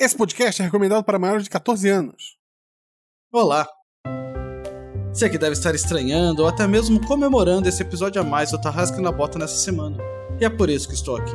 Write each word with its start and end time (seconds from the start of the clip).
Esse 0.00 0.16
podcast 0.16 0.62
é 0.62 0.64
recomendado 0.64 1.04
para 1.04 1.18
maiores 1.18 1.44
de 1.44 1.50
14 1.50 1.86
anos. 1.90 2.38
Olá! 3.30 3.68
Você 5.12 5.28
que 5.28 5.36
deve 5.36 5.52
estar 5.52 5.74
estranhando 5.74 6.40
ou 6.40 6.48
até 6.48 6.66
mesmo 6.66 7.06
comemorando 7.06 7.68
esse 7.68 7.82
episódio 7.82 8.18
a 8.18 8.24
mais 8.24 8.50
do 8.50 8.58
Tarrasque 8.58 8.98
na 8.98 9.12
Bota 9.12 9.38
nessa 9.38 9.56
semana. 9.56 9.98
E 10.40 10.44
é 10.46 10.48
por 10.48 10.70
isso 10.70 10.88
que 10.88 10.94
estou 10.94 11.16
aqui. 11.16 11.34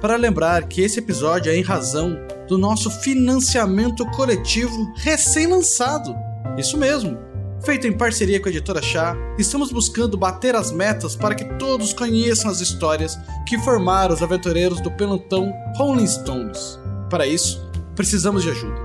Para 0.00 0.14
lembrar 0.14 0.68
que 0.68 0.80
esse 0.80 1.00
episódio 1.00 1.50
é 1.50 1.56
em 1.56 1.62
razão 1.62 2.16
do 2.46 2.56
nosso 2.56 2.88
financiamento 2.88 4.08
coletivo 4.12 4.92
recém-lançado. 4.94 6.14
Isso 6.56 6.78
mesmo! 6.78 7.18
Feito 7.64 7.88
em 7.88 7.98
parceria 7.98 8.40
com 8.40 8.46
a 8.46 8.52
editora 8.52 8.80
Chá, 8.80 9.16
estamos 9.40 9.72
buscando 9.72 10.16
bater 10.16 10.54
as 10.54 10.70
metas 10.70 11.16
para 11.16 11.34
que 11.34 11.58
todos 11.58 11.92
conheçam 11.92 12.48
as 12.48 12.60
histórias 12.60 13.18
que 13.44 13.58
formaram 13.58 14.14
os 14.14 14.22
aventureiros 14.22 14.80
do 14.80 14.92
pelotão 14.92 15.52
Rolling 15.76 16.06
Stones. 16.06 16.78
Para 17.10 17.26
isso, 17.26 17.73
precisamos 17.94 18.42
de 18.42 18.50
ajuda. 18.50 18.80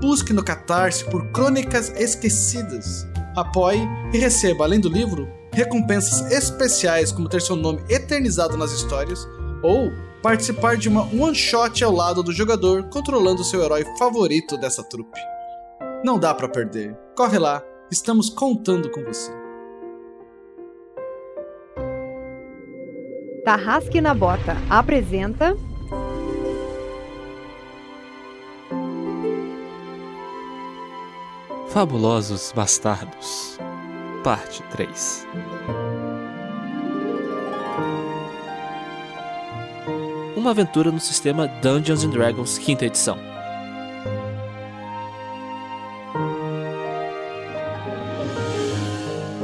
Busque 0.00 0.32
no 0.32 0.42
Catarse 0.42 1.04
por 1.04 1.26
Crônicas 1.30 1.90
Esquecidas. 1.90 3.06
Apoie 3.36 3.86
e 4.12 4.18
receba, 4.18 4.64
além 4.64 4.80
do 4.80 4.88
livro, 4.88 5.28
recompensas 5.52 6.30
especiais 6.30 7.12
como 7.12 7.28
ter 7.28 7.42
seu 7.42 7.56
nome 7.56 7.82
eternizado 7.88 8.56
nas 8.56 8.72
histórias 8.72 9.26
ou 9.62 9.90
participar 10.22 10.76
de 10.76 10.88
uma 10.88 11.02
one-shot 11.02 11.82
ao 11.82 11.92
lado 11.92 12.22
do 12.22 12.32
jogador 12.32 12.84
controlando 12.84 13.44
seu 13.44 13.62
herói 13.62 13.84
favorito 13.98 14.56
dessa 14.56 14.82
trupe. 14.82 15.20
Não 16.04 16.18
dá 16.18 16.34
para 16.34 16.48
perder. 16.48 16.96
Corre 17.16 17.38
lá, 17.38 17.62
estamos 17.90 18.30
contando 18.30 18.90
com 18.90 19.02
você. 19.04 19.30
Tarrasque 23.44 24.00
na 24.00 24.14
Bota 24.14 24.56
apresenta 24.68 25.56
Fabulosos 31.70 32.52
Bastardos, 32.52 33.56
Parte 34.24 34.60
3 34.72 35.24
Uma 40.36 40.50
aventura 40.50 40.90
no 40.90 40.98
sistema 40.98 41.46
Dungeons 41.62 42.02
and 42.02 42.10
Dragons, 42.10 42.58
quinta 42.58 42.86
edição. 42.86 43.16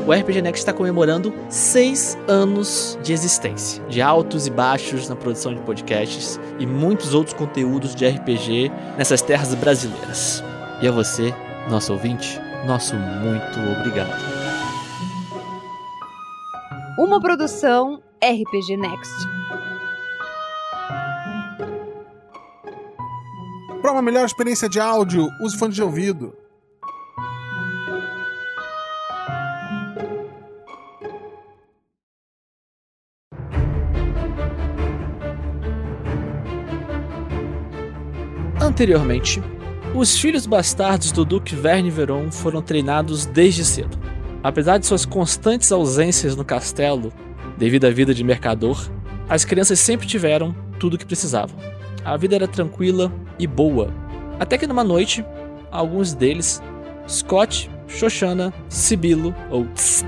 O 0.04 0.12
RPG 0.12 0.42
Next 0.42 0.58
está 0.58 0.72
comemorando 0.72 1.32
seis 1.48 2.18
anos 2.26 2.98
de 3.04 3.12
existência, 3.12 3.84
de 3.86 4.02
altos 4.02 4.48
e 4.48 4.50
baixos 4.50 5.08
na 5.08 5.14
produção 5.14 5.54
de 5.54 5.60
podcasts 5.60 6.40
e 6.58 6.66
muitos 6.66 7.14
outros 7.14 7.36
conteúdos 7.36 7.94
de 7.94 8.04
RPG 8.04 8.72
nessas 8.98 9.22
terras 9.22 9.54
brasileiras. 9.54 10.42
E 10.82 10.88
a 10.88 10.90
você, 10.90 11.32
nosso 11.70 11.92
ouvinte, 11.92 12.38
nosso 12.66 12.94
muito 12.96 13.58
obrigado. 13.78 14.46
uma 16.98 17.20
produção 17.20 18.02
RPG 18.22 18.76
Next. 18.76 19.14
Para 23.82 23.92
uma 23.92 24.02
melhor 24.02 24.24
experiência 24.24 24.68
de 24.68 24.80
áudio, 24.80 25.28
use 25.40 25.56
fone 25.58 25.72
de 25.72 25.82
ouvido. 25.82 26.34
Anteriormente, 38.60 39.42
os 39.96 40.18
filhos 40.18 40.44
bastardos 40.44 41.10
do 41.10 41.24
Duque 41.24 41.56
Verne 41.56 41.90
Veron 41.90 42.30
foram 42.30 42.60
treinados 42.60 43.24
desde 43.24 43.64
cedo. 43.64 43.98
Apesar 44.42 44.76
de 44.76 44.86
suas 44.86 45.06
constantes 45.06 45.72
ausências 45.72 46.36
no 46.36 46.44
castelo, 46.44 47.10
devido 47.56 47.86
à 47.86 47.90
vida 47.90 48.12
de 48.12 48.22
mercador, 48.22 48.90
as 49.26 49.44
crianças 49.44 49.80
sempre 49.80 50.06
tiveram 50.06 50.54
tudo 50.78 50.94
o 50.94 50.98
que 50.98 51.06
precisavam. 51.06 51.58
A 52.04 52.14
vida 52.16 52.34
era 52.34 52.46
tranquila 52.46 53.10
e 53.38 53.46
boa. 53.46 53.90
Até 54.38 54.58
que 54.58 54.66
numa 54.66 54.84
noite, 54.84 55.24
alguns 55.70 56.12
deles, 56.12 56.62
Scott, 57.08 57.70
Shoshana, 57.88 58.52
Sibilo 58.68 59.34
ou 59.50 59.64
Tss, 59.68 60.04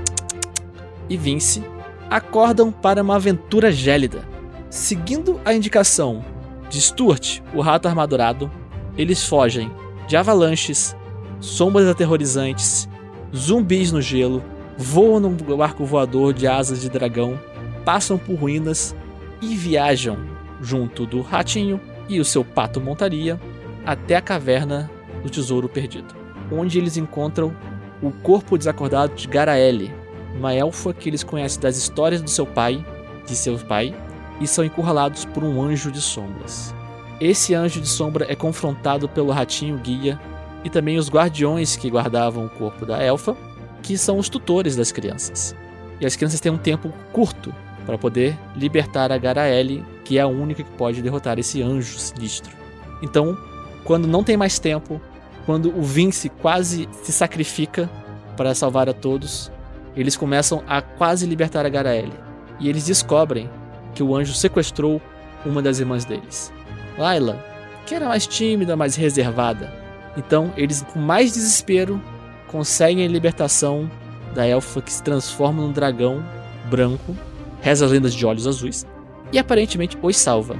e 1.09 1.17
Vince, 1.17 1.63
acordam 2.11 2.71
para 2.71 3.01
uma 3.01 3.15
aventura 3.15 3.71
gélida. 3.71 4.23
Seguindo 4.69 5.41
a 5.43 5.51
indicação 5.51 6.23
de 6.69 6.79
Stuart, 6.79 7.41
o 7.55 7.61
rato 7.61 7.87
armadurado, 7.87 8.51
eles 8.99 9.23
fogem 9.23 9.71
de 10.09 10.17
avalanches, 10.17 10.93
sombras 11.39 11.87
aterrorizantes, 11.87 12.89
zumbis 13.33 13.93
no 13.93 14.01
gelo, 14.01 14.43
voam 14.77 15.21
num 15.21 15.33
barco 15.33 15.85
voador 15.85 16.33
de 16.33 16.45
asas 16.45 16.81
de 16.81 16.89
dragão, 16.89 17.39
passam 17.85 18.17
por 18.17 18.35
ruínas 18.35 18.93
e 19.41 19.55
viajam 19.55 20.17
junto 20.61 21.05
do 21.05 21.21
ratinho 21.21 21.79
e 22.09 22.19
o 22.19 22.25
seu 22.25 22.43
pato 22.43 22.81
montaria 22.81 23.39
até 23.85 24.17
a 24.17 24.21
caverna 24.21 24.91
do 25.23 25.29
tesouro 25.29 25.69
perdido, 25.69 26.13
onde 26.51 26.77
eles 26.77 26.97
encontram 26.97 27.55
o 28.01 28.11
corpo 28.11 28.57
desacordado 28.57 29.15
de 29.15 29.29
Garaele, 29.29 29.93
uma 30.35 30.53
elfa 30.53 30.93
que 30.93 31.07
eles 31.07 31.23
conhecem 31.23 31.61
das 31.61 31.77
histórias 31.77 32.21
do 32.21 32.29
seu 32.29 32.45
pai, 32.45 32.85
de 33.25 33.35
seu 33.35 33.57
pai, 33.57 33.95
e 34.41 34.47
são 34.47 34.65
encurralados 34.65 35.23
por 35.23 35.43
um 35.43 35.61
anjo 35.61 35.89
de 35.89 36.01
sombras. 36.01 36.75
Esse 37.19 37.53
anjo 37.53 37.81
de 37.81 37.87
sombra 37.87 38.25
é 38.29 38.35
confrontado 38.35 39.09
pelo 39.09 39.31
ratinho 39.31 39.77
guia 39.77 40.19
e 40.63 40.69
também 40.69 40.97
os 40.97 41.09
guardiões 41.09 41.75
que 41.75 41.89
guardavam 41.89 42.45
o 42.45 42.49
corpo 42.49 42.85
da 42.85 43.01
elfa, 43.01 43.35
que 43.81 43.97
são 43.97 44.17
os 44.17 44.29
tutores 44.29 44.75
das 44.75 44.91
crianças. 44.91 45.55
E 45.99 46.05
as 46.05 46.15
crianças 46.15 46.39
têm 46.39 46.51
um 46.51 46.57
tempo 46.57 46.93
curto 47.11 47.53
para 47.85 47.97
poder 47.97 48.37
libertar 48.55 49.11
a 49.11 49.17
Garaele, 49.17 49.83
que 50.05 50.17
é 50.17 50.21
a 50.21 50.27
única 50.27 50.63
que 50.63 50.71
pode 50.71 51.01
derrotar 51.01 51.39
esse 51.39 51.61
anjo 51.61 51.97
sinistro. 51.99 52.55
Então, 53.01 53.37
quando 53.83 54.07
não 54.07 54.23
tem 54.23 54.37
mais 54.37 54.59
tempo, 54.59 55.01
quando 55.45 55.75
o 55.77 55.81
Vince 55.81 56.29
quase 56.29 56.87
se 57.03 57.11
sacrifica 57.11 57.89
para 58.37 58.55
salvar 58.55 58.87
a 58.87 58.93
todos, 58.93 59.51
eles 59.95 60.15
começam 60.15 60.63
a 60.67 60.81
quase 60.81 61.25
libertar 61.25 61.65
a 61.65 61.69
Garaele. 61.69 62.13
E 62.59 62.69
eles 62.69 62.85
descobrem 62.85 63.49
que 63.93 64.03
o 64.03 64.15
anjo 64.15 64.33
sequestrou 64.33 65.01
uma 65.45 65.61
das 65.61 65.79
irmãs 65.79 66.05
deles. 66.05 66.53
Layla, 66.99 67.43
que 67.85 67.95
era 67.95 68.07
mais 68.07 68.27
tímida, 68.27 68.75
mais 68.75 68.95
reservada. 68.95 69.73
Então, 70.17 70.51
eles, 70.57 70.83
com 70.93 70.99
mais 70.99 71.33
desespero, 71.33 72.01
conseguem 72.47 73.05
a 73.05 73.09
libertação 73.09 73.89
da 74.35 74.45
elfa 74.45 74.81
que 74.81 74.91
se 74.91 75.01
transforma 75.01 75.61
num 75.63 75.71
dragão 75.71 76.23
branco, 76.69 77.15
reza 77.61 77.85
as 77.85 77.91
lendas 77.91 78.13
de 78.13 78.25
olhos 78.25 78.45
azuis, 78.45 78.85
e 79.31 79.39
aparentemente 79.39 79.97
os 80.01 80.17
salva, 80.17 80.55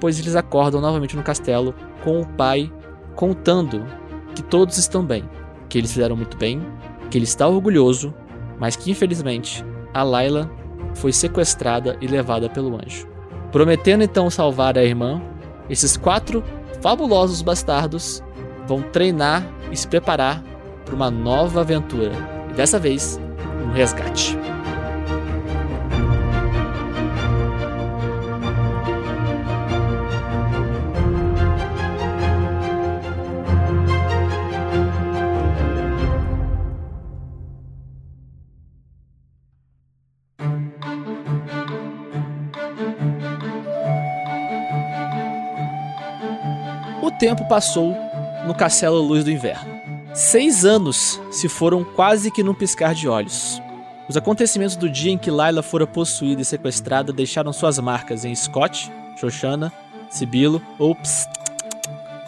pois 0.00 0.18
eles 0.18 0.34
acordam 0.34 0.80
novamente 0.80 1.16
no 1.16 1.22
castelo 1.22 1.74
com 2.02 2.20
o 2.20 2.26
pai 2.26 2.70
contando 3.14 3.86
que 4.34 4.42
todos 4.42 4.76
estão 4.76 5.04
bem, 5.04 5.24
que 5.68 5.78
eles 5.78 5.92
fizeram 5.92 6.16
muito 6.16 6.36
bem, 6.36 6.60
que 7.10 7.16
ele 7.16 7.24
está 7.24 7.46
orgulhoso, 7.46 8.12
mas 8.58 8.76
que 8.76 8.90
infelizmente 8.90 9.64
a 9.92 10.02
Layla 10.02 10.50
foi 10.94 11.12
sequestrada 11.12 11.96
e 12.00 12.06
levada 12.06 12.48
pelo 12.48 12.74
anjo. 12.74 13.06
Prometendo 13.52 14.02
então 14.02 14.28
salvar 14.28 14.76
a 14.76 14.84
irmã, 14.84 15.22
esses 15.68 15.96
quatro 15.96 16.42
fabulosos 16.80 17.42
bastardos 17.42 18.22
vão 18.66 18.82
treinar 18.82 19.46
e 19.70 19.76
se 19.76 19.86
preparar 19.86 20.42
para 20.84 20.94
uma 20.94 21.10
nova 21.10 21.60
aventura. 21.60 22.12
E 22.50 22.54
dessa 22.54 22.78
vez, 22.78 23.18
um 23.64 23.72
resgate. 23.72 24.38
Tempo 47.24 47.46
passou 47.46 47.96
no 48.46 48.54
Castelo 48.54 49.00
Luz 49.00 49.24
do 49.24 49.30
Inverno. 49.30 49.80
Seis 50.12 50.62
anos 50.62 51.18
se 51.30 51.48
foram 51.48 51.82
quase 51.82 52.30
que 52.30 52.42
num 52.42 52.52
piscar 52.52 52.94
de 52.94 53.08
olhos. 53.08 53.62
Os 54.06 54.14
acontecimentos 54.14 54.76
do 54.76 54.90
dia 54.90 55.10
em 55.10 55.16
que 55.16 55.30
Layla 55.30 55.62
fora 55.62 55.86
possuída 55.86 56.42
e 56.42 56.44
sequestrada 56.44 57.14
deixaram 57.14 57.50
suas 57.50 57.78
marcas 57.78 58.26
em 58.26 58.34
Scott, 58.34 58.92
Shoshana, 59.16 59.72
Sibilo, 60.10 60.60
Ops 60.78 61.26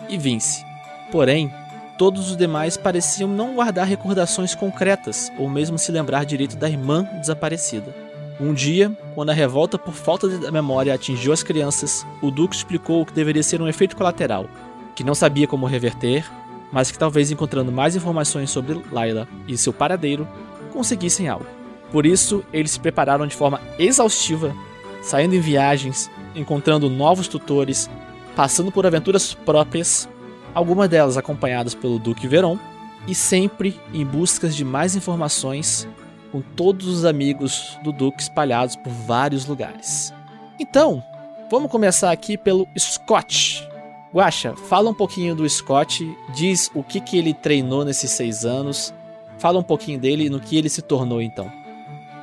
e 0.08 0.16
Vince. 0.16 0.64
Porém, 1.12 1.52
todos 1.98 2.30
os 2.30 2.36
demais 2.38 2.78
pareciam 2.78 3.28
não 3.28 3.54
guardar 3.54 3.86
recordações 3.86 4.54
concretas 4.54 5.30
ou 5.36 5.46
mesmo 5.46 5.78
se 5.78 5.92
lembrar 5.92 6.24
direito 6.24 6.56
da 6.56 6.70
irmã 6.70 7.06
desaparecida. 7.20 7.94
Um 8.40 8.54
dia, 8.54 8.90
quando 9.14 9.28
a 9.28 9.34
revolta 9.34 9.78
por 9.78 9.92
falta 9.92 10.26
de 10.26 10.50
memória 10.50 10.94
atingiu 10.94 11.34
as 11.34 11.42
crianças, 11.42 12.06
o 12.22 12.30
Duque 12.30 12.56
explicou 12.56 13.04
que 13.04 13.12
deveria 13.12 13.42
ser 13.42 13.60
um 13.60 13.68
efeito 13.68 13.94
colateral. 13.94 14.48
Que 14.96 15.04
não 15.04 15.14
sabia 15.14 15.46
como 15.46 15.66
reverter, 15.66 16.28
mas 16.72 16.90
que 16.90 16.98
talvez 16.98 17.30
encontrando 17.30 17.70
mais 17.70 17.94
informações 17.94 18.50
sobre 18.50 18.82
Layla 18.90 19.28
e 19.46 19.56
seu 19.56 19.72
paradeiro, 19.72 20.26
conseguissem 20.72 21.28
algo. 21.28 21.46
Por 21.92 22.04
isso, 22.04 22.42
eles 22.52 22.72
se 22.72 22.80
prepararam 22.80 23.26
de 23.26 23.36
forma 23.36 23.60
exaustiva, 23.78 24.54
saindo 25.02 25.36
em 25.36 25.40
viagens, 25.40 26.10
encontrando 26.34 26.90
novos 26.90 27.28
tutores, 27.28 27.88
passando 28.34 28.72
por 28.72 28.84
aventuras 28.84 29.34
próprias, 29.34 30.08
algumas 30.52 30.88
delas 30.88 31.16
acompanhadas 31.16 31.74
pelo 31.74 31.98
Duque 31.98 32.26
Veron, 32.26 32.58
e 33.06 33.14
sempre 33.14 33.80
em 33.94 34.04
busca 34.04 34.48
de 34.48 34.64
mais 34.64 34.96
informações 34.96 35.86
com 36.32 36.40
todos 36.40 36.88
os 36.88 37.04
amigos 37.04 37.78
do 37.84 37.92
Duque 37.92 38.20
espalhados 38.20 38.74
por 38.74 38.90
vários 38.90 39.46
lugares. 39.46 40.12
Então, 40.58 41.02
vamos 41.50 41.70
começar 41.70 42.10
aqui 42.10 42.36
pelo 42.36 42.66
Scott. 42.76 43.75
Guaxa, 44.16 44.54
fala 44.56 44.88
um 44.88 44.94
pouquinho 44.94 45.34
do 45.34 45.46
Scott, 45.46 46.10
diz 46.32 46.70
o 46.74 46.82
que, 46.82 47.00
que 47.00 47.18
ele 47.18 47.34
treinou 47.34 47.84
nesses 47.84 48.10
seis 48.10 48.46
anos, 48.46 48.94
fala 49.36 49.58
um 49.58 49.62
pouquinho 49.62 50.00
dele 50.00 50.24
e 50.24 50.30
no 50.30 50.40
que 50.40 50.56
ele 50.56 50.70
se 50.70 50.80
tornou 50.80 51.20
então. 51.20 51.52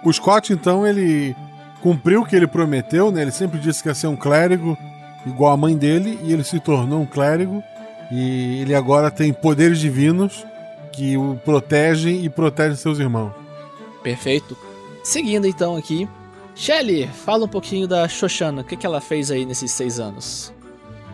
O 0.03 0.11
Scott, 0.11 0.51
então, 0.51 0.87
ele 0.87 1.35
cumpriu 1.83 2.21
o 2.21 2.25
que 2.25 2.35
ele 2.35 2.47
prometeu, 2.47 3.11
né? 3.11 3.21
Ele 3.21 3.29
sempre 3.29 3.59
disse 3.59 3.83
que 3.83 3.89
ia 3.89 3.93
ser 3.93 4.07
um 4.07 4.15
clérigo 4.15 4.75
igual 5.23 5.53
a 5.53 5.57
mãe 5.57 5.77
dele 5.77 6.17
e 6.23 6.33
ele 6.33 6.43
se 6.43 6.59
tornou 6.59 6.99
um 6.99 7.05
clérigo 7.05 7.63
e 8.11 8.61
ele 8.61 8.73
agora 8.73 9.11
tem 9.11 9.31
poderes 9.31 9.77
divinos 9.77 10.43
que 10.91 11.15
o 11.15 11.39
protegem 11.45 12.25
e 12.25 12.29
protegem 12.29 12.75
seus 12.75 12.97
irmãos. 12.97 13.33
Perfeito. 14.01 14.57
Seguindo 15.03 15.45
então 15.45 15.77
aqui, 15.77 16.09
Shelly, 16.55 17.05
fala 17.07 17.45
um 17.45 17.47
pouquinho 17.47 17.87
da 17.87 18.07
Shoshana. 18.07 18.63
O 18.63 18.65
que, 18.65 18.75
que 18.75 18.85
ela 18.85 18.99
fez 18.99 19.29
aí 19.29 19.45
nesses 19.45 19.71
seis 19.71 19.99
anos? 19.99 20.51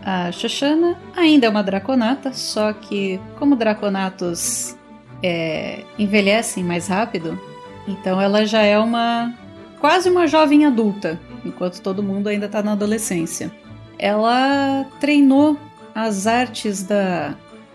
A 0.02 0.32
Shoshana 0.32 0.96
ainda 1.16 1.46
é 1.46 1.50
uma 1.50 1.62
draconata, 1.62 2.32
só 2.32 2.72
que 2.72 3.20
como 3.38 3.54
draconatos 3.54 4.76
é, 5.22 5.84
envelhecem 5.98 6.64
mais 6.64 6.88
rápido, 6.88 7.38
então 7.86 8.20
ela 8.20 8.46
já 8.46 8.62
é 8.62 8.78
uma 8.78 9.34
quase 9.78 10.08
uma 10.08 10.26
jovem 10.26 10.64
adulta, 10.64 11.18
enquanto 11.44 11.80
todo 11.80 12.02
mundo 12.02 12.28
ainda 12.28 12.46
está 12.46 12.62
na 12.62 12.72
adolescência. 12.72 13.50
Ela 13.98 14.86
treinou 14.98 15.58
as 15.94 16.26
artes 16.26 16.82
da 16.82 17.34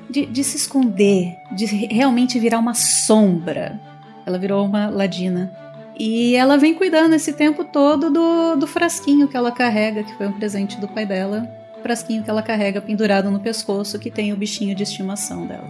de, 0.10 0.26
de, 0.26 0.44
se 0.44 0.58
esconder, 0.58 1.36
de 1.52 1.66
realmente 1.66 2.40
virar 2.40 2.60
uma 2.60 2.74
sombra. 2.74 3.80
Ela 4.26 4.38
virou 4.38 4.66
uma 4.66 4.88
ladina. 4.88 5.52
E 5.98 6.36
ela 6.36 6.58
vem 6.58 6.74
cuidando 6.74 7.14
esse 7.14 7.34
tempo 7.34 7.64
todo 7.64 8.10
do, 8.10 8.56
do 8.56 8.68
frasquinho 8.68 9.28
que 9.28 9.38
ela 9.38 9.52
carrega, 9.52 10.04
que 10.04 10.14
foi 10.16 10.28
um 10.28 10.34
presente 10.34 10.80
do 10.80 10.88
pai 10.88 11.06
dela. 11.06 11.48
O 11.86 11.88
frasquinho 11.88 12.24
que 12.24 12.30
ela 12.32 12.42
carrega 12.42 12.82
pendurado 12.82 13.30
no 13.30 13.40
pescoço, 13.40 14.00
que 14.00 14.10
tem 14.10 14.34
o 14.34 14.36
bichinho 14.36 14.74
de 14.74 14.82
estimação 14.82 15.46
dela. 15.46 15.70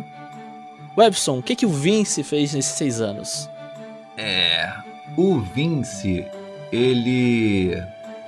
Webson, 0.98 1.40
o 1.40 1.44
que, 1.44 1.58
que 1.58 1.66
o 1.66 1.70
Vince 1.70 2.24
fez 2.24 2.54
nesses 2.54 2.72
seis 2.72 3.02
anos? 3.02 3.50
É. 4.16 4.72
O 5.18 5.42
Vince, 5.42 6.26
ele 6.72 7.78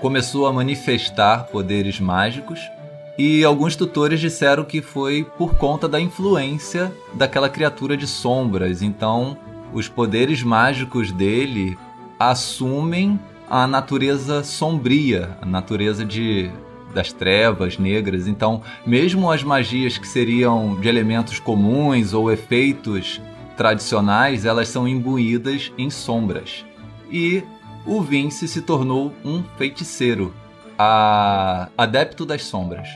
começou 0.01 0.47
a 0.47 0.51
manifestar 0.51 1.45
poderes 1.45 1.97
mágicos 1.97 2.69
e 3.17 3.45
alguns 3.45 3.77
tutores 3.77 4.19
disseram 4.19 4.65
que 4.65 4.81
foi 4.81 5.23
por 5.37 5.55
conta 5.55 5.87
da 5.87 5.97
influência 5.97 6.91
daquela 7.13 7.49
criatura 7.49 7.95
de 7.95 8.05
sombras. 8.05 8.81
Então, 8.81 9.37
os 9.71 9.87
poderes 9.87 10.43
mágicos 10.43 11.09
dele 11.13 11.77
assumem 12.19 13.17
a 13.49 13.65
natureza 13.65 14.43
sombria, 14.43 15.37
a 15.41 15.45
natureza 15.45 16.03
de 16.03 16.51
das 16.97 17.13
trevas 17.13 17.77
negras. 17.77 18.27
Então, 18.27 18.63
mesmo 18.85 19.31
as 19.31 19.43
magias 19.43 19.99
que 19.99 20.07
seriam 20.07 20.79
de 20.79 20.89
elementos 20.89 21.39
comuns 21.39 22.11
ou 22.11 22.31
efeitos 22.31 23.21
tradicionais, 23.55 24.45
elas 24.45 24.67
são 24.67 24.87
imbuídas 24.87 25.71
em 25.77 25.91
sombras. 25.91 26.65
E 27.11 27.43
o 27.85 28.01
Vince 28.01 28.47
se 28.47 28.61
tornou 28.61 29.13
um 29.23 29.43
feiticeiro, 29.57 30.33
a... 30.77 31.69
adepto 31.77 32.25
das 32.25 32.43
sombras. 32.43 32.89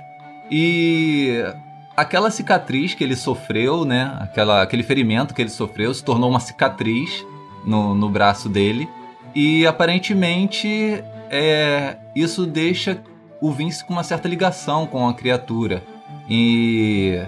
E 0.49 1.43
aquela 1.95 2.31
cicatriz 2.31 2.95
que 2.95 3.03
ele 3.03 3.15
sofreu, 3.15 3.85
né? 3.85 4.17
Aquela, 4.19 4.63
aquele 4.63 4.83
ferimento 4.83 5.33
que 5.33 5.41
ele 5.43 5.49
sofreu 5.49 5.93
se 5.93 6.03
tornou 6.03 6.29
uma 6.29 6.39
cicatriz 6.39 7.23
no, 7.63 7.93
no 7.93 8.09
braço 8.09 8.49
dele. 8.49 8.89
E 9.35 9.65
aparentemente 9.65 11.03
é, 11.29 11.97
isso 12.15 12.45
deixa 12.47 12.99
o 13.41 13.51
Vince 13.51 13.83
com 13.83 13.93
uma 13.93 14.03
certa 14.03 14.27
ligação 14.27 14.85
com 14.85 15.09
a 15.09 15.13
criatura. 15.13 15.83
E 16.29 17.19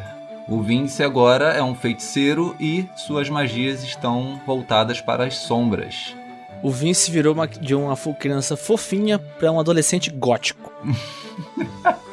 o 0.48 0.62
Vince 0.62 1.04
agora 1.04 1.46
é 1.54 1.64
um 1.64 1.74
feiticeiro 1.74 2.56
e 2.60 2.88
suas 2.96 3.28
magias 3.30 3.84
estão 3.84 4.40
voltadas 4.46 5.02
para 5.02 5.26
as 5.26 5.36
sombras. 5.38 6.16
O 6.62 6.70
Vince 6.70 7.12
virou 7.12 7.34
uma, 7.34 7.48
de 7.48 7.76
uma 7.76 7.98
criança 8.18 8.56
fofinha 8.56 9.18
para 9.18 9.52
um 9.52 9.60
adolescente 9.60 10.10
gótico. 10.12 10.72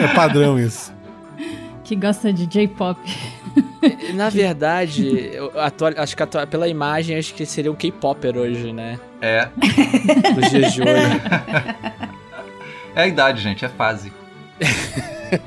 É 0.00 0.08
padrão 0.08 0.58
isso. 0.58 0.92
Que 1.84 1.94
gosta 1.94 2.32
de 2.32 2.46
J-pop. 2.46 2.98
Na 4.14 4.30
verdade, 4.30 5.32
atual, 5.56 5.92
acho 5.98 6.16
que 6.16 6.22
atual, 6.22 6.46
pela 6.46 6.66
imagem, 6.66 7.16
acho 7.16 7.34
que 7.34 7.44
seria 7.44 7.70
um 7.70 7.74
K-Popper 7.74 8.36
hoje, 8.36 8.72
né? 8.72 8.98
É. 9.20 9.48
Nos 10.34 10.50
dias 10.50 10.72
de 10.72 10.82
hoje. 10.82 11.20
É 12.94 13.02
a 13.02 13.06
idade, 13.06 13.42
gente, 13.42 13.64
é 13.64 13.68
fase. 13.68 14.12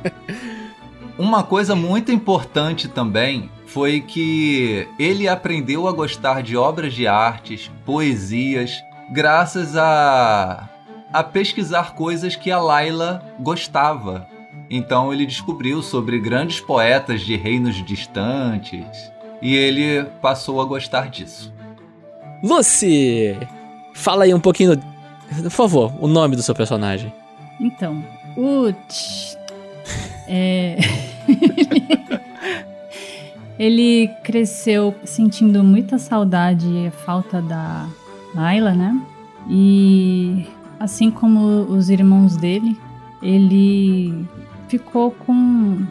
Uma 1.17 1.44
coisa 1.44 1.75
muito 1.75 2.11
importante 2.11 2.88
também 2.88 3.49
foi 3.65 4.01
que 4.01 4.88
ele 4.99 5.27
aprendeu 5.27 5.88
a 5.88 5.91
gostar 5.91 6.44
de 6.44 6.55
obras 6.55 6.94
de 6.94 7.07
artes, 7.07 7.71
poesias, 7.85 8.83
graças 9.11 9.75
a 9.75 10.69
a 11.11 11.23
pesquisar 11.23 11.95
coisas 11.95 12.35
que 12.35 12.51
a 12.51 12.59
Laila 12.59 13.23
gostava. 13.39 14.27
Então 14.69 15.13
ele 15.13 15.25
descobriu 15.25 15.81
sobre 15.81 16.19
grandes 16.19 16.59
poetas 16.59 17.21
de 17.21 17.35
reinos 17.35 17.83
distantes 17.85 19.11
e 19.41 19.55
ele 19.55 20.03
passou 20.21 20.61
a 20.61 20.65
gostar 20.65 21.09
disso. 21.09 21.53
Lucy, 22.44 23.38
fala 23.94 24.25
aí 24.25 24.33
um 24.33 24.39
pouquinho, 24.39 24.77
por 25.44 25.49
favor, 25.49 25.94
o 25.99 26.07
nome 26.07 26.35
do 26.35 26.44
seu 26.44 26.53
personagem. 26.53 27.11
Então, 27.59 28.04
o 28.36 28.68
é 30.27 30.77
ele 33.57 34.09
cresceu 34.23 34.94
sentindo 35.04 35.64
muita 35.64 35.97
saudade 35.97 36.68
e 36.68 36.92
falta 36.92 37.42
da 37.42 37.87
Laila, 38.35 38.73
né? 38.73 38.99
E 39.49 40.45
assim 40.80 41.09
como 41.09 41.61
os 41.64 41.90
irmãos 41.90 42.37
dele, 42.37 42.78
ele 43.21 44.28
ficou 44.68 45.11
com 45.11 45.85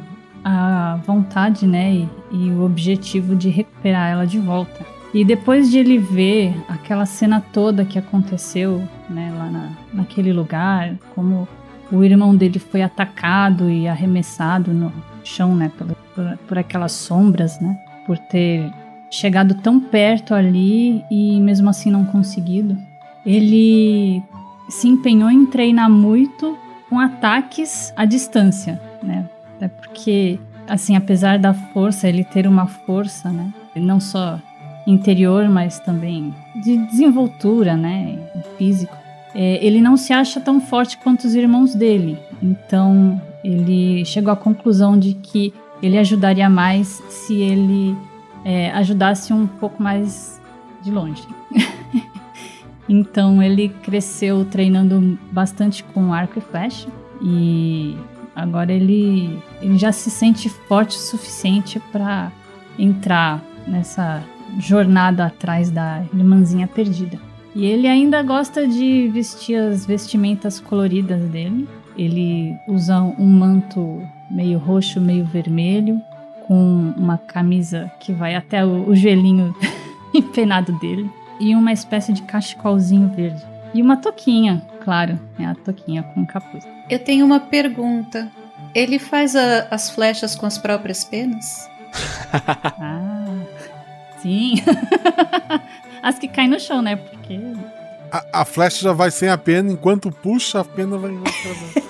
a 0.45 1.01
vontade, 1.05 1.67
né, 1.67 1.93
e, 1.93 2.09
e, 2.31 2.51
o 2.53 2.65
objetivo 2.65 3.35
de 3.35 3.49
recuperar 3.49 4.13
ela 4.13 4.27
de 4.27 4.39
volta. 4.39 4.87
E 5.15 5.25
depois 5.25 5.71
de 5.71 5.79
ele 5.79 5.99
ver 5.99 6.55
aquela 6.69 7.07
cena 7.07 7.41
toda 7.41 7.85
que 7.85 7.99
aconteceu, 7.99 8.83
né, 9.09 9.33
lá 9.37 9.51
na, 9.51 9.71
naquele 9.95 10.33
lugar, 10.33 10.95
como 11.15 11.49
o 11.91 12.05
irmão 12.05 12.35
dele 12.35 12.59
foi 12.59 12.83
atacado 12.83 13.71
e 13.71 13.89
arremessado 13.89 14.73
no 14.73 14.93
chão, 15.25 15.55
né, 15.55 15.71
por, 15.77 15.87
por, 16.15 16.39
por 16.49 16.59
aquelas 16.59 16.93
sombras, 16.93 17.59
né, 17.61 17.79
por 18.05 18.19
ter 18.19 18.71
chegado 19.11 19.55
tão 19.55 19.81
perto 19.81 20.35
ali 20.35 21.03
e 21.11 21.41
mesmo 21.41 21.71
assim 21.71 21.91
não 21.91 22.05
conseguido, 22.05 22.77
ele 23.25 24.23
se 24.69 24.89
empenhou 24.89 25.31
em 25.31 25.47
treinar 25.47 25.91
muito 25.91 26.57
com 26.89 26.99
ataques 26.99 27.93
à 27.97 28.05
distância, 28.05 28.81
né? 29.03 29.29
Até 29.57 29.69
porque, 29.69 30.39
assim, 30.69 30.97
apesar 30.97 31.39
da 31.39 31.55
força, 31.55 32.09
ele 32.09 32.25
ter 32.25 32.47
uma 32.47 32.67
força, 32.67 33.31
né? 33.31 33.53
Não 33.75 34.01
só 34.01 34.39
interior, 34.87 35.49
mas 35.49 35.79
também 35.81 36.35
de 36.63 36.77
desenvoltura, 36.87 37.77
né? 37.77 38.19
Físico. 38.57 38.97
É, 39.35 39.65
ele 39.65 39.81
não 39.81 39.97
se 39.97 40.13
acha 40.13 40.41
tão 40.41 40.61
forte 40.61 40.97
quanto 40.99 41.25
os 41.25 41.35
irmãos 41.35 41.75
dele. 41.75 42.19
Então, 42.43 43.21
ele 43.45 44.05
chegou 44.05 44.33
à 44.33 44.37
conclusão 44.37 44.99
de 44.99 45.15
que 45.15 45.53
ele 45.83 45.99
ajudaria 45.99 46.49
mais 46.49 47.03
se 47.09 47.35
ele 47.35 47.97
é, 48.45 48.71
ajudasse 48.71 49.33
um 49.33 49.47
pouco 49.47 49.83
mais 49.83 50.41
de 50.83 50.91
longe. 50.91 51.27
Então 52.89 53.43
ele 53.43 53.69
cresceu 53.69 54.45
treinando 54.45 55.19
bastante 55.33 55.83
com 55.83 56.13
arco 56.13 56.39
e 56.39 56.43
flecha 56.43 56.89
e 57.21 57.97
agora 58.35 58.73
ele, 58.73 59.43
ele 59.61 59.77
já 59.77 59.91
se 59.91 60.11
sente 60.11 60.49
forte 60.49 60.97
o 60.97 61.01
suficiente 61.01 61.81
para 61.91 62.31
entrar 62.79 63.43
nessa 63.67 64.23
jornada 64.59 65.27
atrás 65.27 65.71
da 65.71 66.03
irmãzinha 66.13 66.67
perdida. 66.67 67.19
E 67.55 67.65
ele 67.65 67.87
ainda 67.89 68.23
gosta 68.23 68.67
de 68.67 69.09
vestir 69.09 69.57
as 69.57 69.87
vestimentas 69.87 70.61
coloridas 70.61 71.21
dele. 71.31 71.67
Ele 71.97 72.55
usa 72.69 73.01
um 73.01 73.27
manto 73.27 74.03
meio 74.31 74.59
roxo, 74.59 75.01
meio 75.01 75.25
vermelho, 75.25 76.01
com 76.47 76.93
uma 76.97 77.17
camisa 77.17 77.91
que 78.01 78.13
vai 78.13 78.35
até 78.35 78.65
o, 78.65 78.89
o 78.91 78.95
joelhinho 78.95 79.55
empenado 80.13 80.79
dele 80.79 81.11
e 81.41 81.55
uma 81.55 81.73
espécie 81.73 82.13
de 82.13 82.23
cachecolzinho 82.23 83.09
verde. 83.09 83.43
E 83.75 83.81
uma 83.83 83.97
toquinha, 83.97 84.63
claro, 84.85 85.19
é 85.39 85.45
a 85.47 85.55
toquinha 85.55 86.03
com 86.03 86.25
capuz. 86.27 86.65
Eu 86.89 86.99
tenho 86.99 87.25
uma 87.27 87.41
pergunta. 87.41 88.31
Ele 88.75 88.99
faz 88.99 89.35
a- 89.35 89.67
as 89.71 89.91
flechas 89.91 90.35
com 90.35 90.45
as 90.47 90.59
próprias 90.59 91.05
penas? 91.05 91.69
Ah, 92.79 93.16
sim. 94.23 94.55
As 96.03 96.19
que 96.19 96.29
caem 96.29 96.49
no 96.49 96.61
chão, 96.61 96.83
né? 96.83 96.97
Porque. 96.97 97.39
A, 98.13 98.41
a 98.41 98.45
flecha 98.45 98.83
já 98.83 98.93
vai 98.93 99.11
sem 99.11 99.29
a 99.29 99.37
pena, 99.37 99.73
enquanto 99.73 100.11
puxa, 100.11 100.61
a 100.61 100.65
pena 100.65 100.97
vai. 100.97 101.11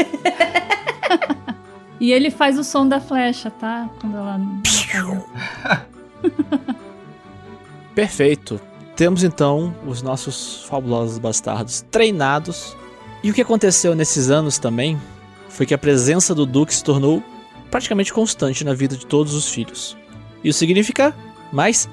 E 1.99 2.12
ele 2.12 2.30
faz 2.30 2.59
o 2.59 2.64
som 2.64 2.87
da 2.87 3.00
flecha, 3.00 3.50
tá? 3.50 3.88
Quando 4.00 4.16
ela. 4.16 4.40
Perfeito. 7.95 8.61
Temos 8.95 9.25
então 9.25 9.75
os 9.87 10.02
nossos 10.02 10.64
fabulosos 10.68 11.18
bastardos 11.18 11.85
treinados. 11.90 12.76
E 13.23 13.30
o 13.30 13.35
que 13.35 13.42
aconteceu 13.42 13.95
nesses 13.95 14.30
anos 14.30 14.59
também 14.59 15.00
foi 15.49 15.64
que 15.64 15.75
a 15.75 15.78
presença 15.78 16.35
do 16.35 16.45
Duque 16.45 16.75
se 16.75 16.85
tornou 16.85 17.23
praticamente 17.71 18.12
constante 18.12 18.62
na 18.64 18.75
vida 18.75 18.97
de 18.97 19.06
todos 19.06 19.35
os 19.35 19.49
filhos. 19.49 19.97
Isso 20.45 20.59
significa 20.59 21.14
mais 21.52 21.88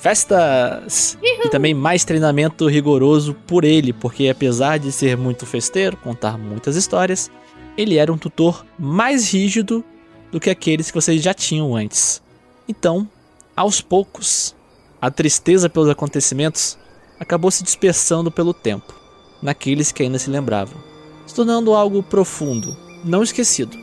festas 0.00 1.18
e 1.22 1.48
também 1.48 1.74
mais 1.74 2.04
treinamento 2.04 2.68
rigoroso 2.68 3.34
por 3.46 3.64
ele, 3.64 3.92
porque 3.92 4.28
apesar 4.28 4.78
de 4.78 4.92
ser 4.92 5.16
muito 5.16 5.44
festeiro, 5.46 5.96
contar 5.96 6.38
muitas 6.38 6.76
histórias, 6.76 7.30
ele 7.76 7.96
era 7.96 8.12
um 8.12 8.18
tutor 8.18 8.64
mais 8.78 9.32
rígido 9.32 9.84
do 10.30 10.38
que 10.38 10.50
aqueles 10.50 10.90
que 10.90 10.94
vocês 10.94 11.22
já 11.22 11.34
tinham 11.34 11.74
antes. 11.74 12.22
Então, 12.68 13.08
aos 13.56 13.80
poucos, 13.80 14.54
a 15.00 15.10
tristeza 15.10 15.68
pelos 15.68 15.88
acontecimentos 15.88 16.78
acabou 17.18 17.50
se 17.50 17.64
dispersando 17.64 18.30
pelo 18.30 18.52
tempo, 18.52 18.94
naqueles 19.42 19.92
que 19.92 20.02
ainda 20.02 20.18
se 20.18 20.30
lembravam, 20.30 20.80
se 21.26 21.34
tornando 21.34 21.74
algo 21.74 22.02
profundo, 22.02 22.76
não 23.04 23.22
esquecido, 23.22 23.76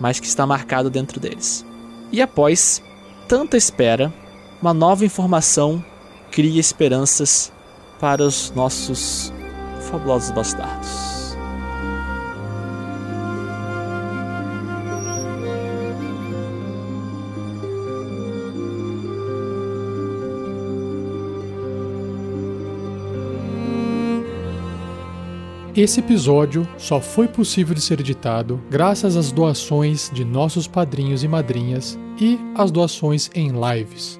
mas 0.00 0.18
que 0.18 0.26
está 0.26 0.46
marcado 0.46 0.90
dentro 0.90 1.20
deles. 1.20 1.64
E 2.10 2.20
após 2.20 2.82
tanta 3.28 3.56
espera, 3.56 4.12
uma 4.60 4.74
nova 4.74 5.04
informação 5.04 5.82
cria 6.30 6.60
esperanças 6.60 7.52
para 7.98 8.22
os 8.22 8.50
nossos 8.54 9.32
fabulosos 9.90 10.30
bastardos. 10.30 11.10
Esse 25.74 26.00
episódio 26.00 26.68
só 26.76 27.00
foi 27.00 27.26
possível 27.26 27.74
de 27.74 27.80
ser 27.80 28.00
editado 28.00 28.60
graças 28.68 29.16
às 29.16 29.32
doações 29.32 30.10
de 30.12 30.24
nossos 30.24 30.66
padrinhos 30.66 31.24
e 31.24 31.28
madrinhas 31.28 31.98
e 32.20 32.38
às 32.54 32.70
doações 32.70 33.30
em 33.34 33.50
lives. 33.52 34.19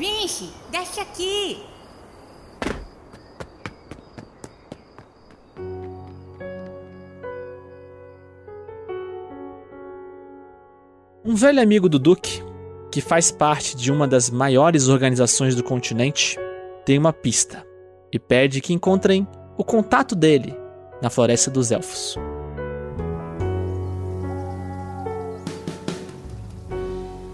Vinci, 0.00 0.48
desce 0.70 0.98
aqui! 0.98 1.62
Um 11.22 11.34
velho 11.34 11.60
amigo 11.60 11.86
do 11.86 11.98
Duque, 11.98 12.42
que 12.90 13.02
faz 13.02 13.30
parte 13.30 13.76
de 13.76 13.92
uma 13.92 14.08
das 14.08 14.30
maiores 14.30 14.88
organizações 14.88 15.54
do 15.54 15.62
continente, 15.62 16.38
tem 16.86 16.96
uma 16.96 17.12
pista 17.12 17.62
e 18.10 18.18
pede 18.18 18.62
que 18.62 18.72
encontrem 18.72 19.28
o 19.58 19.62
contato 19.62 20.14
dele 20.14 20.56
na 21.02 21.10
Floresta 21.10 21.50
dos 21.50 21.70
Elfos. 21.70 22.16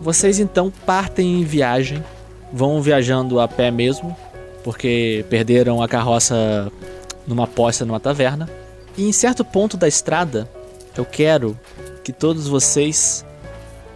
Vocês 0.01 0.41
então 0.41 0.73
partem 0.85 1.41
em 1.41 1.45
viagem, 1.45 2.05
vão 2.57 2.81
viajando 2.81 3.39
a 3.39 3.47
pé 3.47 3.71
mesmo, 3.71 4.17
porque 4.65 5.27
perderam 5.29 5.83
a 5.83 5.87
carroça 5.87 6.73
numa 7.27 7.45
aposta 7.45 7.85
numa 7.85 8.01
taverna. 8.01 8.49
E 8.97 9.07
em 9.07 9.13
certo 9.13 9.45
ponto 9.45 9.77
da 9.77 9.87
estrada, 9.87 10.49
eu 10.97 11.05
quero 11.05 11.59
que 12.03 12.15
todos 12.15 12.49
vocês 12.49 13.27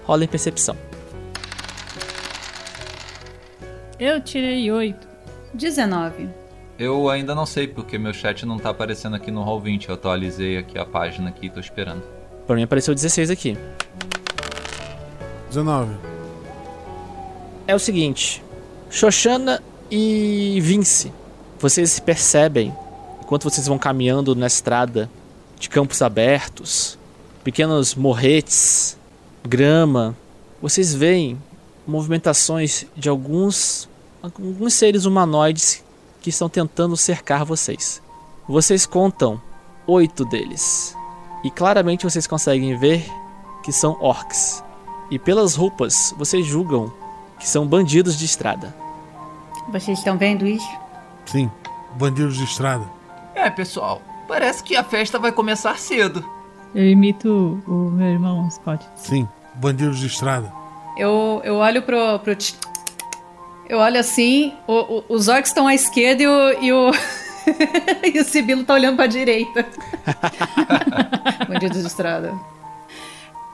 rolem 0.05 0.29
percepção. 0.29 0.77
Eu 3.99 4.21
tirei 4.21 4.71
oito. 4.71 5.09
19. 5.55 6.29
Eu 6.79 7.09
ainda 7.09 7.35
não 7.35 7.47
sei 7.47 7.67
porque 7.67 7.99
meu 7.99 8.13
chat 8.13 8.45
não 8.45 8.59
tá 8.59 8.71
aparecendo 8.71 9.17
aqui 9.17 9.31
no 9.31 9.43
Roll20. 9.43 9.89
Eu 9.89 9.95
atualizei 9.95 10.59
aqui 10.59 10.79
a 10.79 10.85
página 10.85 11.31
aqui 11.31 11.47
e 11.47 11.51
tô 11.51 11.61
esperando. 11.61 12.03
Pra 12.47 12.55
mim 12.55 12.63
apareceu 12.63 12.95
16 12.95 13.31
aqui. 13.31 13.57
19. 15.49 15.95
É 17.67 17.75
o 17.75 17.79
seguinte, 17.79 18.43
Xoxana 18.91 19.63
e 19.89 20.59
Vince, 20.61 21.13
vocês 21.61 22.01
percebem, 22.01 22.75
enquanto 23.23 23.45
vocês 23.45 23.69
vão 23.69 23.79
caminhando 23.79 24.35
na 24.35 24.49
estrada 24.49 25.09
de 25.59 25.69
campos 25.69 26.03
abertos, 26.03 26.99
pequenos 27.45 27.95
morretes, 27.95 28.99
grama, 29.45 30.17
vocês 30.61 30.93
veem 30.93 31.41
movimentações 31.87 32.85
de 32.97 33.09
alguns 33.09 33.89
alguns 34.23 34.75
seres 34.75 35.05
humanoides 35.05 35.85
que 36.21 36.31
estão 36.31 36.49
tentando 36.49 36.97
cercar 36.97 37.45
vocês. 37.45 38.03
Vocês 38.49 38.87
contam 38.87 39.41
oito 39.87 40.25
deles. 40.25 40.97
E 41.45 41.51
claramente 41.51 42.05
vocês 42.05 42.27
conseguem 42.27 42.77
ver 42.77 43.09
que 43.63 43.73
são 43.73 43.97
orcs. 44.01 44.63
E 45.11 45.19
pelas 45.19 45.55
roupas, 45.55 46.13
vocês 46.19 46.45
julgam 46.45 46.93
que 47.39 47.49
são 47.49 47.67
bandidos 47.67 48.19
de 48.19 48.27
estrada. 48.27 48.80
Vocês 49.69 49.99
estão 49.99 50.17
vendo 50.17 50.47
isso? 50.47 50.69
Sim, 51.27 51.51
bandidos 51.97 52.37
de 52.37 52.45
estrada. 52.45 52.85
É, 53.35 53.49
pessoal, 53.51 54.01
parece 54.27 54.63
que 54.63 54.77
a 54.77 54.83
festa 54.85 55.19
vai 55.19 55.33
começar 55.33 55.79
cedo. 55.79 56.25
Eu 56.75 56.85
imito 56.89 57.63
o, 57.67 57.71
o 57.71 57.91
meu 57.91 58.07
irmão 58.09 58.49
Scott. 58.51 58.85
Sim, 58.97 59.29
bandidos 59.57 59.99
de 59.99 60.07
estrada. 60.07 60.53
Eu, 60.97 61.41
eu 61.45 61.57
olho 61.57 61.83
pro. 61.83 62.19
pro 62.21 62.37
eu 63.69 63.79
olho 63.79 63.99
assim, 64.01 64.53
o- 64.67 64.99
o- 64.99 65.05
os 65.09 65.29
orcs 65.29 65.51
estão 65.51 65.67
à 65.67 65.75
esquerda 65.75 66.23
e 66.23 66.27
o. 66.27 66.63
E 66.63 66.73
o, 66.73 66.91
e 68.15 68.21
o 68.21 68.25
Sibilo 68.25 68.65
tá 68.65 68.75
olhando 68.75 68.97
pra 68.97 69.07
direita. 69.07 69.65
Bandido 71.49 71.79
de 71.81 71.87
estrada. 71.87 72.33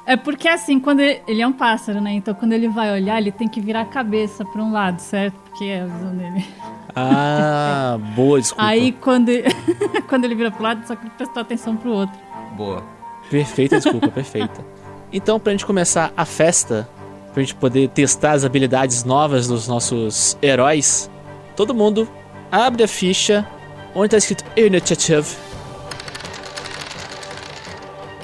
É 0.06 0.16
porque 0.16 0.46
assim, 0.46 0.78
quando 0.78 1.00
ele, 1.00 1.20
ele 1.26 1.42
é 1.42 1.46
um 1.46 1.52
pássaro, 1.52 2.00
né? 2.00 2.12
Então 2.12 2.32
quando 2.32 2.52
ele 2.52 2.68
vai 2.68 2.92
olhar, 2.92 3.20
ele 3.20 3.32
tem 3.32 3.48
que 3.48 3.60
virar 3.60 3.82
a 3.82 3.84
cabeça 3.84 4.44
pra 4.44 4.62
um 4.62 4.72
lado, 4.72 5.00
certo? 5.00 5.34
Porque 5.46 5.64
é 5.64 5.82
a 5.82 5.86
visão 5.86 6.16
dele. 6.16 6.46
Ah, 6.94 7.98
boa 8.14 8.40
desculpa. 8.40 8.64
Aí 8.64 8.92
quando 8.92 9.28
ele, 9.30 9.48
quando 10.08 10.24
ele 10.24 10.34
vira 10.34 10.50
pro 10.50 10.62
lado, 10.62 10.86
só 10.86 10.94
que 10.94 11.02
ele 11.02 11.12
prestou 11.16 11.42
atenção 11.42 11.76
pro 11.76 11.90
outro. 11.90 12.16
Boa. 12.56 12.84
Perfeita 13.30 13.76
desculpa, 13.76 14.08
perfeita. 14.08 14.64
Então, 15.12 15.38
pra 15.38 15.52
gente 15.52 15.66
começar 15.66 16.12
a 16.16 16.24
festa, 16.24 16.88
pra 17.32 17.42
gente 17.42 17.54
poder 17.54 17.88
testar 17.88 18.32
as 18.32 18.44
habilidades 18.44 19.04
novas 19.04 19.46
dos 19.46 19.66
nossos 19.66 20.36
heróis, 20.42 21.10
todo 21.54 21.74
mundo 21.74 22.08
abre 22.50 22.82
a 22.82 22.88
ficha 22.88 23.46
onde 23.94 24.10
tá 24.10 24.16
escrito 24.16 24.44
Initiative. 24.56 25.26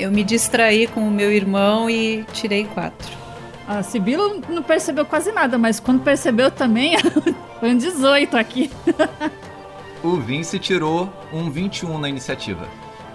Eu 0.03 0.11
me 0.11 0.25
distraí 0.25 0.89
com 0.89 1.07
o 1.07 1.11
meu 1.13 1.31
irmão 1.31 1.89
e 1.89 2.25
tirei 2.33 2.65
quatro. 2.65 3.09
A 3.69 3.85
Sibila 3.85 4.35
não 4.49 4.61
percebeu 4.61 5.07
quase 5.07 5.31
nada, 5.31 5.57
mas 5.57 5.79
quando 5.79 6.03
percebeu 6.03 6.51
também, 6.51 6.97
foi 7.61 7.71
um 7.71 7.77
18 7.77 8.37
aqui. 8.37 8.69
O 10.03 10.17
Vince 10.17 10.59
tirou 10.59 11.09
um 11.33 11.49
21 11.49 11.99
na 11.99 12.09
iniciativa. 12.09 12.67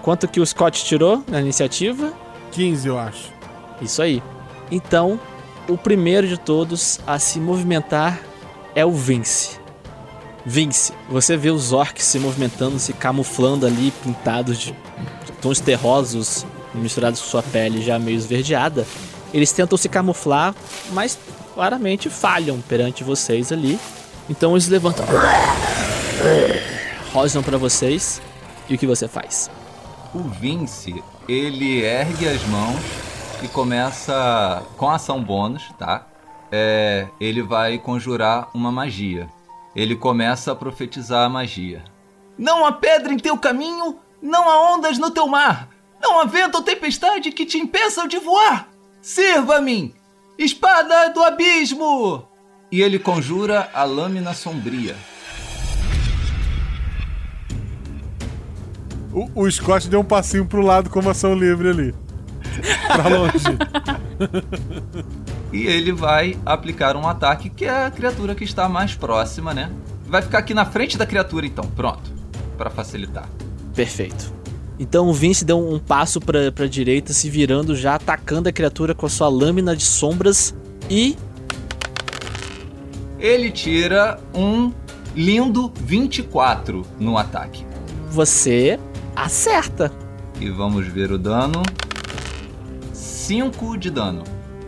Quanto 0.02 0.30
que 0.30 0.40
o 0.40 0.46
Scott 0.46 0.86
tirou 0.86 1.22
na 1.28 1.42
iniciativa? 1.42 2.14
15, 2.54 2.88
eu 2.88 2.98
acho. 2.98 3.34
Isso 3.82 4.02
aí. 4.02 4.24
Então, 4.72 5.20
o 5.68 5.78
primeiro 5.78 6.26
de 6.26 6.40
todos 6.40 7.02
a 7.06 7.20
se 7.20 7.38
movimentar 7.38 8.18
é 8.74 8.86
o 8.86 8.94
Vince. 8.94 9.60
Vince, 10.46 10.94
você 11.10 11.36
vê 11.36 11.50
os 11.50 11.74
orcs 11.74 12.06
se 12.06 12.18
movimentando, 12.18 12.80
se 12.80 12.94
camuflando 12.94 13.66
ali, 13.66 13.92
pintados 13.92 14.58
de 14.58 14.74
tons 15.42 15.60
terrosos, 15.60 16.46
misturados 16.78 17.20
com 17.22 17.28
sua 17.28 17.44
pele 17.44 17.82
já 17.82 17.98
meio 18.00 18.18
esverdeada. 18.18 18.86
Eles 19.34 19.52
tentam 19.52 19.78
se 19.78 19.90
camuflar, 19.90 20.56
mas 20.92 21.18
claramente 21.54 22.10
falham 22.10 22.62
perante 22.62 23.04
vocês 23.04 23.52
ali. 23.52 23.80
Então 24.30 24.52
eles 24.52 24.68
levantam. 24.68 25.06
Rosam 27.14 27.44
para 27.44 27.58
vocês. 27.58 28.22
E 28.70 28.76
o 28.76 28.78
que 28.78 28.86
você 28.86 29.08
faz? 29.08 29.50
O 30.14 30.20
Vince, 30.20 31.04
ele 31.28 31.84
ergue 31.84 32.28
as 32.28 32.44
mãos 32.48 32.80
e 33.42 33.48
começa 33.48 34.64
com 34.78 34.90
ação 34.90 35.24
bônus, 35.24 35.64
tá? 35.78 36.06
É, 36.52 37.08
ele 37.20 37.42
vai 37.42 37.78
conjurar 37.78 38.50
uma 38.54 38.72
magia. 38.72 39.30
Ele 39.76 39.96
começa 39.96 40.52
a 40.52 40.56
profetizar 40.56 41.26
a 41.26 41.30
magia. 41.30 41.84
Não 42.38 42.66
há 42.66 42.72
pedra 42.72 43.14
em 43.14 43.18
teu 43.18 43.38
caminho, 43.38 43.98
não 44.22 44.50
há 44.50 44.74
ondas 44.74 44.98
no 44.98 45.12
teu 45.12 45.28
mar, 45.28 45.70
não 46.02 46.20
há 46.20 46.26
vento 46.26 46.56
ou 46.56 46.64
tempestade 46.64 47.32
que 47.32 47.46
te 47.46 47.58
impeçam 47.58 48.08
de 48.08 48.18
voar. 48.18 48.70
Sirva-me, 49.02 49.96
espada 50.38 51.10
do 51.10 51.24
abismo! 51.24 52.28
E 52.72 52.82
ele 52.82 53.00
conjura 53.00 53.70
a 53.74 53.84
lâmina 53.84 54.34
sombria. 54.34 54.96
O, 59.14 59.44
o 59.44 59.52
Scott 59.52 59.88
deu 59.88 60.02
um 60.02 60.04
passinho 60.04 60.46
pro 60.46 60.62
lado 60.62 60.90
como 60.90 61.10
ação 61.10 61.34
livre 61.34 61.70
ali. 61.70 61.96
pra 62.88 63.08
longe. 63.08 63.58
e 65.52 65.66
ele 65.66 65.92
vai 65.92 66.38
aplicar 66.46 66.96
um 66.96 67.08
ataque 67.08 67.50
que 67.50 67.66
é 67.66 67.86
a 67.86 67.92
criatura 67.92 68.36
que 68.36 68.44
está 68.44 68.68
mais 68.68 68.96
próxima, 68.96 69.54
né? 69.54 69.72
Vai 70.06 70.22
ficar 70.22 70.40
aqui 70.40 70.54
na 70.54 70.66
frente 70.66 70.98
da 70.98 71.06
criatura 71.06 71.46
então, 71.46 71.66
pronto, 71.66 72.12
para 72.58 72.70
facilitar. 72.70 73.28
Perfeito. 73.74 74.34
Então 74.80 75.08
o 75.10 75.14
Vince 75.14 75.44
deu 75.44 75.58
um 75.58 75.80
passo 75.80 76.20
para 76.22 76.48
a 76.48 76.68
direita, 76.68 77.14
se 77.14 77.30
virando 77.30 77.76
já, 77.76 77.96
atacando 77.96 78.48
a 78.48 78.52
criatura 78.52 78.94
com 78.94 79.06
a 79.06 79.10
sua 79.10 79.28
lâmina 79.28 79.76
de 79.76 79.84
sombras 79.84 80.54
e 80.90 81.18
ele 83.20 83.52
tira 83.52 84.20
um 84.34 84.72
lindo 85.16 85.72
24 85.82 86.86
no 87.00 87.18
ataque. 87.18 87.66
Você 88.10 88.80
acerta. 89.16 89.92
E 90.40 90.50
vamos 90.50 90.88
ver 90.88 91.12
o 91.12 91.18
dano. 91.18 91.64
5 92.94 93.78
de 93.78 93.90
dano. 93.90 94.24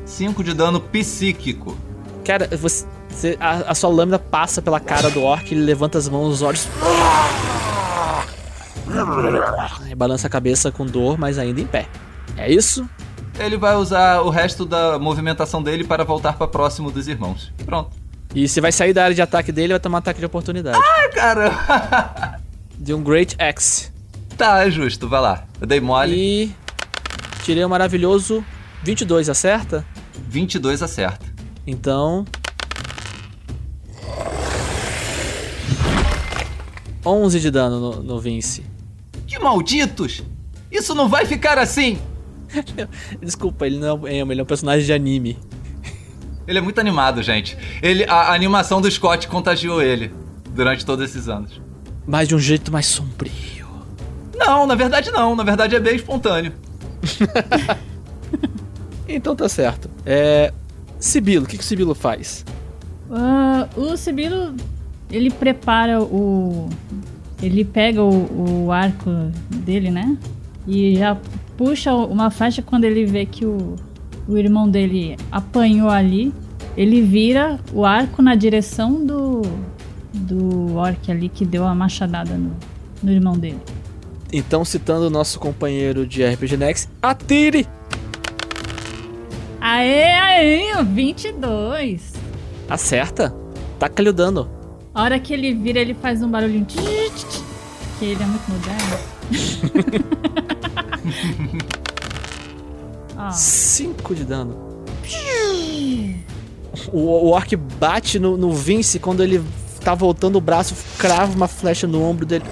5 0.05 0.43
de 0.43 0.53
dano 0.53 0.81
psíquico. 0.81 1.77
Cara, 2.25 2.49
você, 2.57 2.85
a, 3.39 3.71
a, 3.71 3.75
sua 3.75 3.89
lâmina 3.89 4.17
passa 4.17 4.61
pela 4.61 4.79
cara 4.79 5.09
do 5.11 5.21
orc, 5.21 5.53
ele 5.53 5.61
levanta 5.61 5.97
as 5.97 6.09
mãos, 6.09 6.33
os 6.33 6.41
olhos. 6.41 6.67
Balança 9.96 10.27
a 10.27 10.29
cabeça 10.29 10.72
com 10.72 10.86
dor, 10.86 11.18
mas 11.18 11.38
ainda 11.38 11.60
em 11.60 11.68
pé. 11.68 11.88
É 12.38 12.51
isso? 12.51 12.88
Ele 13.38 13.58
vai 13.58 13.75
usar 13.75 14.22
o 14.22 14.29
resto 14.29 14.65
da 14.65 15.00
movimentação 15.00 15.63
dele 15.63 15.84
para 15.84 16.03
voltar 16.03 16.34
para 16.34 16.48
próximo 16.48 16.91
dos 16.91 17.08
irmãos. 17.08 17.51
Pronto. 17.65 17.91
E 18.36 18.48
se 18.48 18.62
vai 18.62 18.72
sair 18.72 18.94
da 18.94 19.03
área 19.03 19.15
de 19.15 19.22
ataque 19.22 19.51
dele, 19.51 19.74
vai 19.74 19.79
tomar 19.79 19.98
um 19.98 20.00
ataque 20.00 20.20
de 20.20 20.25
oportunidade. 20.25 20.77
Ai, 20.77 21.10
cara! 21.10 22.39
de 22.77 22.94
um 22.94 23.01
Great 23.01 23.36
Axe. 23.39 23.91
Tá, 24.38 24.65
é 24.65 24.70
justo, 24.70 25.08
vai 25.08 25.22
lá. 25.22 25.44
Eu 25.60 25.68
dei 25.68 25.79
mole. 25.79 26.15
E. 26.15 26.56
Tirei 27.44 27.65
um 27.65 27.70
maravilhoso 27.70 28.44
22, 28.84 29.29
acerta? 29.29 29.85
22 30.27 30.83
acerta. 30.83 31.25
Então. 31.66 32.25
11 37.05 37.40
de 37.40 37.50
dano 37.51 37.79
no, 37.79 38.03
no 38.03 38.20
Vince. 38.20 38.64
Que 39.29 39.37
malditos! 39.37 40.24
Isso 40.72 40.96
não 40.96 41.07
vai 41.07 41.24
ficar 41.24 41.59
assim! 41.59 42.00
Desculpa, 43.22 43.68
ele 43.68 43.77
não 43.77 44.07
é, 44.07 44.18
ele 44.18 44.39
é 44.39 44.44
um 44.44 44.46
personagem 44.46 44.83
de 44.83 44.92
anime. 44.92 45.37
Ele 46.48 46.57
é 46.57 46.61
muito 46.61 46.79
animado, 46.79 47.22
gente. 47.22 47.55
Ele, 47.79 48.05
a, 48.05 48.13
a 48.13 48.33
animação 48.33 48.81
do 48.81 48.89
Scott 48.89 49.27
contagiou 49.27 49.83
ele 49.83 50.11
durante 50.50 50.83
todos 50.83 51.05
esses 51.07 51.29
anos. 51.29 51.61
Mas 52.07 52.27
de 52.27 52.33
um 52.33 52.39
jeito 52.39 52.72
mais 52.72 52.87
sombrio. 52.87 53.68
Não, 54.35 54.65
na 54.65 54.74
verdade 54.74 55.11
não. 55.11 55.35
Na 55.35 55.44
verdade 55.44 55.75
é 55.75 55.79
bem 55.79 55.96
espontâneo. 55.96 56.51
então 59.07 59.35
tá 59.35 59.48
certo. 59.48 59.92
É. 60.03 60.51
Sibilo, 61.00 61.46
o 61.46 61.48
que, 61.48 61.55
que 61.55 61.63
o 61.63 61.65
Sibilo 61.65 61.94
faz? 61.94 62.44
Uh, 63.11 63.79
o 63.79 63.96
Sibilo, 63.96 64.55
ele 65.11 65.29
prepara 65.29 66.01
o. 66.01 66.68
Ele 67.41 67.63
pega 67.63 68.03
o, 68.03 68.65
o 68.65 68.71
arco 68.71 69.09
dele, 69.49 69.89
né? 69.89 70.17
E 70.67 70.95
já 70.95 71.17
puxa 71.57 71.93
uma 71.93 72.29
flecha 72.29 72.61
quando 72.61 72.83
ele 72.83 73.05
vê 73.05 73.25
que 73.25 73.45
o, 73.45 73.75
o 74.27 74.37
irmão 74.37 74.69
dele 74.69 75.17
apanhou 75.31 75.89
ali, 75.89 76.33
ele 76.77 77.01
vira 77.01 77.59
o 77.73 77.85
arco 77.85 78.21
na 78.21 78.35
direção 78.35 79.05
do, 79.05 79.41
do 80.13 80.75
orc 80.75 81.11
ali 81.11 81.29
que 81.29 81.45
deu 81.45 81.65
a 81.65 81.73
machadada 81.73 82.35
no, 82.35 82.51
no 83.01 83.11
irmão 83.11 83.33
dele. 83.37 83.59
Então, 84.31 84.63
citando 84.63 85.07
o 85.07 85.09
nosso 85.09 85.39
companheiro 85.39 86.05
de 86.05 86.23
RPG 86.23 86.57
Next, 86.57 86.89
atire! 87.01 87.67
Aê, 89.59 90.13
aê, 90.13 90.83
22. 90.83 92.13
Acerta. 92.69 93.35
Taca-lhe 93.77 94.09
o 94.09 94.13
dano. 94.13 94.58
A 95.00 95.03
hora 95.03 95.18
que 95.18 95.33
ele 95.33 95.53
vira, 95.53 95.79
ele 95.79 95.94
faz 95.94 96.22
um 96.22 96.29
barulhinho. 96.29 96.66
Que 96.66 98.03
ele 98.03 98.22
é 98.22 98.25
muito 98.25 98.51
moderno. 98.51 99.00
5 103.31 104.14
de 104.14 104.25
dano. 104.25 104.83
O, 106.92 107.00
o 107.00 107.29
orc 107.29 107.55
bate 107.55 108.20
no, 108.20 108.35
no 108.35 108.51
Vince 108.51 109.00
quando 109.00 109.24
ele 109.24 109.42
tá 109.81 109.96
voltando 109.96 110.35
o 110.35 110.42
braço, 110.42 110.75
crava 110.98 111.33
uma 111.33 111.48
flecha 111.48 111.88
no 111.88 112.03
ombro 112.03 112.25
dele. 112.25 112.44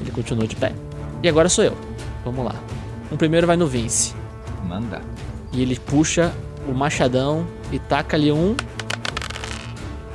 Ele 0.00 0.10
continua 0.10 0.44
de 0.44 0.56
pé. 0.56 0.72
E 1.22 1.28
agora 1.28 1.48
sou 1.48 1.62
eu. 1.62 1.76
Vamos 2.24 2.44
lá. 2.44 2.56
O 3.12 3.16
primeiro 3.16 3.46
vai 3.46 3.56
no 3.56 3.68
Vince. 3.68 4.12
Manda. 4.66 5.00
E 5.52 5.62
ele 5.62 5.78
puxa 5.78 6.34
o 6.66 6.72
machadão 6.72 7.46
e 7.70 7.78
taca 7.78 8.16
ali 8.16 8.32
um 8.32 8.56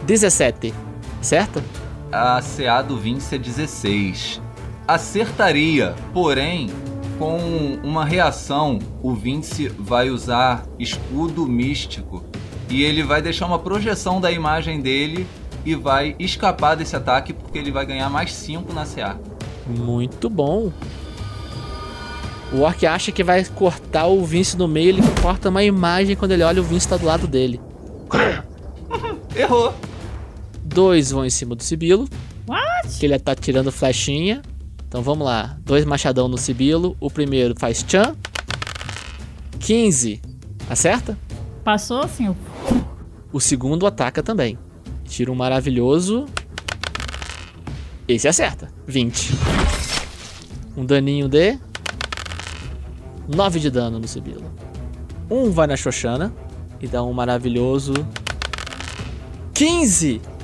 17. 0.05 0.73
Certo? 1.21 1.63
A 2.11 2.41
CA 2.41 2.81
do 2.81 2.97
Vince 2.97 3.35
é 3.35 3.37
16. 3.37 4.41
Acertaria, 4.87 5.95
porém, 6.13 6.69
com 7.17 7.79
uma 7.83 8.05
reação, 8.05 8.79
o 9.01 9.13
Vince 9.13 9.67
vai 9.67 10.09
usar 10.09 10.65
escudo 10.77 11.47
místico 11.47 12.23
e 12.69 12.83
ele 12.83 13.03
vai 13.03 13.21
deixar 13.21 13.47
uma 13.47 13.59
projeção 13.59 14.21
da 14.21 14.31
imagem 14.31 14.81
dele 14.81 15.25
e 15.65 15.73
vai 15.73 16.15
escapar 16.19 16.75
desse 16.75 16.95
ataque 16.95 17.33
porque 17.33 17.57
ele 17.57 17.71
vai 17.71 17.85
ganhar 17.85 18.09
mais 18.09 18.33
5 18.33 18.71
na 18.73 18.85
CA. 18.85 19.17
Muito 19.65 20.29
bom. 20.29 20.71
O 22.53 22.61
Orc 22.61 22.85
acha 22.85 23.11
que 23.11 23.23
vai 23.23 23.43
cortar 23.43 24.05
o 24.05 24.23
Vince 24.23 24.55
no 24.55 24.67
meio, 24.67 24.89
ele 24.89 25.01
corta 25.21 25.49
uma 25.49 25.63
imagem 25.63 26.15
quando 26.15 26.31
ele 26.31 26.43
olha 26.43 26.61
o 26.61 26.63
Vince 26.63 26.87
tá 26.87 26.95
do 26.95 27.05
lado 27.05 27.27
dele. 27.27 27.59
Errou. 29.35 29.73
Dois 30.75 31.09
vão 31.11 31.25
em 31.25 31.29
cima 31.29 31.55
do 31.55 31.63
Sibilo. 31.63 32.05
What? 32.45 32.99
Que 32.99 33.05
ele 33.05 33.17
tá 33.17 33.33
tirando 33.33 33.71
flechinha. 33.71 34.41
Então 34.85 35.01
vamos 35.01 35.25
lá. 35.25 35.57
Dois 35.63 35.85
machadão 35.85 36.27
no 36.27 36.37
Sibilo. 36.37 36.97
O 36.99 37.09
primeiro 37.09 37.55
faz 37.57 37.85
Chan. 37.87 38.13
15. 39.57 40.21
Acerta? 40.69 41.17
Passou 41.63 42.01
assim. 42.01 42.35
O 43.31 43.39
segundo 43.39 43.87
ataca 43.87 44.21
também. 44.21 44.59
Tira 45.05 45.31
um 45.31 45.35
maravilhoso. 45.35 46.25
Esse 48.05 48.27
acerta. 48.27 48.69
20. 48.85 49.31
Um 50.75 50.85
daninho 50.85 51.29
de. 51.29 51.57
9 53.33 53.61
de 53.61 53.71
dano 53.71 53.97
no 53.97 54.09
Sibilo. 54.09 54.51
Um 55.31 55.51
vai 55.51 55.67
na 55.67 55.77
Xoxana. 55.77 56.33
E 56.81 56.87
dá 56.87 57.01
um 57.01 57.13
maravilhoso. 57.13 57.93
15! 59.53 60.34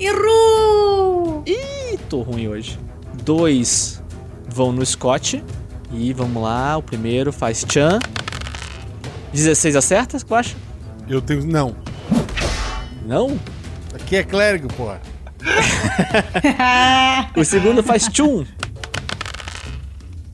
Errou! 0.00 1.42
Ih, 1.46 1.98
tô 2.08 2.22
ruim 2.22 2.48
hoje 2.48 2.78
dois 3.30 4.02
vão 4.48 4.72
no 4.72 4.84
Scott. 4.84 5.42
E 5.92 6.12
vamos 6.12 6.42
lá, 6.42 6.76
o 6.76 6.82
primeiro 6.82 7.32
faz 7.32 7.64
Chan. 7.68 7.98
16 9.32 9.76
acerta, 9.76 10.16
eu 10.16 10.36
acho? 10.36 10.56
Eu 11.08 11.20
tenho. 11.20 11.44
Não. 11.46 11.76
Não? 13.06 13.38
Aqui 13.94 14.16
é 14.16 14.24
clérigo, 14.24 14.68
porra. 14.74 15.00
O 17.36 17.44
segundo 17.44 17.82
faz 17.82 18.08
tchum. 18.08 18.44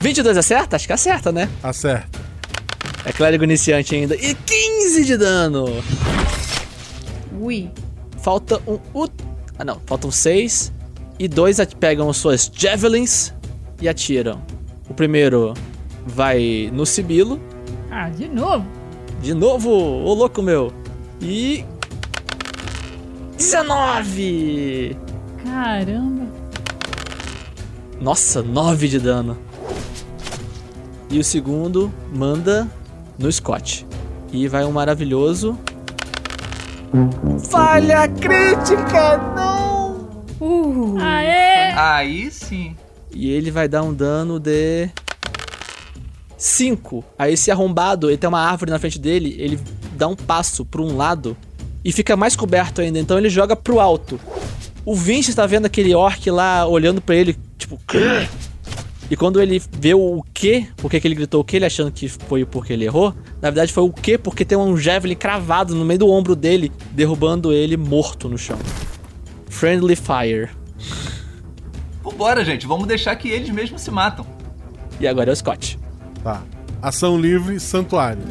22 0.01 0.37
acerta? 0.37 0.77
Acho 0.77 0.87
que 0.87 0.93
acerta, 0.93 1.31
né? 1.31 1.49
Acerta. 1.63 2.19
É 3.05 3.13
clérigo 3.13 3.45
iniciante 3.45 3.95
ainda. 3.95 4.15
E 4.17 4.35
15 4.35 5.05
de 5.05 5.17
dano. 5.17 5.67
Ui. 7.39 7.71
Falta 8.23 8.61
um. 8.67 8.79
Ah, 9.59 9.65
não. 9.65 9.81
Faltam 9.87 10.11
seis. 10.11 10.73
E 11.19 11.27
dois 11.27 11.59
pegam 11.81 12.13
suas 12.13 12.51
javelins 12.55 13.33
e 13.81 13.89
atiram. 13.89 14.43
O 14.89 14.95
primeiro 14.95 15.55
vai 16.07 16.71
no 16.73 16.85
Sibilo. 16.85 17.41
Ah, 17.91 18.09
de 18.11 18.29
novo. 18.29 18.67
De 19.23 19.33
novo, 19.33 19.71
ô 19.71 20.15
louco 20.15 20.43
meu. 20.43 20.73
E. 21.21 21.65
19! 23.37 24.97
Caramba. 25.45 26.27
Nossa, 28.01 28.43
9 28.43 28.89
de 28.89 28.99
dano. 28.99 29.39
E 31.11 31.19
o 31.19 31.25
segundo 31.25 31.93
manda 32.15 32.69
no 33.19 33.31
Scott. 33.33 33.87
E 34.33 34.49
vai 34.49 34.65
um 34.65 34.73
maravilhoso. 34.73 35.59
Falha 37.51 38.09
crítica! 38.09 39.19
Não! 39.35 40.25
Uh. 40.41 40.99
Aê! 41.01 41.73
Aí 41.73 42.31
sim. 42.31 42.77
E 43.13 43.31
ele 43.31 43.51
vai 43.51 43.69
dar 43.69 43.83
um 43.83 43.93
dano 43.95 44.39
de. 44.39 44.89
5. 46.37 47.05
Aí 47.19 47.33
esse 47.33 47.51
arrombado, 47.51 48.11
ele 48.11 48.19
tem 48.19 48.29
uma 48.29 48.41
árvore 48.41 48.71
na 48.71 48.79
frente 48.79 48.99
dele, 48.99 49.35
ele 49.39 49.59
dá 49.93 50.07
um 50.07 50.15
passo 50.15 50.65
para 50.65 50.83
um 50.83 50.97
lado 50.97 51.37
e 51.85 51.91
fica 51.93 52.17
mais 52.17 52.37
coberto 52.37 52.81
ainda, 52.81 52.99
então 52.99 53.17
ele 53.17 53.31
joga 53.31 53.57
pro 53.57 53.81
alto. 53.81 54.21
O 54.85 54.95
Vince 54.95 55.31
está 55.31 55.47
vendo 55.47 55.67
aquele 55.67 55.95
orc 55.95 56.31
lá 56.31 56.67
olhando 56.67 57.01
pra 57.01 57.17
ele, 57.17 57.37
tipo, 57.57 57.81
"Quê?" 57.87 58.29
E 59.11 59.17
quando 59.17 59.41
ele 59.41 59.63
vê 59.73 59.95
o 59.95 60.23
quê, 60.35 60.67
porque 60.77 61.01
que 61.01 61.07
ele 61.07 61.15
gritou 61.15 61.41
o 61.41 61.45
quê, 61.45 61.57
ele 61.57 61.67
achando 61.67 61.93
que 61.93 62.09
foi 62.09 62.45
porque 62.45 62.73
ele 62.73 62.85
errou, 62.85 63.15
na 63.41 63.51
verdade 63.51 63.73
foi 63.73 63.85
o 63.85 63.93
quê, 63.93 64.19
porque 64.19 64.45
tem 64.45 64.59
um 64.59 64.77
javelin 64.77 65.15
cravado 65.15 65.75
no 65.75 65.85
meio 65.85 66.01
do 66.01 66.09
ombro 66.09 66.35
dele, 66.35 66.73
derrubando 66.91 67.53
ele 67.53 67.77
morto 67.77 68.29
no 68.29 68.37
chão. 68.37 68.59
Friendly 69.49 69.97
Fire. 69.97 70.51
Vambora, 72.03 72.45
gente. 72.45 72.67
Vamos 72.67 72.87
deixar 72.87 73.15
que 73.17 73.29
eles 73.29 73.51
mesmos 73.51 73.81
se 73.83 73.91
matam. 73.91 74.27
E 75.01 75.07
agora 75.07 75.31
é 75.31 75.33
o 75.33 75.37
Scott. 75.37 75.79
Tá. 76.23 76.43
Ação 76.83 77.19
livre, 77.19 77.59
santuário. 77.59 78.23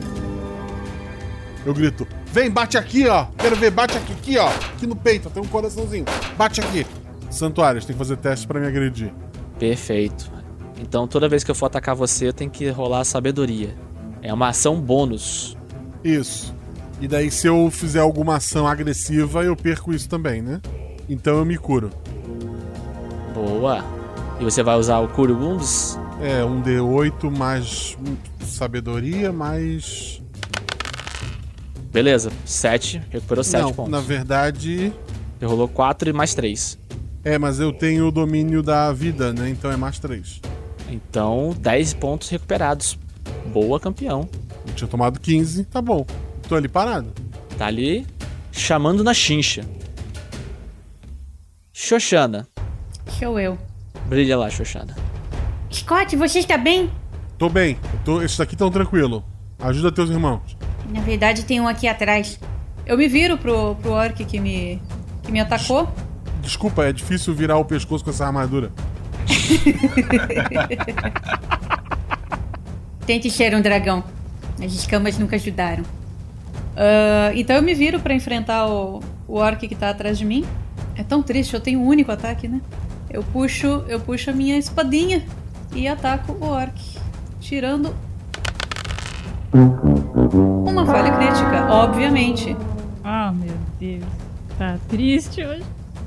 Eu 1.66 1.74
grito: 1.74 2.08
Vem, 2.32 2.50
bate 2.50 2.78
aqui, 2.78 3.08
ó. 3.08 3.28
Quero 3.38 3.56
ver, 3.56 3.72
bate 3.72 3.98
aqui, 3.98 4.14
aqui, 4.14 4.38
ó. 4.38 4.48
Aqui 4.48 4.86
no 4.86 4.96
peito, 4.96 5.30
tem 5.30 5.42
um 5.42 5.48
coraçãozinho. 5.48 6.06
Bate 6.38 6.62
aqui. 6.62 6.86
Santuários, 7.30 7.86
tem 7.86 7.94
que 7.94 7.98
fazer 7.98 8.18
teste 8.18 8.46
pra 8.46 8.60
me 8.60 8.68
agredir. 8.68 9.12
Perfeito. 9.58 10.32
Então 10.80 11.08
toda 11.08 11.28
vez 11.30 11.44
que 11.44 11.52
eu 11.52 11.56
for 11.56 11.68
atacar 11.68 11.96
você, 11.96 12.28
eu 12.28 12.34
tenho 12.34 12.50
que 12.52 12.70
rolar 12.70 13.00
a 13.00 13.06
sabedoria. 13.06 13.76
É 14.22 14.34
uma 14.34 14.50
ação 14.50 14.80
bônus. 14.80 15.56
Isso. 16.04 16.54
E 17.02 17.08
daí, 17.08 17.30
se 17.30 17.48
eu 17.48 17.70
fizer 17.70 18.00
alguma 18.00 18.38
ação 18.38 18.66
agressiva, 18.68 19.44
eu 19.44 19.56
perco 19.56 19.94
isso 19.94 20.08
também, 20.08 20.42
né? 20.42 20.62
Então 21.10 21.38
eu 21.38 21.46
me 21.46 21.58
curo. 21.58 21.90
Boa. 23.34 23.84
E 24.40 24.44
você 24.44 24.64
vai 24.64 24.78
usar 24.78 25.00
o 25.00 25.08
Cure 25.10 25.34
Wounds? 25.34 26.00
É, 26.22 26.44
um 26.44 26.62
D8 26.62 27.30
mais 27.30 27.98
sabedoria, 28.40 29.32
mais. 29.32 30.22
Beleza. 31.92 32.32
7. 32.46 33.02
Recuperou 33.10 33.44
7 33.44 33.62
Não, 33.62 33.74
pontos. 33.74 33.92
na 33.92 34.00
verdade. 34.00 34.94
Você 35.40 35.46
rolou 35.46 35.68
4 35.68 36.10
e 36.10 36.14
mais 36.14 36.34
3. 36.34 36.80
É, 37.24 37.38
mas 37.38 37.60
eu 37.60 37.74
tenho 37.74 38.08
o 38.08 38.12
domínio 38.12 38.62
da 38.62 38.92
vida, 38.94 39.34
né? 39.34 39.50
Então 39.50 39.72
é 39.72 39.76
mais 39.76 40.00
3. 40.00 40.42
Então, 40.90 41.56
10 41.60 41.94
pontos 41.96 42.30
recuperados. 42.30 42.98
Boa, 43.48 43.80
campeão. 43.80 44.30
Eu 44.68 44.74
tinha 44.74 44.88
tomado 44.88 45.20
15, 45.20 45.66
tá 45.66 45.82
bom. 45.82 46.06
Tô 46.48 46.56
ali 46.56 46.68
parado. 46.68 47.12
Tá 47.58 47.68
ali 47.68 48.06
chamando 48.52 49.04
na 49.04 49.14
chincha. 49.14 49.66
Xoxana. 51.74 52.48
Show 53.20 53.40
eu. 53.40 53.58
Brilha 54.08 54.38
lá, 54.38 54.50
Xoxana. 54.50 54.96
Scott, 55.72 56.16
você 56.16 56.40
está 56.40 56.58
bem? 56.58 56.90
Tô 57.38 57.50
bem. 57.50 57.78
Eu 57.94 58.00
tô... 58.04 58.22
Esses 58.22 58.38
daqui 58.38 58.56
tão 58.56 58.72
tranquilo. 58.72 59.24
Ajuda 59.60 59.92
teus 59.92 60.10
irmãos. 60.10 60.58
Na 60.90 61.02
verdade, 61.02 61.44
tem 61.44 61.60
um 61.60 61.68
aqui 61.68 61.88
atrás. 61.88 62.40
Eu 62.86 62.98
me 62.98 63.08
viro 63.08 63.38
pro, 63.38 63.76
pro 63.76 63.92
orc 63.92 64.24
que 64.24 64.40
me, 64.40 64.82
que 65.24 65.32
me 65.32 65.40
atacou. 65.40 65.90
Desculpa, 66.42 66.86
é 66.86 66.94
difícil 66.94 67.34
virar 67.34 67.58
o 67.58 67.66
pescoço 67.66 68.04
com 68.04 68.12
essa 68.12 68.26
armadura. 68.26 68.72
Tente 73.06 73.30
ser 73.30 73.56
um 73.56 73.62
dragão. 73.62 74.04
As 74.64 74.74
escamas 74.74 75.18
nunca 75.18 75.36
ajudaram. 75.36 75.84
Ah, 76.76 77.32
então 77.36 77.56
eu 77.56 77.62
me 77.62 77.74
viro 77.74 78.00
pra 78.00 78.14
enfrentar 78.14 78.68
o, 78.68 79.02
o 79.28 79.36
orc 79.36 79.68
que 79.68 79.76
tá 79.76 79.90
atrás 79.90 80.18
de 80.18 80.26
mim. 80.26 80.46
É 80.96 81.04
tão 81.04 81.24
triste, 81.24 81.54
eu 81.54 81.60
tenho 81.60 81.80
um 81.80 81.88
único 81.88 82.12
ataque, 82.12 82.48
né? 82.48 82.62
Eu 83.10 83.24
puxo, 83.24 83.84
eu 83.88 84.00
puxo 84.00 84.30
a 84.30 84.34
minha 84.34 84.58
espadinha 84.58 85.24
e 85.74 85.88
ataco 85.88 86.34
o 86.34 86.46
orc, 86.46 86.76
tirando 87.40 87.96
uma 89.54 90.86
falha 90.86 91.16
crítica, 91.16 91.68
obviamente. 91.70 92.56
Ah, 93.04 93.32
meu 93.32 93.56
Deus. 93.80 94.04
Tá 94.58 94.78
triste 94.90 95.44
hoje. 95.44 95.64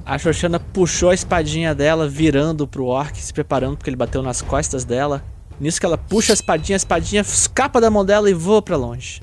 A 0.09 0.17
Xoxana 0.17 0.59
puxou 0.59 1.11
a 1.11 1.15
espadinha 1.15 1.75
dela, 1.75 2.09
virando 2.09 2.67
pro 2.67 2.87
orc, 2.87 3.15
se 3.21 3.31
preparando 3.31 3.77
porque 3.77 3.91
ele 3.91 3.97
bateu 3.97 4.23
nas 4.23 4.41
costas 4.41 4.83
dela. 4.83 5.23
Nisso 5.61 5.79
que 5.79 5.85
ela 5.85 5.99
puxa 5.99 6.33
a 6.33 6.35
espadinha, 6.35 6.77
a 6.77 6.79
espadinha 6.79 7.21
escapa 7.21 7.79
da 7.79 7.91
mão 7.91 8.07
dela 8.07 8.31
e 8.31 8.33
voa 8.33 8.63
pra 8.63 8.75
longe. 8.75 9.21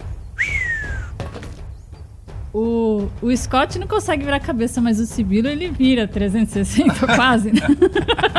O, 2.54 3.08
o 3.20 3.36
Scott 3.36 3.80
não 3.80 3.88
consegue 3.88 4.24
virar 4.24 4.38
a 4.38 4.40
cabeça, 4.40 4.80
mas 4.80 5.00
o 5.00 5.08
Sibilo 5.08 5.48
ele 5.48 5.70
vira 5.72 6.08
360 6.08 7.08
quase, 7.18 7.52
né? 7.52 7.62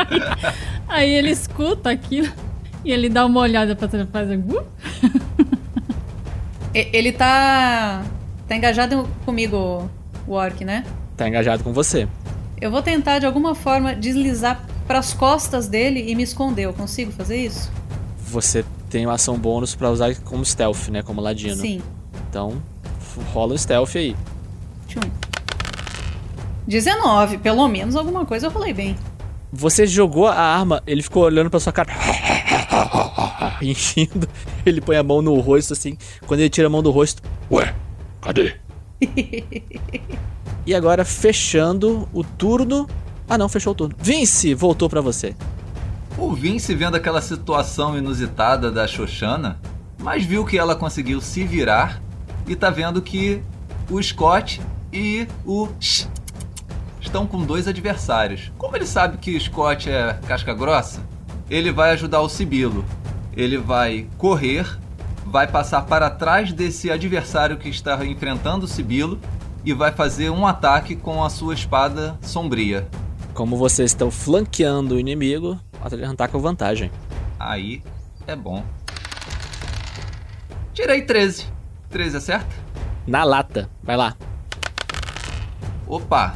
aí, 0.07 0.21
aí 0.87 1.09
ele 1.09 1.31
escuta 1.31 1.89
aquilo 1.91 2.31
e 2.85 2.93
ele 2.93 3.09
dá 3.09 3.25
uma 3.25 3.41
olhada 3.41 3.75
pra 3.75 3.89
trás 3.89 4.07
e 4.07 4.11
faz. 4.11 4.29
"Uh". 4.31 4.63
Ele 6.73 7.11
tá 7.11 8.05
tá 8.47 8.55
engajado 8.55 9.05
comigo, 9.25 9.89
o 10.25 10.31
orc, 10.31 10.63
né? 10.63 10.85
Tá 11.17 11.27
engajado 11.27 11.61
com 11.61 11.73
você. 11.73 12.07
Eu 12.59 12.71
vou 12.71 12.81
tentar 12.81 13.19
de 13.19 13.25
alguma 13.25 13.53
forma 13.53 13.95
deslizar 13.95 14.65
pras 14.87 15.13
costas 15.13 15.67
dele 15.67 16.09
e 16.09 16.15
me 16.15 16.23
esconder. 16.23 16.63
Eu 16.63 16.73
consigo 16.73 17.11
fazer 17.11 17.37
isso? 17.37 17.71
Você 18.17 18.65
tem 18.89 19.05
uma 19.05 19.13
ação 19.13 19.37
bônus 19.37 19.75
pra 19.75 19.91
usar 19.91 20.15
como 20.21 20.43
stealth, 20.43 20.87
né? 20.89 21.03
Como 21.03 21.21
ladino. 21.21 21.55
Sim. 21.55 21.81
Então, 22.29 22.61
rola 23.31 23.53
o 23.53 23.57
stealth 23.57 23.95
aí. 23.95 24.15
Tchum. 24.87 25.01
19, 26.67 27.37
pelo 27.37 27.67
menos 27.67 27.95
alguma 27.95 28.25
coisa 28.25 28.47
eu 28.47 28.51
rolei 28.51 28.73
bem. 28.73 28.97
Você 29.53 29.85
jogou 29.85 30.27
a 30.27 30.35
arma, 30.35 30.81
ele 30.85 31.01
ficou 31.01 31.23
olhando 31.23 31.49
pra 31.49 31.59
sua 31.59 31.71
cara. 31.71 31.93
Enchindo. 33.61 34.27
Ele 34.65 34.81
põe 34.81 34.97
a 34.97 35.03
mão 35.03 35.21
no 35.21 35.39
rosto 35.39 35.73
assim. 35.73 35.97
Quando 36.25 36.41
ele 36.41 36.49
tira 36.49 36.67
a 36.67 36.69
mão 36.69 36.83
do 36.83 36.91
rosto. 36.91 37.21
Ué, 37.51 37.73
cadê? 38.21 38.55
E 40.65 40.73
agora, 40.73 41.05
fechando 41.05 42.07
o 42.13 42.23
turno. 42.23 42.87
Ah, 43.29 43.37
não, 43.37 43.49
fechou 43.49 43.73
o 43.73 43.75
turno. 43.75 43.95
Vince, 43.97 44.53
voltou 44.53 44.89
pra 44.89 45.01
você. 45.01 45.35
O 46.17 46.33
Vince 46.33 46.73
vendo 46.73 46.95
aquela 46.95 47.21
situação 47.21 47.97
inusitada 47.97 48.71
da 48.71 48.87
Xoxana, 48.87 49.59
mas 49.99 50.25
viu 50.25 50.43
que 50.45 50.57
ela 50.57 50.75
conseguiu 50.75 51.21
se 51.21 51.43
virar 51.43 52.01
e 52.47 52.55
tá 52.55 52.69
vendo 52.69 53.01
que 53.01 53.43
o 53.89 54.01
Scott 54.01 54.61
e 54.91 55.27
o 55.45 55.67
estão 56.99 57.27
com 57.27 57.43
dois 57.43 57.67
adversários. 57.67 58.51
Como 58.57 58.75
ele 58.75 58.85
sabe 58.85 59.17
que 59.17 59.35
o 59.35 59.39
Scott 59.39 59.89
é 59.89 60.19
casca 60.27 60.53
grossa, 60.53 61.01
ele 61.49 61.71
vai 61.71 61.91
ajudar 61.91 62.21
o 62.21 62.29
Sibilo. 62.29 62.83
Ele 63.35 63.57
vai 63.57 64.07
correr, 64.17 64.67
vai 65.29 65.45
passar 65.45 65.81
para 65.83 66.09
trás 66.09 66.53
desse 66.53 66.89
adversário 66.89 67.57
que 67.57 67.67
está 67.67 68.03
enfrentando 68.05 68.65
o 68.65 68.67
Sibilo 68.67 69.19
e 69.65 69.73
vai 69.73 69.91
fazer 69.91 70.29
um 70.29 70.47
ataque 70.47 70.95
com 70.95 71.23
a 71.23 71.29
sua 71.29 71.53
espada 71.53 72.17
sombria. 72.21 72.87
Como 73.33 73.57
vocês 73.57 73.91
estão 73.91 74.09
flanqueando 74.09 74.95
o 74.95 74.99
inimigo, 74.99 75.59
tá 76.15 76.27
com 76.27 76.39
vantagem. 76.39 76.89
Aí 77.37 77.83
é 78.25 78.35
bom. 78.35 78.63
Tirei 80.73 81.01
13. 81.01 81.45
13 81.89 82.17
acerta? 82.17 82.55
Na 83.05 83.23
lata. 83.23 83.69
Vai 83.83 83.97
lá. 83.97 84.15
Opa, 85.85 86.35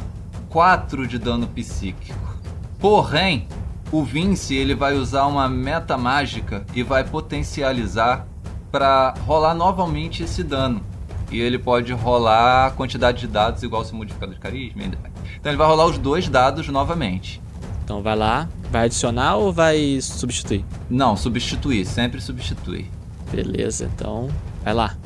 4 0.50 1.06
de 1.06 1.18
dano 1.18 1.46
psíquico. 1.48 2.36
Porém, 2.78 3.48
o 3.90 4.02
Vince 4.02 4.54
ele 4.54 4.74
vai 4.74 4.94
usar 4.94 5.26
uma 5.26 5.48
meta 5.48 5.96
mágica 5.96 6.64
e 6.74 6.82
vai 6.82 7.04
potencializar 7.04 8.26
para 8.72 9.14
rolar 9.26 9.54
novamente 9.54 10.22
esse 10.22 10.42
dano. 10.42 10.82
E 11.30 11.38
ele 11.38 11.58
pode 11.58 11.92
rolar 11.92 12.66
a 12.66 12.70
quantidade 12.70 13.20
de 13.20 13.26
dados 13.26 13.62
igual 13.62 13.82
ao 13.82 13.86
seu 13.86 13.96
modificador 13.96 14.34
de 14.34 14.40
carisma. 14.40 14.82
Então 14.82 15.52
ele 15.52 15.56
vai 15.56 15.66
rolar 15.66 15.86
os 15.86 15.98
dois 15.98 16.28
dados 16.28 16.66
novamente. 16.68 17.40
Então 17.84 18.02
vai 18.02 18.16
lá, 18.16 18.48
vai 18.70 18.86
adicionar 18.86 19.36
ou 19.36 19.52
vai 19.52 19.98
substituir? 20.00 20.64
Não, 20.88 21.16
substituir, 21.16 21.84
sempre 21.84 22.20
substituir. 22.20 22.90
Beleza, 23.30 23.90
então 23.94 24.28
vai 24.64 24.74
lá. 24.74 24.96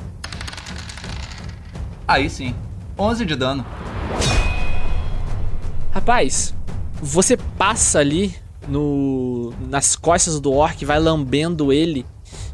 Aí 2.07 2.31
sim, 2.31 2.55
11 2.99 3.25
de 3.25 3.35
dano. 3.37 3.65
Rapaz, 5.93 6.55
você 7.01 7.37
passa 7.37 7.99
ali 7.99 8.35
no 8.69 9.53
nas 9.69 9.97
costas 9.97 10.41
do 10.41 10.53
orc, 10.53 10.85
vai 10.85 10.99
lambendo 10.99 11.73
ele. 11.73 12.05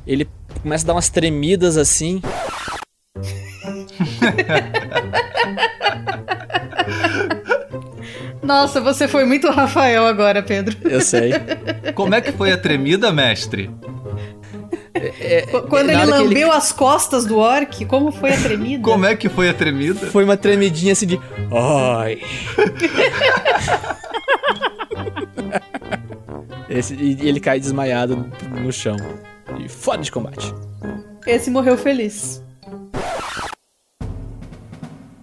Ele 0.07 0.29
começa 0.61 0.85
a 0.85 0.87
dar 0.89 0.95
umas 0.95 1.09
tremidas 1.09 1.77
assim. 1.77 2.21
Nossa, 8.43 8.81
você 8.81 9.07
foi 9.07 9.25
muito 9.25 9.49
Rafael 9.51 10.07
agora, 10.07 10.43
Pedro. 10.43 10.77
Eu 10.85 11.01
sei. 11.01 11.33
Como 11.95 12.15
é 12.15 12.21
que 12.21 12.33
foi 12.33 12.53
a 12.53 12.59
tremida, 12.59 13.13
mestre? 13.13 13.71
Quando 15.69 15.87
na 15.87 15.93
ele 15.93 16.03
hora 16.03 16.07
que 16.13 16.19
ele- 16.19 16.29
lambeu 16.29 16.53
as 16.53 16.71
costas 16.73 17.25
do 17.25 17.39
orc, 17.39 17.85
como 17.87 18.13
foi 18.13 18.33
a 18.33 18.37
tremida? 18.37 18.83
Como 18.83 19.07
é 19.07 19.15
que 19.17 19.29
foi 19.29 19.49
a 19.49 19.55
tremida? 19.55 20.07
Foi 20.07 20.25
uma 20.25 20.37
tremidinha 20.37 20.93
assim 20.93 21.07
de. 21.07 21.21
Ai. 21.53 22.21
Esse, 26.69 26.95
e 26.95 27.29
ele 27.29 27.41
cai 27.41 27.59
desmaiado 27.61 28.31
no 28.63 28.73
chão. 28.73 28.97
E 29.63 29.69
foda 29.69 30.03
de 30.03 30.11
combate. 30.11 30.53
Esse 31.25 31.49
morreu 31.49 31.79
feliz. 31.79 32.43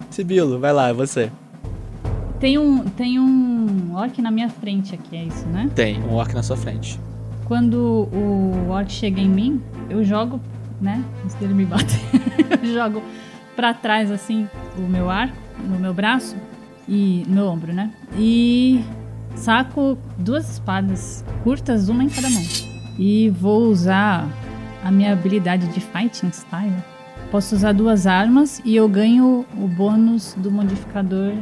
Sibilo, 0.09 0.59
vai 0.59 0.71
lá, 0.71 0.87
é 0.87 0.93
você. 0.93 1.29
Tem 2.39 2.57
um, 2.57 2.85
tem 2.85 3.19
um 3.19 3.95
orc 3.95 4.21
na 4.21 4.31
minha 4.31 4.49
frente 4.49 4.95
aqui, 4.95 5.17
é 5.17 5.25
isso, 5.25 5.45
né? 5.47 5.69
Tem 5.75 6.01
um 6.03 6.13
orc 6.13 6.33
na 6.33 6.41
sua 6.41 6.55
frente. 6.55 6.97
Quando 7.43 8.07
o 8.13 8.69
orc 8.69 8.89
chega 8.89 9.19
em 9.19 9.27
mim, 9.27 9.61
eu 9.89 10.05
jogo, 10.05 10.39
né? 10.79 11.03
Antes 11.23 11.35
dele 11.35 11.53
me 11.53 11.65
bater, 11.65 11.99
eu 12.63 12.73
jogo 12.73 13.03
pra 13.57 13.73
trás, 13.73 14.09
assim, 14.09 14.47
o 14.77 14.81
meu 14.81 15.09
arco, 15.09 15.35
no 15.67 15.77
meu 15.77 15.93
braço 15.93 16.37
e 16.87 17.25
no 17.27 17.35
meu 17.35 17.45
ombro, 17.47 17.73
né? 17.73 17.91
E 18.17 18.81
saco 19.35 19.97
duas 20.17 20.49
espadas 20.49 21.25
curtas, 21.43 21.89
uma 21.89 22.05
em 22.05 22.09
cada 22.09 22.29
mão. 22.29 22.78
E 22.99 23.29
vou 23.29 23.61
usar 23.61 24.27
a 24.83 24.91
minha 24.91 25.13
habilidade 25.13 25.67
de 25.67 25.79
fighting 25.79 26.29
style. 26.33 26.75
Posso 27.31 27.55
usar 27.55 27.71
duas 27.71 28.05
armas 28.05 28.61
e 28.65 28.75
eu 28.75 28.89
ganho 28.89 29.45
o 29.57 29.67
bônus 29.69 30.35
do 30.37 30.51
modificador 30.51 31.33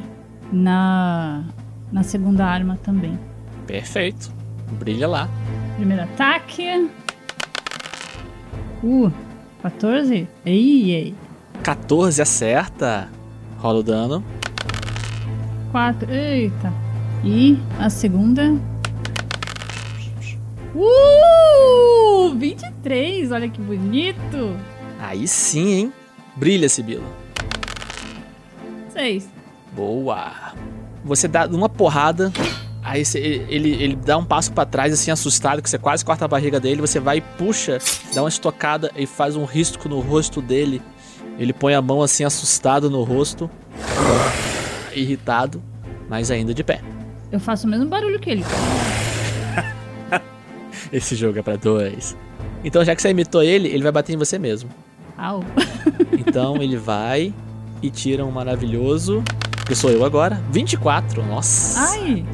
na, 0.53 1.43
na 1.91 2.03
segunda 2.03 2.45
arma 2.45 2.77
também. 2.83 3.17
Perfeito. 3.65 4.31
Brilha 4.73 5.07
lá. 5.07 5.27
Primeiro 5.77 6.03
ataque. 6.03 6.91
Uh, 8.83 9.11
14? 9.63 10.27
Ei, 10.45 10.91
ei. 10.91 11.15
14 11.63 12.21
acerta. 12.21 13.09
Rola 13.57 13.79
o 13.79 13.83
dano. 13.83 14.23
4. 15.71 16.11
Eita. 16.11 16.71
E 17.23 17.57
a 17.79 17.89
segunda. 17.89 18.53
Uh! 20.75 21.46
23, 22.35 23.31
olha 23.31 23.49
que 23.49 23.59
bonito. 23.61 24.55
Aí 24.99 25.27
sim, 25.27 25.73
hein? 25.73 25.93
Brilha, 26.35 26.69
Sibilo. 26.69 27.05
6. 28.89 29.29
Boa. 29.73 30.31
Você 31.03 31.27
dá 31.27 31.45
uma 31.47 31.69
porrada, 31.69 32.31
aí 32.83 33.05
você- 33.05 33.45
ele, 33.49 33.71
ele 33.71 33.95
dá 33.95 34.17
um 34.17 34.25
passo 34.25 34.51
pra 34.51 34.65
trás, 34.65 34.91
assim, 34.93 35.11
assustado, 35.11 35.61
que 35.61 35.69
você 35.69 35.77
quase 35.77 36.03
corta 36.03 36.25
a 36.25 36.27
barriga 36.27 36.59
dele. 36.59 36.81
Você 36.81 36.99
vai 36.99 37.17
e 37.17 37.21
puxa, 37.21 37.77
dá 38.13 38.21
uma 38.23 38.29
estocada 38.29 38.91
e 38.95 39.05
faz 39.05 39.35
um 39.35 39.45
risco 39.45 39.87
no 39.87 39.99
rosto 39.99 40.41
dele. 40.41 40.81
Ele 41.39 41.53
põe 41.53 41.73
a 41.75 41.81
mão 41.81 42.01
assim, 42.01 42.23
assustado 42.23 42.89
no 42.89 43.03
rosto, 43.03 43.49
irritado, 44.93 45.61
mas 46.09 46.31
ainda 46.31 46.53
de 46.53 46.63
pé. 46.63 46.81
Eu 47.31 47.39
faço 47.39 47.67
o 47.67 47.69
mesmo 47.69 47.85
barulho 47.87 48.19
que 48.19 48.29
ele. 48.29 48.43
Esse 50.91 51.15
jogo 51.15 51.37
é 51.39 51.41
pra 51.41 51.55
dois. 51.55 52.15
Então, 52.63 52.83
já 52.83 52.95
que 52.95 53.01
você 53.01 53.09
imitou 53.09 53.43
ele, 53.43 53.67
ele 53.67 53.83
vai 53.83 53.91
bater 53.91 54.13
em 54.13 54.17
você 54.17 54.37
mesmo. 54.39 54.69
Au. 55.17 55.43
Então, 56.27 56.57
ele 56.61 56.75
vai 56.77 57.33
e 57.81 57.89
tira 57.89 58.25
um 58.25 58.31
maravilhoso. 58.31 59.23
Que 59.65 59.73
sou 59.75 59.89
eu 59.89 60.03
agora. 60.03 60.41
24. 60.51 61.23
Nossa. 61.25 61.79
Ai, 61.91 62.25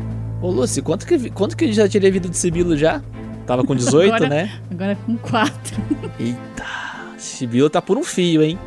Ô, 0.42 0.50
Lucy, 0.50 0.82
quanto 0.82 1.06
que, 1.06 1.30
quanto 1.30 1.56
que 1.56 1.72
já 1.72 1.88
tirei 1.88 2.10
vida 2.12 2.28
de 2.28 2.36
Sibilo 2.38 2.76
já? 2.76 3.02
Tava 3.46 3.64
com 3.64 3.76
18, 3.76 4.14
Agora- 4.14 4.30
né? 4.30 4.52
agora 4.72 4.98
com 5.06 5.16
4. 5.18 5.54
Eita. 6.20 6.66
Sibilo 7.18 7.70
tá 7.70 7.82
por 7.82 7.98
um 7.98 8.04
fio, 8.04 8.42
hein? 8.44 8.58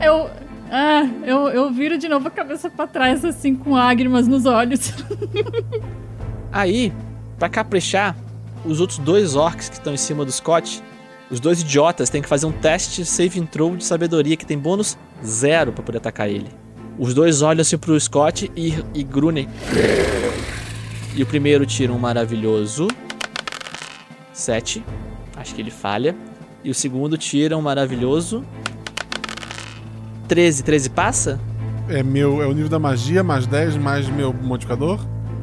Eu. 0.00 0.30
Ah, 0.70 1.06
eu, 1.24 1.48
eu 1.48 1.70
viro 1.72 1.96
de 1.98 2.08
novo 2.08 2.26
a 2.28 2.30
cabeça 2.30 2.68
pra 2.70 2.86
trás, 2.86 3.24
assim, 3.24 3.54
com 3.54 3.72
lágrimas 3.72 4.26
nos 4.28 4.46
olhos. 4.46 4.92
Aí, 6.52 6.92
pra 7.38 7.48
caprichar, 7.48 8.16
os 8.66 8.80
outros 8.80 8.98
dois 8.98 9.34
orcs 9.34 9.68
que 9.68 9.76
estão 9.76 9.94
em 9.94 9.96
cima 9.96 10.24
do 10.24 10.32
Scott, 10.32 10.82
os 11.30 11.40
dois 11.40 11.60
idiotas, 11.60 12.10
têm 12.10 12.22
que 12.22 12.28
fazer 12.28 12.46
um 12.46 12.52
teste 12.52 13.04
save 13.04 13.40
throw 13.46 13.76
de 13.76 13.84
sabedoria 13.84 14.36
que 14.36 14.46
tem 14.46 14.58
bônus 14.58 14.96
zero 15.24 15.72
pra 15.72 15.82
poder 15.82 15.98
atacar 15.98 16.28
ele. 16.28 16.48
Os 16.98 17.12
dois 17.12 17.42
olham 17.42 17.60
assim 17.60 17.76
pro 17.76 17.98
Scott 17.98 18.50
e, 18.56 18.74
e 18.94 19.02
grunem. 19.02 19.48
E 21.14 21.22
o 21.22 21.26
primeiro 21.26 21.64
tira 21.66 21.92
um 21.92 21.98
maravilhoso 21.98 22.88
7. 24.32 24.84
Acho 25.36 25.54
que 25.54 25.60
ele 25.60 25.70
falha. 25.70 26.14
E 26.62 26.70
o 26.70 26.74
segundo 26.74 27.16
tira 27.16 27.56
um 27.56 27.62
maravilhoso 27.62 28.44
13. 30.28 30.62
13 30.62 30.90
passa? 30.90 31.40
É, 31.88 32.02
meu, 32.02 32.42
é 32.42 32.46
o 32.46 32.52
nível 32.52 32.68
da 32.68 32.78
magia, 32.78 33.22
mais 33.22 33.46
10, 33.46 33.76
mais 33.76 34.08
meu 34.08 34.32
modificador. 34.32 35.00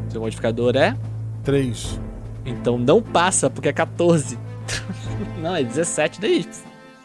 Seu 0.09 0.21
modificador 0.21 0.75
é? 0.75 0.95
3. 1.43 1.99
Então 2.45 2.77
não 2.77 3.01
passa, 3.01 3.49
porque 3.49 3.69
é 3.69 3.73
14. 3.73 4.37
não, 5.41 5.55
é 5.55 5.63
17 5.63 6.19
daí. 6.21 6.45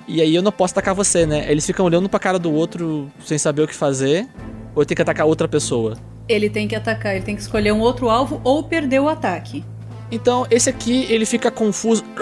E 0.07 0.23
aí 0.23 0.35
eu 0.35 0.43
não 0.43 0.51
posso 0.51 0.73
atacar 0.73 0.95
você, 0.95 1.27
né? 1.27 1.51
Eles 1.51 1.67
ficam 1.67 1.85
olhando 1.85 2.09
pra 2.09 2.19
cara 2.19 2.39
do 2.39 2.53
outro 2.53 3.11
sem 3.25 3.37
saber 3.37 3.63
o 3.63 3.69
que 3.69 3.75
fazer. 3.75 4.27
Ou 4.75 4.85
tenho 4.85 4.97
que 4.97 5.03
atacar 5.03 5.27
outra 5.27 5.47
pessoa. 5.47 5.97
Ele 6.29 6.49
tem 6.49 6.69
que 6.69 6.75
atacar, 6.75 7.15
ele 7.15 7.25
tem 7.25 7.35
que 7.35 7.43
escolher 7.43 7.73
um 7.73 7.81
outro 7.81 8.09
alvo 8.09 8.41
ou 8.45 8.63
perder 8.63 9.01
o 9.01 9.09
ataque. 9.09 9.65
Então, 10.11 10.47
esse 10.51 10.71
aqui, 10.71 11.07
ele 11.11 11.27
fica 11.27 11.51
confuso. 11.51 12.03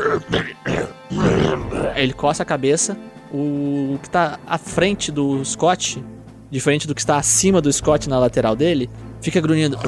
Ele 1.94 2.12
coça 2.12 2.42
a 2.42 2.46
cabeça. 2.46 2.96
O 3.32 3.98
que 4.02 4.10
tá 4.10 4.38
à 4.46 4.58
frente 4.58 5.12
do 5.12 5.44
Scott, 5.44 6.04
diferente 6.50 6.86
do 6.86 6.94
que 6.94 7.00
está 7.00 7.16
acima 7.16 7.60
do 7.60 7.72
Scott 7.72 8.08
na 8.08 8.18
lateral 8.18 8.56
dele, 8.56 8.90
fica 9.20 9.40
grunhindo. 9.40 9.78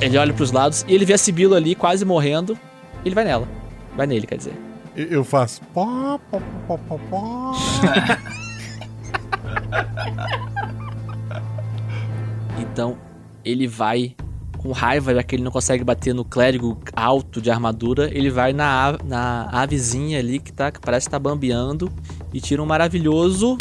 Ele 0.00 0.16
olha 0.16 0.32
pros 0.32 0.52
lados 0.52 0.84
e 0.88 0.94
ele 0.94 1.04
vê 1.04 1.14
a 1.14 1.18
Sibilo 1.18 1.54
ali 1.54 1.74
quase 1.74 2.04
morrendo. 2.04 2.58
Ele 3.04 3.14
vai 3.14 3.24
nela. 3.24 3.48
Vai 3.96 4.06
nele, 4.06 4.26
quer 4.26 4.36
dizer. 4.36 4.52
Eu, 4.96 5.24
faço. 5.24 5.60
Pó, 5.74 6.18
pó, 6.30 6.40
pó, 6.66 6.76
pó, 6.88 6.98
pó. 7.10 7.52
Então 12.58 12.96
ele 13.44 13.66
vai 13.66 14.14
com 14.58 14.72
raiva, 14.72 15.14
já 15.14 15.22
que 15.22 15.36
ele 15.36 15.42
não 15.44 15.50
consegue 15.52 15.84
bater 15.84 16.12
no 16.14 16.24
clérigo 16.24 16.78
alto 16.94 17.40
de 17.40 17.50
armadura, 17.50 18.08
ele 18.12 18.28
vai 18.30 18.52
na, 18.52 18.86
ave- 18.86 18.98
na 19.04 19.48
avezinha 19.52 20.18
ali 20.18 20.40
que, 20.40 20.52
tá, 20.52 20.70
que 20.72 20.80
parece 20.80 21.06
estar 21.06 21.18
bambeando 21.18 21.90
e 22.32 22.40
tira 22.40 22.60
um 22.62 22.66
maravilhoso. 22.66 23.56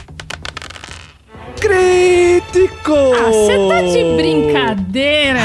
Crítico! 1.62 2.94
Ah, 2.94 3.32
você 3.32 3.68
tá 3.70 3.82
de 3.84 4.16
brincadeira. 4.16 5.40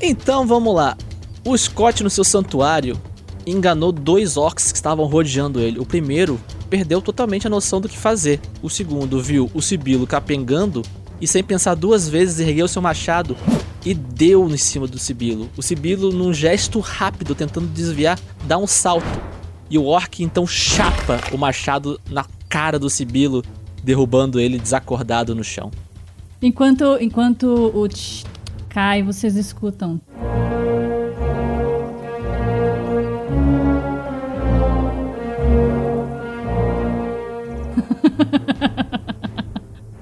Então 0.00 0.46
vamos 0.46 0.74
lá. 0.74 0.96
O 1.44 1.56
Scott 1.56 2.04
no 2.04 2.10
seu 2.10 2.22
santuário 2.22 3.00
enganou 3.46 3.90
dois 3.90 4.36
orcs 4.36 4.70
que 4.70 4.76
estavam 4.76 5.06
rodeando 5.06 5.60
ele. 5.60 5.80
O 5.80 5.86
primeiro 5.86 6.38
perdeu 6.70 7.00
totalmente 7.00 7.46
a 7.46 7.50
noção 7.50 7.80
do 7.80 7.88
que 7.88 7.98
fazer. 7.98 8.40
O 8.62 8.70
segundo 8.70 9.20
viu 9.20 9.50
o 9.52 9.60
Sibilo 9.60 10.06
capengando 10.06 10.82
e 11.20 11.26
sem 11.26 11.42
pensar 11.42 11.74
duas 11.74 12.08
vezes 12.08 12.38
ergueu 12.38 12.68
seu 12.68 12.80
machado 12.80 13.36
e 13.84 13.92
deu 13.92 14.48
em 14.48 14.56
cima 14.56 14.86
do 14.86 14.98
Sibilo. 14.98 15.48
O 15.56 15.62
Sibilo, 15.62 16.12
num 16.12 16.32
gesto 16.32 16.78
rápido, 16.78 17.34
tentando 17.34 17.66
desviar, 17.66 18.18
dá 18.44 18.56
um 18.56 18.66
salto. 18.66 19.06
E 19.70 19.76
o 19.78 19.86
orc 19.86 20.22
então 20.22 20.46
chapa 20.46 21.20
o 21.32 21.38
machado 21.38 22.00
na 22.08 22.24
cara 22.48 22.78
do 22.78 22.88
Sibilo, 22.88 23.42
derrubando 23.82 24.38
ele 24.38 24.58
desacordado 24.58 25.34
no 25.34 25.42
chão. 25.42 25.70
Enquanto, 26.40 26.98
enquanto 27.00 27.46
o 27.74 27.88
tch 28.78 28.88
cai, 28.88 29.02
vocês 29.02 29.34
escutam. 29.34 30.00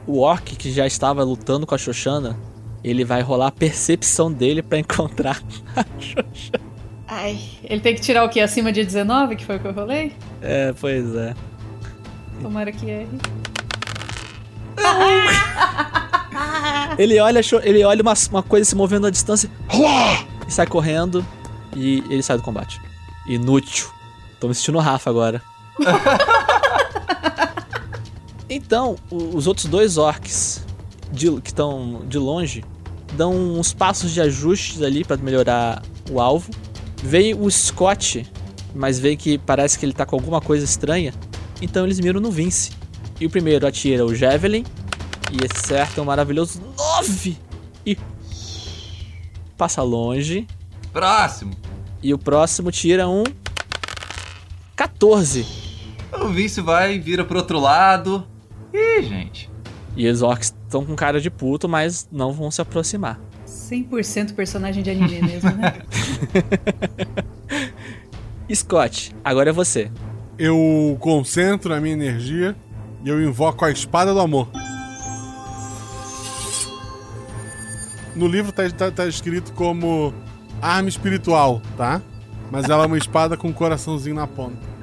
O 0.07 0.21
orc 0.21 0.57
que 0.57 0.71
já 0.73 0.87
estava 0.87 1.23
lutando 1.25 1.67
com 1.67 1.75
a 1.75 1.79
Xoxana, 1.79 2.39
ele 2.83 3.05
vai 3.05 3.21
rolar 3.21 3.49
a 3.49 3.51
percepção 3.51 4.33
dele 4.33 4.63
pra 4.63 4.79
encontrar 4.79 5.43
a 5.75 5.85
Xoxana. 6.01 6.65
Ai, 7.07 7.39
ele 7.65 7.81
tem 7.81 7.95
que 7.95 8.01
tirar 8.01 8.25
o 8.25 8.29
quê? 8.29 8.41
Acima 8.41 8.73
de 8.73 8.83
19, 8.85 9.37
que 9.37 9.45
foi 9.45 9.57
o 9.57 9.61
que 9.61 9.67
eu 9.67 9.73
rolei? 9.73 10.13
É, 10.41 10.73
pois 10.81 11.15
é. 11.15 11.35
Tomara 12.41 12.73
que 12.73 12.89
erre. 12.89 13.09
Ele 16.99 17.19
olha, 17.21 17.41
ele 17.63 17.85
olha 17.85 18.03
uma, 18.03 18.15
uma 18.31 18.43
coisa 18.43 18.69
se 18.69 18.75
movendo 18.75 19.07
à 19.07 19.11
distância 19.11 19.51
e 20.47 20.51
sai 20.53 20.67
correndo 20.67 21.25
e 21.75 22.03
ele 22.09 22.23
sai 22.23 22.37
do 22.37 22.43
combate. 22.43 22.81
Inútil. 23.29 23.89
Tô 24.41 24.49
me 24.49 24.55
sentindo 24.55 24.79
o 24.79 24.81
Rafa 24.81 25.11
agora. 25.11 25.43
então, 28.49 28.97
os 29.11 29.47
outros 29.47 29.67
dois 29.67 29.99
orcs 29.99 30.65
de- 31.13 31.41
que 31.41 31.49
estão 31.51 32.03
de 32.07 32.19
longe 32.19 32.65
dão 33.15 33.33
uns 33.59 33.73
passos 33.73 34.13
de 34.13 34.21
ajustes 34.21 34.83
ali 34.83 35.05
pra 35.05 35.17
melhorar 35.17 35.83
o 36.11 36.21
alvo. 36.21 36.51
Veio 37.03 37.43
o 37.43 37.51
Scott, 37.51 38.27
mas 38.75 38.99
vê 38.99 39.17
que 39.17 39.39
parece 39.39 39.79
que 39.79 39.85
ele 39.87 39.93
tá 39.93 40.05
com 40.07 40.17
alguma 40.17 40.41
coisa 40.41 40.65
estranha. 40.65 41.13
Então 41.61 41.85
eles 41.85 41.99
miram 42.01 42.21
no 42.21 42.31
Vince. 42.31 42.73
E 43.21 43.27
o 43.27 43.31
primeiro 43.31 43.67
atira 43.67 44.05
o 44.05 44.15
Javelin 44.15 44.65
e 45.33 45.45
acerta 45.45 46.01
um 46.01 46.05
maravilhoso 46.05 46.61
9! 46.77 47.39
E 47.85 47.97
passa 49.57 49.83
longe. 49.83 50.47
Próximo. 50.93 51.55
E 52.03 52.13
o 52.13 52.19
próximo 52.19 52.71
tira 52.71 53.09
um 53.09 53.25
14. 54.75 55.47
O 56.13 56.29
Vince 56.29 56.61
vai, 56.61 56.99
vira 56.99 57.25
pro 57.25 57.39
outro 57.39 57.59
lado. 57.59 58.27
Ih, 58.73 59.03
gente. 59.03 59.51
E 59.97 60.07
os 60.09 60.23
orcs 60.23 60.55
estão 60.65 60.85
com 60.85 60.95
cara 60.95 61.21
de 61.21 61.31
puto, 61.31 61.69
mas 61.69 62.07
não 62.13 62.33
vão 62.33 62.51
se 62.51 62.61
aproximar. 62.61 63.19
100% 63.47 64.35
personagem 64.35 64.83
de 64.83 64.91
anime 64.91 65.23
mesmo, 65.23 65.51
né? 65.53 65.75
Scott, 68.55 69.15
agora 69.25 69.51
é 69.51 69.53
você. 69.53 69.91
Eu 70.39 70.97
concentro 71.01 71.73
a 71.75 71.81
minha 71.81 71.95
energia 71.95 72.55
e 73.05 73.09
eu 73.09 73.23
invoco 73.23 73.65
a 73.65 73.71
espada 73.71 74.13
do 74.13 74.21
amor. 74.21 74.49
No 78.17 78.27
livro 78.27 78.51
tá, 78.51 78.69
tá- 78.71 78.91
tá 78.91 79.07
escrito 79.07 79.53
como 79.53 80.13
arma 80.61 80.89
espiritual, 80.89 81.61
tá? 81.77 82.01
Mas 82.51 82.69
ela 82.69 82.85
é 82.85 82.87
uma 82.87 82.99
espada 82.99 83.37
com 83.37 83.49
um 83.49 83.53
coraçãozinho 83.53 84.17
na 84.17 84.27
ponta. 84.27 84.75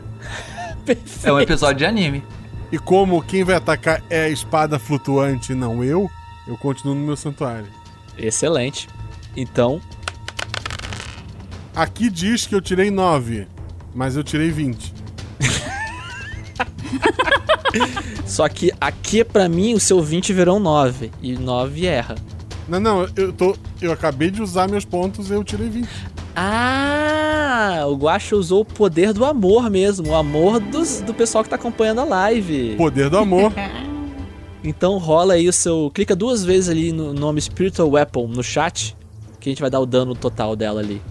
É 1.24 1.32
um 1.32 1.40
episódio 1.40 1.78
de 1.78 1.86
anime. 1.86 2.22
E 2.70 2.78
como 2.78 3.24
quem 3.24 3.42
vai 3.46 3.56
atacar 3.56 4.04
é 4.10 4.26
a 4.26 4.30
espada 4.30 4.78
flutuante 4.78 5.54
e 5.54 5.56
não 5.56 5.82
eu, 5.82 6.10
eu 6.46 6.58
continuo 6.58 6.94
no 6.94 7.06
meu 7.06 7.16
santuário. 7.16 7.68
Excelente. 8.18 8.90
Então, 9.34 9.80
Aqui 11.76 12.08
diz 12.08 12.46
que 12.46 12.54
eu 12.54 12.62
tirei 12.62 12.92
9, 12.92 13.48
mas 13.96 14.16
eu 14.16 14.24
tirei 14.24 14.52
20. 14.52 14.94
só 18.28 18.48
que 18.48 18.72
aqui 18.80 19.24
pra 19.24 19.50
mim 19.50 19.74
o 19.74 19.80
seu 19.80 20.00
20 20.02 20.34
virou 20.34 20.58
um 20.58 20.60
9. 20.60 21.12
E 21.20 21.34
9 21.34 21.88
erra. 21.88 22.16
Não, 22.68 22.80
não, 22.80 23.08
eu 23.16 23.34
tô. 23.34 23.56
Eu 23.82 23.92
acabei 23.92 24.32
de 24.32 24.42
usar 24.42 24.70
meus 24.70 24.86
pontos 24.86 25.30
e 25.30 25.34
eu 25.34 25.44
tirei 25.44 25.70
20. 25.70 25.88
Ah, 26.36 27.84
o 27.88 27.96
Guacha 27.96 28.36
usou 28.36 28.62
o 28.62 28.66
poder 28.66 29.14
do 29.14 29.26
amor 29.26 29.70
mesmo. 29.70 30.10
O 30.10 30.16
amor 30.16 30.60
dos, 30.60 31.02
do 31.02 31.14
pessoal 31.14 31.44
que 31.44 31.50
tá 31.50 31.56
acompanhando 31.56 32.02
a 32.02 32.06
live. 32.06 32.76
Poder 32.76 33.10
do 33.10 33.18
amor. 33.18 33.52
Então 34.66 34.98
rola 34.98 35.34
aí 35.34 35.50
o 35.50 35.52
seu. 35.52 35.92
Clica 35.94 36.16
duas 36.16 36.46
vezes 36.46 36.70
ali 36.70 36.94
no 36.94 37.14
nome 37.14 37.42
Spiritual 37.42 37.90
Weapon 37.90 38.28
no 38.28 38.42
chat. 38.42 38.96
Que 39.40 39.50
a 39.50 39.52
gente 39.52 39.60
vai 39.60 39.70
dar 39.70 39.82
o 39.82 39.86
dano 39.86 40.16
total 40.16 40.56
dela 40.56 40.80
ali. 40.80 41.02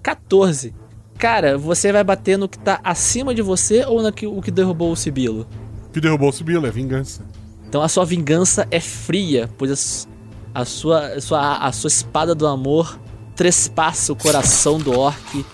14. 0.00 0.72
Cara, 1.18 1.58
você 1.58 1.90
vai 1.90 2.04
bater 2.04 2.38
no 2.38 2.48
que 2.48 2.56
tá 2.56 2.78
acima 2.84 3.34
de 3.34 3.42
você 3.42 3.84
ou 3.84 4.00
no 4.00 4.12
que, 4.12 4.28
o 4.28 4.40
que 4.40 4.52
derrubou 4.52 4.92
o 4.92 4.96
Sibilo? 4.96 5.44
Que 5.92 6.00
derrubou 6.00 6.28
o 6.28 6.32
Sibilo, 6.32 6.64
é 6.64 6.70
vingança. 6.70 7.26
Então 7.68 7.82
a 7.82 7.88
sua 7.88 8.04
vingança 8.04 8.66
é 8.70 8.80
fria, 8.80 9.48
pois 9.58 10.08
a 10.54 10.64
sua, 10.64 11.06
a 11.06 11.20
sua, 11.20 11.56
a 11.58 11.72
sua 11.72 11.88
espada 11.88 12.34
do 12.34 12.46
amor 12.46 12.98
trespassa 13.36 14.12
o 14.12 14.16
coração 14.16 14.78
do 14.78 14.98
orc, 14.98 15.44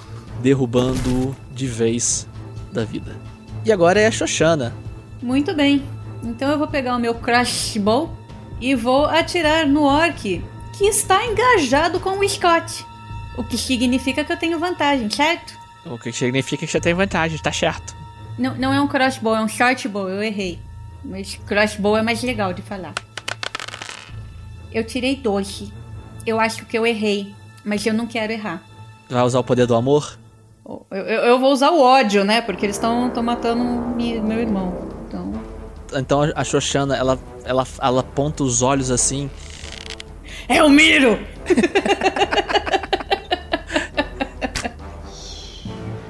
derrubando-o 0.41 1.35
de 1.53 1.67
vez 1.67 2.29
da 2.73 2.85
vida. 2.85 3.17
E 3.65 3.73
agora 3.73 4.01
é 4.01 4.07
a 4.07 4.11
Xoxana. 4.11 4.73
Muito 5.21 5.55
bem. 5.55 5.85
Então 6.23 6.51
eu 6.51 6.59
vou 6.59 6.69
pegar 6.69 6.97
o 6.97 7.01
meu 7.01 7.15
crossbow 7.15 8.11
e 8.61 8.75
vou 8.75 9.07
atirar 9.07 9.67
no 9.67 9.83
orc 9.83 10.43
que 10.79 10.85
está 10.85 11.27
engajado 11.27 11.99
com 11.99 12.19
o 12.19 12.29
Scott. 12.29 12.87
O 13.37 13.43
que 13.43 13.59
significa 13.59 14.25
que 14.25 14.33
eu 14.33 14.37
tenho 14.37 14.59
vantagem, 14.59 15.11
certo? 15.11 15.59
O 15.85 15.99
que 15.99 16.13
significa 16.13 16.65
que 16.65 16.71
você 16.71 16.81
tem 16.81 16.95
vantagem, 16.95 17.39
tá 17.39 17.53
certo. 17.53 17.97
Não, 18.39 18.55
não 18.55 18.73
é 18.73 18.81
um 18.81 18.87
crossbow, 18.87 19.35
é 19.35 19.41
um 19.41 19.49
shortbow, 19.49 20.09
eu 20.09 20.23
errei. 20.23 20.59
Mas 21.05 21.35
crossbow 21.47 21.97
é 21.97 22.03
mais 22.03 22.23
legal 22.23 22.53
de 22.53 22.63
falar. 22.63 22.95
Eu 24.73 24.85
tirei 24.85 25.15
12. 25.17 25.73
Eu 26.27 26.41
acho 26.41 26.65
que 26.67 26.77
eu 26.77 26.87
errei, 26.87 27.35
mas 27.65 27.85
eu 27.87 27.93
não 27.95 28.07
quero 28.07 28.33
errar. 28.33 28.63
Vai 29.09 29.23
usar 29.23 29.39
o 29.41 29.45
poder 29.45 29.67
do 29.67 29.75
amor? 29.75 30.19
Eu, 30.67 30.87
eu- 30.91 31.23
eu 31.25 31.39
vou 31.39 31.53
usar 31.53 31.71
o 31.71 31.81
ódio, 31.81 32.25
né? 32.25 32.41
Porque 32.41 32.65
eles 32.65 32.77
estão 32.77 33.11
matando 33.23 33.63
mi- 33.95 34.19
meu 34.21 34.41
irmão. 34.41 34.75
Então. 35.07 35.33
Então 35.95 36.23
a- 36.23 36.33
a 36.35 36.43
Xoxana, 36.45 36.97
ela, 36.97 37.19
ela, 37.45 37.67
ela 37.81 38.01
aponta 38.01 38.43
os 38.43 38.63
olhos 38.63 38.91
assim. 38.91 39.31
É 40.49 40.63
o 40.63 40.71
Miro! 40.71 41.19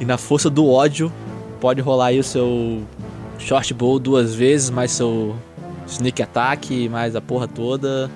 E 0.01 0.05
na 0.05 0.19
força 0.19 0.51
do 0.51 0.69
ódio, 0.69 1.11
pode 1.61 1.81
rolar 1.81 2.07
aí 2.07 2.19
o 2.19 2.25
seu 2.25 2.83
short 3.39 3.73
bow 3.75 3.99
duas 3.99 4.35
vezes, 4.35 4.71
mais 4.71 4.91
seu 4.93 5.37
sneak 5.87 6.23
attack, 6.23 6.89
mais 6.89 7.15
a 7.15 7.21
porra 7.21 7.47
toda. 7.49 8.11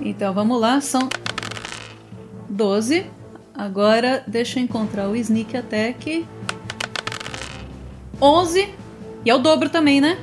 Então 0.00 0.32
vamos 0.34 0.60
lá, 0.60 0.80
são 0.80 1.08
12. 2.48 3.06
Agora 3.54 4.24
deixa 4.26 4.58
eu 4.58 4.64
encontrar 4.64 5.08
o 5.08 5.14
Sneak 5.14 5.56
Attack. 5.56 6.26
11. 8.20 8.68
E 9.24 9.30
é 9.30 9.34
o 9.34 9.38
dobro 9.38 9.68
também, 9.68 10.00
né? 10.00 10.18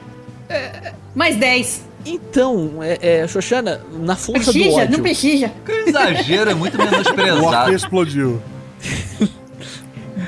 Mais 1.15 1.35
10. 1.37 1.85
Então, 2.05 2.81
é, 2.81 2.97
é, 3.21 3.27
Xoxana, 3.27 3.81
na 3.93 4.15
força 4.15 4.51
do 4.51 4.59
Precisa? 4.59 4.81
ódio. 4.81 4.91
Não 4.91 4.99
precisa. 5.03 5.51
Que 5.65 5.71
exagero, 5.71 6.49
é 6.49 6.53
muito 6.53 6.77
O 6.77 6.81
orc 6.81 6.91
menosprezado. 6.91 7.73
explodiu. 7.73 8.41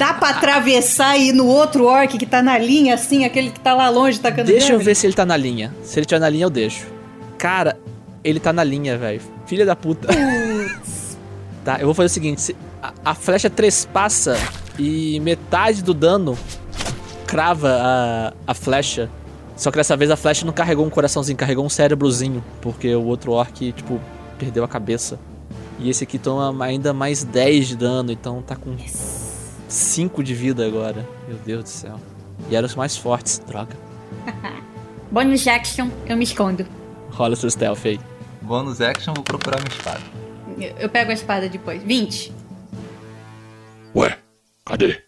Dá 0.02 0.16
pra 0.16 0.30
atravessar 0.30 1.16
e 1.16 1.30
ir 1.30 1.32
no 1.32 1.46
outro 1.46 1.86
orc 1.86 2.18
que 2.18 2.26
tá 2.26 2.42
na 2.42 2.58
linha, 2.58 2.96
assim, 2.96 3.24
aquele 3.24 3.52
que 3.52 3.60
tá 3.60 3.76
lá 3.76 3.88
longe 3.88 4.20
tacando 4.20 4.48
Deixa 4.48 4.74
eu 4.74 4.80
ver 4.80 4.96
se 4.96 5.06
ele 5.06 5.14
tá 5.14 5.28
na 5.28 5.38
linha. 5.38 5.72
Se 5.84 6.00
ele 6.00 6.08
tiver 6.08 6.18
na 6.20 6.28
linha, 6.28 6.46
eu 6.46 6.50
deixo. 6.50 6.88
Cara, 7.38 7.78
ele 8.24 8.40
tá 8.40 8.52
na 8.52 8.64
linha, 8.64 8.98
velho. 8.98 9.22
Filha 9.46 9.64
da 9.64 9.76
puta. 9.76 10.08
tá, 11.64 11.78
eu 11.80 11.86
vou 11.86 11.94
fazer 11.94 12.08
o 12.08 12.10
seguinte: 12.10 12.42
se- 12.42 12.56
a, 12.82 12.94
a 13.06 13.14
flecha 13.14 13.48
trespassa 13.48 14.36
e 14.80 15.20
metade 15.20 15.84
do 15.84 15.94
dano 15.94 16.36
crava 17.28 17.70
a, 17.80 18.34
a 18.48 18.54
flecha. 18.56 19.08
Só 19.56 19.70
que 19.70 19.78
dessa 19.78 19.96
vez 19.96 20.10
a 20.10 20.16
flecha 20.16 20.48
não 20.48 20.54
carregou 20.54 20.84
um 20.84 20.90
coraçãozinho, 20.90 21.38
carregou 21.38 21.64
um 21.64 21.70
cérebrozinho. 21.70 22.44
Porque 22.60 22.96
o 22.96 23.06
outro 23.06 23.34
orc, 23.34 23.72
tipo, 23.72 24.02
perdeu 24.40 24.64
a 24.64 24.68
cabeça. 24.68 25.20
E 25.78 25.92
esse 25.92 26.04
aqui 26.04 26.18
toma 26.18 26.66
ainda 26.66 26.92
mais 26.92 27.24
10 27.24 27.68
de 27.68 27.76
dano, 27.78 28.12
então 28.12 28.42
tá 28.42 28.56
com 28.56 28.76
5 29.72 30.24
de 30.24 30.34
vida 30.34 30.66
agora. 30.66 31.08
Meu 31.28 31.38
Deus 31.38 31.64
do 31.64 31.70
céu. 31.70 32.00
E 32.50 32.56
eram 32.56 32.66
os 32.68 32.76
mais 32.76 32.98
fortes, 32.98 33.40
droga. 33.40 33.76
Bonus 35.12 35.48
action, 35.48 35.90
eu 36.06 36.16
me 36.18 36.24
escondo. 36.24 36.66
Rola 37.12 37.36
seu 37.36 37.50
stealth 37.50 37.86
aí. 37.86 38.00
Bônus 38.42 38.82
action, 38.82 39.14
vou 39.14 39.24
procurar 39.24 39.58
minha 39.62 39.70
espada. 39.76 40.02
Eu- 40.58 40.76
Eu 40.78 40.90
pego 40.90 41.12
a 41.12 41.14
espada 41.14 41.48
depois. 41.48 41.82
20. 41.84 42.34
Ué, 43.96 44.18
cadê? 44.66 45.02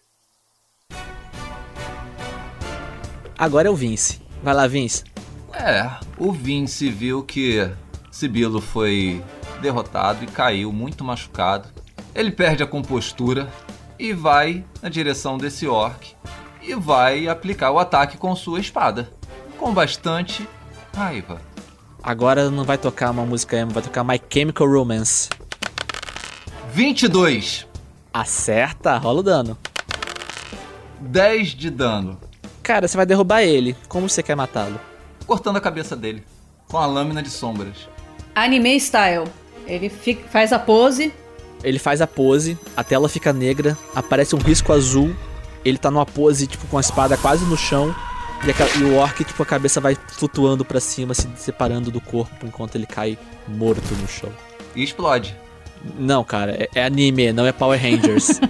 Agora 3.36 3.68
é 3.68 3.70
o 3.70 3.74
Vince. 3.74 4.20
Vai 4.42 4.54
lá, 4.54 4.66
Vince. 4.66 5.04
É, 5.52 5.90
o 6.18 6.30
Vince 6.32 6.90
viu 6.90 7.22
que 7.22 7.68
Sibilo 8.10 8.60
foi 8.60 9.22
derrotado 9.60 10.24
e 10.24 10.26
caiu 10.26 10.72
muito 10.72 11.02
machucado. 11.02 11.68
Ele 12.14 12.30
perde 12.30 12.62
a 12.62 12.66
compostura 12.66 13.48
e 13.98 14.12
vai 14.12 14.64
na 14.82 14.88
direção 14.88 15.38
desse 15.38 15.66
orc 15.66 16.14
e 16.62 16.74
vai 16.74 17.28
aplicar 17.28 17.70
o 17.70 17.78
ataque 17.78 18.16
com 18.16 18.34
sua 18.34 18.60
espada. 18.60 19.10
Com 19.58 19.72
bastante 19.72 20.48
raiva. 20.96 21.40
Agora 22.02 22.50
não 22.50 22.64
vai 22.64 22.76
tocar 22.76 23.10
uma 23.10 23.24
música 23.24 23.56
emo, 23.56 23.70
vai 23.72 23.82
tocar 23.82 24.04
My 24.04 24.20
Chemical 24.30 24.68
Romance. 24.70 25.28
22. 26.72 27.66
Acerta, 28.12 28.96
rola 28.98 29.20
o 29.20 29.22
dano. 29.22 29.58
10 31.00 31.48
de 31.50 31.70
dano. 31.70 32.18
Cara, 32.62 32.88
você 32.88 32.96
vai 32.96 33.06
derrubar 33.06 33.42
ele. 33.42 33.76
Como 33.88 34.08
você 34.08 34.22
quer 34.22 34.34
matá-lo? 34.34 34.80
Cortando 35.26 35.56
a 35.56 35.60
cabeça 35.60 35.94
dele. 35.96 36.24
Com 36.68 36.78
a 36.78 36.86
lâmina 36.86 37.22
de 37.22 37.30
sombras. 37.30 37.88
Anime 38.34 38.78
style. 38.80 39.28
Ele 39.66 39.88
fica- 39.88 40.28
faz 40.28 40.52
a 40.52 40.58
pose. 40.58 41.12
Ele 41.64 41.78
faz 41.78 42.00
a 42.00 42.06
pose, 42.06 42.58
a 42.76 42.84
tela 42.84 43.08
fica 43.08 43.32
negra, 43.32 43.76
aparece 43.94 44.36
um 44.36 44.38
risco 44.38 44.72
azul, 44.72 45.14
ele 45.64 45.78
tá 45.78 45.90
numa 45.90 46.06
pose, 46.06 46.46
tipo, 46.46 46.66
com 46.66 46.76
a 46.76 46.80
espada 46.80 47.16
quase 47.16 47.44
no 47.46 47.56
chão, 47.56 47.94
e, 48.44 48.50
a 48.50 48.78
e 48.78 48.84
o 48.84 48.96
orc, 48.96 49.24
tipo, 49.24 49.42
a 49.42 49.46
cabeça 49.46 49.80
vai 49.80 49.96
flutuando 50.08 50.64
pra 50.64 50.78
cima, 50.78 51.14
se 51.14 51.26
separando 51.36 51.90
do 51.90 52.00
corpo, 52.00 52.46
enquanto 52.46 52.76
ele 52.76 52.86
cai 52.86 53.18
morto 53.48 53.94
no 53.94 54.06
chão. 54.06 54.30
E 54.76 54.82
explode. 54.82 55.34
Não, 55.98 56.22
cara, 56.22 56.52
é, 56.52 56.68
é 56.74 56.84
anime, 56.84 57.32
não 57.32 57.46
é 57.46 57.52
Power 57.52 57.80
Rangers. 57.80 58.40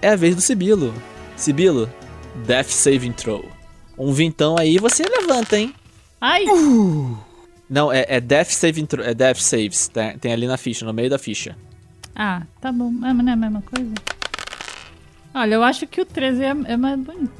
é 0.00 0.10
a 0.10 0.16
vez 0.16 0.34
do 0.34 0.40
Sibilo. 0.40 0.94
Sibilo, 1.36 1.90
Death 2.46 2.68
Saving 2.68 3.12
Throw. 3.12 3.44
Um 3.98 4.12
vintão 4.12 4.56
aí 4.58 4.78
você 4.78 5.04
levanta, 5.04 5.58
hein? 5.58 5.74
Ai! 6.20 6.44
Não, 7.68 7.92
é, 7.92 8.04
é 8.08 8.20
Death 8.20 8.50
Saving 8.50 8.86
Throw, 8.86 9.04
é 9.04 9.14
Death 9.14 9.38
Saves, 9.38 9.88
tem, 9.88 10.18
tem 10.18 10.32
ali 10.32 10.46
na 10.46 10.56
ficha, 10.56 10.84
no 10.84 10.92
meio 10.92 11.08
da 11.10 11.18
ficha. 11.18 11.56
Ah, 12.14 12.42
tá 12.60 12.70
bom. 12.70 12.92
É, 13.04 13.12
não 13.12 13.28
é 13.28 13.32
a 13.32 13.36
mesma 13.36 13.62
coisa? 13.62 13.92
Olha, 15.34 15.54
eu 15.54 15.62
acho 15.64 15.86
que 15.86 16.00
o 16.00 16.04
13 16.04 16.42
é, 16.44 16.48
é 16.48 16.76
mais 16.76 16.98
bonito. 17.00 17.32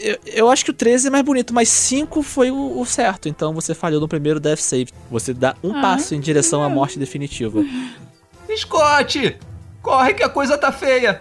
Eu, 0.00 0.18
eu 0.24 0.50
acho 0.50 0.64
que 0.64 0.70
o 0.70 0.74
13 0.74 1.08
é 1.08 1.10
mais 1.10 1.24
bonito, 1.24 1.52
mas 1.52 1.68
5 1.68 2.22
foi 2.22 2.50
o, 2.50 2.80
o 2.80 2.86
certo, 2.86 3.28
então 3.28 3.52
você 3.52 3.74
falhou 3.74 4.00
no 4.00 4.08
primeiro 4.08 4.40
Death 4.40 4.60
Save. 4.60 4.88
Você 5.10 5.34
dá 5.34 5.54
um 5.62 5.76
Ah, 5.76 5.82
passo 5.82 6.14
em 6.14 6.20
direção 6.20 6.62
à 6.62 6.68
morte 6.68 6.98
definitiva. 6.98 7.62
Scott! 8.56 9.36
Corre 9.82 10.14
que 10.14 10.22
a 10.22 10.28
coisa 10.30 10.56
tá 10.56 10.72
feia! 10.72 11.20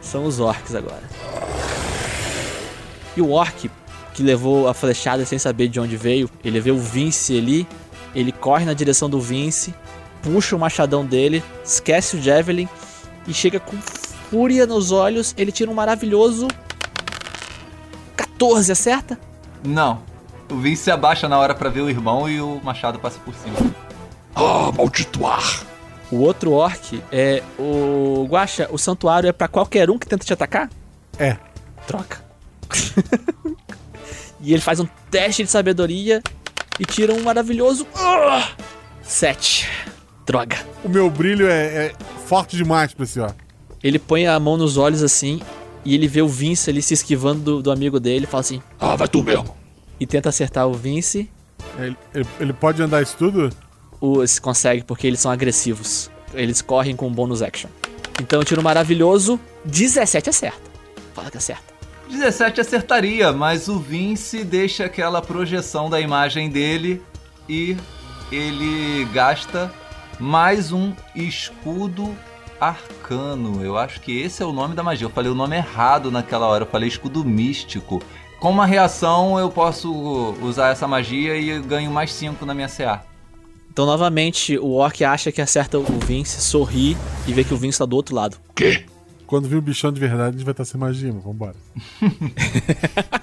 São 0.00 0.24
os 0.24 0.38
orcs 0.38 0.74
agora. 0.74 1.02
E 3.16 3.20
o 3.20 3.30
orc, 3.30 3.68
que 4.14 4.22
levou 4.22 4.68
a 4.68 4.74
flechada 4.74 5.24
sem 5.24 5.38
saber 5.38 5.68
de 5.68 5.80
onde 5.80 5.96
veio, 5.96 6.30
ele 6.44 6.60
vê 6.60 6.70
o 6.70 6.78
Vince 6.78 7.36
ali, 7.36 7.66
ele 8.16 8.32
corre 8.32 8.64
na 8.64 8.72
direção 8.72 9.10
do 9.10 9.20
Vince, 9.20 9.74
puxa 10.22 10.56
o 10.56 10.58
machadão 10.58 11.04
dele, 11.04 11.44
esquece 11.62 12.16
o 12.16 12.22
Javelin 12.22 12.66
e 13.28 13.34
chega 13.34 13.60
com 13.60 13.76
fúria 13.76 14.66
nos 14.66 14.90
olhos. 14.90 15.34
Ele 15.36 15.52
tira 15.52 15.70
um 15.70 15.74
maravilhoso 15.74 16.48
14, 18.16 18.72
acerta? 18.72 19.20
Não. 19.62 20.00
O 20.50 20.56
Vince 20.56 20.84
se 20.84 20.90
abaixa 20.90 21.28
na 21.28 21.38
hora 21.38 21.54
pra 21.54 21.68
ver 21.68 21.82
o 21.82 21.90
irmão 21.90 22.26
e 22.26 22.40
o 22.40 22.58
machado 22.64 22.98
passa 22.98 23.18
por 23.18 23.34
cima. 23.34 23.56
Ah, 24.34 24.68
amaldiçoar! 24.68 25.66
O 26.10 26.16
outro 26.20 26.52
orc 26.52 27.02
é 27.12 27.42
o 27.58 28.26
Guaxa, 28.30 28.68
o 28.70 28.78
santuário 28.78 29.28
é 29.28 29.32
pra 29.32 29.48
qualquer 29.48 29.90
um 29.90 29.98
que 29.98 30.06
tenta 30.06 30.24
te 30.24 30.32
atacar? 30.32 30.70
É. 31.18 31.36
Troca. 31.86 32.24
e 34.40 34.52
ele 34.54 34.62
faz 34.62 34.80
um 34.80 34.88
teste 35.10 35.42
de 35.42 35.50
sabedoria 35.50 36.22
e 36.78 36.84
tira 36.84 37.12
um 37.12 37.22
maravilhoso 37.22 37.86
7. 39.02 39.68
Droga. 40.26 40.56
O 40.84 40.88
meu 40.88 41.08
brilho 41.08 41.46
é, 41.48 41.86
é 41.86 41.92
forte 42.26 42.56
demais 42.56 42.92
pra 42.92 43.04
esse 43.04 43.20
ó. 43.20 43.30
Ele 43.82 43.98
põe 43.98 44.26
a 44.26 44.38
mão 44.40 44.56
nos 44.56 44.76
olhos 44.76 45.02
assim 45.02 45.40
e 45.84 45.94
ele 45.94 46.08
vê 46.08 46.20
o 46.22 46.28
Vince 46.28 46.68
ali 46.70 46.82
se 46.82 46.94
esquivando 46.94 47.40
do, 47.42 47.62
do 47.62 47.70
amigo 47.70 48.00
dele 48.00 48.24
e 48.24 48.26
fala 48.26 48.40
assim: 48.40 48.60
Ah, 48.80 48.96
vai 48.96 49.06
tu 49.06 49.22
mesmo! 49.22 49.56
E 50.00 50.06
tenta 50.06 50.28
acertar 50.28 50.66
o 50.66 50.72
Vince. 50.74 51.30
Ele, 51.78 51.96
ele- 52.14 52.26
ele 52.40 52.52
pode 52.52 52.82
andar 52.82 53.02
isso 53.02 53.16
tudo? 53.16 53.50
O, 54.00 54.26
se 54.26 54.40
consegue 54.40 54.82
porque 54.82 55.06
eles 55.06 55.20
são 55.20 55.30
agressivos. 55.30 56.10
Eles 56.34 56.60
correm 56.60 56.96
com 56.96 57.10
bônus 57.10 57.40
action. 57.40 57.70
Então 58.20 58.40
eu 58.40 58.44
tiro 58.44 58.60
um 58.60 58.64
maravilhoso 58.64 59.38
17 59.64 60.28
acerta. 60.28 60.58
Fala 61.14 61.30
que 61.30 61.36
acerta. 61.38 61.75
17 62.08 62.60
acertaria, 62.60 63.32
mas 63.32 63.68
o 63.68 63.78
Vince 63.78 64.44
deixa 64.44 64.84
aquela 64.84 65.20
projeção 65.20 65.90
da 65.90 66.00
imagem 66.00 66.48
dele 66.48 67.02
e 67.48 67.76
ele 68.30 69.04
gasta 69.12 69.72
mais 70.18 70.72
um 70.72 70.92
escudo 71.14 72.16
arcano. 72.60 73.62
Eu 73.62 73.76
acho 73.76 74.00
que 74.00 74.18
esse 74.18 74.42
é 74.42 74.46
o 74.46 74.52
nome 74.52 74.74
da 74.74 74.82
magia. 74.82 75.06
Eu 75.06 75.10
falei 75.10 75.30
o 75.30 75.34
nome 75.34 75.56
errado 75.56 76.10
naquela 76.10 76.46
hora, 76.46 76.64
eu 76.64 76.68
falei 76.68 76.88
escudo 76.88 77.24
místico. 77.24 78.02
Com 78.40 78.50
uma 78.50 78.66
reação, 78.66 79.38
eu 79.38 79.50
posso 79.50 79.90
usar 80.42 80.70
essa 80.70 80.86
magia 80.86 81.36
e 81.36 81.60
ganho 81.60 81.90
mais 81.90 82.12
5 82.12 82.44
na 82.44 82.54
minha 82.54 82.68
CA. 82.68 83.04
Então, 83.70 83.84
novamente, 83.84 84.56
o 84.58 84.72
Orc 84.74 85.04
acha 85.04 85.30
que 85.30 85.40
acerta 85.40 85.78
o 85.78 85.84
Vince, 86.06 86.40
sorri 86.40 86.96
e 87.26 87.32
vê 87.32 87.44
que 87.44 87.52
o 87.52 87.56
Vince 87.56 87.78
tá 87.78 87.84
do 87.84 87.94
outro 87.94 88.14
lado. 88.14 88.38
Quê? 88.54 88.86
Quando 89.26 89.48
vir 89.48 89.56
o 89.56 89.62
bichão 89.62 89.90
de 89.90 89.98
verdade, 90.00 90.28
a 90.28 90.32
gente 90.32 90.44
vai 90.44 90.52
estar 90.52 90.64
sem 90.64 90.78
magia, 90.80 91.12
mas 91.12 91.24
vambora. 91.24 91.56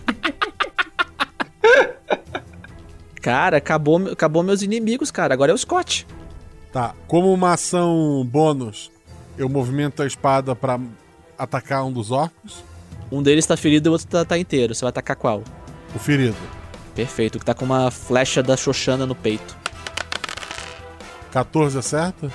Cara, 3.21 3.55
acabou, 3.55 4.09
acabou 4.11 4.43
meus 4.43 4.61
inimigos, 4.61 5.09
cara. 5.09 5.33
Agora 5.33 5.49
é 5.51 5.55
o 5.55 5.57
Scott. 5.57 6.05
Tá, 6.73 6.93
como 7.07 7.33
uma 7.33 7.53
ação 7.53 8.27
bônus, 8.29 8.91
eu 9.37 9.47
movimento 9.47 10.03
a 10.03 10.05
espada 10.05 10.53
pra 10.53 10.77
atacar 11.37 11.85
um 11.85 11.91
dos 11.91 12.11
orcos. 12.11 12.65
Um 13.09 13.23
deles 13.23 13.45
tá 13.45 13.55
ferido 13.55 13.87
e 13.87 13.89
o 13.89 13.93
outro 13.93 14.07
tá, 14.07 14.25
tá 14.25 14.37
inteiro. 14.37 14.75
Você 14.75 14.81
vai 14.81 14.89
atacar 14.89 15.15
qual? 15.15 15.41
O 15.95 15.99
ferido. 15.99 16.35
Perfeito, 16.93 17.39
que 17.39 17.45
tá 17.45 17.53
com 17.53 17.63
uma 17.63 17.89
flecha 17.89 18.43
da 18.43 18.57
Xoxana 18.57 19.05
no 19.05 19.15
peito. 19.15 19.55
14 21.31 21.77
acerta? 21.77 22.29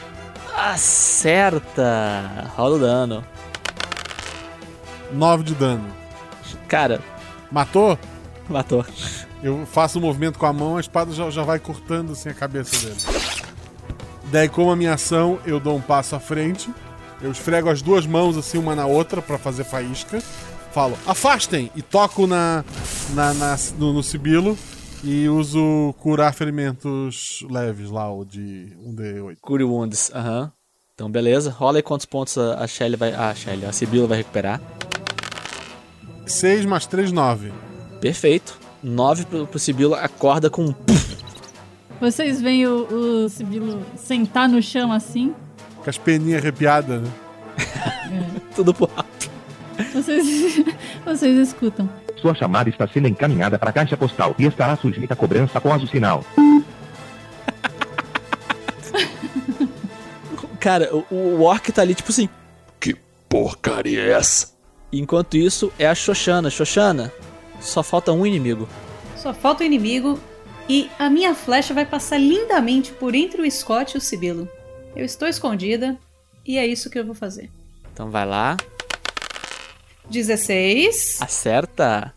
Acerta! 0.56 2.50
Rola 2.56 2.76
o 2.76 2.78
dano. 2.78 3.24
9 5.12 5.42
de 5.44 5.54
dano. 5.54 5.84
Cara, 6.66 7.00
Matou? 7.50 7.98
matou. 8.48 8.84
Eu 9.42 9.64
faço 9.66 9.98
um 9.98 10.02
movimento 10.02 10.38
com 10.38 10.46
a 10.46 10.52
mão, 10.52 10.76
a 10.76 10.80
espada 10.80 11.12
já, 11.12 11.28
já 11.30 11.42
vai 11.42 11.58
cortando 11.58 12.12
assim 12.12 12.28
a 12.30 12.34
cabeça 12.34 12.86
dele. 12.86 13.00
Daí, 14.30 14.48
como 14.48 14.70
a 14.70 14.76
minha 14.76 14.94
ação, 14.94 15.38
eu 15.46 15.58
dou 15.60 15.76
um 15.76 15.80
passo 15.80 16.16
à 16.16 16.20
frente. 16.20 16.70
Eu 17.20 17.30
esfrego 17.30 17.68
as 17.70 17.80
duas 17.82 18.06
mãos 18.06 18.36
assim, 18.36 18.58
uma 18.58 18.74
na 18.74 18.86
outra, 18.86 19.20
pra 19.22 19.38
fazer 19.38 19.64
faísca. 19.64 20.20
Falo, 20.72 20.96
afastem! 21.06 21.70
E 21.74 21.82
toco 21.82 22.26
na, 22.26 22.64
na, 23.14 23.32
na- 23.34 23.56
no, 23.78 23.92
no 23.92 24.02
sibilo. 24.02 24.56
E 25.04 25.28
uso 25.28 25.94
curar 26.00 26.34
ferimentos 26.34 27.44
leves 27.48 27.88
lá, 27.90 28.12
o 28.12 28.24
de 28.24 28.76
1d8. 28.84 29.36
Cure 29.40 29.64
Wounds, 29.64 30.10
aham. 30.14 30.50
Então, 30.94 31.08
beleza. 31.10 31.50
Rola 31.50 31.78
aí 31.78 31.82
quantos 31.82 32.04
pontos 32.06 32.36
a, 32.36 32.62
a 32.62 32.66
Shelly 32.66 32.96
vai. 32.96 33.12
A 33.14 33.32
Shelly, 33.34 33.64
a 33.64 33.72
Sibila 33.72 34.06
vai 34.08 34.18
recuperar. 34.18 34.60
6 36.28 36.66
mais 36.66 36.86
3, 36.86 37.10
9. 37.10 37.52
Perfeito. 38.00 38.58
9 38.82 39.24
pro, 39.24 39.46
pro 39.46 39.58
Sibila, 39.58 40.00
acorda 40.00 40.48
com 40.48 40.66
um. 40.66 40.74
Vocês 42.00 42.40
veem 42.40 42.66
o, 42.66 43.24
o 43.24 43.28
Sibilo 43.28 43.84
sentar 43.96 44.48
no 44.48 44.62
chão 44.62 44.92
assim? 44.92 45.34
Com 45.82 45.90
as 45.90 45.98
peninhas 45.98 46.40
arrepiadas, 46.40 47.02
né? 47.02 47.10
Tudo 48.54 48.72
pro 48.72 48.88
alto. 48.94 49.30
Vocês, 49.92 50.64
vocês 51.04 51.48
escutam. 51.48 51.90
Sua 52.20 52.34
chamada 52.34 52.68
está 52.68 52.86
sendo 52.86 53.08
encaminhada 53.08 53.58
para 53.58 53.70
a 53.70 53.72
caixa 53.72 53.96
postal 53.96 54.34
e 54.38 54.44
estará 54.44 54.76
sujeita 54.76 55.14
a 55.14 55.16
cobrança 55.16 55.58
após 55.58 55.82
o 55.82 55.86
sinal. 55.86 56.24
Cara, 60.60 60.94
o, 60.94 61.04
o 61.14 61.42
Orc 61.42 61.72
tá 61.72 61.82
ali, 61.82 61.94
tipo 61.94 62.10
assim. 62.10 62.28
Que 62.80 62.96
porcaria 63.28 64.02
é 64.02 64.10
essa? 64.12 64.57
Enquanto 64.92 65.36
isso, 65.36 65.72
é 65.78 65.86
a 65.86 65.94
Xoxana. 65.94 66.50
Xoxana, 66.50 67.12
só 67.60 67.82
falta 67.82 68.12
um 68.12 68.24
inimigo. 68.24 68.68
Só 69.16 69.34
falta 69.34 69.62
o 69.62 69.66
inimigo 69.66 70.18
e 70.68 70.90
a 70.98 71.10
minha 71.10 71.34
flecha 71.34 71.74
vai 71.74 71.84
passar 71.84 72.18
lindamente 72.18 72.92
por 72.92 73.14
entre 73.14 73.42
o 73.42 73.50
Scott 73.50 73.94
e 73.94 73.98
o 73.98 74.00
Sibilo. 74.00 74.48
Eu 74.94 75.04
estou 75.04 75.28
escondida 75.28 75.98
e 76.46 76.58
é 76.58 76.66
isso 76.66 76.88
que 76.88 76.98
eu 76.98 77.04
vou 77.04 77.14
fazer. 77.14 77.50
Então 77.92 78.10
vai 78.10 78.24
lá, 78.24 78.56
16, 80.08 81.20
acerta. 81.20 82.14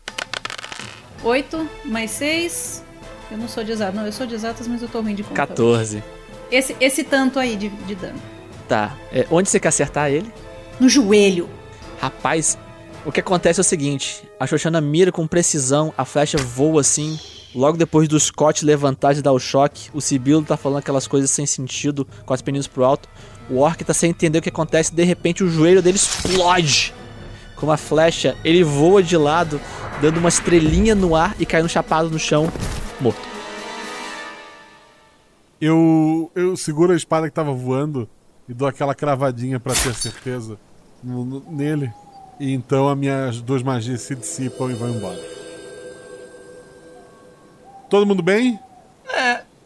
8 1.22 1.68
mais 1.84 2.10
6. 2.12 2.84
Eu 3.30 3.38
não 3.38 3.48
sou 3.48 3.64
de 3.64 3.72
exatas, 3.72 3.94
não, 3.94 4.06
eu 4.06 4.12
sou 4.12 4.26
de 4.26 4.34
exatas, 4.34 4.68
mas 4.68 4.82
eu 4.82 4.88
tô 4.88 5.00
ruim 5.00 5.14
de 5.14 5.22
conta. 5.22 5.34
14. 5.34 6.02
Esse, 6.50 6.76
esse 6.80 7.04
tanto 7.04 7.38
aí 7.38 7.56
de, 7.56 7.68
de 7.68 7.94
dano. 7.94 8.20
Tá. 8.68 8.96
É, 9.10 9.26
onde 9.30 9.48
você 9.48 9.58
quer 9.58 9.68
acertar 9.68 10.10
ele? 10.10 10.30
No 10.78 10.88
joelho. 10.88 11.48
Rapaz, 12.02 12.58
o 13.06 13.12
que 13.12 13.20
acontece 13.20 13.60
é 13.60 13.62
o 13.62 13.64
seguinte: 13.64 14.28
a 14.40 14.44
Xoxana 14.44 14.80
mira 14.80 15.12
com 15.12 15.24
precisão, 15.24 15.94
a 15.96 16.04
flecha 16.04 16.36
voa 16.36 16.80
assim. 16.80 17.16
Logo 17.54 17.76
depois 17.76 18.08
do 18.08 18.18
Scott 18.18 18.64
levantar 18.64 19.16
e 19.16 19.22
dar 19.22 19.30
o 19.30 19.38
choque, 19.38 19.88
o 19.94 20.00
Sibilo 20.00 20.42
tá 20.42 20.56
falando 20.56 20.78
aquelas 20.78 21.06
coisas 21.06 21.30
sem 21.30 21.46
sentido, 21.46 22.04
com 22.26 22.34
as 22.34 22.42
peninhas 22.42 22.66
pro 22.66 22.82
alto. 22.82 23.08
O 23.48 23.58
Orc 23.58 23.84
tá 23.84 23.94
sem 23.94 24.10
entender 24.10 24.38
o 24.38 24.42
que 24.42 24.48
acontece, 24.48 24.92
de 24.92 25.04
repente 25.04 25.44
o 25.44 25.48
joelho 25.48 25.80
dele 25.80 25.96
explode. 25.96 26.92
Com 27.54 27.66
uma 27.66 27.76
flecha, 27.76 28.36
ele 28.42 28.64
voa 28.64 29.00
de 29.00 29.16
lado, 29.16 29.60
dando 30.00 30.16
uma 30.16 30.28
estrelinha 30.28 30.96
no 30.96 31.14
ar 31.14 31.36
e 31.38 31.46
cai 31.46 31.62
no 31.62 31.68
chapado 31.68 32.10
no 32.10 32.18
chão, 32.18 32.50
morto. 33.00 33.22
Eu, 35.60 36.32
eu 36.34 36.56
seguro 36.56 36.94
a 36.94 36.96
espada 36.96 37.28
que 37.28 37.34
tava 37.34 37.52
voando 37.52 38.08
e 38.48 38.54
dou 38.54 38.66
aquela 38.66 38.94
cravadinha 38.94 39.60
pra 39.60 39.74
ter 39.74 39.94
certeza 39.94 40.58
no- 41.02 41.24
no- 41.24 41.44
nele. 41.50 41.92
E 42.40 42.52
então 42.52 42.88
as 42.88 42.98
minhas 42.98 43.40
duas 43.40 43.62
magias 43.62 44.00
se 44.02 44.14
dissipam 44.14 44.70
e 44.70 44.74
vão 44.74 44.90
embora. 44.90 45.20
Todo 47.88 48.06
mundo 48.06 48.22
bem? 48.22 48.58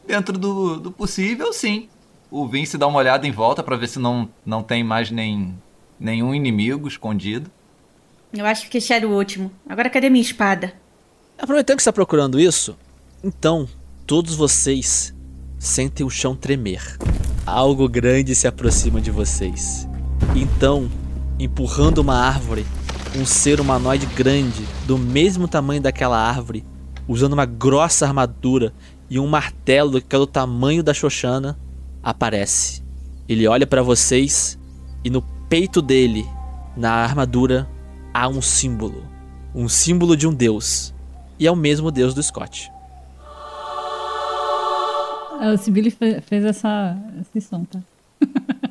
Dentro 0.07 0.39
do, 0.39 0.79
do 0.79 0.91
possível, 0.93 1.53
sim. 1.53 1.89
O 2.31 2.47
Vince 2.47 2.77
dá 2.79 2.87
uma 2.87 2.99
olhada 2.99 3.27
em 3.27 3.33
volta 3.33 3.63
pra 3.63 3.77
ver 3.77 3.89
se 3.89 3.99
não, 3.99 4.29
não 4.45 4.63
tem 4.63 4.83
mais 4.85 5.11
nem, 5.11 5.55
nenhum 5.99 6.35
inimigo 6.35 6.87
escondido. 6.89 7.51
Eu 8.33 8.45
acho 8.47 8.69
que 8.69 8.79
esse 8.79 8.93
era 8.93 9.07
o 9.07 9.13
último. 9.17 9.51
Agora 9.69 9.89
cadê 9.91 10.11
minha 10.11 10.23
espada? 10.23 10.73
Aproveitando 11.39 11.77
que 11.77 11.83
você 11.83 11.89
está 11.89 11.93
procurando 11.93 12.41
isso, 12.41 12.77
então 13.23 13.69
todos 14.07 14.35
vocês 14.35 15.15
sentem 15.59 16.05
o 16.05 16.11
chão 16.11 16.35
tremer. 16.35 16.97
Algo 17.45 17.89
grande 17.89 18.35
se 18.35 18.47
aproxima 18.49 19.01
de 19.01 19.11
vocês. 19.11 19.89
Então, 20.35 20.89
empurrando 21.39 21.99
uma 21.99 22.15
árvore, 22.17 22.65
um 23.17 23.25
ser 23.27 23.61
humanoide 23.61 24.07
grande, 24.07 24.65
do 24.87 24.97
mesmo 24.99 25.47
tamanho 25.49 25.81
daquela 25.81 26.19
árvore, 26.19 26.65
usando 27.09 27.33
uma 27.35 27.45
grossa 27.47 28.07
armadura 28.07 28.73
e 29.09 29.19
um 29.19 29.27
martelo 29.27 30.01
que 30.01 30.15
é 30.17 30.19
do 30.19 30.27
tamanho 30.27 30.83
da 30.83 30.93
Xoxana, 30.95 31.59
aparece. 32.03 32.83
Ele 33.29 33.47
olha 33.47 33.67
para 33.67 33.83
vocês 33.83 34.59
e 35.05 35.11
no 35.11 35.23
peito 35.49 35.81
dele, 35.83 36.27
na 36.77 36.93
armadura, 36.93 37.69
há 38.13 38.29
um 38.29 38.43
símbolo. 38.43 39.05
Um 39.55 39.69
símbolo 39.69 40.17
de 40.17 40.27
um 40.27 40.35
deus. 40.35 40.95
E 41.39 41.47
é 41.47 41.51
o 41.51 41.57
mesmo 41.57 41.91
deus 41.91 42.15
do 42.15 42.23
Scott. 42.23 42.71
É, 45.41 45.53
O 45.53 45.59
Sibili 45.59 45.91
fe- 45.91 46.21
fez 46.21 46.45
essa, 46.45 46.97
esse 47.21 47.47
som, 47.47 47.65
tá? 47.65 47.79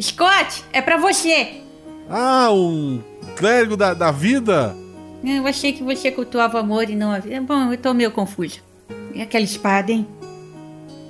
Scott, 0.00 0.64
é 0.72 0.82
pra 0.82 0.96
você. 0.98 1.60
Ah, 2.08 2.50
um 2.52 3.00
clérigo 3.36 3.76
da, 3.76 3.94
da 3.94 4.10
vida? 4.10 4.76
Eu 5.24 5.46
achei 5.46 5.72
que 5.72 5.82
você 5.82 6.10
cultuava 6.10 6.58
o 6.58 6.60
amor 6.60 6.88
e 6.88 6.94
não 6.94 7.10
a 7.10 7.18
vida. 7.18 7.40
Bom, 7.40 7.72
eu 7.72 7.78
tô 7.78 7.92
meio 7.94 8.10
confuso. 8.10 8.60
E 9.14 9.22
aquela 9.22 9.44
espada, 9.44 9.90
hein? 9.90 10.06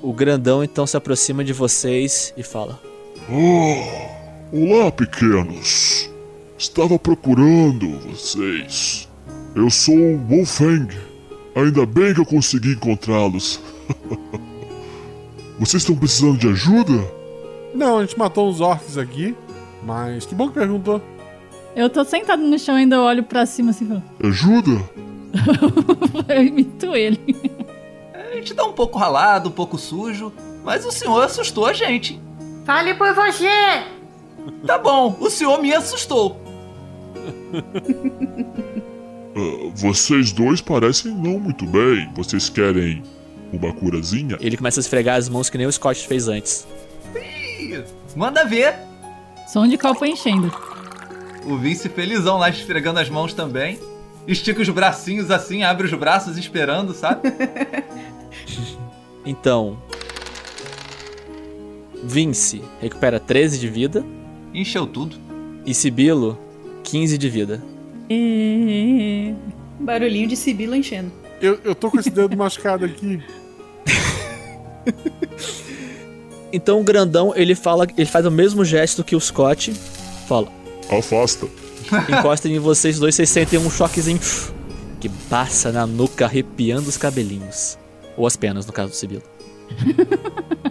O 0.03 0.13
grandão 0.13 0.63
então 0.63 0.87
se 0.87 0.97
aproxima 0.97 1.45
de 1.45 1.53
vocês 1.53 2.33
e 2.37 2.43
fala: 2.43 2.81
Oh, 3.29 4.57
olá, 4.57 4.91
pequenos. 4.93 6.09
Estava 6.57 6.99
procurando 6.99 7.99
vocês. 8.09 9.09
Eu 9.55 9.69
sou 9.69 9.97
o 9.97 10.19
Wolfang. 10.29 10.89
Ainda 11.55 11.85
bem 11.85 12.15
que 12.15 12.21
eu 12.21 12.27
consegui 12.27 12.73
encontrá-los. 12.73 13.61
vocês 15.59 15.83
estão 15.83 15.97
precisando 15.97 16.39
de 16.39 16.49
ajuda? 16.49 17.26
Não, 17.75 17.99
a 17.99 18.01
gente 18.03 18.19
matou 18.19 18.49
uns 18.49 18.61
orcs 18.61 18.97
aqui, 18.97 19.37
mas 19.83 20.25
que 20.27 20.35
bom 20.35 20.49
que 20.49 20.55
perguntou. 20.55 21.01
Eu 21.75 21.91
tô 21.91 22.05
sentado 22.05 22.43
no 22.43 22.59
chão 22.59 22.77
e 22.79 22.83
ainda 22.83 23.01
olho 23.03 23.23
pra 23.23 23.45
cima 23.45 23.71
assim 23.71 23.85
e 23.85 23.89
falo. 23.89 24.03
Ajuda? 24.25 24.83
Eu 26.35 26.43
imito 26.43 26.97
ele. 26.97 27.21
A 28.15 28.35
gente 28.35 28.55
tá 28.55 28.65
um 28.65 28.73
pouco 28.73 28.99
ralado, 28.99 29.51
um 29.51 29.53
pouco 29.53 29.77
sujo, 29.77 30.33
mas 30.65 30.87
o 30.87 30.91
senhor 30.93 31.23
assustou 31.23 31.67
a 31.67 31.73
gente. 31.73 32.21
Fale 32.65 32.95
por 32.95 33.15
você! 33.15 33.85
Tá 34.67 34.79
bom, 34.79 35.17
o 35.21 35.29
senhor 35.29 35.61
me 35.61 35.73
assustou. 35.75 36.41
Ah, 39.39 39.71
vocês 39.75 40.33
dois 40.33 40.63
parecem 40.63 41.13
não 41.13 41.39
muito 41.39 41.67
bem. 41.67 42.09
Vocês 42.15 42.49
querem 42.49 43.03
uma 43.53 43.71
curazinha? 43.71 44.39
Ele 44.41 44.57
começa 44.57 44.81
a 44.81 44.83
esfregar 44.83 45.17
as 45.17 45.29
mãos 45.29 45.51
que 45.51 45.59
nem 45.59 45.67
o 45.67 45.73
Scott 45.73 46.09
fez 46.09 46.27
antes. 46.27 46.67
Manda 48.15 48.45
ver. 48.45 48.75
Som 49.49 49.67
de 49.69 49.79
copo 49.79 50.05
enchendo. 50.05 50.53
O 51.45 51.57
Vince 51.57 51.89
felizão 51.89 52.39
lá 52.39 52.51
esfregando 52.51 52.99
as 53.01 53.09
mãos 53.09 53.33
também. 53.33 53.79
Estica 54.27 54.61
os 54.61 54.69
bracinhos 54.69 55.31
assim, 55.31 55.63
abre 55.63 55.87
os 55.87 55.95
braços 55.95 56.37
esperando, 56.37 56.93
sabe? 56.93 57.33
Então, 59.29 59.77
Vince 62.05 62.63
recupera 62.81 63.19
13 63.19 63.59
de 63.59 63.69
vida 63.69 64.05
Encheu 64.55 64.87
tudo. 64.87 65.17
e 65.67 65.75
Sibilo 65.75 66.39
15 66.85 67.19
de 67.19 67.29
vida. 67.29 67.61
E... 68.09 69.35
Barulhinho 69.81 70.29
de 70.29 70.37
Sibila 70.37 70.77
enchendo. 70.77 71.11
Eu, 71.41 71.59
eu 71.65 71.75
tô 71.75 71.91
com 71.91 71.99
esse 71.99 72.09
dedo 72.09 72.35
machucado 72.39 72.85
aqui. 72.85 73.21
Então 76.57 76.81
o 76.81 76.83
grandão 76.83 77.35
ele 77.37 77.55
fala, 77.55 77.87
ele 77.99 78.07
faz 78.07 78.25
o 78.25 78.31
mesmo 78.31 78.65
gesto 78.65 79.05
que 79.05 79.15
o 79.15 79.21
Scott, 79.21 79.75
fala: 80.27 80.49
Afasta. 80.91 81.47
encosta 82.09 82.49
em 82.49 82.59
vocês 82.59 82.99
dois, 82.99 83.15
vocês 83.15 83.29
sentem 83.29 83.59
um 83.59 83.71
choquezinho 83.71 84.19
que 84.99 85.11
passa 85.29 85.71
na 85.71 85.87
nuca, 85.87 86.25
arrepiando 86.25 86.89
os 86.89 86.97
cabelinhos 86.97 87.79
ou 88.17 88.27
as 88.27 88.37
penas 88.37 88.67
no 88.67 88.73
caso 88.73 88.91
do 88.91 88.97
Sibilo. 88.97 89.23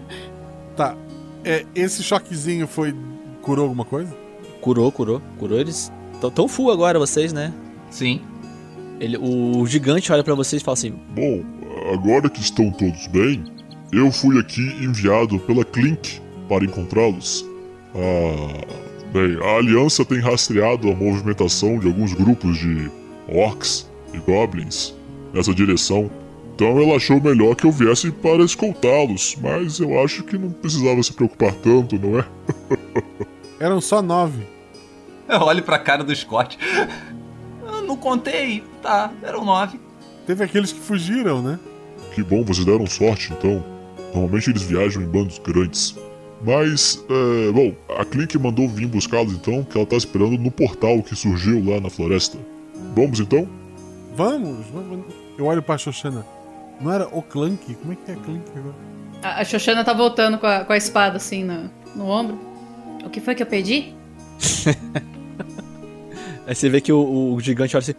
Tá. 0.76 0.94
É, 1.42 1.66
esse 1.74 2.04
choquezinho 2.04 2.68
foi. 2.68 2.94
curou 3.42 3.64
alguma 3.64 3.86
coisa? 3.86 4.14
Curou, 4.60 4.92
curou, 4.92 5.22
curou 5.40 5.58
eles. 5.58 5.90
Tão, 6.20 6.30
tão 6.30 6.48
full 6.50 6.70
agora 6.70 7.00
vocês, 7.00 7.32
né? 7.32 7.54
Sim. 7.90 8.20
Ele, 9.00 9.18
o 9.18 9.66
gigante 9.66 10.12
olha 10.12 10.22
pra 10.22 10.36
vocês 10.36 10.62
e 10.62 10.66
fala 10.66 10.74
assim: 10.74 10.92
Bom, 11.12 11.46
agora 11.94 12.30
que 12.30 12.42
estão 12.42 12.70
todos 12.72 13.08
bem, 13.08 13.42
eu 13.98 14.12
fui 14.12 14.40
aqui 14.40 14.62
enviado 14.82 15.40
pela 15.40 15.64
Clink 15.64 16.22
para 16.50 16.66
encontrá-los. 16.66 17.46
Ah, 17.96 18.66
bem, 19.14 19.38
a 19.42 19.58
aliança 19.58 20.04
tem 20.04 20.20
rastreado 20.20 20.90
a 20.90 20.96
movimentação 20.96 21.80
de 21.80 21.88
alguns 21.88 22.14
grupos 22.14 22.58
de 22.58 22.90
orcs 23.28 23.90
e 24.14 24.18
goblins 24.18 24.94
nessa 25.34 25.54
direção. 25.54 26.10
Então 26.54 26.80
ela 26.80 26.96
achou 26.96 27.22
melhor 27.22 27.56
que 27.56 27.66
eu 27.66 27.72
viesse 27.72 28.12
para 28.12 28.44
escoltá-los, 28.44 29.38
mas 29.42 29.80
eu 29.80 30.02
acho 30.02 30.24
que 30.24 30.38
não 30.38 30.50
precisava 30.52 31.02
se 31.04 31.12
preocupar 31.12 31.54
tanto, 31.54 32.00
não 32.00 32.20
é? 32.20 32.26
Eram 33.60 33.82
só 33.82 34.02
nove. 34.02 34.46
Eu 35.28 35.42
olho 35.42 35.64
pra 35.64 35.80
cara 35.80 36.04
do 36.04 36.16
Scott. 36.16 36.58
Eu 37.66 37.82
não 37.82 37.98
contei. 37.98 38.64
Tá, 38.82 39.12
eram 39.24 39.44
nove. 39.44 39.80
Teve 40.28 40.44
aqueles 40.44 40.72
que 40.72 40.80
fugiram, 40.80 41.42
né? 41.42 41.60
Que 42.14 42.22
bom, 42.22 42.44
vocês 42.44 42.66
deram 42.66 42.86
sorte 42.86 43.34
então. 43.34 43.64
Normalmente 44.16 44.50
eles 44.50 44.64
viajam 44.64 45.04
em 45.04 45.06
bandos 45.06 45.38
grandes. 45.40 45.96
Mas, 46.42 47.04
é, 47.10 47.52
bom, 47.52 47.74
a 47.98 48.06
Clink 48.06 48.38
mandou 48.38 48.68
vir 48.68 48.88
buscá-los 48.88 49.34
então, 49.34 49.64
que 49.64 49.78
ela 49.78 49.86
tá 49.86 49.98
esperando 49.98 50.38
no 50.38 50.50
portal 50.50 51.04
que 51.04 51.16
surgiu 51.16 51.64
lá 51.66 51.82
na 51.82 51.90
floresta. 51.90 52.38
Vamos 52.96 53.20
então? 53.20 53.48
Vamos, 54.16 54.66
vamos. 54.74 55.06
Eu 55.38 55.46
olho 55.46 55.62
pra 55.62 55.78
Xoxana. 55.78 56.26
Não 56.80 56.92
era 56.92 57.08
o 57.12 57.22
Clank? 57.22 57.76
Como 57.76 57.92
é 57.92 57.96
que 57.96 58.12
é 58.12 58.16
Clank 58.16 58.44
agora? 58.56 58.76
A, 59.22 59.42
a 59.42 59.44
Xoxana 59.44 59.84
tá 59.84 59.94
voltando 59.94 60.38
com 60.38 60.48
a, 60.48 60.64
com 60.64 60.72
a 60.72 60.78
espada 60.78 61.18
assim 61.18 61.44
no, 61.44 61.70
no 61.94 62.08
ombro. 62.08 62.40
O 63.04 63.10
que 63.10 63.20
foi 63.20 63.36
que 63.36 63.44
eu 63.44 63.48
pedi? 63.48 63.94
Aí 66.48 66.56
você 66.56 66.70
vê 66.70 66.80
que 66.80 66.94
o, 66.94 67.34
o 67.34 67.42
gigante 67.42 67.76
olha 67.76 67.82
assim: 67.82 67.96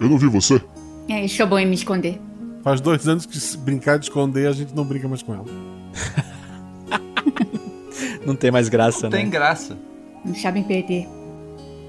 Eu 0.00 0.08
não 0.08 0.16
vi 0.16 0.28
você. 0.28 0.62
É, 1.08 1.24
isso 1.24 1.42
é 1.42 1.46
bom 1.46 1.58
em 1.58 1.66
me 1.66 1.74
esconder. 1.74 2.20
Faz 2.66 2.80
dois 2.80 3.06
anos 3.06 3.24
que 3.24 3.38
se 3.38 3.56
brincar 3.56 3.96
de 3.96 4.06
esconder 4.06 4.48
a 4.48 4.52
gente 4.52 4.74
não 4.74 4.84
brinca 4.84 5.06
mais 5.06 5.22
com 5.22 5.32
ela. 5.32 5.44
Não 8.26 8.34
tem 8.34 8.50
mais 8.50 8.68
graça, 8.68 9.02
Não 9.04 9.10
né? 9.10 9.18
tem 9.18 9.30
graça. 9.30 9.78
Não 10.24 10.34
sabem 10.34 10.64
perder. 10.64 11.06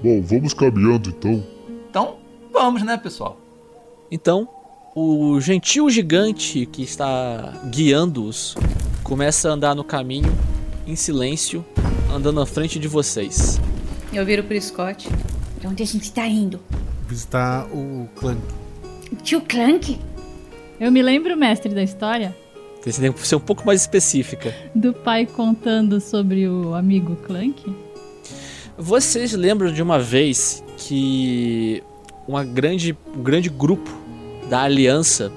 Bom, 0.00 0.22
vamos 0.22 0.54
caminhando 0.54 1.10
então. 1.10 1.44
Então, 1.90 2.18
vamos, 2.52 2.84
né, 2.84 2.96
pessoal? 2.96 3.40
Então, 4.08 4.48
o 4.94 5.40
gentil 5.40 5.90
gigante 5.90 6.64
que 6.66 6.84
está 6.84 7.54
guiando-os 7.68 8.54
começa 9.02 9.50
a 9.50 9.54
andar 9.54 9.74
no 9.74 9.82
caminho 9.82 10.32
em 10.86 10.94
silêncio, 10.94 11.64
andando 12.08 12.40
à 12.40 12.46
frente 12.46 12.78
de 12.78 12.86
vocês. 12.86 13.60
Eu 14.12 14.24
viro 14.24 14.44
pro 14.44 14.62
Scott. 14.62 15.08
Pra 15.58 15.70
onde 15.70 15.82
a 15.82 15.86
gente 15.86 16.12
tá 16.12 16.24
indo? 16.24 16.60
Visitar 17.08 17.66
o 17.66 18.08
Clank. 18.14 18.40
O 19.10 19.16
tio 19.16 19.40
Clank? 19.40 19.98
Eu 20.80 20.92
me 20.92 21.02
lembro, 21.02 21.36
mestre 21.36 21.74
da 21.74 21.82
história, 21.82 22.34
Você 22.84 23.00
tem 23.00 23.12
que 23.12 23.26
ser 23.26 23.36
um 23.36 23.40
pouco 23.40 23.66
mais 23.66 23.80
específica. 23.80 24.54
do 24.74 24.92
pai 24.92 25.26
contando 25.26 26.00
sobre 26.00 26.48
o 26.48 26.74
amigo 26.74 27.16
Clank. 27.16 27.74
Vocês 28.76 29.32
lembram 29.32 29.72
de 29.72 29.82
uma 29.82 29.98
vez 29.98 30.62
que 30.76 31.82
uma 32.26 32.44
grande, 32.44 32.96
um 33.16 33.22
grande 33.22 33.48
grupo 33.48 33.90
da 34.48 34.62
aliança 34.62 35.32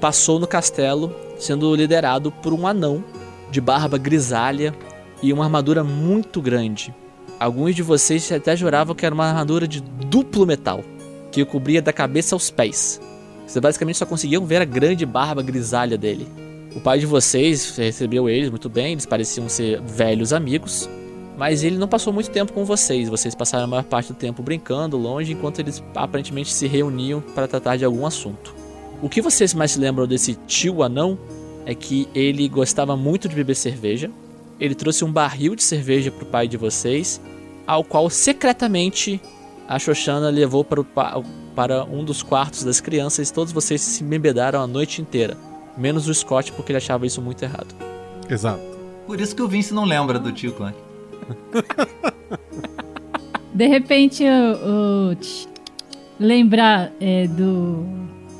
passou 0.00 0.38
no 0.38 0.46
castelo 0.46 1.14
sendo 1.38 1.74
liderado 1.74 2.30
por 2.32 2.52
um 2.54 2.66
anão 2.66 3.04
de 3.50 3.60
barba 3.60 3.98
grisalha 3.98 4.74
e 5.22 5.32
uma 5.32 5.44
armadura 5.44 5.84
muito 5.84 6.40
grande. 6.40 6.94
Alguns 7.38 7.74
de 7.74 7.82
vocês 7.82 8.30
até 8.32 8.56
juravam 8.56 8.94
que 8.94 9.04
era 9.04 9.14
uma 9.14 9.26
armadura 9.26 9.68
de 9.68 9.80
duplo 9.80 10.46
metal, 10.46 10.82
que 11.30 11.42
o 11.42 11.46
cobria 11.46 11.82
da 11.82 11.92
cabeça 11.92 12.34
aos 12.34 12.50
pés. 12.50 13.00
Vocês 13.52 13.62
basicamente 13.62 13.98
só 13.98 14.06
conseguiam 14.06 14.46
ver 14.46 14.62
a 14.62 14.64
grande 14.64 15.04
barba 15.04 15.42
grisalha 15.42 15.98
dele. 15.98 16.26
O 16.74 16.80
pai 16.80 16.98
de 16.98 17.04
vocês 17.04 17.76
recebeu 17.76 18.26
eles 18.26 18.48
muito 18.48 18.66
bem, 18.66 18.92
eles 18.92 19.04
pareciam 19.04 19.46
ser 19.46 19.78
velhos 19.82 20.32
amigos, 20.32 20.88
mas 21.36 21.62
ele 21.62 21.76
não 21.76 21.86
passou 21.86 22.14
muito 22.14 22.30
tempo 22.30 22.50
com 22.54 22.64
vocês. 22.64 23.10
Vocês 23.10 23.34
passaram 23.34 23.64
a 23.64 23.66
maior 23.66 23.84
parte 23.84 24.10
do 24.10 24.16
tempo 24.16 24.42
brincando 24.42 24.96
longe, 24.96 25.34
enquanto 25.34 25.58
eles 25.58 25.84
aparentemente 25.94 26.50
se 26.50 26.66
reuniam 26.66 27.20
para 27.20 27.46
tratar 27.46 27.76
de 27.76 27.84
algum 27.84 28.06
assunto. 28.06 28.54
O 29.02 29.08
que 29.10 29.20
vocês 29.20 29.52
mais 29.52 29.76
lembram 29.76 30.06
desse 30.06 30.34
tio 30.46 30.82
anão 30.82 31.18
é 31.66 31.74
que 31.74 32.08
ele 32.14 32.48
gostava 32.48 32.96
muito 32.96 33.28
de 33.28 33.36
beber 33.36 33.54
cerveja. 33.54 34.10
Ele 34.58 34.74
trouxe 34.74 35.04
um 35.04 35.12
barril 35.12 35.54
de 35.54 35.62
cerveja 35.62 36.10
pro 36.10 36.24
pai 36.24 36.48
de 36.48 36.56
vocês, 36.56 37.20
ao 37.66 37.84
qual 37.84 38.08
secretamente 38.08 39.20
a 39.74 39.78
Xoxana 39.78 40.28
levou 40.28 40.64
para, 40.64 40.80
o, 40.80 40.84
pa- 40.84 41.22
para 41.54 41.84
um 41.84 42.04
dos 42.04 42.22
quartos 42.22 42.64
das 42.64 42.80
crianças 42.80 43.30
e 43.30 43.32
todos 43.32 43.52
vocês 43.52 43.80
se 43.80 44.04
embebedaram 44.04 44.60
a 44.60 44.66
noite 44.66 45.00
inteira. 45.00 45.36
Menos 45.76 46.08
o 46.08 46.14
Scott, 46.14 46.52
porque 46.52 46.72
ele 46.72 46.78
achava 46.78 47.06
isso 47.06 47.22
muito 47.22 47.42
errado. 47.42 47.74
Exato. 48.28 48.60
Por 49.06 49.20
isso 49.20 49.34
que 49.34 49.42
o 49.42 49.48
Vince 49.48 49.72
não 49.72 49.84
lembra 49.84 50.18
do 50.18 50.32
tio 50.32 50.52
Clank. 50.52 50.76
De 53.54 53.66
repente, 53.66 54.24
o, 54.24 55.10
o 55.10 55.14
tch, 55.16 55.46
lembrar 56.18 56.90
é, 57.00 57.26
do, 57.26 57.84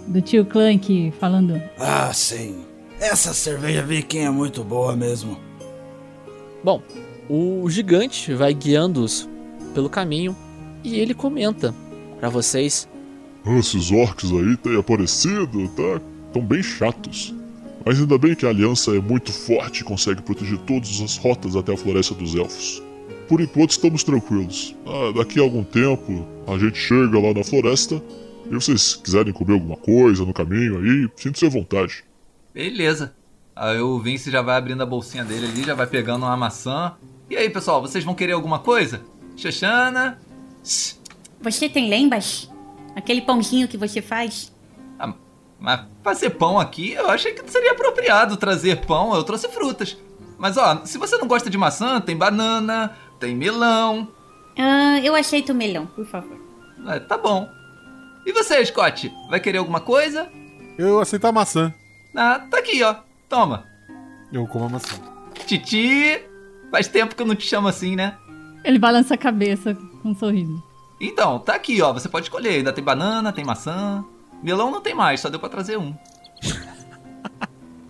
do 0.06 0.20
tio 0.22 0.44
Clank 0.44 1.12
falando. 1.20 1.60
Ah, 1.78 2.12
sim. 2.12 2.64
Essa 3.00 3.34
cerveja 3.34 3.82
viking 3.82 4.20
é 4.20 4.30
muito 4.30 4.62
boa 4.64 4.96
mesmo. 4.96 5.38
Bom, 6.64 6.80
o 7.28 7.68
gigante 7.68 8.32
vai 8.32 8.54
guiando-os 8.54 9.28
pelo 9.74 9.90
caminho 9.90 10.36
e 10.84 10.98
ele 10.98 11.14
comenta 11.14 11.74
para 12.18 12.28
vocês 12.28 12.88
Ah, 13.44 13.58
Esses 13.58 13.90
orcs 13.90 14.30
aí 14.32 14.56
têm 14.56 14.78
aparecido, 14.78 15.68
tá? 15.70 16.00
Tão 16.32 16.42
bem 16.42 16.62
chatos. 16.62 17.34
Mas 17.84 17.98
ainda 17.98 18.16
bem 18.16 18.34
que 18.34 18.46
a 18.46 18.50
aliança 18.50 18.92
é 18.94 19.00
muito 19.00 19.32
forte 19.32 19.80
e 19.80 19.84
consegue 19.84 20.22
proteger 20.22 20.58
todas 20.58 21.00
as 21.00 21.16
rotas 21.16 21.56
até 21.56 21.72
a 21.72 21.76
floresta 21.76 22.14
dos 22.14 22.34
elfos. 22.34 22.80
Por 23.28 23.40
enquanto 23.40 23.70
estamos 23.72 24.04
tranquilos. 24.04 24.76
Ah, 24.86 25.12
daqui 25.18 25.40
a 25.40 25.42
algum 25.42 25.64
tempo 25.64 26.24
a 26.46 26.56
gente 26.58 26.78
chega 26.78 27.18
lá 27.18 27.34
na 27.34 27.42
floresta 27.42 28.00
e 28.48 28.54
vocês 28.54 28.94
quiserem 28.94 29.32
comer 29.32 29.54
alguma 29.54 29.76
coisa 29.76 30.24
no 30.24 30.32
caminho 30.32 30.78
aí, 30.78 31.08
sintam-se 31.16 31.46
à 31.46 31.48
vontade. 31.48 32.04
Beleza. 32.54 33.14
Aí 33.56 33.80
o 33.80 33.98
Vince 33.98 34.30
já 34.30 34.42
vai 34.42 34.56
abrindo 34.56 34.82
a 34.82 34.86
bolsinha 34.86 35.24
dele 35.24 35.46
ali, 35.46 35.64
já 35.64 35.74
vai 35.74 35.86
pegando 35.86 36.24
uma 36.24 36.36
maçã. 36.36 36.92
E 37.28 37.36
aí, 37.36 37.50
pessoal, 37.50 37.80
vocês 37.80 38.04
vão 38.04 38.14
querer 38.14 38.32
alguma 38.32 38.58
coisa? 38.58 39.00
Xoxana? 39.36 40.18
Você 41.40 41.68
tem 41.68 41.88
lembas? 41.88 42.50
Aquele 42.94 43.22
pãozinho 43.22 43.68
que 43.68 43.76
você 43.76 44.00
faz? 44.02 44.52
Ah, 44.98 45.14
mas 45.58 45.80
fazer 46.02 46.30
pão 46.30 46.58
aqui, 46.58 46.92
eu 46.92 47.08
achei 47.10 47.32
que 47.32 47.50
seria 47.50 47.72
apropriado 47.72 48.36
trazer 48.36 48.84
pão. 48.86 49.14
Eu 49.14 49.24
trouxe 49.24 49.48
frutas. 49.48 49.96
Mas 50.38 50.56
ó, 50.56 50.84
se 50.84 50.98
você 50.98 51.16
não 51.16 51.26
gosta 51.26 51.48
de 51.48 51.56
maçã, 51.56 52.00
tem 52.00 52.16
banana, 52.16 52.96
tem 53.18 53.34
melão. 53.34 54.08
Ah, 54.58 55.00
eu 55.02 55.14
aceito 55.14 55.52
o 55.52 55.54
melão, 55.54 55.86
por 55.86 56.04
favor. 56.06 56.36
É, 56.88 56.98
tá 57.00 57.16
bom. 57.16 57.48
E 58.26 58.32
você, 58.32 58.64
Scott? 58.64 59.12
Vai 59.30 59.40
querer 59.40 59.58
alguma 59.58 59.80
coisa? 59.80 60.30
Eu 60.78 61.00
aceito 61.00 61.26
a 61.26 61.32
maçã. 61.32 61.72
Ah, 62.14 62.40
tá 62.50 62.58
aqui, 62.58 62.82
ó. 62.82 62.96
Toma. 63.28 63.64
Eu 64.32 64.46
como 64.46 64.66
a 64.66 64.68
maçã. 64.68 64.96
Titi, 65.46 66.22
faz 66.70 66.88
tempo 66.88 67.14
que 67.14 67.22
eu 67.22 67.26
não 67.26 67.34
te 67.34 67.46
chamo 67.46 67.68
assim, 67.68 67.96
né? 67.96 68.16
Ele 68.64 68.78
balança 68.78 69.14
a 69.14 69.18
cabeça 69.18 69.74
com 70.02 70.10
um 70.10 70.14
sorriso. 70.14 70.62
Então, 71.00 71.38
tá 71.38 71.54
aqui, 71.54 71.82
ó. 71.82 71.92
Você 71.92 72.08
pode 72.08 72.26
escolher. 72.26 72.56
Ainda 72.56 72.72
tem 72.72 72.82
banana, 72.82 73.32
tem 73.32 73.44
maçã. 73.44 74.04
Melão 74.42 74.70
não 74.70 74.80
tem 74.80 74.94
mais, 74.94 75.20
só 75.20 75.28
deu 75.28 75.40
pra 75.40 75.48
trazer 75.48 75.78
um. 75.78 75.94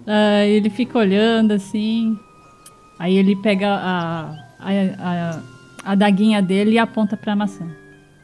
Ah, 0.05 0.45
ele 0.45 0.69
fica 0.69 0.99
olhando 0.99 1.53
assim. 1.53 2.19
Aí 2.99 3.17
ele 3.17 3.37
pega 3.37 3.69
a, 3.69 4.31
a, 4.59 4.71
a, 4.99 5.41
a 5.85 5.95
daguinha 5.95 6.43
dele 6.43 6.73
e 6.73 6.79
aponta 6.79 7.17
pra 7.17 7.37
maçã. 7.37 7.71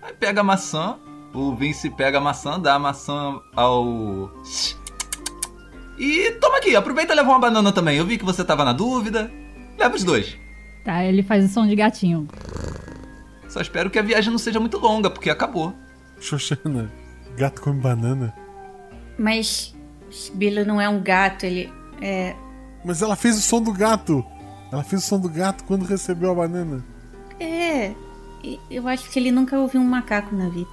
Aí 0.02 0.12
pega 0.12 0.40
a 0.40 0.44
maçã. 0.44 0.96
O 1.32 1.54
Vince 1.54 1.88
pega 1.90 2.18
a 2.18 2.20
maçã, 2.20 2.58
dá 2.58 2.74
a 2.74 2.78
maçã 2.80 3.40
ao. 3.54 4.30
E 5.96 6.30
toma 6.40 6.58
aqui, 6.58 6.76
aproveita 6.76 7.12
e 7.12 7.16
leva 7.16 7.28
uma 7.28 7.40
banana 7.40 7.72
também. 7.72 7.96
Eu 7.98 8.06
vi 8.06 8.18
que 8.18 8.24
você 8.24 8.44
tava 8.44 8.64
na 8.64 8.72
dúvida. 8.72 9.32
Leva 9.76 9.96
os 9.96 10.04
dois. 10.04 10.36
Tá, 10.88 11.04
ele 11.04 11.22
faz 11.22 11.44
o 11.44 11.48
som 11.52 11.66
de 11.66 11.76
gatinho. 11.76 12.26
Só 13.46 13.60
espero 13.60 13.90
que 13.90 13.98
a 13.98 14.02
viagem 14.02 14.30
não 14.30 14.38
seja 14.38 14.58
muito 14.58 14.78
longa, 14.78 15.10
porque 15.10 15.28
acabou. 15.28 15.74
Xoxana, 16.18 16.90
gato 17.36 17.60
come 17.60 17.78
banana. 17.78 18.32
Mas 19.18 19.76
Bilo 20.32 20.64
não 20.64 20.80
é 20.80 20.88
um 20.88 21.02
gato, 21.02 21.44
ele 21.44 21.70
é. 22.00 22.34
Mas 22.82 23.02
ela 23.02 23.16
fez 23.16 23.36
o 23.36 23.42
som 23.42 23.60
do 23.60 23.70
gato. 23.70 24.24
Ela 24.72 24.82
fez 24.82 25.04
o 25.04 25.06
som 25.06 25.20
do 25.20 25.28
gato 25.28 25.62
quando 25.64 25.84
recebeu 25.84 26.30
a 26.30 26.34
banana. 26.34 26.82
É. 27.38 27.92
Eu 28.70 28.88
acho 28.88 29.10
que 29.10 29.18
ele 29.18 29.30
nunca 29.30 29.58
ouviu 29.58 29.82
um 29.82 29.86
macaco 29.86 30.34
na 30.34 30.48
vida. 30.48 30.70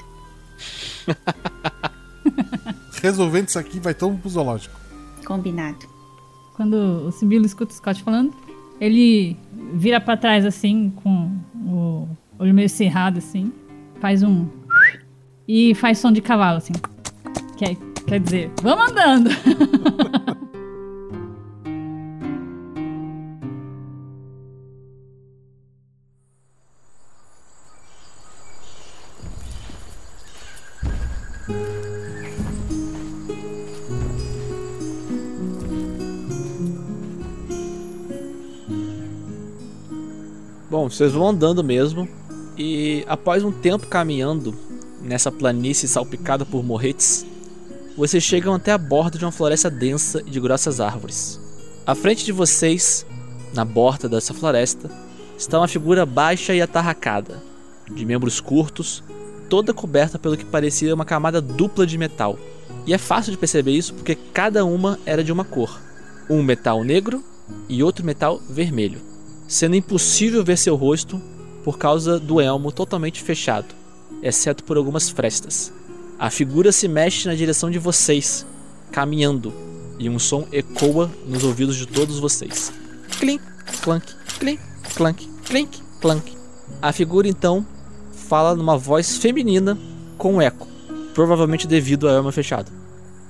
Resolvendo 3.03 3.49
isso 3.49 3.59
aqui, 3.59 3.81
vai 3.81 3.93
todo 3.93 4.11
mundo 4.11 4.21
pro 4.21 4.29
zoológico. 4.29 4.79
Combinado. 5.25 5.85
Quando 6.53 7.05
o 7.05 7.11
Sibilo 7.11 7.45
escuta 7.45 7.73
o 7.73 7.75
Scott 7.75 8.01
falando, 8.01 8.33
ele 8.79 9.37
vira 9.73 9.99
pra 9.99 10.17
trás 10.17 10.45
assim, 10.45 10.91
com 11.03 11.31
o 11.55 12.07
olho 12.39 12.53
meio 12.53 12.69
cerrado 12.69 13.17
assim, 13.19 13.51
faz 13.99 14.23
um. 14.23 14.47
e 15.47 15.73
faz 15.75 15.97
som 15.97 16.11
de 16.11 16.21
cavalo 16.21 16.57
assim. 16.57 16.73
Quer, 17.57 17.75
quer 18.07 18.19
dizer, 18.19 18.51
vamos 18.61 18.91
andando! 18.91 19.29
Bom, 40.75 40.89
vocês 40.89 41.13
vão 41.13 41.29
andando 41.29 41.63
mesmo 41.63 42.05
e 42.57 43.05
após 43.07 43.45
um 43.45 43.51
tempo 43.53 43.87
caminhando 43.87 44.53
nessa 45.01 45.31
planície 45.31 45.87
salpicada 45.87 46.45
por 46.45 46.65
morretes, 46.65 47.25
vocês 47.95 48.21
chegam 48.21 48.53
até 48.53 48.73
a 48.73 48.77
borda 48.77 49.17
de 49.17 49.23
uma 49.23 49.31
floresta 49.31 49.69
densa 49.69 50.21
e 50.27 50.29
de 50.29 50.37
grossas 50.37 50.81
árvores. 50.81 51.39
À 51.87 51.95
frente 51.95 52.25
de 52.25 52.33
vocês, 52.33 53.05
na 53.53 53.63
borda 53.63 54.09
dessa 54.09 54.33
floresta, 54.33 54.91
está 55.37 55.57
uma 55.57 55.67
figura 55.69 56.05
baixa 56.05 56.53
e 56.53 56.61
atarracada, 56.61 57.41
de 57.89 58.05
membros 58.05 58.41
curtos, 58.41 59.01
toda 59.49 59.73
coberta 59.73 60.19
pelo 60.19 60.35
que 60.35 60.43
parecia 60.43 60.93
uma 60.93 61.05
camada 61.05 61.39
dupla 61.39 61.87
de 61.87 61.97
metal. 61.97 62.37
E 62.85 62.93
é 62.93 62.97
fácil 62.97 63.31
de 63.31 63.37
perceber 63.37 63.71
isso 63.71 63.93
porque 63.93 64.15
cada 64.33 64.65
uma 64.65 64.99
era 65.05 65.23
de 65.23 65.31
uma 65.31 65.45
cor: 65.45 65.79
um 66.29 66.43
metal 66.43 66.83
negro 66.83 67.23
e 67.69 67.81
outro 67.81 68.05
metal 68.05 68.41
vermelho 68.49 69.14
sendo 69.47 69.75
impossível 69.75 70.43
ver 70.43 70.57
seu 70.57 70.75
rosto 70.75 71.21
por 71.63 71.77
causa 71.77 72.19
do 72.19 72.39
elmo 72.39 72.71
totalmente 72.71 73.21
fechado, 73.21 73.73
exceto 74.21 74.63
por 74.63 74.77
algumas 74.77 75.09
frestas. 75.09 75.71
A 76.17 76.29
figura 76.29 76.71
se 76.71 76.87
mexe 76.87 77.27
na 77.27 77.35
direção 77.35 77.69
de 77.69 77.79
vocês, 77.79 78.45
caminhando, 78.91 79.53
e 79.99 80.09
um 80.09 80.19
som 80.19 80.47
ecoa 80.51 81.09
nos 81.25 81.43
ouvidos 81.43 81.75
de 81.75 81.85
todos 81.85 82.19
vocês. 82.19 82.71
Clink, 83.19 83.43
clank, 83.81 84.13
clink, 84.39 84.61
clank, 84.95 85.29
clink, 85.45 85.81
clank. 85.99 86.37
A 86.81 86.91
figura 86.91 87.27
então 87.27 87.65
fala 88.11 88.55
numa 88.55 88.77
voz 88.77 89.17
feminina 89.17 89.77
com 90.17 90.41
eco, 90.41 90.67
provavelmente 91.13 91.67
devido 91.67 92.07
ao 92.07 92.15
elmo 92.15 92.31
fechado. 92.31 92.71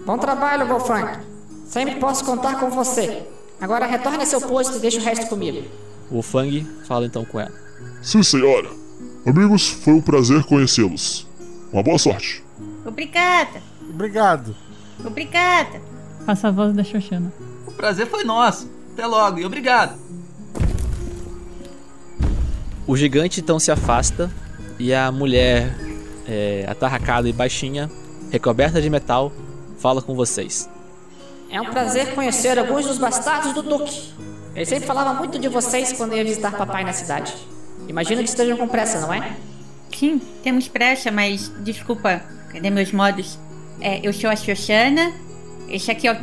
Bom 0.06 0.18
trabalho, 0.18 0.68
Wolfgang. 0.68 1.20
Sempre 1.66 1.96
posso 1.96 2.24
contar 2.24 2.60
com 2.60 2.70
você. 2.70 3.24
Agora 3.60 3.86
retorne 3.86 4.24
a 4.24 4.26
seu 4.26 4.42
posto 4.42 4.78
e 4.78 4.80
deixe 4.80 5.00
o 5.00 5.02
resto 5.02 5.28
comigo. 5.28 5.64
O 6.12 6.22
Fang 6.22 6.66
fala 6.88 7.06
então 7.06 7.26
com 7.26 7.40
ela. 7.40 7.54
Sim, 8.02 8.22
senhora. 8.24 8.70
Amigos, 9.26 9.68
foi 9.70 9.94
um 9.94 10.02
prazer 10.02 10.44
conhecê-los. 10.44 11.28
Uma 11.74 11.82
boa 11.82 11.98
sorte. 11.98 12.44
Obrigada. 12.86 13.62
Obrigado. 13.90 14.56
Obrigada. 15.04 15.82
Passa 16.26 16.48
a 16.48 16.52
voz 16.52 16.74
da 16.74 16.84
Xoxana. 16.84 17.34
O 17.66 17.72
prazer 17.72 18.08
foi 18.08 18.24
nosso. 18.24 18.70
Até 18.94 19.06
logo 19.06 19.40
e 19.40 19.46
obrigado. 19.46 19.98
O 22.88 22.96
gigante 22.96 23.42
então 23.42 23.60
se 23.60 23.72
afasta 23.72 24.32
e 24.78 24.94
a 24.94 25.12
mulher 25.12 25.76
é, 26.28 26.66
atarracada 26.68 27.28
e 27.28 27.34
baixinha, 27.34 27.90
recoberta 28.32 28.82
de 28.82 28.90
metal, 28.90 29.32
fala 29.80 30.02
com 30.02 30.16
vocês. 30.16 30.70
É 31.50 31.60
um 31.60 31.66
prazer 31.66 32.14
conhecer 32.14 32.58
alguns 32.60 32.86
dos 32.86 32.98
bastardos 32.98 33.54
do 33.54 33.62
Duque. 33.62 34.14
Ele 34.56 34.66
sempre 34.66 34.88
falava 34.88 35.14
muito 35.14 35.38
de 35.38 35.50
vocês 35.50 35.92
quando 35.94 36.16
ia 36.16 36.24
visitar 36.24 36.52
papai 36.52 36.84
na 36.84 36.94
cidade. 36.94 37.36
Imagino 37.88 38.24
que 38.24 38.30
estejam 38.30 38.58
com 38.58 38.68
pressa, 38.68 39.02
não 39.02 39.14
é? 39.14 39.36
Sim, 39.94 40.20
temos 40.42 40.68
pressa, 40.68 41.12
mas 41.12 41.52
desculpa, 41.60 42.22
cadê 42.52 42.70
meus 42.70 42.92
modos? 42.92 43.38
É, 43.82 44.00
eu 44.02 44.14
sou 44.14 44.30
a 44.30 44.36
Xoxana, 44.36 45.14
esse 45.68 45.92
aqui 45.92 46.08
é 46.08 46.14
o. 46.14 46.18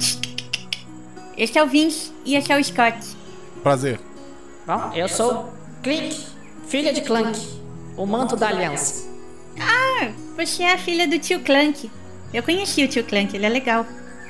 Esse 1.36 1.58
é 1.58 1.62
o 1.62 1.66
Vince 1.66 2.12
e 2.24 2.34
esse 2.34 2.50
é 2.52 2.58
o 2.58 2.64
Scott. 2.64 2.98
Prazer. 3.62 4.00
Bom, 4.66 4.92
eu 4.94 5.08
sou 5.08 5.52
Clink, 5.82 6.26
filha 6.66 6.92
de 6.92 7.02
Clank, 7.02 7.38
o 7.96 8.06
manto 8.06 8.36
da 8.36 8.48
aliança. 8.48 9.08
Ah, 9.58 10.10
você 10.36 10.62
é 10.62 10.72
a 10.72 10.78
filha 10.78 11.06
do 11.06 11.18
tio 11.18 11.40
Clank. 11.40 11.90
Eu 12.32 12.42
conheci 12.42 12.84
o 12.84 12.88
tio 12.88 13.04
Clank, 13.04 13.34
ele 13.36 13.44
é 13.44 13.48
legal. 13.48 13.86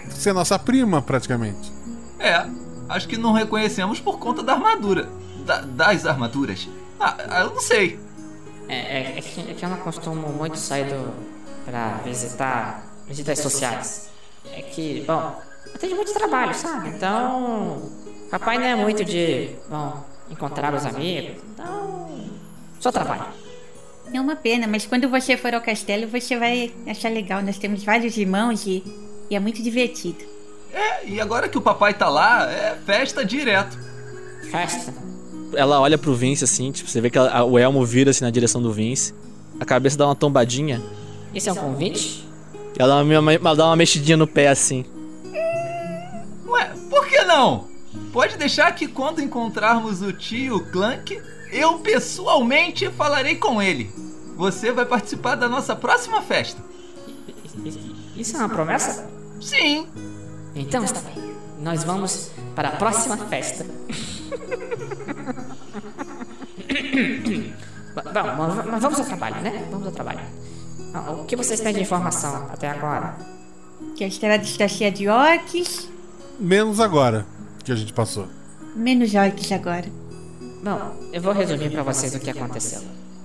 Você 0.08 0.30
é 0.30 0.32
nossa 0.32 0.58
prima, 0.58 1.00
praticamente. 1.00 1.72
É, 2.18 2.46
acho 2.88 3.08
que 3.08 3.16
não 3.16 3.32
reconhecemos 3.32 4.00
por 4.00 4.18
conta 4.18 4.42
da 4.42 4.54
armadura. 4.54 5.08
Da- 5.46 5.60
das 5.62 6.06
armaduras. 6.06 6.68
Ah, 7.00 7.16
ah, 7.28 7.40
eu 7.42 7.50
não 7.50 7.60
sei. 7.60 7.98
É, 8.68 8.76
é- 8.76 9.18
é 9.18 9.20
que, 9.20 9.40
é 9.50 9.54
que 9.54 9.64
eu 9.64 9.68
não 9.68 9.78
costumo 9.78 10.28
muito 10.28 10.56
sair 10.56 10.84
do, 10.84 11.12
pra 11.64 11.94
visitar 12.04 12.84
visitas 13.08 13.38
sociais. 13.40 14.08
É 14.52 14.62
que, 14.62 15.02
bom, 15.06 15.40
eu 15.72 15.78
tenho 15.78 15.96
muito 15.96 16.12
trabalho, 16.14 16.54
sabe? 16.54 16.90
Então, 16.90 17.90
papai 18.30 18.58
não 18.58 18.64
é 18.66 18.76
muito 18.76 19.04
de, 19.04 19.50
bom, 19.68 20.04
encontrar 20.30 20.72
os 20.74 20.86
amigos. 20.86 21.42
Então, 21.54 22.30
só 22.78 22.90
trabalho. 22.92 23.24
É 24.14 24.20
uma 24.20 24.36
pena, 24.36 24.66
mas 24.66 24.84
quando 24.86 25.08
você 25.08 25.36
for 25.36 25.54
ao 25.54 25.60
castelo, 25.60 26.06
você 26.06 26.36
vai 26.38 26.72
achar 26.86 27.10
legal. 27.10 27.42
Nós 27.42 27.58
temos 27.58 27.82
vários 27.82 28.16
irmãos 28.16 28.66
e, 28.66 28.82
e 29.30 29.34
é 29.34 29.40
muito 29.40 29.62
divertido. 29.62 30.22
É, 30.72 31.06
e 31.06 31.20
agora 31.20 31.48
que 31.48 31.58
o 31.58 31.60
papai 31.60 31.92
tá 31.94 32.08
lá, 32.08 32.50
é 32.50 32.76
festa 32.86 33.24
direto. 33.24 33.76
Festa? 34.50 34.92
Ela 35.54 35.80
olha 35.80 35.98
pro 35.98 36.14
Vince 36.14 36.44
assim, 36.44 36.72
tipo, 36.72 36.88
você 36.88 37.00
vê 37.00 37.10
que 37.10 37.18
ela- 37.18 37.30
a- 37.30 37.44
o 37.44 37.58
elmo 37.58 37.84
vira 37.84 38.10
assim 38.10 38.24
na 38.24 38.30
direção 38.30 38.62
do 38.62 38.72
Vince. 38.72 39.14
A 39.60 39.64
cabeça 39.64 39.98
dá 39.98 40.06
uma 40.06 40.14
tombadinha. 40.16 40.80
Isso 41.34 41.48
é 41.48 41.52
um 41.52 41.56
convite? 41.56 42.26
E 42.78 42.82
ela 42.82 42.96
dá 42.96 43.02
uma, 43.20 43.32
ela 43.34 43.54
dá 43.54 43.66
uma 43.66 43.76
mexidinha 43.76 44.16
no 44.16 44.26
pé 44.26 44.48
assim. 44.48 44.84
Ué, 46.46 46.72
por 46.88 47.06
que 47.06 47.22
não? 47.24 47.66
Pode 48.12 48.36
deixar 48.38 48.74
que 48.74 48.86
quando 48.88 49.20
encontrarmos 49.20 50.00
o 50.00 50.12
tio 50.12 50.60
Clank, 50.72 51.20
eu 51.50 51.78
pessoalmente 51.80 52.88
falarei 52.90 53.36
com 53.36 53.60
ele. 53.60 53.90
Você 54.36 54.72
vai 54.72 54.86
participar 54.86 55.34
da 55.34 55.48
nossa 55.48 55.76
próxima 55.76 56.22
festa. 56.22 56.62
Isso 58.16 58.36
é 58.36 58.38
uma 58.40 58.48
promessa? 58.48 59.06
Sim. 59.40 59.86
Então 60.54 60.84
está 60.84 61.00
bem. 61.00 61.32
Nós 61.60 61.84
vamos 61.84 62.30
para 62.54 62.68
a 62.68 62.72
próxima 62.72 63.16
festa. 63.16 63.64
Bom, 67.94 68.02
mas- 68.38 68.82
vamos 68.82 68.98
ao 69.00 69.04
trabalho, 69.06 69.40
né? 69.42 69.66
Vamos 69.70 69.86
ao 69.86 69.92
trabalho. 69.92 70.20
Ah, 70.94 71.10
O 71.12 71.24
que 71.24 71.36
vocês 71.36 71.60
têm 71.60 71.74
de 71.74 71.80
informação 71.80 72.46
até 72.52 72.68
agora? 72.70 73.16
Que 73.96 74.04
a 74.04 74.06
estrada 74.06 74.42
está 74.42 74.66
cheia 74.68 74.90
de 74.90 75.08
orcs, 75.08 75.88
Menos 76.40 76.80
agora 76.80 77.26
que 77.64 77.70
a 77.72 77.74
gente 77.76 77.92
passou. 77.92 78.26
menos 78.74 79.14
orcs 79.14 79.52
agora. 79.52 79.84
Bom, 80.64 80.96
eu 81.12 81.20
vou 81.20 81.32
resumir 81.32 81.70
para 81.70 81.82
vocês 81.82 82.14
o 82.14 82.20
que 82.20 82.30
aconteceu. 82.30 82.80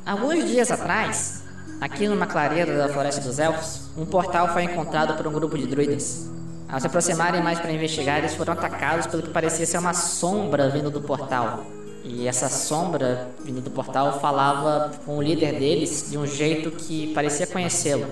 Alguns 0.06 0.46
dias 0.48 0.70
atrás, 0.72 1.44
aqui 1.82 2.08
numa 2.08 2.26
clareira 2.28 2.76
da 2.78 2.90
Floresta 2.90 3.22
dos 3.22 3.40
Elfos, 3.40 3.90
um 3.98 4.06
portal 4.06 4.52
foi 4.54 4.64
encontrado 4.64 5.16
por 5.16 5.28
um 5.28 5.32
grupo 5.32 5.58
de 5.58 5.68
druidas. 5.68 6.30
Ao 6.70 6.80
se 6.80 6.88
aproximarem 6.88 7.42
mais 7.42 7.60
para 7.60 7.72
investigar, 7.72 8.18
eles 8.18 8.36
foram 8.36 8.54
atacados 8.54 9.08
pelo 9.08 9.24
que 9.24 9.30
parecia 9.30 9.66
ser 9.66 9.78
uma 9.78 9.94
sombra 9.94 10.70
vindo 10.70 10.92
do 10.92 11.02
portal. 11.02 11.66
E 12.04 12.28
essa 12.28 12.50
sombra 12.50 13.30
vindo 13.44 13.62
do 13.62 13.72
portal 13.72 14.20
falava 14.20 14.92
com 15.06 15.18
o 15.18 15.22
líder 15.22 15.60
deles 15.60 16.08
de 16.10 16.18
um 16.18 16.26
jeito 16.26 16.72
que 16.72 17.14
parecia 17.14 17.48
conhecê-lo. 17.48 18.08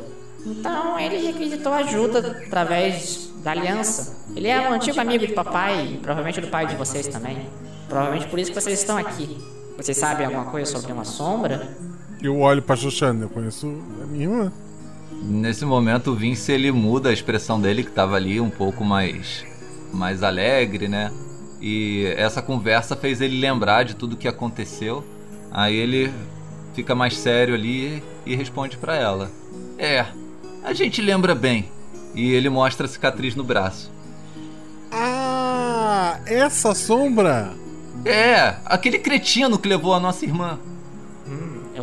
Então 0.45 0.97
ele 0.99 1.25
requisitou 1.25 1.73
ajuda 1.73 2.43
através 2.45 3.29
da 3.43 3.51
aliança. 3.51 4.17
Ele 4.35 4.47
é 4.47 4.69
um 4.69 4.73
antigo 4.73 4.99
amigo 4.99 5.25
de 5.25 5.33
papai 5.33 5.93
e 5.93 5.97
provavelmente 5.97 6.39
do 6.39 6.47
pai 6.47 6.67
de 6.67 6.75
vocês 6.75 7.07
também. 7.07 7.47
Provavelmente 7.89 8.27
por 8.27 8.39
isso 8.39 8.51
que 8.51 8.59
vocês 8.59 8.79
estão 8.79 8.97
aqui. 8.97 9.37
Vocês 9.77 9.97
sabem 9.97 10.25
alguma 10.25 10.45
coisa 10.45 10.71
sobre 10.71 10.91
uma 10.91 11.03
sombra? 11.03 11.75
Eu 12.21 12.39
olho 12.39 12.61
pra 12.61 12.75
Xoxana, 12.75 13.25
eu 13.25 13.29
conheço 13.29 13.67
a 14.01 14.05
minha 14.05 14.23
irmã. 14.23 14.51
Nesse 15.23 15.65
momento, 15.65 16.11
o 16.11 16.15
Vince 16.15 16.51
ele 16.51 16.71
muda 16.71 17.09
a 17.09 17.13
expressão 17.13 17.59
dele, 17.59 17.83
que 17.83 17.91
tava 17.91 18.15
ali 18.15 18.39
um 18.39 18.49
pouco 18.49 18.83
mais, 18.83 19.45
mais 19.91 20.21
alegre, 20.21 20.87
né? 20.87 21.11
E 21.61 22.13
essa 22.17 22.41
conversa 22.41 22.95
fez 22.95 23.21
ele 23.21 23.39
lembrar 23.39 23.83
de 23.83 23.95
tudo 23.95 24.17
que 24.17 24.27
aconteceu. 24.27 25.03
Aí 25.51 25.75
ele 25.75 26.13
fica 26.73 26.93
mais 26.93 27.17
sério 27.17 27.55
ali 27.55 28.03
e 28.25 28.35
responde 28.35 28.77
pra 28.77 28.95
ela: 28.95 29.31
É, 29.77 30.05
a 30.63 30.73
gente 30.73 31.01
lembra 31.01 31.33
bem. 31.33 31.71
E 32.13 32.31
ele 32.33 32.49
mostra 32.49 32.85
a 32.85 32.89
cicatriz 32.89 33.35
no 33.35 33.43
braço. 33.43 33.91
Ah, 34.91 36.19
essa 36.25 36.73
sombra? 36.73 37.53
É, 38.05 38.55
aquele 38.65 38.99
cretino 38.99 39.57
que 39.57 39.67
levou 39.67 39.93
a 39.93 39.99
nossa 39.99 40.23
irmã. 40.23 40.59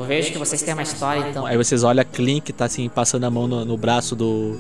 Eu 0.03 0.09
vejo 0.09 0.33
que 0.33 0.39
vocês 0.39 0.61
têm 0.61 0.75
uma 0.75 0.83
história, 0.83 1.29
então. 1.29 1.47
Aí 1.47 1.57
vocês 1.57 1.85
olham 1.85 2.03
a 2.03 2.05
Clink 2.05 2.47
que 2.47 2.53
tá 2.53 2.65
assim, 2.65 2.89
passando 2.89 3.23
a 3.23 3.31
mão 3.31 3.47
no, 3.47 3.65
no 3.65 3.77
braço 3.77 4.17
do. 4.17 4.59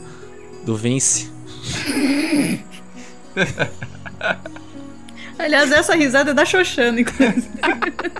do 0.64 0.76
Vince. 0.76 1.32
Aliás, 5.36 5.72
essa 5.72 5.96
risada 5.96 6.30
é 6.30 6.34
da 6.34 6.44
Xoxana, 6.44 7.00
inclusive. 7.00 7.50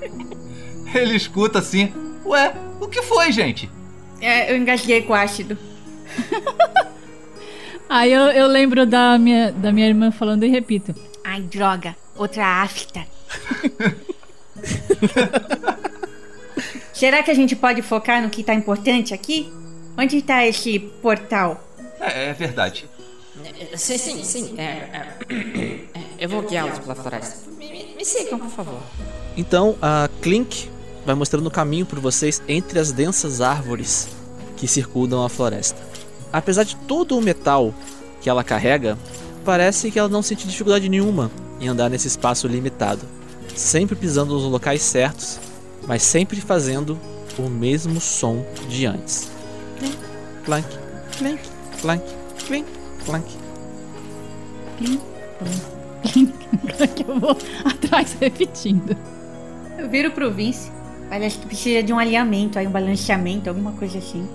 Ele 0.93 1.15
escuta 1.15 1.61
assim: 1.61 1.93
Ué, 2.27 2.53
o 2.81 2.89
que 2.89 3.03
foi, 3.03 3.31
gente? 3.31 3.71
É, 4.21 4.53
eu 4.53 4.57
engasguei 4.57 5.03
com 5.03 5.15
ácido. 5.15 5.57
Aí 7.89 8.13
eu, 8.13 8.23
eu 8.31 8.49
lembro 8.49 8.85
da 8.85 9.17
minha, 9.17 9.53
da 9.53 9.71
minha 9.71 9.87
irmã 9.87 10.11
falando 10.11 10.45
e 10.45 10.49
repito. 10.49 10.93
Ai, 11.25 11.43
droga. 11.43 11.95
Outra 12.17 12.63
afta. 12.63 13.07
Será 17.03 17.21
que 17.21 17.33
a 17.33 17.35
gente 17.35 17.57
pode 17.57 17.83
focar 17.83 18.23
no 18.23 18.31
que 18.31 18.45
tá 18.45 18.55
importante 18.55 19.13
aqui? 19.13 19.53
Onde 19.99 20.23
tá 20.23 20.47
esse 20.47 20.79
portal? 20.79 21.61
É, 22.01 22.29
é 22.29 22.33
verdade. 22.33 22.89
Sim, 23.75 23.99
sim, 23.99 24.23
sim. 24.23 24.55
É, 24.57 24.63
é, 24.63 25.17
eu 26.17 26.29
vou 26.29 26.43
guiá-los 26.43 26.79
pela 26.79 26.95
floresta. 26.95 27.51
Me, 27.59 27.73
me- 27.73 27.95
me 27.97 28.05
sigam, 28.05 28.39
por 28.39 28.51
favor. 28.51 28.79
Então 29.37 29.75
a 29.83 30.09
Clink 30.21 30.71
vai 31.05 31.17
mostrando 31.17 31.49
o 31.49 31.51
caminho 31.51 31.85
por 31.85 31.99
vocês 31.99 32.41
entre 32.47 32.79
as 32.79 32.93
densas 32.93 33.41
árvores 33.41 34.07
que 34.57 34.69
circundam 34.69 35.25
a 35.25 35.29
floresta. 35.29 35.83
Apesar 36.33 36.63
de 36.63 36.77
todo 36.87 37.19
o 37.19 37.21
metal 37.21 37.75
que 38.21 38.31
ela 38.31 38.45
carrega, 38.45 38.97
parece 39.45 39.91
que 39.91 39.99
ela 39.99 40.09
não 40.09 40.23
sente 40.23 40.47
dificuldade 40.47 40.89
nenhuma 40.89 41.33
em 41.61 41.67
andar 41.67 41.91
nesse 41.91 42.07
espaço 42.07 42.47
limitado, 42.47 43.01
sempre 43.57 43.97
pisando 43.97 44.35
nos 44.35 44.45
locais 44.45 44.83
certos, 44.83 45.41
mas 45.87 46.03
sempre 46.03 46.41
fazendo 46.41 46.99
o 47.39 47.49
mesmo 47.49 48.01
som 48.01 48.45
de 48.69 48.87
antes. 48.87 49.31
Clank, 50.45 50.69
clank, 51.19 51.41
clank, 51.81 52.05
clank, 52.47 52.67
clank. 53.05 53.43
que 56.95 57.05
eu 57.09 57.21
vou 57.21 57.37
atrás 57.65 58.17
repetindo. 58.21 58.97
Eu 59.79 59.89
viro 59.89 60.11
pro 60.11 60.31
Vince. 60.33 60.71
Parece 61.09 61.39
que 61.39 61.47
precisa 61.47 61.83
de 61.83 61.93
um 61.93 61.99
alinhamento, 61.99 62.59
aí 62.59 62.67
um 62.67 62.71
balanceamento, 62.71 63.49
alguma 63.49 63.73
coisa 63.73 63.99
assim. 63.99 64.27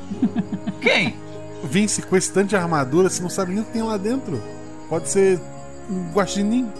Quem? 0.80 1.16
Vince, 1.64 2.02
com 2.02 2.16
esse 2.16 2.32
tanto 2.32 2.48
de 2.48 2.56
armadura, 2.56 3.08
você 3.08 3.22
não 3.22 3.30
sabe 3.30 3.52
nem 3.52 3.62
o 3.62 3.64
que 3.64 3.72
tem 3.72 3.82
lá 3.82 3.96
dentro. 3.96 4.42
Pode 4.88 5.08
ser 5.08 5.40
um 5.88 6.12
guaxinim. 6.12 6.70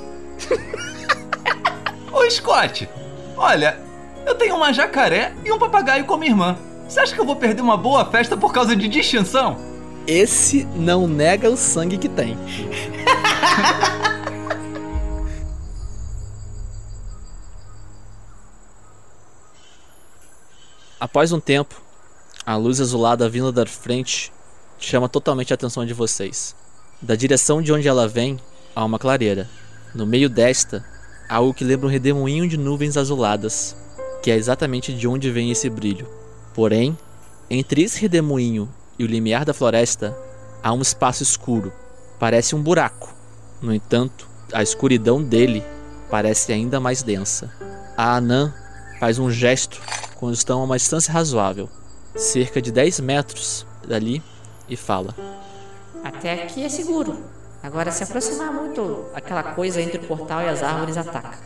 Ô 2.13 2.29
Scott, 2.31 2.89
olha, 3.37 3.79
eu 4.27 4.35
tenho 4.35 4.57
uma 4.57 4.73
jacaré 4.73 5.35
e 5.45 5.53
um 5.53 5.59
papagaio 5.59 6.05
como 6.05 6.25
irmã. 6.25 6.57
Você 6.89 7.01
acha 7.01 7.15
que 7.15 7.21
eu 7.21 7.27
vou 7.27 7.37
perder 7.37 7.63
uma 7.63 7.77
boa 7.77 8.05
festa 8.05 8.37
por 8.37 8.53
causa 8.53 8.75
de 8.75 8.89
distinção? 8.89 9.57
Esse 10.07 10.65
não 10.75 11.07
nega 11.07 11.49
o 11.49 11.57
sangue 11.57 11.99
que 11.99 12.09
tem. 12.09 12.37
Após 20.99 21.33
um 21.33 21.41
tempo, 21.41 21.81
a 22.45 22.57
luz 22.57 22.81
azulada 22.81 23.29
vindo 23.29 23.51
da 23.51 23.65
frente 23.65 24.31
chama 24.79 25.09
totalmente 25.09 25.53
a 25.53 25.55
atenção 25.55 25.87
de 25.87 25.95
vocês. 25.95 26.55
Da 27.01 27.15
direção 27.15 27.63
de 27.63 27.73
onde 27.73 27.89
ela 27.89 28.07
vem, 28.07 28.39
há 28.75 28.85
uma 28.85 28.99
clareira. 28.99 29.49
No 29.95 30.07
meio 30.07 30.29
desta, 30.29 30.85
há 31.29 31.37
algo 31.37 31.55
que 31.55 31.65
lembra 31.65 31.87
um 31.87 31.91
redemoinho 31.91 32.47
de 32.47 32.59
nuvens 32.59 32.97
azuladas, 32.97 33.75
que 34.23 34.31
é 34.31 34.37
exatamente 34.37 34.93
de 34.93 35.09
onde 35.09 35.31
vem 35.31 35.51
esse 35.51 35.69
brilho. 35.69 36.07
Porém, 36.55 36.97
entre 37.49 37.83
esse 37.83 38.01
redemoinho 38.01 38.69
e 38.99 39.05
o 39.05 39.07
limiar 39.07 39.45
da 39.45 39.55
floresta, 39.55 40.17
há 40.63 40.73
um 40.73 40.81
espaço 40.81 41.23
escuro. 41.23 41.73
Parece 42.19 42.55
um 42.55 42.63
buraco. 42.63 43.15
No 43.61 43.75
entanto, 43.75 44.29
a 44.53 44.63
escuridão 44.63 45.23
dele 45.23 45.65
parece 46.11 46.53
ainda 46.53 46.81
mais 46.81 47.03
densa. 47.03 47.51
A 47.97 48.17
Anã 48.17 48.53
faz 48.99 49.19
um 49.19 49.31
gesto 49.31 49.81
quando 50.17 50.35
estão 50.35 50.61
a 50.61 50.65
uma 50.65 50.77
distância 50.77 51.13
razoável, 51.13 51.69
cerca 52.15 52.61
de 52.61 52.71
10 52.71 53.01
metros 53.01 53.67
dali, 53.87 54.23
e 54.69 54.77
fala: 54.77 55.15
Até 56.05 56.43
aqui 56.43 56.63
é 56.63 56.69
seguro. 56.69 57.19
Agora, 57.63 57.91
se 57.91 58.03
aproximar 58.03 58.53
muito, 58.53 59.05
aquela 59.15 59.43
coisa 59.43 59.81
entre 59.83 59.99
o 59.99 60.03
portal 60.03 60.43
e 60.43 60.49
as 60.49 60.63
árvores 60.63 60.97
ataca. 60.97 61.39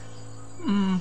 Hum, 0.61 0.99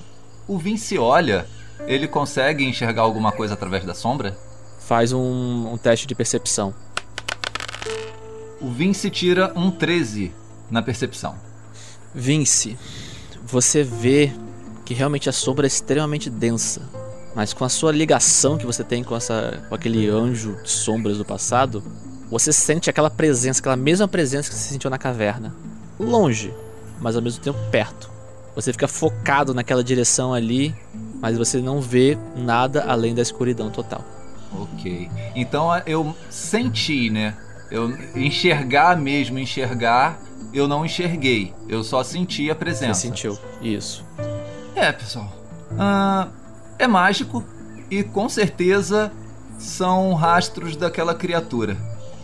o 0.48 0.58
Vince 0.58 0.98
olha. 0.98 1.46
Ele 1.86 2.08
consegue 2.08 2.64
enxergar 2.64 3.02
alguma 3.02 3.32
coisa 3.32 3.54
através 3.54 3.86
da 3.86 3.94
sombra? 3.94 4.38
Faz 4.80 5.12
um, 5.12 5.74
um 5.74 5.78
teste 5.78 6.08
de 6.08 6.16
percepção. 6.16 6.74
O 8.62 8.70
Vince 8.72 9.10
tira 9.10 9.52
um 9.56 9.70
13 9.70 10.34
na 10.72 10.82
percepção. 10.82 11.36
Vince, 12.16 12.78
você 13.46 13.84
vê 13.84 14.32
que 14.86 14.94
realmente 14.94 15.28
a 15.28 15.34
sombra 15.34 15.66
é 15.66 15.68
extremamente 15.68 16.30
densa. 16.30 16.82
Mas 17.36 17.52
com 17.52 17.66
a 17.66 17.70
sua 17.70 17.92
ligação 17.92 18.58
que 18.58 18.66
você 18.66 18.84
tem 18.84 19.04
com, 19.04 19.16
essa, 19.16 19.64
com 19.68 19.76
aquele 19.76 20.08
anjo 20.08 20.58
de 20.64 20.70
sombras 20.70 21.18
do 21.18 21.26
passado, 21.26 21.84
você 22.30 22.54
sente 22.54 22.90
aquela 22.90 23.10
presença, 23.10 23.60
aquela 23.60 23.76
mesma 23.76 24.08
presença 24.08 24.50
que 24.50 24.56
você 24.56 24.70
sentiu 24.70 24.90
na 24.90 24.98
caverna. 24.98 25.54
Longe, 26.00 26.54
mas 27.02 27.16
ao 27.16 27.22
mesmo 27.22 27.42
tempo 27.42 27.60
perto. 27.72 28.10
Você 28.56 28.72
fica 28.72 28.88
focado 28.88 29.54
naquela 29.54 29.84
direção 29.84 30.34
ali, 30.34 30.76
mas 31.24 31.38
você 31.38 31.62
não 31.62 31.80
vê 31.80 32.18
nada 32.36 32.84
além 32.84 33.16
da 33.16 33.22
escuridão 33.22 33.70
total. 33.70 34.04
Ok. 34.52 35.10
Então 35.34 35.70
eu 35.86 36.14
senti, 36.30 37.10
né? 37.10 37.34
Eu 37.72 37.98
enxergar 38.14 38.98
mesmo, 38.98 39.40
enxergar, 39.40 40.20
eu 40.54 40.68
não 40.68 40.86
enxerguei. 40.86 41.54
Eu 41.70 41.82
só 41.82 42.04
senti 42.04 42.52
a 42.52 42.56
presença. 42.56 42.96
Você 43.00 43.08
sentiu, 43.08 43.40
isso. 43.62 44.06
É, 44.76 44.92
pessoal. 44.92 45.32
Ah, 45.80 46.28
é 46.78 46.88
mágico 46.88 47.42
e 47.90 48.04
com 48.04 48.28
certeza 48.28 49.10
são 49.58 50.14
rastros 50.16 50.76
daquela 50.76 51.16
criatura. 51.16 51.78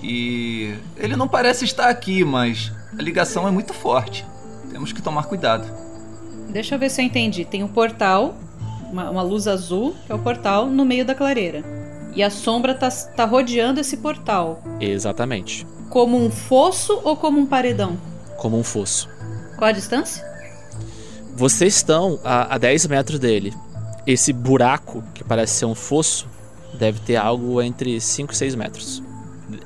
E 0.03 0.75
ele 0.97 1.15
não 1.15 1.27
parece 1.27 1.63
estar 1.63 1.87
aqui, 1.87 2.25
mas 2.25 2.69
a 2.97 3.01
ligação 3.01 3.47
é 3.47 3.51
muito 3.51 3.73
forte. 3.73 4.25
Temos 4.69 4.91
que 4.91 5.01
tomar 5.01 5.23
cuidado. 5.23 5.65
Deixa 6.49 6.75
eu 6.75 6.79
ver 6.79 6.89
se 6.89 7.01
eu 7.01 7.05
entendi. 7.05 7.45
Tem 7.45 7.63
um 7.63 7.67
portal, 7.67 8.35
uma, 8.91 9.09
uma 9.09 9.21
luz 9.21 9.47
azul, 9.47 9.95
que 10.05 10.11
é 10.11 10.15
o 10.15 10.19
portal, 10.19 10.67
no 10.67 10.85
meio 10.85 11.05
da 11.05 11.15
clareira. 11.15 11.63
E 12.15 12.23
a 12.23 12.29
sombra 12.29 12.73
tá, 12.73 12.89
tá 12.89 13.25
rodeando 13.25 13.79
esse 13.79 13.97
portal. 13.97 14.61
Exatamente. 14.79 15.65
Como 15.89 16.17
um 16.17 16.29
fosso 16.29 16.99
ou 17.03 17.15
como 17.15 17.39
um 17.39 17.45
paredão? 17.45 17.97
Como 18.37 18.57
um 18.57 18.63
fosso. 18.63 19.09
Qual 19.57 19.69
a 19.69 19.71
distância? 19.71 20.27
Vocês 21.35 21.75
estão 21.75 22.19
a, 22.23 22.55
a 22.55 22.57
10 22.57 22.87
metros 22.87 23.19
dele. 23.19 23.53
Esse 24.05 24.33
buraco, 24.33 25.03
que 25.13 25.23
parece 25.23 25.53
ser 25.53 25.65
um 25.65 25.75
fosso, 25.75 26.27
deve 26.73 26.99
ter 26.99 27.15
algo 27.15 27.61
entre 27.61 27.99
5 27.99 28.33
e 28.33 28.35
6 28.35 28.55
metros. 28.55 29.03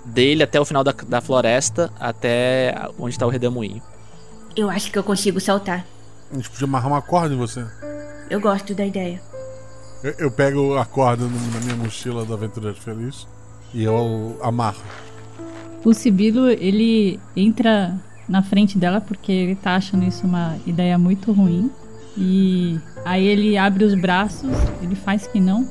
Dele 0.05 0.43
até 0.43 0.59
o 0.59 0.65
final 0.65 0.83
da, 0.83 0.93
da 1.07 1.21
floresta, 1.21 1.91
até 1.99 2.75
onde 2.99 3.15
está 3.15 3.25
o 3.25 3.29
redemoinho. 3.29 3.81
Eu 4.55 4.69
acho 4.69 4.91
que 4.91 4.99
eu 4.99 5.03
consigo 5.03 5.39
saltar. 5.39 5.85
A 6.31 6.35
gente 6.35 6.49
podia 6.49 6.65
amarrar 6.65 6.91
uma 6.91 7.01
corda 7.01 7.33
em 7.33 7.37
você. 7.37 7.65
Eu 8.33 8.41
gosto 8.41 8.73
da 8.73 8.83
ideia. 8.83 9.21
Eu, 10.03 10.15
eu 10.17 10.31
pego 10.31 10.75
a 10.75 10.83
corda 10.83 11.23
na 11.23 11.59
minha 11.59 11.75
mochila 11.75 12.25
do 12.25 12.33
Aventureiro 12.33 12.75
Feliz 12.75 13.27
e 13.71 13.83
eu 13.83 14.35
amarro. 14.41 14.81
O 15.85 15.93
Sibilo, 15.93 16.49
ele 16.49 17.19
entra 17.35 17.95
na 18.27 18.41
frente 18.41 18.75
dela 18.75 18.99
porque 18.99 19.31
ele 19.31 19.55
tá 19.55 19.75
achando 19.75 20.03
isso 20.03 20.25
uma 20.25 20.57
ideia 20.65 20.97
muito 20.97 21.31
ruim. 21.31 21.69
E 22.17 22.79
aí 23.05 23.23
ele 23.23 23.55
abre 23.55 23.83
os 23.83 23.93
braços, 23.93 24.49
ele 24.81 24.95
faz 24.95 25.27
que 25.27 25.39
não. 25.39 25.69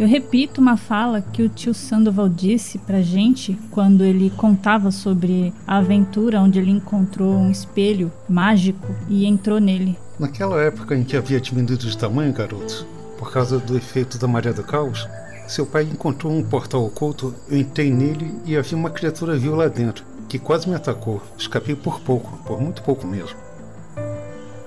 Eu 0.00 0.08
repito 0.08 0.62
uma 0.62 0.78
fala 0.78 1.20
que 1.20 1.42
o 1.42 1.48
tio 1.50 1.74
Sandoval 1.74 2.30
disse 2.30 2.78
pra 2.78 3.02
gente 3.02 3.58
quando 3.70 4.02
ele 4.02 4.30
contava 4.30 4.90
sobre 4.90 5.52
a 5.66 5.76
aventura 5.76 6.40
onde 6.40 6.58
ele 6.58 6.70
encontrou 6.70 7.34
um 7.34 7.50
espelho 7.50 8.10
mágico 8.26 8.94
e 9.10 9.26
entrou 9.26 9.60
nele. 9.60 9.98
Naquela 10.18 10.60
época 10.60 10.96
em 10.96 11.04
que 11.04 11.16
havia 11.16 11.40
diminuído 11.40 11.86
de 11.86 11.96
tamanho, 11.96 12.32
garoto, 12.32 12.84
por 13.16 13.30
causa 13.30 13.58
do 13.58 13.76
efeito 13.76 14.18
da 14.18 14.26
maré 14.26 14.52
do 14.52 14.64
caos, 14.64 15.08
seu 15.46 15.64
pai 15.64 15.84
encontrou 15.84 16.32
um 16.32 16.42
portal 16.42 16.84
oculto, 16.84 17.34
eu 17.48 17.56
entrei 17.56 17.90
nele 17.90 18.34
e 18.44 18.56
havia 18.56 18.76
uma 18.76 18.90
criatura 18.90 19.36
vil 19.36 19.54
lá 19.54 19.68
dentro, 19.68 20.04
que 20.28 20.38
quase 20.38 20.68
me 20.68 20.74
atacou. 20.74 21.22
Escapei 21.38 21.76
por 21.76 22.00
pouco, 22.00 22.36
por 22.38 22.60
muito 22.60 22.82
pouco 22.82 23.06
mesmo. 23.06 23.38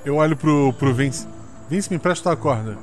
Eu 0.05 0.15
olho 0.15 0.37
pro, 0.37 0.71
pro 0.73 0.93
Vince. 0.93 1.27
Vince, 1.69 1.89
me 1.89 1.97
empresta 1.97 2.31
a 2.31 2.35
corda. 2.35 2.77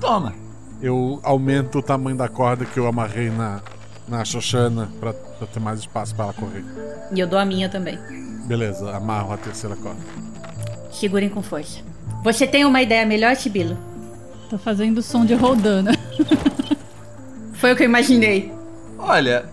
Toma. 0.00 0.34
Eu 0.82 1.20
aumento 1.22 1.78
o 1.78 1.82
tamanho 1.82 2.16
da 2.16 2.28
corda 2.28 2.64
que 2.64 2.78
eu 2.78 2.88
amarrei 2.88 3.30
na, 3.30 3.60
na 4.08 4.24
Xoxana 4.24 4.90
pra, 4.98 5.12
pra 5.12 5.46
ter 5.46 5.60
mais 5.60 5.78
espaço 5.78 6.12
pra 6.14 6.24
ela 6.24 6.34
correr. 6.34 6.64
E 7.14 7.20
eu 7.20 7.26
dou 7.26 7.38
a 7.38 7.44
minha 7.44 7.68
também. 7.68 7.98
Beleza, 8.46 8.94
amarro 8.94 9.32
a 9.32 9.36
terceira 9.36 9.76
corda. 9.76 10.31
Segurem 10.92 11.28
com 11.28 11.42
força. 11.42 11.80
Você 12.22 12.46
tem 12.46 12.64
uma 12.64 12.80
ideia 12.80 13.04
melhor, 13.04 13.34
Sibilo? 13.34 13.76
Tô 14.48 14.58
fazendo 14.58 15.02
som 15.02 15.24
de 15.24 15.34
roldana. 15.34 15.92
Foi 17.54 17.72
o 17.72 17.76
que 17.76 17.82
eu 17.82 17.88
imaginei. 17.88 18.52
Olha, 18.98 19.46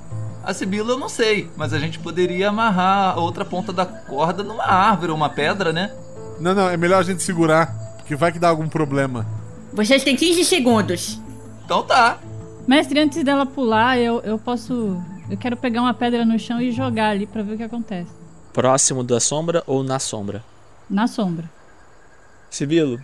a 0.43 0.53
Sibila 0.53 0.91
eu 0.91 0.99
não 0.99 1.09
sei, 1.09 1.49
mas 1.55 1.73
a 1.73 1.79
gente 1.79 1.97
poderia 1.99 2.49
amarrar 2.49 3.17
a 3.17 3.19
outra 3.19 3.45
ponta 3.45 3.71
da 3.71 3.85
corda 3.85 4.43
numa 4.43 4.65
árvore 4.65 5.11
ou 5.11 5.17
uma 5.17 5.29
pedra, 5.29 5.71
né? 5.73 5.91
Não, 6.39 6.53
não, 6.53 6.69
é 6.69 6.77
melhor 6.77 6.99
a 6.99 7.03
gente 7.03 7.23
segurar, 7.23 7.73
que 8.05 8.15
vai 8.15 8.31
que 8.31 8.39
dá 8.39 8.49
algum 8.49 8.67
problema. 8.67 9.25
Vocês 9.73 10.03
têm 10.03 10.15
15 10.15 10.45
segundos. 10.45 11.19
Então 11.65 11.83
tá. 11.83 12.17
Mestre, 12.67 12.99
antes 12.99 13.23
dela 13.23 13.45
pular, 13.45 13.97
eu, 13.97 14.21
eu 14.21 14.37
posso. 14.37 15.01
Eu 15.29 15.37
quero 15.37 15.55
pegar 15.55 15.81
uma 15.81 15.93
pedra 15.93 16.25
no 16.25 16.37
chão 16.37 16.61
e 16.61 16.71
jogar 16.71 17.09
ali 17.09 17.25
pra 17.25 17.41
ver 17.41 17.53
o 17.53 17.57
que 17.57 17.63
acontece. 17.63 18.11
Próximo 18.53 19.03
da 19.03 19.19
sombra 19.19 19.63
ou 19.65 19.83
na 19.83 19.99
sombra? 19.99 20.43
Na 20.89 21.07
sombra. 21.07 21.49
Sibilo, 22.49 22.99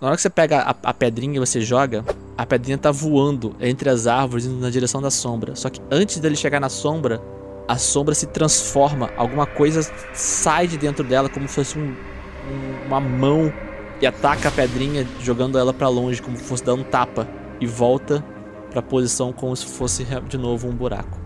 na 0.00 0.08
hora 0.08 0.16
que 0.16 0.22
você 0.22 0.30
pega 0.30 0.60
a, 0.62 0.74
a 0.82 0.94
pedrinha 0.94 1.36
e 1.36 1.38
você 1.38 1.60
joga, 1.60 2.04
a 2.38 2.46
pedrinha 2.46 2.78
tá 2.78 2.90
voando 2.90 3.54
entre 3.60 3.90
as 3.90 4.06
árvores 4.06 4.46
indo 4.46 4.58
na 4.60 4.70
direção 4.70 5.02
da 5.02 5.10
sombra. 5.10 5.54
Só 5.54 5.68
que 5.68 5.80
antes 5.90 6.18
dele 6.18 6.34
chegar 6.36 6.58
na 6.58 6.70
sombra, 6.70 7.20
a 7.68 7.76
sombra 7.76 8.14
se 8.14 8.26
transforma, 8.26 9.10
alguma 9.16 9.46
coisa 9.46 9.82
sai 10.14 10.66
de 10.66 10.78
dentro 10.78 11.04
dela 11.04 11.28
como 11.28 11.46
se 11.46 11.54
fosse 11.54 11.78
um- 11.78 11.92
um- 11.92 12.86
uma 12.86 12.98
mão 13.00 13.52
e 14.00 14.06
ataca 14.06 14.48
a 14.48 14.52
pedrinha, 14.52 15.06
jogando 15.20 15.58
ela 15.58 15.72
pra 15.72 15.88
longe, 15.88 16.20
como 16.20 16.36
se 16.36 16.42
fosse 16.42 16.64
dar 16.64 16.74
um 16.74 16.82
tapa, 16.82 17.28
e 17.60 17.66
volta 17.66 18.24
pra 18.70 18.82
posição 18.82 19.32
como 19.32 19.54
se 19.54 19.66
fosse 19.66 20.04
de 20.28 20.36
novo 20.38 20.66
um 20.66 20.72
buraco. 20.74 21.20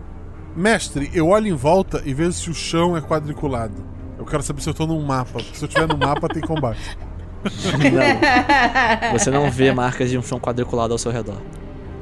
Mestre, 0.55 1.09
eu 1.13 1.29
olho 1.29 1.47
em 1.47 1.53
volta 1.53 2.01
e 2.05 2.13
vejo 2.13 2.33
se 2.33 2.49
o 2.49 2.53
chão 2.53 2.95
é 2.95 3.01
quadriculado. 3.01 3.96
Eu 4.17 4.25
quero 4.25 4.41
saber 4.43 4.61
se 4.61 4.69
eu 4.69 4.73
tô 4.73 4.87
num 4.87 5.01
mapa, 5.03 5.33
porque 5.33 5.55
se 5.55 5.63
eu 5.63 5.69
tiver 5.69 5.87
no 5.87 5.97
mapa 5.97 6.27
tem 6.27 6.41
combate. 6.41 6.97
Não. 7.43 9.11
Você 9.13 9.29
não 9.29 9.49
vê 9.51 9.71
marcas 9.71 10.09
de 10.09 10.17
um 10.17 10.21
chão 10.21 10.39
quadriculado 10.39 10.93
ao 10.93 10.97
seu 10.97 11.11
redor. 11.11 11.41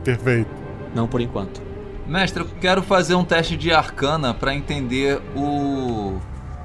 Perfeito. 0.03 0.49
Não 0.93 1.07
por 1.07 1.19
enquanto. 1.19 1.61
Mestre, 2.07 2.43
eu 2.43 2.47
quero 2.61 2.81
fazer 2.81 3.15
um 3.15 3.23
teste 3.23 3.57
de 3.57 3.73
arcana 3.73 4.33
pra 4.33 4.53
entender 4.53 5.21
o 5.35 6.17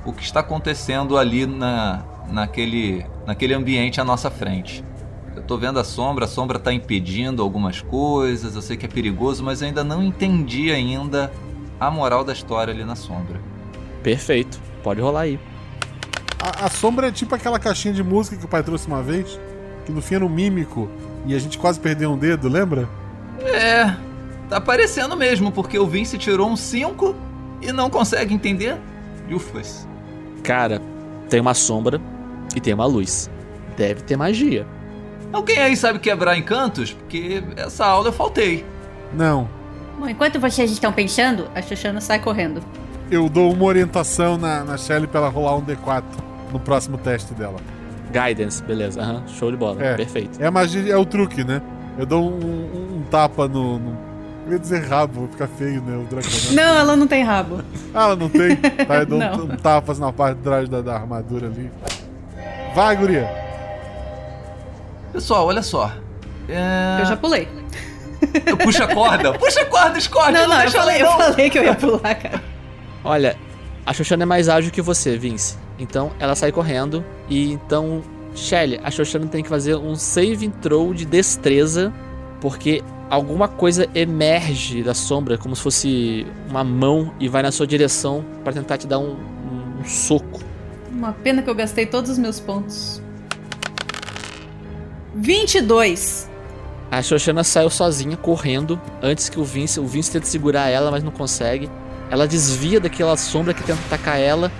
o 0.04 0.12
que 0.14 0.22
está 0.22 0.40
acontecendo 0.40 1.18
ali 1.18 1.46
na 1.46 2.02
naquele 2.28 3.04
naquele 3.26 3.54
ambiente 3.54 4.00
à 4.00 4.04
nossa 4.04 4.30
frente. 4.30 4.84
Eu 5.34 5.42
tô 5.42 5.56
vendo 5.56 5.78
a 5.78 5.84
sombra, 5.84 6.24
a 6.24 6.28
sombra 6.28 6.58
tá 6.58 6.72
impedindo 6.72 7.42
algumas 7.42 7.80
coisas, 7.80 8.54
eu 8.54 8.62
sei 8.62 8.76
que 8.76 8.84
é 8.84 8.88
perigoso, 8.88 9.42
mas 9.44 9.62
eu 9.62 9.68
ainda 9.68 9.84
não 9.84 10.02
entendi 10.02 10.70
ainda 10.72 11.32
a 11.78 11.90
moral 11.90 12.24
da 12.24 12.32
história 12.32 12.72
ali 12.72 12.84
na 12.84 12.96
sombra. 12.96 13.40
Perfeito. 14.02 14.60
Pode 14.82 15.00
rolar 15.00 15.22
aí. 15.22 15.38
A, 16.40 16.66
a 16.66 16.70
sombra 16.70 17.08
é 17.08 17.12
tipo 17.12 17.34
aquela 17.34 17.58
caixinha 17.58 17.92
de 17.92 18.02
música 18.02 18.36
que 18.36 18.44
o 18.44 18.48
pai 18.48 18.62
trouxe 18.62 18.86
uma 18.86 19.02
vez, 19.02 19.38
que 19.84 19.92
no 19.92 20.00
fim 20.00 20.16
era 20.16 20.24
um 20.24 20.28
mímico 20.28 20.88
e 21.26 21.34
a 21.34 21.38
gente 21.38 21.58
quase 21.58 21.78
perdeu 21.78 22.10
um 22.10 22.18
dedo, 22.18 22.48
lembra? 22.48 22.88
É, 23.40 23.94
tá 24.48 24.60
parecendo 24.60 25.16
mesmo, 25.16 25.52
porque 25.52 25.78
o 25.78 25.86
Vince 25.86 26.16
tirou 26.18 26.48
um 26.48 26.56
5 26.56 27.14
e 27.62 27.72
não 27.72 27.90
consegue 27.90 28.34
entender. 28.34 28.76
Ufas. 29.30 29.86
Cara, 30.42 30.80
tem 31.28 31.40
uma 31.40 31.54
sombra 31.54 32.00
e 32.56 32.60
tem 32.60 32.74
uma 32.74 32.86
luz. 32.86 33.30
Deve 33.76 34.02
ter 34.02 34.16
magia. 34.16 34.66
Alguém 35.32 35.58
aí 35.58 35.76
sabe 35.76 35.98
quebrar 35.98 36.36
encantos? 36.36 36.92
Porque 36.92 37.42
essa 37.56 37.86
aula 37.86 38.08
eu 38.08 38.12
faltei. 38.12 38.64
Não. 39.12 39.48
Bom, 39.98 40.08
enquanto 40.08 40.40
vocês 40.40 40.70
estão 40.70 40.92
pensando, 40.92 41.48
A 41.54 41.62
Xuxana 41.62 42.00
sai 42.00 42.18
correndo. 42.18 42.62
Eu 43.10 43.28
dou 43.28 43.52
uma 43.52 43.64
orientação 43.64 44.36
na, 44.38 44.62
na 44.64 44.76
Shelly 44.76 45.06
pra 45.06 45.20
ela 45.20 45.28
rolar 45.28 45.56
um 45.56 45.62
D4 45.62 46.02
no 46.52 46.60
próximo 46.60 46.96
teste 46.98 47.34
dela. 47.34 47.56
Guidance, 48.12 48.62
beleza. 48.62 49.00
aham, 49.02 49.22
Show 49.26 49.50
de 49.50 49.56
bola. 49.56 49.82
É. 49.84 49.94
Perfeito. 49.94 50.40
É 50.42 50.46
a 50.46 50.50
magia, 50.50 50.92
é 50.92 50.96
o 50.96 51.04
truque, 51.04 51.42
né? 51.44 51.60
Eu 51.98 52.06
dou 52.06 52.22
um, 52.22 52.34
um- 52.34 52.96
um 52.98 53.02
tapa 53.10 53.46
no, 53.48 53.78
no. 53.78 53.96
Eu 54.46 54.52
ia 54.54 54.58
dizer 54.58 54.84
rabo, 54.88 55.28
fica 55.30 55.46
feio, 55.46 55.80
né? 55.82 55.96
O 55.96 56.04
dragão. 56.08 56.30
Não, 56.52 56.78
ela 56.78 56.96
não 56.96 57.06
tem 57.06 57.22
rabo. 57.22 57.62
Ah, 57.94 58.04
ela 58.04 58.16
não 58.16 58.28
tem? 58.28 58.56
Tá, 58.56 58.96
eu 58.96 59.06
dou 59.06 59.18
Não. 59.20 59.32
um, 59.38 59.42
um 59.52 59.56
tapa 59.56 59.92
na 59.94 60.12
parte 60.12 60.38
de 60.38 60.42
trás 60.42 60.68
da, 60.68 60.80
da 60.80 60.94
armadura 60.94 61.46
ali. 61.46 61.70
Vai, 62.74 62.96
guria! 62.96 63.28
Pessoal, 65.12 65.46
olha 65.46 65.62
só. 65.62 65.90
É... 66.48 66.98
Eu 67.00 67.06
já 67.06 67.16
pulei. 67.16 67.48
Puxa 68.62 68.84
a 68.84 68.94
corda! 68.94 69.32
Puxa 69.34 69.62
a 69.62 69.66
corda, 69.66 70.00
Scott! 70.00 70.32
Não, 70.32 70.46
não, 70.48 70.56
eu 70.56 70.60
deixa 70.62 70.76
ela 70.78 70.86
falei, 70.86 71.02
eu 71.02 71.06
não. 71.06 71.18
falei 71.18 71.50
que 71.50 71.58
eu 71.58 71.64
ia 71.64 71.74
pular, 71.74 72.14
cara. 72.14 72.42
Olha, 73.04 73.36
a 73.84 73.92
Xoxana 73.92 74.24
é 74.24 74.26
mais 74.26 74.48
ágil 74.48 74.70
que 74.70 74.82
você, 74.82 75.16
Vince. 75.16 75.56
Então 75.78 76.12
ela 76.18 76.34
sai 76.34 76.52
correndo. 76.52 77.04
E 77.28 77.52
então, 77.52 78.02
Shelly, 78.34 78.80
a 78.82 78.90
Xoxana 78.90 79.26
tem 79.26 79.42
que 79.42 79.48
fazer 79.48 79.76
um 79.76 79.96
save 79.96 80.48
throw 80.60 80.92
de 80.92 81.04
destreza. 81.04 81.92
Porque 82.40 82.82
alguma 83.10 83.48
coisa 83.48 83.88
emerge 83.94 84.82
da 84.82 84.94
sombra, 84.94 85.36
como 85.36 85.54
se 85.56 85.62
fosse 85.62 86.26
uma 86.48 86.64
mão, 86.64 87.12
e 87.18 87.28
vai 87.28 87.42
na 87.42 87.52
sua 87.52 87.66
direção 87.66 88.24
para 88.42 88.52
tentar 88.52 88.78
te 88.78 88.86
dar 88.86 88.98
um, 88.98 89.12
um, 89.12 89.80
um 89.80 89.84
soco. 89.84 90.40
Uma 90.90 91.12
pena 91.12 91.42
que 91.42 91.50
eu 91.50 91.54
gastei 91.54 91.86
todos 91.86 92.10
os 92.10 92.18
meus 92.18 92.40
pontos. 92.40 93.02
22. 95.14 96.30
A 96.90 97.02
Xoxana 97.02 97.44
saiu 97.44 97.70
sozinha, 97.70 98.16
correndo, 98.16 98.80
antes 99.02 99.28
que 99.28 99.38
o 99.38 99.44
Vince. 99.44 99.78
O 99.78 99.86
Vince 99.86 100.10
tenta 100.10 100.26
segurar 100.26 100.68
ela, 100.68 100.90
mas 100.90 101.02
não 101.02 101.12
consegue. 101.12 101.70
Ela 102.10 102.26
desvia 102.26 102.80
daquela 102.80 103.16
sombra 103.16 103.54
que 103.54 103.62
tenta 103.62 103.80
atacar 103.86 104.18
ela. 104.18 104.50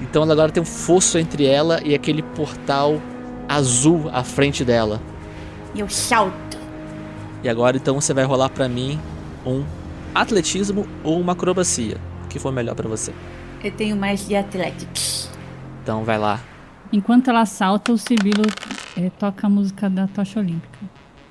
Então 0.00 0.22
ela 0.22 0.32
agora 0.32 0.52
tem 0.52 0.62
um 0.62 0.66
fosso 0.66 1.18
entre 1.18 1.44
ela 1.44 1.80
e 1.84 1.94
aquele 1.94 2.22
portal 2.22 3.00
azul 3.48 4.08
à 4.12 4.22
frente 4.22 4.64
dela. 4.64 5.00
E 5.74 5.80
eu 5.80 5.88
salto. 5.88 6.58
E 7.42 7.48
agora 7.48 7.76
então 7.76 8.00
você 8.00 8.14
vai 8.14 8.24
rolar 8.24 8.48
pra 8.48 8.68
mim 8.68 8.98
um 9.44 9.64
atletismo 10.14 10.86
ou 11.02 11.20
uma 11.20 11.32
acrobacia. 11.32 11.96
O 12.24 12.28
que 12.28 12.38
for 12.38 12.52
melhor 12.52 12.74
pra 12.74 12.88
você. 12.88 13.12
Eu 13.62 13.72
tenho 13.72 13.96
mais 13.96 14.26
de 14.26 14.36
Athletics. 14.36 15.28
Então 15.82 16.04
vai 16.04 16.18
lá. 16.18 16.40
Enquanto 16.92 17.28
ela 17.28 17.44
salta, 17.44 17.92
o 17.92 17.98
Sibilo 17.98 18.44
eh, 18.96 19.10
toca 19.18 19.46
a 19.46 19.50
música 19.50 19.88
da 19.88 20.06
tocha 20.06 20.40
olímpica. 20.40 20.78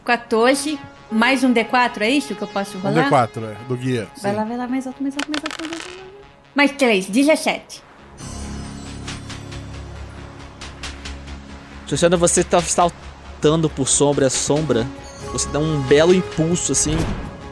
14, 0.05 0.79
mais 1.11 1.43
um 1.43 1.53
D4, 1.53 2.01
é 2.01 2.09
isso 2.09 2.35
que 2.35 2.41
eu 2.41 2.47
posso 2.47 2.77
Um 2.77 2.81
rolar? 2.81 3.09
D4, 3.09 3.43
é, 3.43 3.55
do 3.67 3.75
guia. 3.75 4.07
Vai 4.21 4.31
sim. 4.31 4.37
lá, 4.37 4.43
vai 4.45 4.57
lá, 4.57 4.67
mais 4.67 4.85
alto, 4.87 5.01
mais 5.01 5.15
alto, 5.15 5.29
mais 5.29 5.43
alto, 5.43 5.57
mais 5.61 5.71
alto. 5.71 5.85
mais 5.87 5.97
alto. 5.97 6.09
Mais 6.55 6.71
3, 6.71 7.05
17. 7.07 7.83
Xuxana, 11.87 12.17
você 12.17 12.43
tá 12.43 12.61
saltando 12.61 13.69
por 13.69 13.87
sombra 13.87 14.27
a 14.27 14.29
sombra. 14.29 14.85
Você 15.31 15.49
dá 15.49 15.59
um 15.59 15.81
belo 15.81 16.13
impulso 16.13 16.71
assim. 16.71 16.95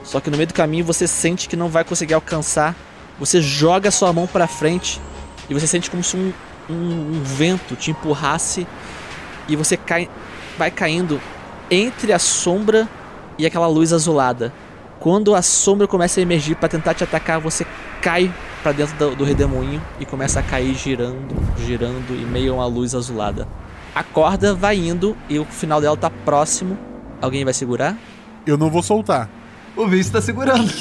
Só 0.04 0.20
que 0.20 0.30
no 0.30 0.38
meio 0.38 0.48
do 0.48 0.54
caminho 0.54 0.86
você 0.86 1.08
sente 1.08 1.50
que 1.50 1.56
não 1.56 1.68
vai 1.70 1.84
conseguir 1.84 2.14
alcançar. 2.14 2.76
Você 3.20 3.42
joga 3.42 3.90
a 3.90 3.92
sua 3.92 4.14
mão 4.14 4.28
pra 4.28 4.48
frente 4.48 5.02
e 5.50 5.54
você 5.54 5.66
sente 5.66 5.90
como 5.90 6.04
se 6.04 6.16
um, 6.16 6.32
um- 6.70 7.18
um 7.18 7.24
vento 7.24 7.76
te 7.76 7.90
empurrasse 7.92 8.68
e 9.48 9.56
você 9.56 9.76
cai, 9.76 10.08
vai 10.58 10.70
caindo 10.70 11.20
entre 11.72 12.14
a 12.14 12.20
sombra 12.20 12.88
e 13.38 13.46
aquela 13.46 13.68
luz 13.68 13.94
azulada. 13.94 14.54
Quando 15.00 15.36
a 15.36 15.42
sombra 15.42 15.88
começa 15.88 16.20
a 16.20 16.24
emergir 16.24 16.56
pra 16.56 16.68
tentar 16.68 16.94
te 16.94 17.04
atacar, 17.04 17.40
você 17.40 17.66
cai 18.02 18.34
pra 18.64 18.72
dentro 18.72 18.96
do, 18.98 19.16
do 19.16 19.24
redemoinho 19.24 19.82
e 20.00 20.06
começa 20.06 20.40
a 20.40 20.44
cair 20.44 20.74
girando, 20.74 21.36
girando 21.58 22.14
em 22.14 22.26
meio 22.26 22.54
a 22.54 22.56
uma 22.58 22.66
luz 22.66 22.96
azulada. 22.96 23.48
A 23.94 24.04
corda 24.04 24.54
vai 24.54 24.78
indo 24.78 25.16
e 25.30 25.40
o 25.40 25.46
final 25.46 25.80
dela 25.80 25.96
tá 25.96 26.10
próximo. 26.10 26.78
Alguém 27.22 27.44
vai 27.44 27.54
segurar? 27.54 27.96
Eu 28.46 28.58
não 28.58 28.70
vou 28.70 28.82
soltar. 28.82 29.30
O 29.76 29.88
Vince 29.88 30.12
tá 30.12 30.22
segurando. 30.22 30.72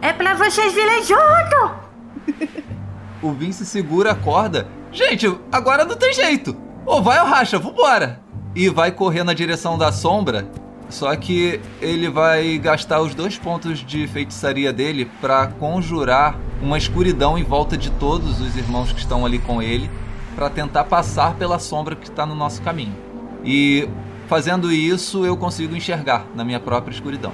É 0.00 0.12
pra 0.12 0.34
vocês 0.34 0.72
virem 0.72 1.02
junto! 1.02 1.88
O 3.20 3.32
Vince 3.32 3.66
segura 3.66 4.12
a 4.12 4.14
corda. 4.14 4.68
Gente, 4.92 5.26
agora 5.50 5.84
não 5.84 5.96
tem 5.96 6.12
jeito. 6.12 6.56
Ou 6.86 7.02
vai 7.02 7.18
ou 7.18 7.26
racha, 7.26 7.58
vambora. 7.58 8.20
E 8.54 8.68
vai 8.68 8.92
correr 8.92 9.24
na 9.24 9.34
direção 9.34 9.76
da 9.76 9.90
sombra. 9.90 10.48
Só 10.88 11.14
que 11.16 11.60
ele 11.80 12.08
vai 12.08 12.58
gastar 12.58 13.00
os 13.00 13.14
dois 13.14 13.38
pontos 13.38 13.80
de 13.80 14.06
feitiçaria 14.06 14.72
dele 14.72 15.10
pra 15.20 15.46
conjurar 15.46 16.38
uma 16.62 16.78
escuridão 16.78 17.36
em 17.38 17.44
volta 17.44 17.76
de 17.76 17.90
todos 17.90 18.40
os 18.40 18.56
irmãos 18.56 18.92
que 18.92 18.98
estão 18.98 19.26
ali 19.26 19.38
com 19.38 19.62
ele, 19.62 19.90
pra 20.34 20.48
tentar 20.48 20.84
passar 20.84 21.34
pela 21.34 21.58
sombra 21.58 21.94
que 21.94 22.10
tá 22.10 22.24
no 22.24 22.34
nosso 22.34 22.62
caminho. 22.62 22.94
E 23.44 23.88
fazendo 24.28 24.72
isso, 24.72 25.26
eu 25.26 25.36
consigo 25.36 25.76
enxergar 25.76 26.26
na 26.34 26.44
minha 26.44 26.60
própria 26.60 26.94
escuridão. 26.94 27.32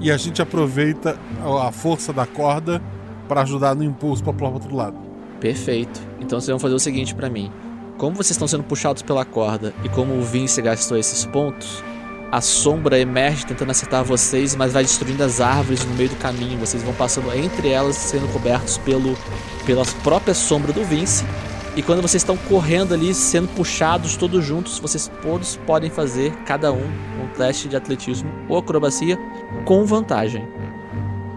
E 0.00 0.10
a 0.10 0.16
gente 0.16 0.42
aproveita 0.42 1.18
a 1.64 1.72
força 1.72 2.12
da 2.12 2.26
corda 2.26 2.82
pra 3.26 3.42
ajudar 3.42 3.74
no 3.74 3.82
impulso 3.82 4.22
pra 4.22 4.32
pular 4.32 4.50
pro 4.50 4.60
outro 4.60 4.76
lado. 4.76 4.96
Perfeito. 5.40 6.00
Então 6.20 6.40
vocês 6.40 6.50
vão 6.50 6.58
fazer 6.58 6.74
o 6.74 6.78
seguinte 6.78 7.14
pra 7.14 7.30
mim. 7.30 7.50
Como 7.96 8.14
vocês 8.14 8.32
estão 8.32 8.46
sendo 8.46 8.64
puxados 8.64 9.02
pela 9.02 9.24
corda 9.24 9.72
e 9.84 9.88
como 9.88 10.14
o 10.14 10.22
Vince 10.22 10.60
gastou 10.62 10.96
esses 10.96 11.24
pontos, 11.24 11.82
a 12.30 12.40
sombra 12.40 12.98
emerge 12.98 13.46
tentando 13.46 13.70
acertar 13.70 14.04
vocês, 14.04 14.54
mas 14.54 14.72
vai 14.72 14.82
destruindo 14.82 15.24
as 15.24 15.40
árvores 15.40 15.84
no 15.84 15.94
meio 15.94 16.10
do 16.10 16.16
caminho. 16.16 16.58
Vocês 16.58 16.82
vão 16.82 16.92
passando 16.94 17.32
entre 17.34 17.70
elas, 17.70 17.96
sendo 17.96 18.30
cobertos 18.32 18.76
pelo, 18.78 19.16
pelas 19.64 19.92
próprias 19.94 20.36
sombras 20.36 20.74
do 20.74 20.84
Vince. 20.84 21.24
E 21.74 21.82
quando 21.82 22.02
vocês 22.02 22.22
estão 22.22 22.36
correndo 22.36 22.92
ali, 22.92 23.14
sendo 23.14 23.48
puxados 23.54 24.16
todos 24.16 24.44
juntos, 24.44 24.78
vocês 24.78 25.10
todos 25.22 25.56
podem 25.64 25.88
fazer, 25.88 26.32
cada 26.44 26.72
um, 26.72 26.84
um 27.22 27.28
teste 27.36 27.68
de 27.68 27.76
atletismo 27.76 28.30
ou 28.48 28.58
acrobacia 28.58 29.16
com 29.64 29.84
vantagem. 29.84 30.46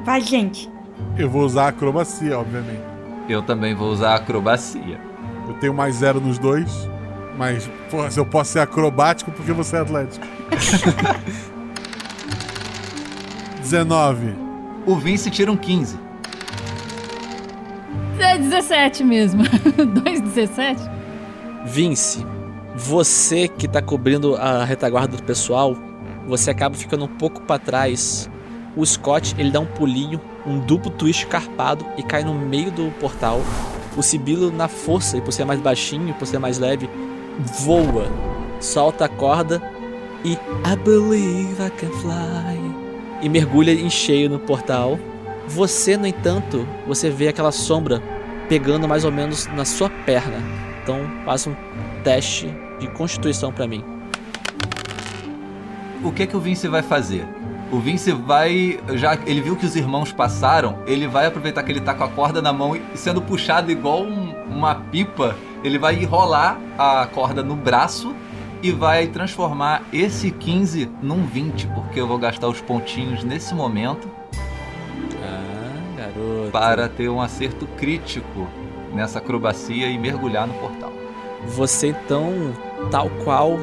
Vai, 0.04 0.20
gente. 0.22 0.70
Eu 1.18 1.30
vou 1.30 1.44
usar 1.44 1.66
a 1.66 1.68
acrobacia, 1.68 2.38
obviamente. 2.38 2.82
Eu 3.30 3.42
também 3.44 3.76
vou 3.76 3.89
usar 3.89 4.16
acrobacia. 4.16 5.00
Eu 5.48 5.54
tenho 5.56 5.74
mais 5.74 5.96
zero 5.96 6.20
nos 6.20 6.39
dois. 6.39 6.89
Mas, 7.38 7.69
porra, 7.89 8.11
se 8.11 8.19
eu 8.19 8.25
posso 8.25 8.51
ser 8.53 8.59
acrobático, 8.59 9.32
por 9.32 9.45
que 9.45 9.51
você 9.51 9.77
é 9.77 9.79
atlético? 9.79 10.25
19. 13.61 14.36
O 14.86 14.95
Vince 14.95 15.29
tira 15.29 15.51
um 15.51 15.57
15. 15.57 15.97
É 18.19 18.38
17 18.38 19.03
mesmo. 19.03 19.43
2,17? 19.75 20.77
Vince, 21.65 22.25
você 22.75 23.47
que 23.47 23.67
tá 23.67 23.82
cobrindo 23.82 24.36
a 24.36 24.63
retaguarda 24.63 25.17
do 25.17 25.23
pessoal, 25.23 25.75
você 26.27 26.51
acaba 26.51 26.75
ficando 26.75 27.05
um 27.05 27.07
pouco 27.07 27.41
pra 27.41 27.59
trás. 27.59 28.29
O 28.75 28.86
Scott, 28.86 29.36
ele 29.38 29.51
dá 29.51 29.59
um 29.59 29.65
pulinho, 29.65 30.19
um 30.45 30.59
duplo 30.59 30.89
twist 30.91 31.27
carpado 31.27 31.86
e 31.97 32.03
cai 32.03 32.23
no 32.23 32.34
meio 32.34 32.71
do 32.71 32.91
portal. 32.99 33.41
O 33.97 34.01
Sibilo, 34.01 34.51
na 34.51 34.67
força, 34.69 35.17
e 35.17 35.21
por 35.21 35.34
ser 35.34 35.43
mais 35.43 35.59
baixinho, 35.59 36.13
por 36.13 36.25
ser 36.25 36.39
mais 36.39 36.57
leve, 36.57 36.89
voa, 37.42 38.06
solta 38.60 39.06
a 39.06 39.10
corda 39.10 39.62
e 40.24 40.34
I 40.34 40.76
believe 40.84 41.62
I 41.62 41.70
can 41.72 41.89
fly 42.00 42.60
e 43.22 43.30
mergulha 43.30 43.72
em 43.72 43.89
cheio 43.89 44.30
no 44.30 44.39
portal. 44.39 45.00
Você, 45.48 45.98
no 45.98 46.08
entanto, 46.08 46.68
você 46.88 47.10
vê 47.10 47.28
aquela 47.28 47.52
sombra 47.52 48.02
pegando 48.48 48.88
mais 48.88 49.04
ou 49.04 49.12
menos 49.12 49.48
na 49.48 49.66
sua 49.66 49.89
perna. 49.89 50.38
Então, 50.84 51.00
faça 51.26 51.50
um 51.50 51.56
teste 52.04 52.54
de 52.80 52.88
constituição 52.88 53.52
pra 53.52 53.68
mim. 53.68 53.84
O 56.04 56.12
que 56.12 56.26
que 56.26 56.36
o 56.36 56.39
Vince 56.39 56.68
vai 56.68 56.82
fazer? 56.82 57.26
O 57.72 57.80
Vince 57.80 58.12
vai, 58.12 58.80
já 58.96 59.18
ele 59.26 59.39
viu 59.42 59.56
que 59.56 59.66
os 59.66 59.76
irmãos 59.76 60.12
passaram, 60.12 60.80
ele 60.86 61.08
vai 61.08 61.26
aproveitar 61.28 61.64
que 61.64 61.72
ele 61.72 61.80
tá 61.80 61.94
com 61.94 62.04
a 62.04 62.08
corda 62.10 62.42
na 62.42 62.52
mão 62.52 62.76
e 62.76 62.82
sendo 62.96 63.22
puxado 63.22 63.72
igual 63.72 64.04
um- 64.04 64.34
uma 64.50 64.76
pipa, 64.76 65.36
ele 65.64 65.78
vai 65.78 65.95
enrolar 65.95 66.59
a 66.78 67.07
corda 67.14 67.43
no 67.43 67.55
braço 67.55 68.14
e 68.64 68.72
vai 68.72 69.07
transformar 69.07 69.84
esse 69.91 70.30
15 70.32 70.89
num 71.01 71.26
20, 71.26 71.68
porque 71.68 71.99
eu 71.99 72.07
vou 72.07 72.18
gastar 72.18 72.47
os 72.47 72.62
pontinhos 72.62 73.24
nesse 73.24 73.53
momento 73.55 74.07
Ah, 75.24 75.97
garoto. 75.97 76.51
para 76.51 76.88
ter 76.89 77.09
um 77.09 77.22
acerto 77.22 77.66
crítico 77.78 78.47
nessa 78.93 79.20
acrobacia 79.20 79.88
e 79.88 79.97
mergulhar 79.97 80.47
no 80.47 80.53
portal. 80.55 80.91
Você 81.47 81.88
então, 81.88 82.53
tal 82.91 83.09
qual 83.24 83.59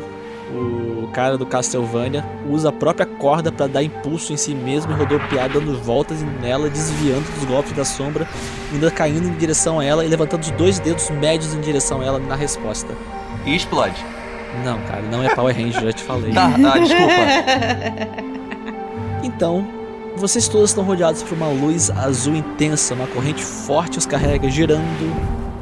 o 0.50 1.08
cara 1.12 1.36
do 1.36 1.44
Castlevania, 1.46 2.24
usa 2.48 2.68
a 2.68 2.72
própria 2.72 3.06
corda 3.06 3.50
pra 3.52 3.66
dar 3.66 3.82
impulso 3.82 4.32
em 4.32 4.36
si 4.36 4.54
mesmo 4.54 4.92
e 4.92 4.94
rodopiar, 4.94 5.48
dando 5.48 5.76
voltas 5.82 6.22
nela, 6.40 6.68
desviando 6.70 7.24
dos 7.34 7.44
golpes 7.44 7.72
da 7.72 7.84
sombra, 7.84 8.26
ainda 8.72 8.90
caindo 8.90 9.28
em 9.28 9.32
direção 9.36 9.80
a 9.80 9.84
ela 9.84 10.04
e 10.04 10.08
levantando 10.08 10.42
os 10.42 10.50
dois 10.52 10.78
dedos 10.78 11.10
médios 11.10 11.54
em 11.54 11.60
direção 11.60 12.00
a 12.00 12.04
ela 12.04 12.18
na 12.18 12.34
resposta. 12.34 12.94
E 13.44 13.54
explode. 13.54 14.04
Não, 14.64 14.80
cara, 14.82 15.02
não 15.02 15.22
é 15.22 15.34
Power 15.34 15.54
Ranger, 15.54 15.82
já 15.82 15.92
te 15.92 16.02
falei. 16.02 16.32
Tá, 16.32 16.46
ah, 16.46 16.78
desculpa. 16.78 18.28
Então, 19.22 19.66
vocês 20.16 20.48
todos 20.48 20.70
estão 20.70 20.84
rodeados 20.84 21.22
por 21.22 21.34
uma 21.34 21.48
luz 21.48 21.90
azul 21.90 22.34
intensa, 22.34 22.94
uma 22.94 23.06
corrente 23.06 23.44
forte 23.44 23.98
os 23.98 24.06
carrega, 24.06 24.48
girando, 24.50 24.82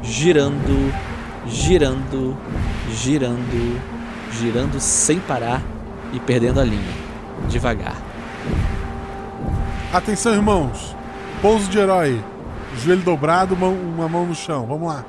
girando, 0.01 0.93
girando, 1.45 2.35
girando, 2.91 3.81
girando 4.37 4.79
sem 4.79 5.19
parar 5.19 5.61
e 6.13 6.19
perdendo 6.19 6.59
a 6.59 6.63
linha, 6.63 6.93
devagar. 7.49 7.95
Atenção, 9.91 10.33
irmãos. 10.33 10.95
Pouso 11.41 11.69
de 11.69 11.77
herói. 11.77 12.23
Joelho 12.77 13.01
dobrado, 13.03 13.55
mão- 13.55 13.73
uma 13.73 14.07
mão 14.07 14.25
no 14.25 14.35
chão. 14.35 14.65
Vamos 14.67 14.87
lá. 14.87 15.05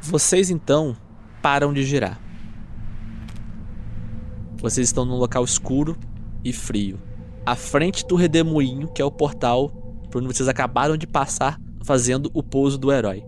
Vocês 0.00 0.50
então 0.50 0.96
param 1.40 1.72
de 1.72 1.82
girar. 1.82 2.20
Vocês 4.58 4.88
estão 4.88 5.04
num 5.04 5.16
local 5.16 5.44
escuro 5.44 5.96
e 6.44 6.52
frio. 6.52 6.98
À 7.44 7.54
frente 7.54 8.06
do 8.06 8.16
redemoinho, 8.16 8.88
que 8.88 9.02
é 9.02 9.04
o 9.04 9.10
portal 9.10 9.68
por 10.10 10.22
onde 10.22 10.34
vocês 10.34 10.48
acabaram 10.48 10.96
de 10.96 11.06
passar 11.06 11.58
fazendo 11.84 12.30
o 12.32 12.42
pouso 12.42 12.78
do 12.78 12.90
herói. 12.90 13.22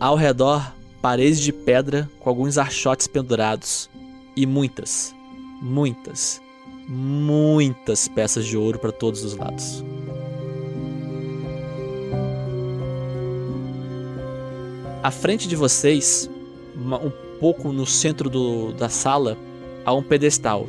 Ao 0.00 0.16
redor 0.16 0.74
paredes 1.02 1.38
de 1.38 1.52
pedra 1.52 2.10
com 2.18 2.30
alguns 2.30 2.56
archotes 2.56 3.06
pendurados 3.06 3.90
e 4.34 4.46
muitas, 4.46 5.14
muitas, 5.60 6.40
muitas 6.88 8.08
peças 8.08 8.46
de 8.46 8.56
ouro 8.56 8.78
para 8.78 8.90
todos 8.90 9.22
os 9.22 9.36
lados. 9.36 9.84
À 15.02 15.10
frente 15.10 15.46
de 15.46 15.54
vocês, 15.54 16.28
um 16.74 17.38
pouco 17.38 17.72
no 17.72 17.86
centro 17.86 18.30
do- 18.30 18.72
da 18.72 18.88
sala, 18.88 19.36
há 19.84 19.92
um 19.92 20.02
pedestal. 20.02 20.66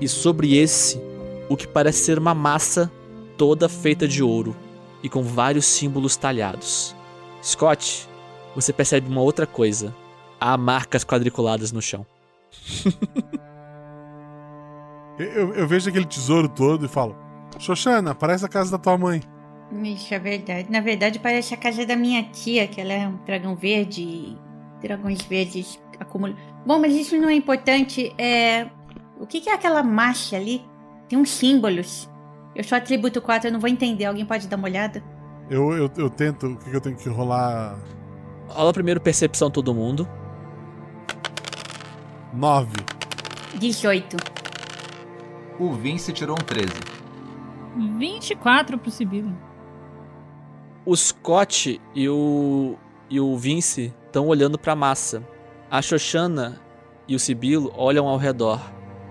E 0.00 0.08
sobre 0.08 0.56
esse, 0.56 1.00
o 1.48 1.56
que 1.56 1.66
parece 1.66 2.04
ser 2.04 2.18
uma 2.18 2.34
massa 2.34 2.90
toda 3.36 3.68
feita 3.68 4.06
de 4.06 4.22
ouro 4.22 4.54
e 5.02 5.08
com 5.08 5.22
vários 5.22 5.64
símbolos 5.66 6.16
talhados. 6.16 6.94
Scott, 7.42 8.08
você 8.54 8.72
percebe 8.72 9.08
uma 9.08 9.20
outra 9.20 9.46
coisa. 9.46 9.94
Há 10.40 10.56
marcas 10.56 11.04
quadriculadas 11.04 11.72
no 11.72 11.80
chão. 11.82 12.06
Eu, 15.18 15.52
eu- 15.54 15.68
vejo 15.68 15.88
aquele 15.90 16.06
tesouro 16.06 16.48
todo 16.48 16.86
e 16.86 16.88
falo: 16.88 17.14
Xoxana, 17.58 18.14
parece 18.14 18.44
a 18.44 18.48
casa 18.48 18.70
da 18.72 18.78
tua 18.78 18.96
mãe. 18.96 19.22
Isso 19.84 20.12
é 20.12 20.18
verdade. 20.18 20.70
Na 20.70 20.80
verdade, 20.80 21.18
parece 21.18 21.54
a 21.54 21.56
casa 21.56 21.86
da 21.86 21.94
minha 21.96 22.22
tia, 22.24 22.66
que 22.66 22.80
ela 22.80 22.92
é 22.92 23.06
um 23.06 23.16
dragão 23.24 23.54
verde 23.54 24.02
e 24.02 24.38
dragões 24.80 25.22
verdes 25.22 25.80
acumulam. 26.00 26.36
Bom, 26.66 26.78
mas 26.78 26.94
isso 26.94 27.16
não 27.18 27.28
é 27.28 27.34
importante. 27.34 28.12
É. 28.18 28.66
O 29.20 29.26
que 29.26 29.40
que 29.40 29.48
é 29.50 29.54
aquela 29.54 29.82
marcha 29.82 30.36
ali? 30.36 30.62
Tem 31.08 31.18
uns 31.18 31.30
símbolos. 31.30 32.10
Eu 32.54 32.62
sou 32.62 32.76
atributo 32.76 33.20
4, 33.20 33.48
eu 33.48 33.52
não 33.52 33.60
vou 33.60 33.68
entender. 33.68 34.04
Alguém 34.04 34.26
pode 34.26 34.46
dar 34.46 34.56
uma 34.56 34.68
olhada? 34.68 35.02
Eu, 35.48 35.72
eu, 35.72 35.90
eu 35.96 36.10
tento, 36.10 36.46
o 36.46 36.56
que, 36.56 36.70
que 36.70 36.76
eu 36.76 36.80
tenho 36.80 36.96
que 36.96 37.08
rolar? 37.08 37.78
Rola 38.48 38.72
primeiro 38.72 39.00
percepção 39.00 39.50
todo 39.50 39.74
mundo. 39.74 40.08
9. 42.32 42.72
18. 43.54 44.16
O 45.58 45.72
Vince 45.72 46.12
tirou 46.12 46.36
um 46.38 46.44
13. 46.44 46.72
24 47.98 48.78
pro 48.78 48.90
Sibilo. 48.90 49.34
O 50.84 50.96
Scott 50.96 51.80
e 51.94 52.08
o, 52.08 52.76
e 53.08 53.20
o 53.20 53.36
Vince 53.36 53.94
estão 54.06 54.26
olhando 54.26 54.58
para 54.58 54.72
a 54.72 54.76
massa. 54.76 55.22
A 55.70 55.80
Xoxana 55.80 56.60
e 57.08 57.14
o 57.14 57.18
Sibilo 57.18 57.72
olham 57.76 58.06
ao 58.06 58.16
redor. 58.16 58.60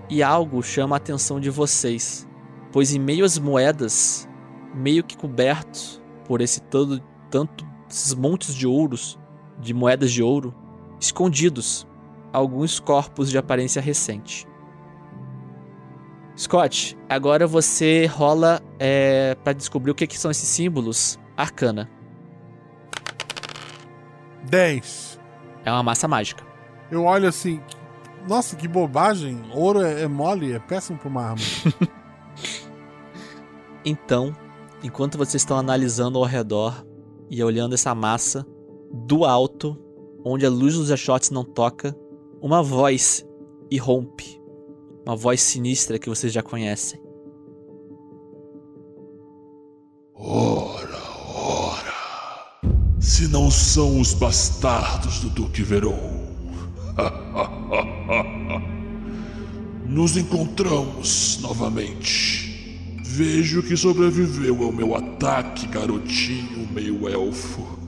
E 0.08 0.22
algo 0.22 0.62
chama 0.62 0.96
a 0.96 0.98
atenção 0.98 1.40
de 1.40 1.50
vocês. 1.50 2.28
Pois 2.72 2.94
em 2.94 2.98
meio 2.98 3.24
às 3.24 3.38
moedas, 3.38 4.28
meio 4.74 5.04
que 5.04 5.16
cobertos 5.16 6.02
por 6.24 6.40
esse 6.40 6.60
todo, 6.62 7.00
tanto 7.30 7.66
esses 7.88 8.14
montes 8.14 8.54
de 8.54 8.66
ouros, 8.66 9.18
de 9.60 9.74
moedas 9.74 10.10
de 10.10 10.22
ouro, 10.22 10.54
escondidos, 10.98 11.86
alguns 12.32 12.80
corpos 12.80 13.30
de 13.30 13.36
aparência 13.36 13.82
recente. 13.82 14.48
Scott, 16.34 16.96
agora 17.08 17.46
você 17.46 18.06
rola 18.06 18.62
é, 18.78 19.36
para 19.44 19.52
descobrir 19.52 19.90
o 19.90 19.94
que, 19.94 20.06
que 20.06 20.18
são 20.18 20.30
esses 20.30 20.48
símbolos. 20.48 21.20
Arcana. 21.36 21.90
10. 24.48 25.20
É 25.64 25.70
uma 25.70 25.82
massa 25.82 26.08
mágica. 26.08 26.42
Eu 26.90 27.04
olho 27.04 27.28
assim. 27.28 27.60
Nossa, 28.26 28.56
que 28.56 28.66
bobagem. 28.66 29.42
Ouro 29.52 29.82
é, 29.82 30.02
é 30.02 30.08
mole, 30.08 30.52
é 30.52 30.58
péssimo 30.58 30.98
pra 30.98 31.08
uma 31.08 31.22
arma. 31.22 31.42
Então, 33.84 34.34
enquanto 34.82 35.18
vocês 35.18 35.42
estão 35.42 35.56
analisando 35.56 36.18
ao 36.18 36.24
redor 36.24 36.86
e 37.28 37.42
olhando 37.42 37.74
essa 37.74 37.94
massa, 37.94 38.46
do 38.92 39.24
alto, 39.24 39.76
onde 40.24 40.46
a 40.46 40.50
luz 40.50 40.74
dos 40.74 40.90
achotes 40.90 41.30
não 41.30 41.44
toca, 41.44 41.96
uma 42.40 42.62
voz 42.62 43.26
irrompe. 43.70 44.40
Uma 45.04 45.16
voz 45.16 45.40
sinistra 45.40 45.98
que 45.98 46.08
vocês 46.08 46.32
já 46.32 46.42
conhecem. 46.42 47.00
Ora, 50.14 51.00
ora. 51.34 51.92
Se 53.00 53.26
não 53.26 53.50
são 53.50 54.00
os 54.00 54.14
bastardos 54.14 55.20
do 55.20 55.30
Duque 55.30 55.62
Veron. 55.62 56.22
Nos 59.86 60.16
encontramos 60.16 61.38
novamente. 61.42 62.41
Vejo 63.14 63.62
que 63.62 63.76
sobreviveu 63.76 64.62
ao 64.62 64.72
meu 64.72 64.96
ataque, 64.96 65.66
garotinho 65.66 66.66
meio 66.72 67.06
elfo. 67.06 67.78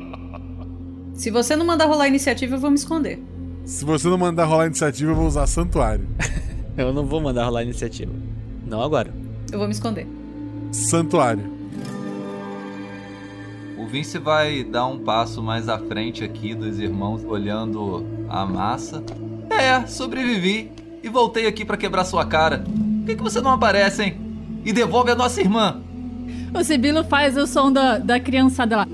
Se 1.12 1.30
você 1.30 1.54
não 1.54 1.66
mandar 1.66 1.84
rolar 1.84 2.04
a 2.04 2.08
iniciativa, 2.08 2.56
eu 2.56 2.58
vou 2.58 2.70
me 2.70 2.76
esconder. 2.76 3.22
Se 3.66 3.84
você 3.84 4.08
não 4.08 4.16
mandar 4.16 4.46
rolar 4.46 4.64
iniciativa, 4.64 5.10
eu 5.10 5.14
vou 5.14 5.26
usar 5.26 5.46
santuário. 5.46 6.08
Eu 6.74 6.92
não 6.92 7.04
vou 7.06 7.20
mandar 7.20 7.44
rolar 7.44 7.60
a 7.60 7.62
iniciativa. 7.62 8.12
Não 8.66 8.82
agora. 8.82 9.12
Eu 9.50 9.58
vou 9.58 9.66
me 9.66 9.72
esconder. 9.72 10.06
Santuário. 10.72 11.42
O 13.78 13.86
Vince 13.86 14.18
vai 14.18 14.62
dar 14.64 14.86
um 14.86 14.98
passo 14.98 15.42
mais 15.42 15.68
à 15.68 15.78
frente 15.78 16.24
aqui 16.24 16.54
dos 16.54 16.78
irmãos, 16.78 17.24
olhando 17.24 18.06
a 18.28 18.44
massa. 18.44 19.02
É, 19.50 19.86
sobrevivi 19.86 20.70
e 21.02 21.08
voltei 21.10 21.46
aqui 21.46 21.64
pra 21.64 21.76
quebrar 21.76 22.04
sua 22.04 22.24
cara. 22.24 22.58
Por 22.58 23.06
que, 23.06 23.16
que 23.16 23.22
você 23.22 23.40
não 23.40 23.52
aparece, 23.52 24.02
hein? 24.02 24.25
E 24.66 24.72
devolve 24.72 25.12
a 25.12 25.14
nossa 25.14 25.40
irmã. 25.40 25.80
O 26.52 26.64
Sibilo 26.64 27.04
faz 27.04 27.36
o 27.36 27.46
som 27.46 27.72
da, 27.72 27.98
da 27.98 28.18
criançada 28.18 28.78
lá. 28.78 28.88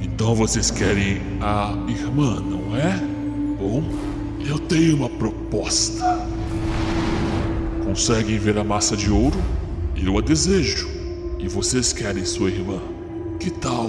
Então 0.00 0.34
vocês 0.34 0.70
querem 0.70 1.20
a 1.42 1.74
irmã, 1.88 2.40
não 2.40 2.74
é? 2.74 2.96
Bom, 3.58 3.82
eu 4.46 4.58
tenho 4.58 4.96
uma 4.96 5.10
proposta. 5.10 6.26
Conseguem 7.84 8.38
ver 8.38 8.56
a 8.56 8.64
massa 8.64 8.96
de 8.96 9.10
ouro? 9.10 9.38
Eu 9.94 10.16
a 10.16 10.22
desejo. 10.22 10.88
E 11.38 11.48
vocês 11.48 11.92
querem 11.92 12.24
sua 12.24 12.48
irmã. 12.48 12.80
Que 13.38 13.50
tal 13.50 13.86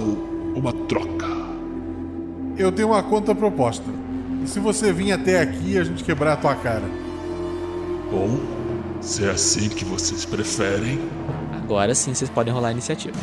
uma 0.54 0.74
troca? 0.74 1.41
Eu 2.62 2.72
tenho 2.72 2.90
uma 2.90 3.02
contraproposta. 3.02 3.84
E 4.44 4.48
se 4.48 4.60
você 4.60 4.94
vir 4.94 5.12
até 5.12 5.42
aqui, 5.42 5.80
a 5.80 5.84
gente 5.84 6.04
quebrar 6.04 6.34
a 6.34 6.36
tua 6.36 6.54
cara? 6.54 6.84
Bom, 8.12 8.40
se 9.02 9.26
é 9.26 9.32
assim 9.32 9.68
que 9.68 9.84
vocês 9.84 10.26
preferem. 10.26 11.00
Agora 11.52 11.96
sim 11.96 12.14
vocês 12.14 12.30
podem 12.30 12.54
rolar 12.54 12.68
a 12.68 12.72
iniciativa. 12.72 13.18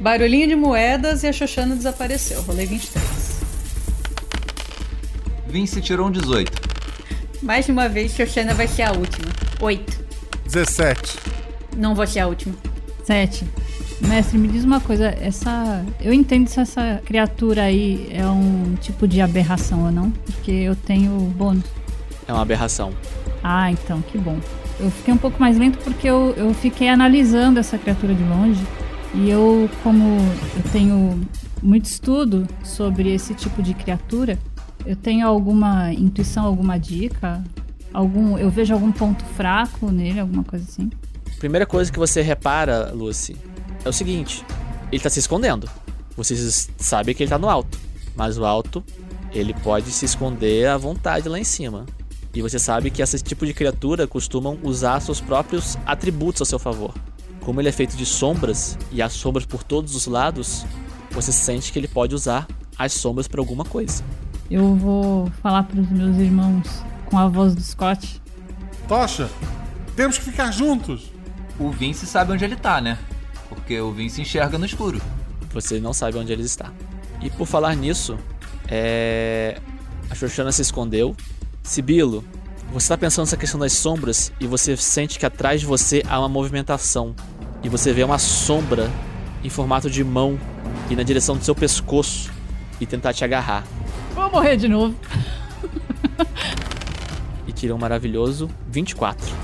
Barulhinho 0.00 0.48
de 0.48 0.56
moedas 0.56 1.22
e 1.22 1.26
a 1.26 1.32
Xoxana 1.34 1.76
desapareceu. 1.76 2.40
Rolei 2.40 2.64
23. 2.64 3.42
Vince 5.48 5.82
tirou 5.82 6.08
um 6.08 6.10
18. 6.10 6.61
Mais 7.42 7.68
uma 7.68 7.88
vez, 7.88 8.14
Xoxana 8.14 8.54
vai 8.54 8.68
ser 8.68 8.82
a 8.82 8.92
última. 8.92 9.28
8. 9.60 10.00
17. 10.44 11.18
Não 11.76 11.92
vou 11.92 12.06
ser 12.06 12.20
a 12.20 12.28
última. 12.28 12.54
7. 13.04 13.44
Mestre, 14.00 14.38
me 14.38 14.46
diz 14.46 14.64
uma 14.64 14.80
coisa, 14.80 15.06
essa. 15.20 15.84
Eu 16.00 16.12
entendo 16.12 16.46
se 16.46 16.60
essa 16.60 17.02
criatura 17.04 17.64
aí 17.64 18.08
é 18.12 18.24
um 18.26 18.76
tipo 18.80 19.08
de 19.08 19.20
aberração 19.20 19.84
ou 19.84 19.90
não, 19.90 20.10
porque 20.10 20.52
eu 20.52 20.76
tenho 20.76 21.10
bônus. 21.36 21.64
É 22.28 22.32
uma 22.32 22.42
aberração. 22.42 22.92
Ah, 23.42 23.70
então, 23.70 24.00
que 24.02 24.18
bom. 24.18 24.38
Eu 24.78 24.90
fiquei 24.90 25.12
um 25.12 25.18
pouco 25.18 25.40
mais 25.40 25.58
lento 25.58 25.78
porque 25.78 26.08
eu, 26.08 26.34
eu 26.36 26.54
fiquei 26.54 26.88
analisando 26.88 27.58
essa 27.58 27.76
criatura 27.76 28.14
de 28.14 28.22
longe. 28.22 28.64
E 29.14 29.28
eu, 29.28 29.68
como 29.82 30.16
eu 30.56 30.70
tenho 30.72 31.20
muito 31.62 31.86
estudo 31.86 32.46
sobre 32.64 33.12
esse 33.12 33.34
tipo 33.34 33.62
de 33.62 33.74
criatura, 33.74 34.38
eu 34.86 34.96
tenho 34.96 35.26
alguma 35.26 35.92
intuição, 35.92 36.44
alguma 36.44 36.78
dica? 36.78 37.42
Algum, 37.92 38.38
eu 38.38 38.50
vejo 38.50 38.72
algum 38.72 38.90
ponto 38.90 39.24
fraco 39.24 39.90
nele, 39.90 40.20
alguma 40.20 40.44
coisa 40.44 40.64
assim? 40.64 40.90
Primeira 41.38 41.66
coisa 41.66 41.92
que 41.92 41.98
você 41.98 42.22
repara, 42.22 42.92
Lucy, 42.92 43.36
é 43.84 43.88
o 43.88 43.92
seguinte: 43.92 44.44
ele 44.90 45.02
tá 45.02 45.10
se 45.10 45.18
escondendo. 45.18 45.68
Vocês 46.16 46.70
sabem 46.78 47.14
que 47.14 47.22
ele 47.22 47.30
tá 47.30 47.38
no 47.38 47.48
alto, 47.48 47.78
mas 48.14 48.38
o 48.38 48.44
alto 48.44 48.82
ele 49.32 49.54
pode 49.54 49.90
se 49.90 50.04
esconder 50.04 50.68
à 50.68 50.76
vontade 50.76 51.28
lá 51.28 51.38
em 51.38 51.44
cima. 51.44 51.86
E 52.34 52.40
você 52.40 52.58
sabe 52.58 52.90
que 52.90 53.02
esse 53.02 53.18
tipo 53.18 53.44
de 53.44 53.52
criatura 53.52 54.06
costumam 54.06 54.58
usar 54.62 55.00
seus 55.00 55.20
próprios 55.20 55.76
atributos 55.84 56.42
a 56.42 56.44
seu 56.44 56.58
favor. 56.58 56.94
Como 57.40 57.60
ele 57.60 57.68
é 57.68 57.72
feito 57.72 57.96
de 57.96 58.06
sombras 58.06 58.78
e 58.90 59.02
há 59.02 59.08
sombras 59.08 59.44
por 59.44 59.62
todos 59.62 59.94
os 59.94 60.06
lados, 60.06 60.64
você 61.10 61.32
sente 61.32 61.72
que 61.72 61.78
ele 61.78 61.88
pode 61.88 62.14
usar 62.14 62.46
as 62.78 62.92
sombras 62.92 63.28
para 63.28 63.40
alguma 63.40 63.64
coisa. 63.64 64.02
Eu 64.52 64.76
vou 64.76 65.32
falar 65.42 65.62
para 65.62 65.80
os 65.80 65.88
meus 65.88 66.18
irmãos 66.18 66.84
com 67.06 67.16
a 67.16 67.26
voz 67.26 67.54
do 67.54 67.62
Scott. 67.62 68.20
Tocha, 68.86 69.30
temos 69.96 70.18
que 70.18 70.24
ficar 70.24 70.50
juntos. 70.50 71.10
O 71.58 71.70
Vince 71.70 72.06
sabe 72.06 72.32
onde 72.32 72.44
ele 72.44 72.56
tá, 72.56 72.78
né? 72.78 72.98
porque 73.48 73.80
o 73.80 73.90
Vince 73.90 74.20
enxerga 74.20 74.58
no 74.58 74.66
escuro. 74.66 75.00
Você 75.54 75.80
não 75.80 75.94
sabe 75.94 76.18
onde 76.18 76.30
ele 76.30 76.42
está. 76.42 76.70
E 77.22 77.30
por 77.30 77.46
falar 77.46 77.74
nisso, 77.74 78.18
é... 78.68 79.58
a 80.10 80.14
Xoxana 80.14 80.52
se 80.52 80.60
escondeu. 80.60 81.16
Sibilo, 81.62 82.22
você 82.70 82.84
está 82.84 82.98
pensando 82.98 83.24
nessa 83.24 83.38
questão 83.38 83.58
das 83.58 83.72
sombras 83.72 84.30
e 84.38 84.46
você 84.46 84.76
sente 84.76 85.18
que 85.18 85.24
atrás 85.24 85.62
de 85.62 85.66
você 85.66 86.02
há 86.06 86.18
uma 86.18 86.28
movimentação. 86.28 87.14
E 87.62 87.70
você 87.70 87.90
vê 87.94 88.04
uma 88.04 88.18
sombra 88.18 88.90
em 89.42 89.48
formato 89.48 89.88
de 89.88 90.04
mão 90.04 90.38
ir 90.90 90.96
na 90.96 91.02
direção 91.02 91.38
do 91.38 91.42
seu 91.42 91.54
pescoço 91.54 92.30
e 92.78 92.84
tentar 92.84 93.14
te 93.14 93.24
agarrar. 93.24 93.64
Vou 94.14 94.30
morrer 94.30 94.56
de 94.56 94.68
novo. 94.68 94.94
E 97.46 97.52
tira 97.52 97.74
um 97.74 97.78
maravilhoso 97.78 98.48
24. 98.68 99.34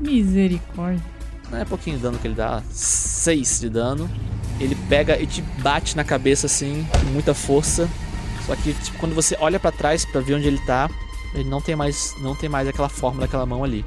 Misericórdia. 0.00 1.02
Não 1.50 1.58
é 1.58 1.64
pouquinho 1.64 1.96
de 1.96 2.02
dano 2.02 2.18
que 2.18 2.26
ele 2.26 2.34
dá, 2.34 2.62
6 2.70 3.60
de 3.60 3.68
dano. 3.68 4.08
Ele 4.58 4.74
pega 4.88 5.20
e 5.20 5.26
te 5.26 5.42
bate 5.42 5.96
na 5.96 6.04
cabeça 6.04 6.46
assim, 6.46 6.86
com 6.92 7.06
muita 7.06 7.34
força. 7.34 7.88
Só 8.46 8.54
que 8.56 8.72
tipo, 8.72 8.98
quando 8.98 9.14
você 9.14 9.36
olha 9.40 9.58
pra 9.58 9.72
trás 9.72 10.04
pra 10.04 10.20
ver 10.20 10.34
onde 10.34 10.46
ele 10.46 10.60
tá, 10.64 10.88
ele 11.34 11.48
não 11.48 11.60
tem 11.60 11.76
mais, 11.76 12.14
não 12.20 12.34
tem 12.34 12.48
mais 12.48 12.68
aquela 12.68 12.88
forma 12.88 13.20
daquela 13.20 13.44
mão 13.46 13.64
ali. 13.64 13.84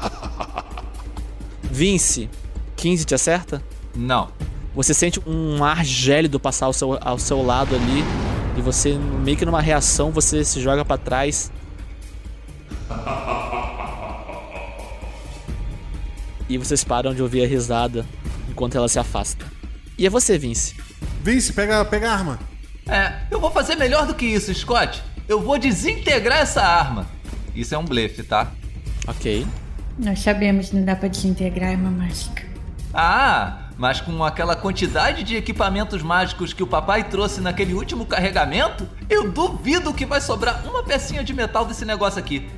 Vince, 1.70 2.30
15 2.76 3.04
te 3.04 3.14
acerta? 3.14 3.62
Não. 3.94 4.28
Você 4.74 4.92
sente 4.92 5.20
um 5.26 5.64
ar 5.64 5.84
gélido 5.84 6.38
passar 6.38 6.66
ao 6.66 6.72
seu, 6.72 6.98
ao 7.00 7.18
seu 7.18 7.42
lado 7.42 7.74
ali 7.74 8.04
e 8.56 8.60
você 8.62 8.94
meio 8.94 9.36
que 9.36 9.44
numa 9.44 9.60
reação 9.60 10.10
você 10.10 10.44
se 10.44 10.60
joga 10.60 10.84
pra 10.84 10.96
trás. 10.96 11.52
E 16.48 16.56
vocês 16.56 16.82
param 16.82 17.14
de 17.14 17.22
ouvir 17.22 17.44
a 17.44 17.46
risada 17.46 18.06
enquanto 18.48 18.76
ela 18.76 18.88
se 18.88 18.98
afasta. 18.98 19.44
E 19.98 20.06
é 20.06 20.10
você, 20.10 20.38
Vince. 20.38 20.76
Vince, 21.22 21.52
pega, 21.52 21.84
pega 21.84 22.10
a 22.10 22.14
arma. 22.14 22.38
É, 22.88 23.12
eu 23.30 23.40
vou 23.40 23.50
fazer 23.50 23.74
melhor 23.76 24.06
do 24.06 24.14
que 24.14 24.24
isso, 24.24 24.54
Scott. 24.54 25.02
Eu 25.28 25.42
vou 25.42 25.58
desintegrar 25.58 26.38
essa 26.38 26.62
arma. 26.62 27.06
Isso 27.54 27.74
é 27.74 27.78
um 27.78 27.84
blefe, 27.84 28.22
tá? 28.22 28.52
Ok. 29.08 29.46
Nós 29.98 30.20
sabemos 30.20 30.68
que 30.68 30.76
não 30.76 30.84
dá 30.84 30.94
pra 30.94 31.08
desintegrar 31.08 31.70
arma 31.70 31.90
mágica. 31.90 32.44
Ah, 32.94 33.65
mas 33.78 34.00
com 34.00 34.24
aquela 34.24 34.56
quantidade 34.56 35.22
de 35.22 35.36
equipamentos 35.36 36.02
mágicos 36.02 36.52
que 36.52 36.62
o 36.62 36.66
papai 36.66 37.04
trouxe 37.04 37.40
naquele 37.40 37.74
último 37.74 38.06
carregamento, 38.06 38.88
eu 39.08 39.30
duvido 39.30 39.92
que 39.92 40.06
vai 40.06 40.20
sobrar 40.20 40.64
uma 40.66 40.82
pecinha 40.82 41.22
de 41.22 41.34
metal 41.34 41.64
desse 41.64 41.84
negócio 41.84 42.18
aqui. 42.18 42.48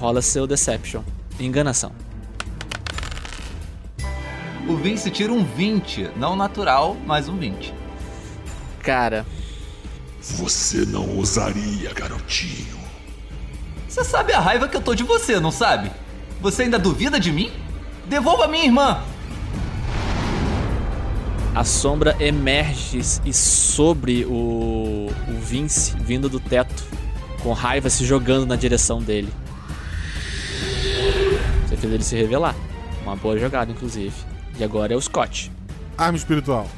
Rola 0.00 0.20
seu 0.20 0.46
Deception. 0.46 1.02
Enganação. 1.38 1.92
O 4.66 4.76
Vince 4.76 5.10
tira 5.10 5.32
um 5.32 5.44
20, 5.44 6.10
não 6.16 6.34
natural, 6.34 6.96
mas 7.06 7.28
um 7.28 7.36
20. 7.36 7.74
Cara, 8.82 9.24
Você 10.20 10.86
não 10.86 11.16
ousaria, 11.16 11.92
garotinho. 11.92 12.78
Você 13.86 14.02
sabe 14.02 14.32
a 14.32 14.40
raiva 14.40 14.66
que 14.66 14.76
eu 14.76 14.80
tô 14.80 14.94
de 14.94 15.04
você, 15.04 15.38
não 15.38 15.50
sabe? 15.50 15.90
Você 16.40 16.62
ainda 16.62 16.78
duvida 16.78 17.20
de 17.20 17.30
mim? 17.30 17.52
Devolva 18.06 18.48
minha 18.48 18.64
irmã! 18.64 19.02
A 21.54 21.62
sombra 21.62 22.16
emerge 22.18 23.00
e 23.24 23.32
sobre 23.32 24.24
o, 24.24 25.08
o 25.28 25.40
Vince 25.40 25.96
vindo 25.96 26.28
do 26.28 26.40
teto, 26.40 26.84
com 27.42 27.52
raiva 27.52 27.88
se 27.88 28.04
jogando 28.04 28.44
na 28.44 28.56
direção 28.56 29.00
dele. 29.00 29.32
Você 31.64 31.76
fez 31.76 31.92
ele 31.92 32.02
se 32.02 32.16
revelar. 32.16 32.56
Uma 33.02 33.14
boa 33.14 33.38
jogada, 33.38 33.70
inclusive. 33.70 34.14
E 34.58 34.64
agora 34.64 34.94
é 34.94 34.96
o 34.96 35.00
Scott. 35.00 35.52
Arma 35.96 36.18
espiritual. 36.18 36.68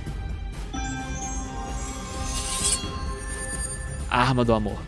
Arma 4.10 4.44
do 4.44 4.52
amor. 4.52 4.78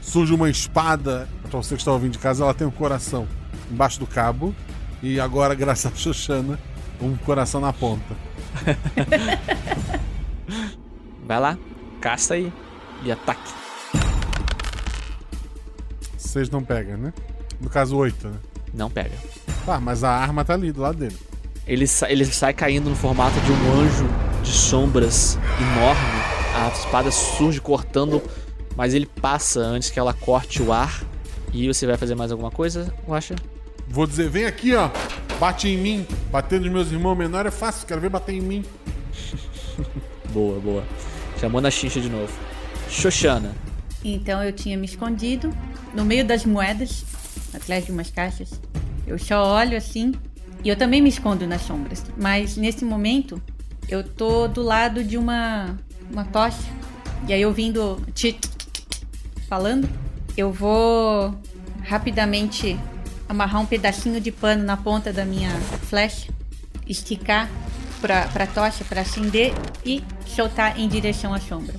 Surge 0.00 0.34
uma 0.34 0.50
espada. 0.50 1.28
Pra 1.50 1.62
você 1.62 1.76
que 1.76 1.80
está 1.80 1.92
ouvindo 1.92 2.12
de 2.12 2.18
casa, 2.18 2.42
ela 2.42 2.54
tem 2.54 2.66
um 2.66 2.70
coração 2.70 3.28
embaixo 3.70 4.00
do 4.00 4.06
cabo. 4.06 4.54
E 5.02 5.20
agora, 5.20 5.54
graças 5.56 5.92
a 5.92 5.94
Xoxana, 5.94 6.58
um 7.00 7.16
coração 7.16 7.60
na 7.60 7.72
ponta. 7.72 8.16
Vai 11.26 11.40
lá, 11.40 11.58
casta 12.00 12.34
aí 12.34 12.52
e 13.02 13.10
ataque. 13.12 13.52
Vocês 16.16 16.50
não 16.50 16.62
pegam, 16.62 16.96
né? 16.96 17.12
No 17.60 17.68
caso, 17.68 17.96
oito, 17.96 18.28
né? 18.28 18.36
Não 18.74 18.90
pega. 18.90 19.12
Ah, 19.66 19.80
mas 19.80 20.04
a 20.04 20.10
arma 20.10 20.44
tá 20.44 20.54
ali 20.54 20.70
do 20.70 20.80
lado 20.82 20.98
dele. 20.98 21.16
Ele, 21.66 21.86
sa- 21.86 22.10
ele 22.10 22.24
sai 22.24 22.52
caindo 22.52 22.88
no 22.88 22.96
formato 22.96 23.38
de 23.40 23.50
um 23.50 23.72
anjo 23.80 24.06
de 24.42 24.52
sombras 24.52 25.38
enorme. 25.60 26.22
A 26.54 26.68
espada 26.68 27.10
surge 27.10 27.60
cortando, 27.60 28.22
mas 28.76 28.94
ele 28.94 29.06
passa 29.06 29.60
antes 29.60 29.90
que 29.90 29.98
ela 29.98 30.12
corte 30.12 30.62
o 30.62 30.72
ar. 30.72 31.02
E 31.52 31.66
você 31.66 31.86
vai 31.86 31.96
fazer 31.96 32.14
mais 32.14 32.30
alguma 32.30 32.50
coisa, 32.50 32.92
Rocha? 33.06 33.34
Vou 33.88 34.06
dizer, 34.06 34.28
vem 34.28 34.44
aqui, 34.44 34.74
ó. 34.74 34.90
Bate 35.38 35.68
em 35.68 35.76
mim. 35.76 36.06
Bater 36.30 36.60
nos 36.60 36.70
meus 36.70 36.92
irmãos 36.92 37.14
menores 37.14 37.52
é 37.52 37.56
fácil, 37.56 37.86
quero 37.86 38.00
ver 38.00 38.10
bater 38.10 38.34
em 38.34 38.40
mim. 38.40 38.64
Boa, 40.30 40.60
boa. 40.60 40.84
Chamou 41.40 41.60
na 41.62 41.70
chincha 41.70 41.98
de 41.98 42.10
novo. 42.10 42.30
Xoxana. 42.90 43.54
Então 44.04 44.42
eu 44.42 44.52
tinha 44.52 44.76
me 44.76 44.84
escondido 44.84 45.50
no 45.94 46.04
meio 46.04 46.26
das 46.26 46.44
moedas, 46.44 47.04
atrás 47.54 47.86
de 47.86 47.92
umas 47.92 48.10
caixas. 48.10 48.60
Eu 49.06 49.18
só 49.18 49.54
olho 49.54 49.76
assim 49.76 50.12
e 50.62 50.68
eu 50.68 50.76
também 50.76 51.00
me 51.00 51.08
escondo 51.08 51.46
nas 51.46 51.62
sombras. 51.62 52.04
Mas 52.16 52.56
nesse 52.56 52.84
momento 52.84 53.40
eu 53.88 54.04
tô 54.04 54.46
do 54.46 54.62
lado 54.62 55.02
de 55.02 55.16
uma 55.16 55.78
uma 56.10 56.24
tocha. 56.24 56.62
E 57.26 57.32
aí 57.32 57.44
ouvindo 57.44 58.00
falando, 59.48 59.88
eu 60.36 60.52
vou 60.52 61.34
rapidamente 61.82 62.78
amarrar 63.28 63.60
um 63.60 63.66
pedacinho 63.66 64.20
de 64.20 64.30
pano 64.30 64.64
na 64.64 64.76
ponta 64.76 65.12
da 65.12 65.24
minha 65.24 65.50
flecha, 65.88 66.28
esticar 66.86 67.48
pra, 68.00 68.28
pra 68.28 68.46
tocha 68.46 68.84
para 68.84 69.00
acender 69.00 69.52
e 69.84 70.02
soltar 70.26 70.78
em 70.78 70.88
direção 70.88 71.34
à 71.34 71.40
sombra. 71.40 71.74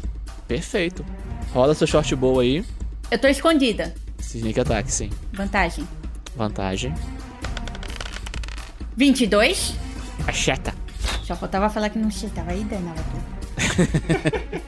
Perfeito. 0.48 1.06
Rola 1.54 1.74
seu 1.74 1.88
short 1.88 2.16
bow 2.16 2.40
aí. 2.40 2.64
Eu 3.10 3.18
tô 3.18 3.28
escondida. 3.28 3.94
Sneak 4.20 4.60
ataque, 4.60 4.92
sim. 4.92 5.10
Vantagem. 5.34 5.88
Vantagem. 6.36 6.94
22. 8.96 9.76
Acheta. 10.26 10.74
Só 11.24 11.36
faltava 11.36 11.70
falar 11.70 11.90
que 11.90 12.00
não 12.00 12.12
chutava 12.12 12.52
aí, 12.52 12.64
danava 12.64 13.04
tudo. 13.04 14.62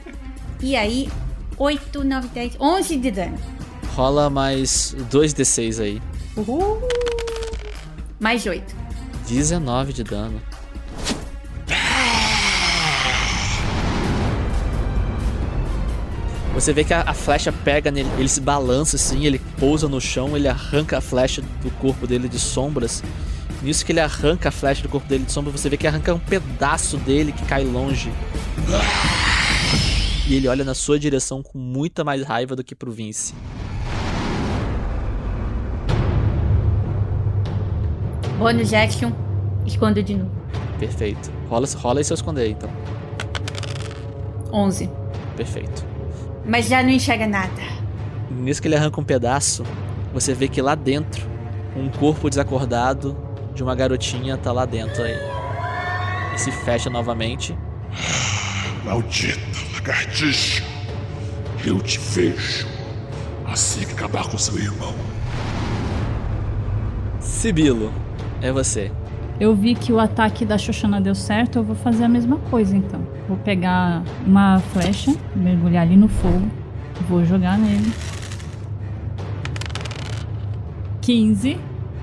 e 0.60 0.76
aí, 0.76 1.10
8, 1.56 2.04
9, 2.04 2.28
10, 2.28 2.56
11 2.58 2.96
de 2.96 3.10
dano. 3.10 3.38
Rola 3.94 4.30
mais 4.30 4.94
2d6 5.10 5.82
aí. 5.82 6.02
Uhul. 6.36 6.80
Mais 8.18 8.46
8. 8.46 8.76
19 9.26 9.92
de 9.92 10.04
dano. 10.04 10.40
Você 16.54 16.72
vê 16.72 16.84
que 16.84 16.92
a, 16.92 17.02
a 17.02 17.14
flecha 17.14 17.52
pega 17.52 17.90
nele, 17.90 18.08
ele 18.18 18.28
se 18.28 18.40
balança 18.40 18.96
assim, 18.96 19.24
ele 19.24 19.40
pousa 19.58 19.88
no 19.88 20.00
chão, 20.00 20.36
ele 20.36 20.48
arranca 20.48 20.98
a 20.98 21.00
flecha 21.00 21.40
do 21.62 21.70
corpo 21.78 22.06
dele 22.06 22.28
de 22.28 22.38
sombras. 22.38 23.02
Nisso 23.62 23.84
que 23.84 23.92
ele 23.92 24.00
arranca 24.00 24.48
a 24.48 24.52
flecha 24.52 24.82
do 24.82 24.88
corpo 24.88 25.08
dele 25.08 25.24
de 25.24 25.32
sombra, 25.32 25.52
você 25.52 25.68
vê 25.68 25.76
que 25.76 25.86
arranca 25.86 26.12
um 26.12 26.18
pedaço 26.18 26.96
dele 26.96 27.32
que 27.32 27.44
cai 27.44 27.64
longe. 27.64 28.12
E 30.26 30.34
ele 30.34 30.48
olha 30.48 30.64
na 30.64 30.74
sua 30.74 30.98
direção 30.98 31.42
com 31.42 31.58
muita 31.58 32.04
mais 32.04 32.22
raiva 32.22 32.54
do 32.54 32.64
que 32.64 32.74
pro 32.74 32.90
Vince. 32.90 33.34
Bônus 38.40 38.72
action. 38.72 39.12
Escondo 39.66 40.02
de 40.02 40.14
novo. 40.16 40.30
Perfeito. 40.78 41.30
Rola, 41.50 41.66
rola 41.76 42.00
e 42.00 42.04
seu 42.04 42.14
esconder 42.14 42.48
então. 42.48 42.70
11. 44.50 44.88
Perfeito. 45.36 45.84
Mas 46.46 46.66
já 46.66 46.82
não 46.82 46.88
enxerga 46.88 47.26
nada. 47.26 47.62
Nisso 48.30 48.62
que 48.62 48.66
ele 48.68 48.76
arranca 48.76 48.98
um 48.98 49.04
pedaço, 49.04 49.62
você 50.14 50.32
vê 50.32 50.48
que 50.48 50.62
lá 50.62 50.74
dentro, 50.74 51.22
um 51.76 51.90
corpo 51.90 52.30
desacordado 52.30 53.14
de 53.54 53.62
uma 53.62 53.74
garotinha 53.74 54.38
tá 54.38 54.50
lá 54.52 54.64
dentro 54.64 55.02
aí. 55.02 55.18
E 56.34 56.38
se 56.38 56.50
fecha 56.50 56.88
novamente. 56.88 57.54
Maldita 58.86 59.38
lagartixa. 59.74 60.64
Eu 61.62 61.78
te 61.78 61.98
vejo. 61.98 62.66
Assim 63.46 63.84
que 63.84 63.92
acabar 63.92 64.26
com 64.30 64.38
seu 64.38 64.56
irmão. 64.56 64.94
Sibilo, 67.20 67.92
é 68.40 68.52
você. 68.52 68.90
Eu 69.38 69.54
vi 69.54 69.74
que 69.74 69.92
o 69.92 69.98
ataque 69.98 70.44
da 70.44 70.58
Xoxana 70.58 71.00
deu 71.00 71.14
certo, 71.14 71.58
eu 71.58 71.64
vou 71.64 71.74
fazer 71.74 72.04
a 72.04 72.08
mesma 72.08 72.36
coisa 72.50 72.76
então. 72.76 73.00
Vou 73.26 73.38
pegar 73.38 74.02
uma 74.26 74.58
flecha, 74.72 75.14
mergulhar 75.34 75.82
ali 75.82 75.96
no 75.96 76.08
fogo, 76.08 76.46
vou 77.08 77.24
jogar 77.24 77.58
nele. 77.58 77.90
15. 81.00 81.58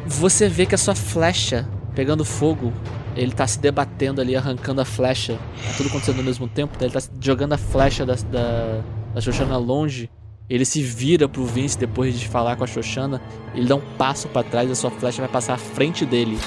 Você 0.06 0.50
vê 0.50 0.66
que 0.66 0.74
a 0.74 0.78
sua 0.78 0.96
flecha 0.96 1.68
pegando 1.94 2.24
fogo, 2.24 2.72
ele 3.16 3.32
tá 3.32 3.48
se 3.48 3.60
debatendo 3.60 4.22
ali, 4.22 4.36
arrancando 4.36 4.82
a 4.82 4.86
flecha. 4.86 5.34
Tá 5.34 5.74
tudo 5.78 5.90
acontecendo 5.90 6.20
ao 6.20 6.24
mesmo 6.24 6.48
tempo. 6.48 6.78
Ele 6.80 6.92
tá 6.92 7.00
jogando 7.20 7.54
a 7.54 7.58
flecha 7.58 8.06
da, 8.06 8.16
da, 8.32 8.82
da 9.14 9.22
Xoxana 9.22 9.58
longe. 9.58 10.10
Ele 10.50 10.64
se 10.64 10.82
vira 10.82 11.28
pro 11.28 11.46
Vince 11.46 11.78
depois 11.78 12.18
de 12.18 12.28
falar 12.28 12.56
com 12.56 12.64
a 12.64 12.68
Xoxana. 12.68 13.22
Ele 13.54 13.68
dá 13.68 13.76
um 13.76 13.82
passo 13.98 14.30
para 14.30 14.44
trás 14.44 14.70
e 14.70 14.72
a 14.72 14.76
sua 14.76 14.90
flecha 14.90 15.22
vai 15.22 15.30
passar 15.30 15.56
à 15.56 15.58
frente 15.58 16.06
dele, 16.06 16.38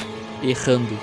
errando. 0.42 0.98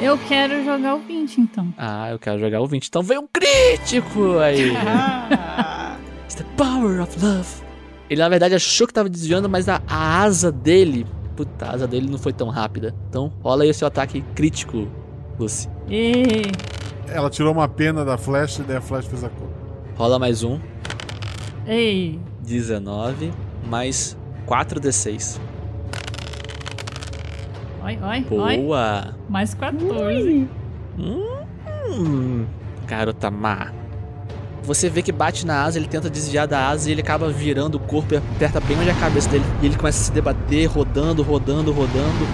Eu 0.00 0.18
quero 0.18 0.64
jogar 0.64 0.96
o 0.96 1.00
20, 1.00 1.40
então. 1.40 1.72
Ah, 1.76 2.10
eu 2.10 2.18
quero 2.18 2.40
jogar 2.40 2.60
o 2.60 2.66
20. 2.66 2.86
Então 2.86 3.02
vem 3.02 3.18
um 3.18 3.26
crítico 3.26 4.38
aí. 4.38 4.72
It's 6.24 6.34
the 6.34 6.44
power 6.56 7.00
of 7.02 7.24
love. 7.24 7.48
Ele 8.08 8.20
na 8.20 8.28
verdade 8.28 8.54
achou 8.54 8.86
que 8.86 8.94
tava 8.94 9.08
desviando, 9.08 9.48
mas 9.48 9.68
a, 9.68 9.80
a 9.86 10.22
asa 10.22 10.50
dele. 10.50 11.06
Puta, 11.36 11.66
a 11.66 11.70
asa 11.72 11.86
dele 11.86 12.10
não 12.10 12.18
foi 12.18 12.32
tão 12.32 12.48
rápida. 12.48 12.94
Então 13.08 13.32
rola 13.42 13.62
aí 13.62 13.70
o 13.70 13.74
seu 13.74 13.86
ataque 13.86 14.24
crítico, 14.34 14.88
Lucy. 15.38 15.68
E... 15.88 16.42
Ela 17.06 17.30
tirou 17.30 17.52
uma 17.52 17.68
pena 17.68 18.04
da 18.04 18.16
flecha 18.18 18.62
e 18.62 18.64
daí 18.64 18.78
a 18.78 18.80
flecha 18.80 19.08
fez 19.08 19.22
a 19.22 19.28
cor. 19.28 19.48
Rola 19.96 20.18
mais 20.18 20.42
um. 20.42 20.58
Ei. 21.66 22.18
19 22.42 23.32
mais 23.66 24.16
4d6. 24.46 25.38
Oi, 27.82 27.98
oi, 28.02 28.26
oi. 28.30 28.56
Boa! 28.58 29.16
Mais 29.28 29.54
14. 29.54 30.48
Hum, 30.98 32.46
garota 32.86 33.30
má. 33.30 33.72
Você 34.62 34.90
vê 34.90 35.00
que 35.02 35.10
bate 35.10 35.46
na 35.46 35.62
asa, 35.62 35.78
ele 35.78 35.88
tenta 35.88 36.10
desviar 36.10 36.46
da 36.46 36.68
asa 36.68 36.88
e 36.88 36.92
ele 36.92 37.00
acaba 37.00 37.30
virando 37.30 37.76
o 37.76 37.80
corpo 37.80 38.12
e 38.12 38.16
aperta 38.18 38.60
bem 38.60 38.78
onde 38.78 38.90
é 38.90 38.92
a 38.92 38.96
cabeça 38.96 39.28
dele. 39.30 39.44
E 39.62 39.66
ele 39.66 39.76
começa 39.76 40.00
a 40.02 40.04
se 40.04 40.12
debater, 40.12 40.66
rodando, 40.66 41.22
rodando, 41.22 41.72
rodando. 41.72 42.26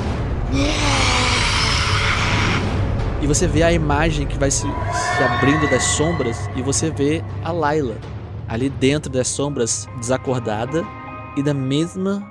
E 3.22 3.26
você 3.26 3.46
vê 3.46 3.62
a 3.62 3.72
imagem 3.72 4.26
que 4.26 4.36
vai 4.36 4.50
se, 4.50 4.62
se 4.62 5.22
abrindo 5.22 5.70
das 5.70 5.82
sombras 5.82 6.50
e 6.56 6.62
você 6.62 6.90
vê 6.90 7.22
a 7.44 7.52
Layla 7.52 7.96
ali 8.48 8.68
dentro 8.68 9.10
das 9.10 9.28
sombras, 9.28 9.89
desacordada 9.98 10.85
e 11.36 11.43
da 11.43 11.55
mesma 11.55 12.23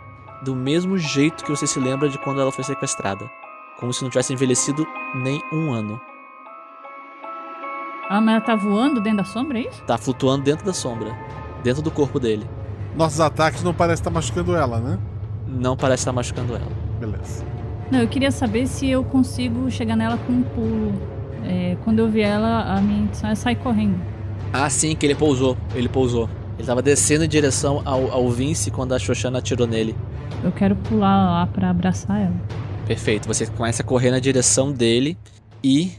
do 0.44 0.56
mesmo 0.56 0.98
jeito 0.98 1.44
que 1.44 1.50
você 1.50 1.66
se 1.66 1.80
lembra 1.80 2.08
de 2.08 2.20
quando 2.20 2.40
ela 2.40 2.52
foi 2.52 2.64
sequestrada, 2.64 3.30
como 3.80 3.92
se 3.92 4.04
não 4.04 4.10
tivesse 4.10 4.32
envelhecido 4.32 4.86
nem 5.16 5.42
um 5.52 5.72
ano. 5.74 6.00
Ah, 8.08 8.22
mas 8.22 8.36
ela 8.36 8.46
tá 8.46 8.56
voando 8.56 9.02
dentro 9.02 9.18
da 9.18 9.24
sombra, 9.24 9.58
é 9.58 9.68
isso? 9.68 9.82
Tá 9.84 9.98
flutuando 9.98 10.44
dentro 10.44 10.64
da 10.64 10.74
sombra, 10.74 11.18
dentro 11.64 11.82
do 11.82 11.90
corpo 11.90 12.20
dele. 12.20 12.48
Nossos 12.96 13.20
ataques 13.20 13.64
não 13.64 13.74
parecem 13.74 14.02
estar 14.02 14.12
machucando 14.12 14.56
ela, 14.56 14.80
né? 14.80 15.00
Não 15.48 15.76
parece 15.76 16.02
estar 16.02 16.14
machucando 16.14 16.56
ela. 16.56 16.72
Beleza. 17.00 17.44
Não, 17.92 18.00
eu 18.00 18.08
queria 18.08 18.32
saber 18.32 18.68
se 18.68 18.88
eu 18.88 19.04
consigo 19.04 19.70
chegar 19.72 19.96
nela 19.96 20.18
com 20.18 20.34
um 20.34 20.44
pulo. 20.44 20.94
É, 21.44 21.78
quando 21.84 22.00
eu 22.00 22.08
vi 22.08 22.22
ela, 22.22 22.76
a 22.76 22.82
minha 22.82 23.04
intenção 23.04 23.30
é 23.30 23.36
sair 23.36 23.56
correndo. 23.56 24.00
Ah, 24.54 24.70
sim, 24.70 24.96
que 24.96 25.06
ele 25.06 25.16
pousou. 25.16 25.58
Ele 25.74 25.90
pousou. 25.90 26.30
Ele 26.58 26.66
tava 26.66 26.82
descendo 26.82 27.24
em 27.26 27.28
direção 27.28 27.82
ao, 27.86 28.12
ao 28.12 28.30
Vince 28.30 28.72
quando 28.72 28.94
a 28.94 29.00
Xoxana 29.00 29.40
atirou 29.40 29.68
nele. 29.68 29.96
Eu 30.44 30.52
quero 30.52 30.76
pular 30.76 31.26
lá 31.26 31.48
pra 31.48 31.70
abraçar 31.70 32.22
ela. 32.22 32.36
Perfeito. 32.88 33.28
Você 33.28 33.46
começa 33.48 33.82
a 33.82 33.86
correr 33.86 34.12
na 34.12 34.20
direção 34.20 34.72
dele 34.72 35.18
e 35.64 35.92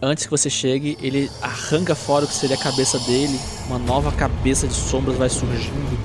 antes 0.00 0.24
que 0.24 0.30
você 0.30 0.50
chegue, 0.50 0.96
ele 1.00 1.30
arranca 1.42 1.94
fora 1.94 2.24
o 2.24 2.28
que 2.28 2.34
seria 2.34 2.56
a 2.56 2.60
cabeça 2.60 2.98
dele. 3.00 3.38
Uma 3.66 3.78
nova 3.78 4.12
cabeça 4.12 4.68
de 4.68 4.74
sombras 4.74 5.16
vai 5.16 5.28
surgindo. 5.28 5.98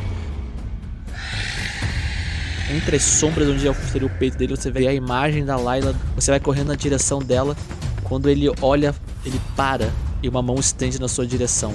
Entre 2.72 2.96
as 2.96 3.04
sombras 3.04 3.48
onde 3.50 3.62
seria 3.92 4.08
o 4.08 4.10
peito 4.12 4.38
dele, 4.38 4.56
você 4.56 4.72
vê 4.72 4.88
a 4.88 4.94
imagem 4.94 5.44
da 5.44 5.58
Layla. 5.58 5.96
Você 6.16 6.32
vai 6.32 6.40
correndo 6.40 6.68
na 6.68 6.76
direção 6.76 7.20
dela. 7.20 7.56
Quando 8.04 8.30
ele 8.30 8.48
olha, 8.62 8.96
ele 9.26 9.40
para 9.56 9.92
e 10.22 10.30
uma 10.30 10.42
mão 10.42 10.56
estende 10.56 11.00
na 11.00 11.08
sua 11.08 11.26
direção. 11.26 11.74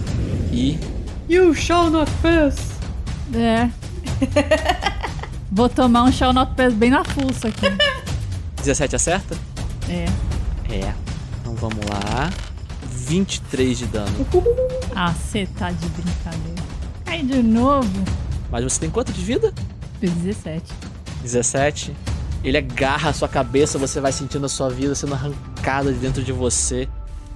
E. 0.53 0.79
You 1.29 1.55
shall 1.55 1.91
not 1.91 2.11
pass! 2.23 2.57
É. 3.35 3.71
Vou 5.51 5.69
tomar 5.69 6.05
um 6.05 6.13
shall 6.13 6.33
not 6.33 6.55
pass 6.55 6.73
bem 6.75 6.91
na 6.91 7.05
fuça 7.05 7.49
aqui. 7.49 7.67
17 8.63 8.97
acerta? 8.97 9.37
É. 9.89 10.05
É. 10.73 10.95
Então 11.41 11.55
vamos 11.55 11.85
lá. 11.87 12.31
23 13.07 13.79
de 13.79 13.87
dano. 13.87 14.27
Ah, 14.97 15.13
você 15.13 15.45
tá 15.59 15.73
de 15.73 15.89
brincadeira. 15.89 16.63
Cai 17.05 17.21
de 17.21 17.43
novo. 17.43 17.91
Mas 18.49 18.63
você 18.63 18.79
tem 18.79 18.89
quanto 18.91 19.13
de 19.13 19.21
vida? 19.21 19.53
17. 20.01 20.73
17. 21.21 21.93
Ele 22.45 22.57
agarra 22.57 23.11
a 23.11 23.13
sua 23.13 23.27
cabeça, 23.29 23.77
você 23.77 24.01
vai 24.01 24.13
sentindo 24.13 24.47
a 24.47 24.49
sua 24.49 24.71
vida 24.71 24.95
sendo 24.95 25.15
arrancada 25.15 25.93
de 25.93 25.99
dentro 25.99 26.23
de 26.23 26.31
você, 26.31 26.89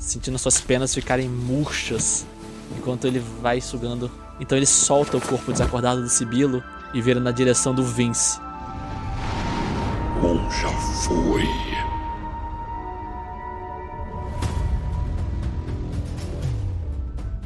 sentindo 0.08 0.38
suas 0.38 0.60
penas 0.60 0.94
ficarem 0.94 1.28
murchas 1.28 2.26
enquanto 2.76 3.06
ele 3.06 3.22
vai 3.40 3.60
sugando. 3.60 4.10
Então 4.40 4.56
ele 4.56 4.66
solta 4.66 5.16
o 5.16 5.20
corpo 5.20 5.52
desacordado 5.52 6.02
do 6.02 6.08
Sibilo 6.08 6.62
e 6.94 7.00
vira 7.00 7.20
na 7.20 7.30
direção 7.30 7.74
do 7.74 7.84
Vince. 7.84 8.40
Bom, 10.20 10.50
já 10.50 10.70
foi. 11.04 11.44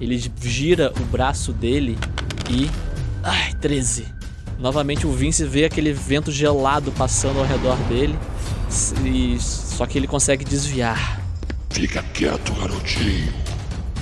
Ele 0.01 0.19
gira 0.41 0.93
o 1.01 1.05
braço 1.05 1.53
dele 1.53 1.99
e. 2.51 2.69
Ai, 3.23 3.55
13. 3.55 4.07
Novamente 4.59 5.07
o 5.07 5.13
Vince 5.13 5.45
vê 5.45 5.65
aquele 5.65 5.93
vento 5.93 6.33
gelado 6.33 6.91
passando 6.93 7.39
ao 7.39 7.45
redor 7.45 7.77
dele. 7.89 8.19
E... 9.05 9.39
Só 9.41 9.87
que 9.87 9.99
ele 9.99 10.07
consegue 10.07 10.45
desviar. 10.45 11.22
Fica 11.73 12.03
quieto, 12.03 12.53
garotinho. 12.55 13.33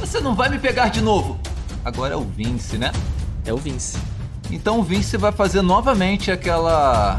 Você 0.01 0.21
não 0.21 0.35
vai 0.35 0.49
me 0.49 0.59
pegar 0.59 0.89
de 0.89 1.01
novo. 1.01 1.39
Agora 1.85 2.15
é 2.15 2.17
o 2.17 2.25
Vince, 2.25 2.77
né? 2.77 2.91
É 3.45 3.53
o 3.53 3.57
Vince. 3.57 3.97
Então 4.51 4.81
o 4.81 4.83
Vince 4.83 5.17
vai 5.17 5.31
fazer 5.31 5.63
novamente 5.63 6.31
aquela 6.31 7.17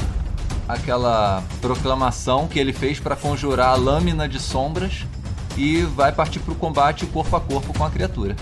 aquela 0.67 1.43
proclamação 1.61 2.47
que 2.47 2.59
ele 2.59 2.73
fez 2.73 2.99
para 2.99 3.15
conjurar 3.15 3.69
a 3.69 3.75
lâmina 3.75 4.27
de 4.27 4.39
sombras 4.39 5.05
e 5.57 5.83
vai 5.83 6.11
partir 6.11 6.39
para 6.39 6.53
o 6.53 6.55
combate 6.55 7.05
corpo 7.05 7.35
a 7.35 7.41
corpo 7.41 7.73
com 7.73 7.85
a 7.85 7.89
criatura. 7.89 8.35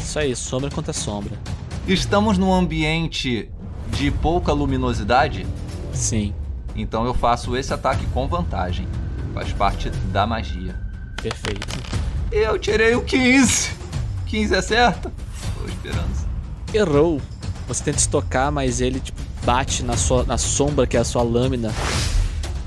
Isso 0.00 0.18
aí, 0.18 0.34
sombra 0.34 0.70
contra 0.70 0.92
sombra. 0.92 1.38
Estamos 1.86 2.38
num 2.38 2.52
ambiente 2.52 3.50
de 3.90 4.10
pouca 4.10 4.52
luminosidade? 4.52 5.46
Sim. 5.92 6.34
Então 6.74 7.04
eu 7.04 7.14
faço 7.14 7.56
esse 7.56 7.72
ataque 7.72 8.06
com 8.06 8.26
vantagem. 8.26 8.86
Faz 9.34 9.52
parte 9.52 9.90
da 9.90 10.26
magia. 10.26 10.74
Perfeito. 11.20 11.66
Eu 12.30 12.58
tirei 12.58 12.94
o 12.94 13.02
15. 13.02 13.70
15 14.26 14.54
é 14.54 14.62
certo? 14.62 15.12
Tô 15.58 15.68
esperando. 15.68 16.28
Errou. 16.72 17.20
Você 17.68 17.84
tenta 17.84 17.98
estocar, 17.98 18.50
mas 18.50 18.80
ele 18.80 19.00
tipo, 19.00 19.20
bate 19.44 19.82
na, 19.82 19.96
sua, 19.96 20.24
na 20.24 20.38
sombra 20.38 20.86
que 20.86 20.96
é 20.96 21.00
a 21.00 21.04
sua 21.04 21.22
lâmina. 21.22 21.72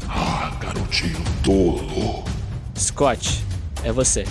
Ah, 0.07 0.51
garotinho 0.59 1.19
tolo. 1.43 2.23
Scott, 2.77 3.43
é 3.83 3.91
você. 3.91 4.25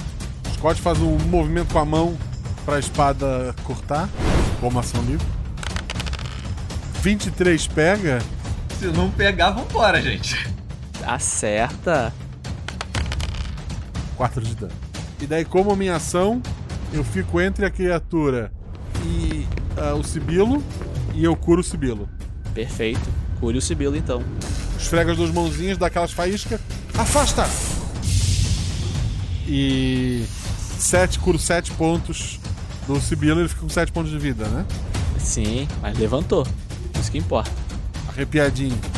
Scott 0.55 0.81
faz 0.81 1.01
um 1.01 1.19
movimento 1.19 1.73
com 1.73 1.79
a 1.79 1.85
mão 1.85 2.17
pra 2.65 2.79
espada 2.79 3.55
cortar, 3.65 4.09
como 4.61 4.79
ação 4.79 5.03
livre. 5.03 5.27
23 7.03 7.67
pega. 7.67 8.23
Se 8.85 8.91
não 8.91 9.11
pegar, 9.11 9.51
vambora, 9.51 9.99
gente. 9.99 10.47
Acerta. 11.07 12.13
4 14.15 14.43
de 14.43 14.55
dano. 14.55 14.73
E 15.23 15.27
daí, 15.27 15.43
como 15.43 15.75
minha 15.75 15.97
ação, 15.97 16.43
eu 16.93 17.03
fico 17.03 17.41
entre 17.41 17.65
a 17.65 17.71
criatura 17.71 18.53
e 19.03 19.47
ah, 19.79 19.95
o 19.95 20.05
Sibilo 20.05 20.63
e 21.15 21.25
eu 21.25 21.35
curo 21.35 21.63
o 21.63 21.65
Sibilo. 21.65 22.11
Perfeito. 22.53 23.01
Cure 23.41 23.57
o 23.57 23.63
Sibilo 23.63 23.97
então. 23.97 24.23
Esfrega 24.79 25.13
as 25.13 25.17
duas 25.17 25.31
mãozinhas, 25.31 25.79
dá 25.79 25.87
aquelas 25.87 26.13
faíscas. 26.13 26.61
Afasta! 26.93 27.49
E. 29.49 30.27
7, 30.79 31.21
curo 31.21 31.39
7 31.39 31.73
pontos 31.73 32.39
do 32.87 33.01
Sibilo, 33.01 33.41
ele 33.41 33.49
fica 33.49 33.63
com 33.63 33.69
7 33.71 33.91
pontos 33.93 34.11
de 34.11 34.19
vida, 34.19 34.47
né? 34.49 34.67
Sim, 35.19 35.67
mas 35.81 35.99
levantou. 35.99 36.47
Isso 37.01 37.11
que 37.11 37.17
importa. 37.17 37.64
Arrepiadinho. 38.15 38.79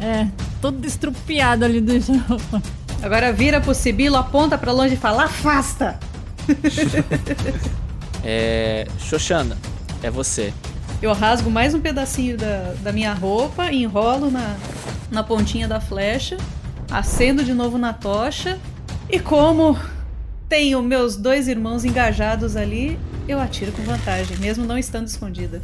É, 0.00 0.26
todo 0.62 0.82
estrupiado 0.86 1.62
ali 1.62 1.78
do 1.78 2.00
jogo. 2.00 2.62
Agora 3.02 3.30
vira 3.32 3.60
pro 3.60 3.74
Sibilo, 3.74 4.16
aponta 4.16 4.56
pra 4.56 4.72
longe 4.72 4.94
e 4.94 4.96
fala: 4.96 5.24
afasta! 5.24 5.98
É. 8.24 8.86
Xoxana, 8.98 9.56
é 10.02 10.10
você. 10.10 10.52
Eu 11.00 11.12
rasgo 11.12 11.50
mais 11.50 11.74
um 11.74 11.80
pedacinho 11.80 12.36
da, 12.36 12.74
da 12.82 12.92
minha 12.92 13.14
roupa, 13.14 13.72
enrolo 13.72 14.30
na, 14.30 14.56
na 15.10 15.22
pontinha 15.22 15.68
da 15.68 15.80
flecha, 15.80 16.36
acendo 16.90 17.44
de 17.44 17.54
novo 17.54 17.78
na 17.78 17.92
tocha 17.92 18.58
e 19.08 19.20
como 19.20 19.78
tenho 20.48 20.82
meus 20.82 21.16
dois 21.16 21.46
irmãos 21.46 21.84
engajados 21.84 22.56
ali, 22.56 22.98
eu 23.28 23.38
atiro 23.38 23.70
com 23.72 23.82
vantagem, 23.82 24.36
mesmo 24.38 24.64
não 24.64 24.76
estando 24.76 25.06
escondida. 25.06 25.60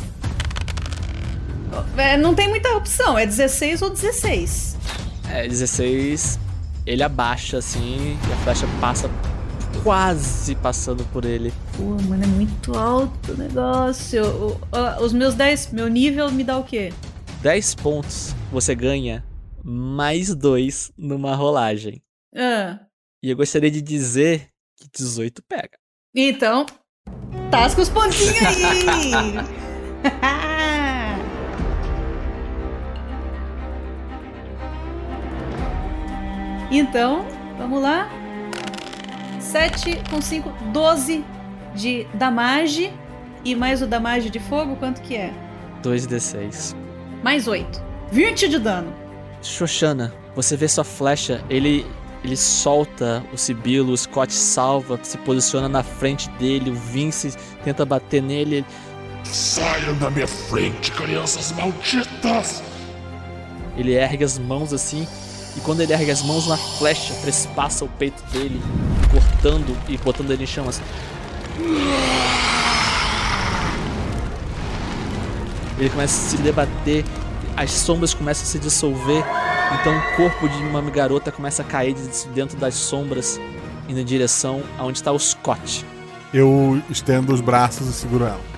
É, 1.97 2.17
não 2.17 2.35
tem 2.35 2.49
muita 2.49 2.71
opção, 2.77 3.17
é 3.19 3.27
16 3.27 3.83
ou 3.83 3.91
16. 3.91 4.77
É, 5.31 5.47
16. 5.49 6.39
Ele 6.87 7.03
abaixa 7.03 7.59
assim 7.59 8.19
e 8.29 8.33
a 8.33 8.37
flecha 8.45 8.67
passa 8.81 9.11
quase 9.83 10.55
passando 10.57 11.05
por 11.13 11.25
ele. 11.25 11.53
Pô, 11.77 11.83
mano, 12.09 12.23
é 12.23 12.27
muito 12.27 12.77
alto 12.77 13.33
o 13.33 13.37
negócio. 13.37 14.23
O- 14.25 15.05
os 15.05 15.13
meus 15.13 15.35
10, 15.35 15.73
meu 15.73 15.89
nível 15.89 16.31
me 16.31 16.45
dá 16.45 16.59
o 16.59 16.65
quê? 16.65 16.93
10 17.43 17.75
pontos 17.75 18.35
você 18.53 18.75
ganha 18.75 19.25
mais 19.63 20.35
2 20.35 20.93
numa 20.97 21.35
rolagem. 21.35 22.03
Ah, 22.37 22.81
E 23.23 23.31
eu 23.31 23.37
gostaria 23.37 23.71
de 23.71 23.81
dizer 23.81 24.49
que 24.77 24.87
18 24.95 25.43
pega. 25.49 25.79
então, 26.15 26.67
tasca 27.51 27.81
os 27.81 27.89
pontinhos 27.89 28.37
aí! 28.45 28.85
então, 36.71 37.25
vamos 37.59 37.83
lá. 37.83 38.09
7 39.41 40.01
com 40.11 40.21
5, 40.21 40.51
12 40.73 41.25
de 41.75 42.07
damage. 42.15 42.93
E 43.45 43.55
mais 43.55 43.83
o 43.83 43.87
damage 43.87 44.31
de 44.31 44.39
fogo, 44.41 44.75
quanto 44.77 45.03
que 45.03 45.15
é? 45.17 45.33
2d6. 45.83 46.75
Mais 47.23 47.47
8. 47.47 47.83
20 48.11 48.49
de 48.49 48.59
dano. 48.59 48.93
Xoxana, 49.43 50.15
você 50.35 50.57
vê 50.57 50.67
sua 50.69 50.85
flecha, 50.85 51.45
ele 51.51 51.87
ele 52.23 52.39
solta 52.39 53.23
o 53.35 53.37
Sibilo, 53.37 53.93
o 53.93 53.97
Scott 53.99 54.33
salva, 54.33 54.99
se 55.03 55.19
posiciona 55.19 55.69
na 55.69 55.83
frente 55.83 56.31
dele, 56.39 56.71
o 56.71 56.75
Vince 56.75 57.35
tenta 57.63 57.85
bater 57.85 58.23
nele. 58.23 58.57
ele- 58.57 58.67
Saiam 59.25 59.95
da 59.99 60.09
minha 60.11 60.27
frente, 60.27 60.91
crianças 60.93 61.53
malditas! 61.53 62.63
Ele 63.77 63.93
ergue 63.93 64.25
as 64.25 64.39
mãos 64.39 64.73
assim, 64.73 65.07
e 65.57 65.61
quando 65.61 65.81
ele 65.81 65.93
ergue 65.93 66.11
as 66.11 66.23
mãos, 66.23 66.47
uma 66.47 66.57
flecha 66.57 67.15
trespassa 67.23 67.85
o 67.85 67.89
peito 67.89 68.23
dele, 68.33 68.61
cortando 69.11 69.77
e 69.89 69.97
botando 69.97 70.31
ele 70.31 70.45
em 70.45 70.47
chamas. 70.47 70.81
Ele 75.79 75.91
começa 75.91 76.27
a 76.27 76.31
se 76.31 76.37
debater, 76.39 77.05
as 77.57 77.71
sombras 77.71 78.15
começam 78.15 78.45
a 78.45 78.47
se 78.47 78.59
dissolver, 78.59 79.25
então 79.81 79.97
o 79.97 80.17
corpo 80.17 80.49
de 80.49 80.57
uma 80.65 80.81
garota 80.83 81.31
começa 81.31 81.63
a 81.63 81.65
cair 81.65 81.95
de 81.95 82.27
dentro 82.29 82.57
das 82.57 82.75
sombras, 82.75 83.41
indo 83.89 84.01
em 84.01 84.05
direção 84.05 84.63
aonde 84.79 84.99
está 84.99 85.13
o 85.13 85.19
Scott. 85.19 85.85
Eu 86.33 86.83
estendo 86.91 87.33
os 87.33 87.41
braços 87.41 87.89
e 87.89 87.93
seguro 87.93 88.25
ela. 88.25 88.54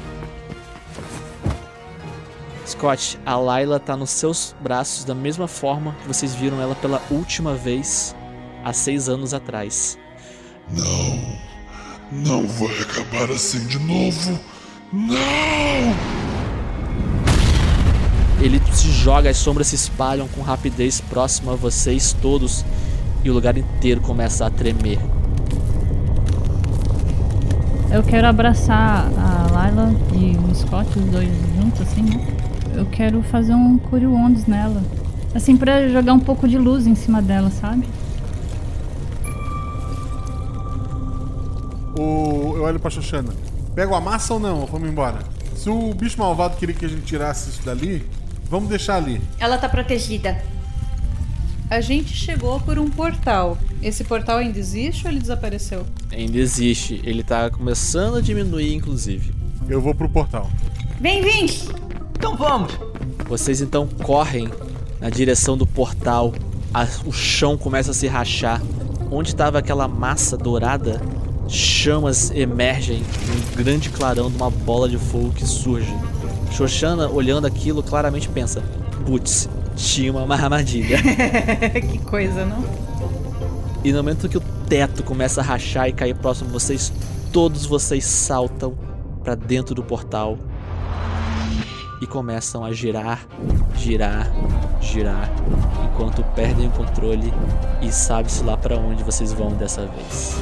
Scott, 2.67 3.17
a 3.25 3.37
Layla 3.37 3.79
tá 3.79 3.97
nos 3.97 4.11
seus 4.11 4.55
braços 4.61 5.05
da 5.05 5.15
mesma 5.15 5.47
forma 5.47 5.95
que 6.03 6.09
vocês 6.09 6.35
viram 6.35 6.61
ela 6.61 6.75
pela 6.75 7.01
última 7.11 7.55
vez 7.55 8.15
há 8.65 8.73
seis 8.73 9.09
anos 9.09 9.33
atrás. 9.33 9.97
Não, 10.69 11.39
não 12.11 12.49
vai 12.49 12.81
acabar 12.81 13.31
assim 13.31 13.65
de 13.69 13.79
novo. 13.79 14.41
Não! 14.93 15.17
Ele 18.41 18.61
se 18.73 18.91
joga, 18.91 19.31
as 19.31 19.37
sombras 19.37 19.69
se 19.69 19.77
espalham 19.77 20.27
com 20.29 20.43
rapidez 20.43 21.01
próximo 21.01 21.53
a 21.53 21.55
vocês 21.55 22.13
todos 22.21 22.65
e 23.23 23.31
o 23.31 23.33
lugar 23.33 23.57
inteiro 23.57 24.01
começa 24.01 24.45
a 24.45 24.51
tremer. 24.51 24.99
Eu 27.93 28.03
quero 28.03 28.27
abraçar 28.27 29.09
a 29.17 29.53
Layla 29.53 29.95
e 30.13 30.37
o 30.37 30.55
Scott, 30.55 30.99
os 30.99 31.05
dois 31.07 31.29
juntos, 31.57 31.81
assim, 31.83 32.03
né? 32.03 32.46
Eu 32.77 32.85
quero 32.85 33.23
fazer 33.23 33.55
um 33.55 33.79
Cure 33.79 34.07
Wonders 34.07 34.47
nela. 34.47 34.83
Assim, 35.35 35.57
pra 35.57 35.89
jogar 35.89 36.13
um 36.13 36.21
pouco 36.21 36.47
de 36.47 36.59
luz 36.59 36.87
em 36.87 36.95
cima 36.95 37.23
dela, 37.23 37.51
sabe? 37.51 37.89
O... 41.99 42.53
Eu 42.55 42.63
olho 42.65 42.79
pra 42.79 42.91
Xoxana. 42.91 43.33
Pego 43.75 43.95
a 43.95 44.01
massa 44.01 44.35
ou 44.35 44.41
não? 44.41 44.67
Vamos 44.67 44.91
embora? 44.91 45.21
Se 45.55 45.71
o 45.71 45.95
bicho 45.95 46.19
malvado 46.19 46.57
queria 46.57 46.75
que 46.75 46.85
a 46.85 46.89
gente 46.89 47.03
tirasse 47.03 47.49
isso 47.49 47.63
dali, 47.65 48.07
vamos 48.51 48.69
deixar 48.69 48.97
ali. 48.97 49.23
Ela 49.41 49.57
tá 49.57 49.71
protegida. 49.71 50.37
A 51.71 51.81
gente 51.81 52.15
chegou 52.15 52.61
por 52.61 52.79
um 52.79 52.91
portal. 52.91 53.57
Esse 53.83 54.05
portal 54.05 54.39
ainda 54.39 54.59
existe 54.59 55.07
ou 55.07 55.11
ele 55.11 55.21
desapareceu? 55.21 55.87
Ainda 56.13 56.37
existe, 56.37 57.01
ele 57.05 57.25
tá 57.25 57.51
começando 57.51 58.17
a 58.17 58.21
diminuir, 58.21 58.75
inclusive. 58.75 59.35
Eu 59.67 59.81
vou 59.81 59.95
pro 59.95 60.09
portal. 60.09 60.51
Vem, 61.01 61.23
Vince! 61.23 61.86
Então 62.17 62.37
vamos! 62.37 62.73
Vocês 63.29 63.61
então 63.61 63.87
correm 64.03 64.49
na 65.01 65.11
direção 65.11 65.57
do 65.57 65.67
portal, 65.67 66.33
a- 66.73 66.87
o 67.05 67.13
chão 67.13 67.57
começa 67.57 67.91
a 67.91 67.95
se 67.95 68.07
rachar. 68.07 68.63
Onde 69.11 69.29
estava 69.31 69.59
aquela 69.59 69.87
massa 69.87 70.37
dourada, 70.37 71.01
chamas 71.49 72.31
emergem, 72.33 73.03
um 73.03 73.57
grande 73.57 73.89
clarão 73.91 74.31
de 74.31 74.37
uma 74.37 74.51
bola 74.51 74.89
de 74.89 74.99
fogo 74.99 75.31
que 75.31 75.47
surge. 75.47 75.95
Xoxana, 76.53 77.09
olhando 77.09 77.47
aquilo, 77.47 77.83
claramente 77.83 78.29
pensa: 78.29 78.63
putz, 79.05 79.49
tinha 79.77 80.13
uma 80.13 80.35
armadilha. 80.35 80.99
que 81.89 81.99
coisa, 81.99 82.45
não? 82.45 82.65
E 83.85 83.93
no 83.93 83.99
momento 83.99 84.29
que 84.29 84.39
o 84.39 84.43
teto 84.69 85.05
começa 85.05 85.41
a 85.41 85.45
rachar 85.45 85.89
e 85.89 85.93
cair 85.93 86.15
próximo 86.17 86.49
de 86.49 86.53
vocês, 86.55 86.93
todos 87.33 87.65
vocês 87.67 88.05
saltam 88.05 88.75
para 89.23 89.35
dentro 89.37 89.75
do 89.75 89.85
portal 89.85 90.37
e 92.01 92.07
começam 92.07 92.65
a 92.65 92.73
girar, 92.73 93.27
girar, 93.77 94.31
girar, 94.81 95.31
enquanto 95.85 96.23
perdem 96.35 96.69
o 96.69 96.71
controle 96.71 97.33
e 97.81 97.91
sabe-se 97.91 98.45
lá 98.45 98.57
para 98.57 98.77
onde 98.77 99.03
vocês 99.03 99.33
vão 99.33 99.51
dessa 99.53 99.87
vez. 99.87 100.37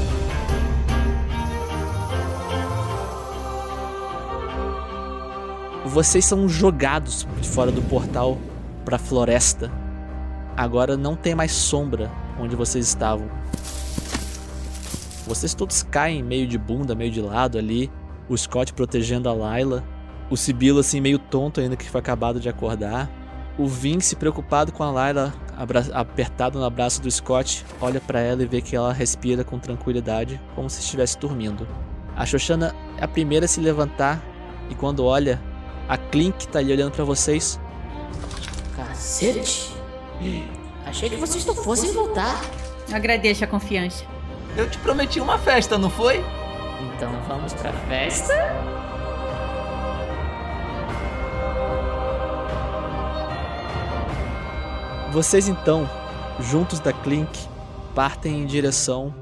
Vocês 5.85 6.25
são 6.25 6.49
jogados 6.49 7.27
de 7.41 7.49
fora 7.49 7.71
do 7.71 7.83
portal 7.83 8.39
para 8.85 8.97
a 8.97 8.99
floresta. 8.99 9.71
Agora 10.57 10.97
não 10.97 11.15
tem 11.15 11.35
mais 11.35 11.53
sombra 11.53 12.11
onde 12.39 12.57
vocês 12.57 12.89
estavam. 12.89 13.29
Vocês 15.27 15.55
todos 15.55 15.83
caem 15.85 16.23
meio 16.23 16.47
de 16.47 16.59
bunda, 16.59 16.95
meio 16.95 17.11
de 17.11 17.21
lado 17.21 17.59
ali. 17.59 17.91
O 18.29 18.37
Scott 18.37 18.73
protegendo 18.73 19.29
a 19.29 19.33
Layla. 19.33 19.85
O 20.35 20.37
Sibilo 20.37 20.81
assim 20.81 21.01
meio 21.01 21.17
tonto 21.17 21.61
ainda 21.61 21.77
que 21.77 21.89
foi 21.89 22.01
acabado 22.01 22.41
de 22.41 22.49
acordar. 22.49 23.09
O 23.57 23.69
Vince 23.69 24.17
preocupado 24.17 24.73
com 24.73 24.83
a 24.83 24.91
Layla 24.91 25.33
apertado 25.93 26.59
no 26.59 26.65
abraço 26.65 27.01
do 27.01 27.09
Scott, 27.09 27.65
olha 27.81 28.01
pra 28.01 28.19
ela 28.19 28.43
e 28.43 28.47
vê 28.47 28.61
que 28.61 28.75
ela 28.75 28.93
respira 28.93 29.45
com 29.45 29.61
tranquilidade, 29.61 30.41
como 30.57 30.69
se 30.69 30.81
estivesse 30.81 31.17
dormindo. 31.21 31.69
A 32.17 32.27
Xoxana 32.27 32.75
é 32.99 33.05
a 33.05 33.07
primeira 33.07 33.45
a 33.45 33.49
se 33.49 33.61
levantar 33.61 34.21
e 34.69 34.75
quando 34.75 35.05
olha, 35.05 35.41
a 35.89 35.97
Clink 35.97 36.49
tá 36.49 36.59
ali 36.59 36.73
olhando 36.73 36.91
pra 36.91 37.05
vocês. 37.05 37.61
Cacete! 38.75 39.73
Achei 40.85 41.11
que 41.11 41.17
vocês 41.17 41.47
não 41.47 41.55
fossem 41.55 41.93
voltar. 41.93 42.41
Agradeço 42.93 43.45
a 43.45 43.47
confiança. 43.47 44.05
Eu 44.57 44.69
te 44.69 44.79
prometi 44.79 45.21
uma 45.21 45.39
festa, 45.39 45.79
não 45.79 45.91
foi? 45.91 46.25
Então 46.97 47.13
vamos 47.29 47.53
pra 47.53 47.73
festa? 47.73 48.35
Vocês 55.15 55.47
então, 55.47 55.89
juntos 56.41 56.81
da 56.81 56.93
Clink, 56.93 57.47
partem 57.95 58.43
em 58.43 58.47
direção 58.47 59.15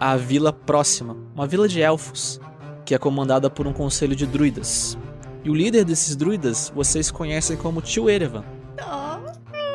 à 0.00 0.16
vila 0.16 0.52
próxima, 0.52 1.16
uma 1.32 1.46
vila 1.46 1.68
de 1.68 1.80
elfos, 1.80 2.40
que 2.84 2.92
é 2.92 2.98
comandada 2.98 3.48
por 3.48 3.68
um 3.68 3.72
conselho 3.72 4.16
de 4.16 4.26
druidas. 4.26 4.98
E 5.44 5.48
o 5.48 5.54
líder 5.54 5.84
desses 5.84 6.16
druidas 6.16 6.72
vocês 6.74 7.08
conhecem 7.08 7.56
como 7.56 7.80
Tio 7.80 8.10
Erevan. 8.10 8.42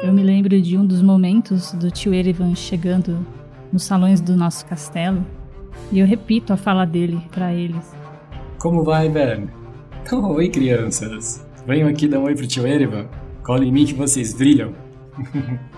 Eu 0.04 0.12
me 0.12 0.22
lembro 0.22 0.62
de 0.62 0.78
um 0.78 0.86
dos 0.86 1.02
momentos 1.02 1.72
do 1.76 1.90
tio 1.90 2.14
Erevan 2.14 2.54
chegando 2.54 3.26
nos 3.72 3.86
salões 3.86 4.20
do 4.20 4.36
nosso 4.36 4.66
castelo. 4.66 5.26
E 5.94 6.00
eu 6.00 6.06
repito 6.06 6.52
a 6.52 6.58
fala 6.58 6.84
dele 6.84 7.22
pra 7.32 7.54
eles. 7.54 7.96
Como 8.60 8.84
vai? 8.84 9.10
Então, 10.04 10.28
oi, 10.36 10.50
crianças. 10.50 11.48
Venham 11.66 11.88
aqui 11.88 12.06
dar 12.06 12.20
um 12.20 12.24
oi 12.24 12.36
pro 12.36 12.46
tio 12.46 12.68
Erevan. 12.68 13.08
Cola 13.44 13.64
em 13.64 13.72
mim 13.72 13.86
que 13.86 13.94
vocês 13.94 14.34
brilham. 14.34 14.91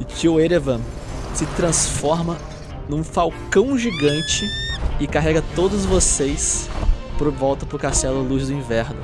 E 0.00 0.04
Tio 0.04 0.38
Erevan 0.38 0.80
se 1.34 1.44
transforma 1.46 2.36
num 2.88 3.02
falcão 3.02 3.76
gigante 3.76 4.48
e 5.00 5.06
carrega 5.06 5.42
todos 5.56 5.84
vocês 5.84 6.68
por 7.16 7.30
volta 7.32 7.66
pro 7.66 7.78
castelo 7.78 8.22
Luz 8.22 8.46
do 8.46 8.54
Inverno, 8.54 8.96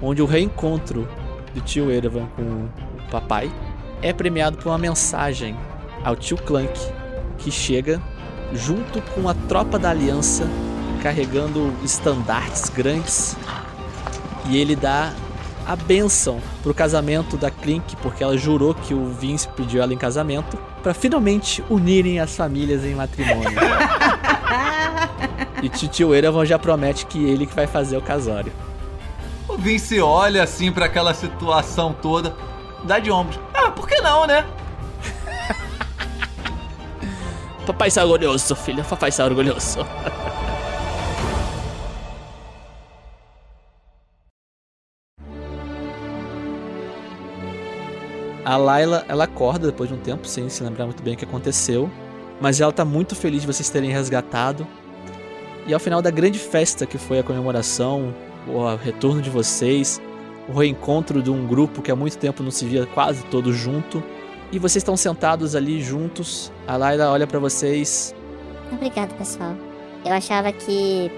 onde 0.00 0.22
o 0.22 0.26
reencontro 0.26 1.08
do 1.52 1.60
tio 1.60 1.90
Erevan 1.90 2.26
com 2.36 2.42
o 2.42 2.70
papai 3.10 3.50
é 4.02 4.12
premiado 4.12 4.56
por 4.56 4.68
uma 4.68 4.78
mensagem 4.78 5.56
ao 6.04 6.14
tio 6.14 6.36
Clank, 6.36 6.78
que 7.38 7.50
chega 7.50 8.00
junto 8.52 9.02
com 9.12 9.28
a 9.28 9.34
tropa 9.48 9.78
da 9.78 9.90
aliança 9.90 10.46
carregando 11.02 11.72
estandartes 11.84 12.68
grandes 12.70 13.36
e 14.48 14.56
ele 14.56 14.76
dá 14.76 15.12
a 15.66 15.74
benção 15.74 16.40
pro 16.62 16.72
casamento 16.72 17.36
da 17.36 17.50
Clink, 17.50 17.96
porque 17.96 18.22
ela 18.22 18.38
jurou 18.38 18.72
que 18.72 18.94
o 18.94 19.06
Vince 19.06 19.48
pediu 19.48 19.82
ela 19.82 19.92
em 19.92 19.98
casamento, 19.98 20.56
para 20.82 20.94
finalmente 20.94 21.64
unirem 21.68 22.20
as 22.20 22.36
famílias 22.36 22.84
em 22.84 22.94
matrimônio. 22.94 23.58
e 25.60 25.68
tio 25.68 26.14
Erevan 26.14 26.46
já 26.46 26.58
promete 26.58 27.06
que 27.06 27.24
ele 27.24 27.46
que 27.46 27.54
vai 27.54 27.66
fazer 27.66 27.96
o 27.96 28.02
casório. 28.02 28.52
O 29.48 29.56
Vince 29.56 30.00
olha 30.00 30.44
assim 30.44 30.70
para 30.70 30.86
aquela 30.86 31.12
situação 31.12 31.92
toda, 31.92 32.34
dá 32.84 33.00
de 33.00 33.10
ombros. 33.10 33.40
Ah, 33.52 33.70
por 33.70 33.88
que 33.88 34.00
não, 34.00 34.26
né? 34.26 34.46
Papai 37.66 37.88
está 37.88 38.04
orgulhoso, 38.04 38.54
filho. 38.54 38.84
Papai 38.84 39.08
está 39.08 39.24
orgulhoso. 39.24 39.84
A 48.46 48.56
Layla, 48.56 49.04
ela 49.08 49.24
acorda 49.24 49.66
depois 49.66 49.88
de 49.88 49.96
um 49.96 49.98
tempo, 49.98 50.24
sem 50.24 50.48
se 50.48 50.62
lembrar 50.62 50.84
muito 50.84 51.02
bem 51.02 51.14
o 51.14 51.16
que 51.16 51.24
aconteceu. 51.24 51.90
Mas 52.40 52.60
ela 52.60 52.70
tá 52.70 52.84
muito 52.84 53.16
feliz 53.16 53.40
de 53.40 53.46
vocês 53.48 53.68
terem 53.68 53.90
resgatado. 53.90 54.64
E 55.66 55.74
ao 55.74 55.80
final 55.80 56.00
da 56.00 56.12
grande 56.12 56.38
festa 56.38 56.86
que 56.86 56.96
foi 56.96 57.18
a 57.18 57.24
comemoração, 57.24 58.14
o 58.46 58.76
retorno 58.76 59.20
de 59.20 59.28
vocês, 59.28 60.00
o 60.48 60.56
reencontro 60.56 61.20
de 61.20 61.28
um 61.28 61.44
grupo 61.44 61.82
que 61.82 61.90
há 61.90 61.96
muito 61.96 62.18
tempo 62.18 62.40
não 62.40 62.52
se 62.52 62.64
via 62.66 62.86
quase 62.86 63.24
todo 63.24 63.52
junto. 63.52 64.00
E 64.52 64.60
vocês 64.60 64.76
estão 64.76 64.96
sentados 64.96 65.56
ali 65.56 65.82
juntos. 65.82 66.52
A 66.68 66.76
Layla 66.76 67.10
olha 67.10 67.26
para 67.26 67.40
vocês. 67.40 68.14
Obrigado, 68.70 69.12
pessoal. 69.18 69.56
Eu 70.04 70.12
achava 70.12 70.52
que 70.52 71.10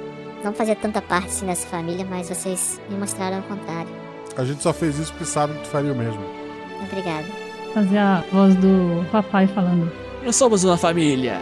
não 0.42 0.54
fazia 0.54 0.74
tanta 0.74 1.02
parte 1.02 1.28
assim 1.28 1.44
nessa 1.44 1.66
família, 1.66 2.06
mas 2.08 2.30
vocês 2.30 2.80
me 2.88 2.96
mostraram 2.96 3.40
o 3.40 3.42
contrário. 3.42 3.90
A 4.34 4.46
gente 4.46 4.62
só 4.62 4.72
fez 4.72 4.98
isso 4.98 5.12
porque 5.12 5.26
sabe 5.26 5.52
que 5.52 5.64
tu 5.64 5.68
faria 5.68 5.92
o 5.92 5.94
mesmo. 5.94 6.47
Obrigada. 6.82 7.26
Fazer 7.74 7.98
a 7.98 8.24
voz 8.32 8.54
do 8.56 9.04
papai 9.10 9.46
falando. 9.46 9.90
Nós 10.24 10.36
somos 10.36 10.64
uma 10.64 10.76
família. 10.76 11.38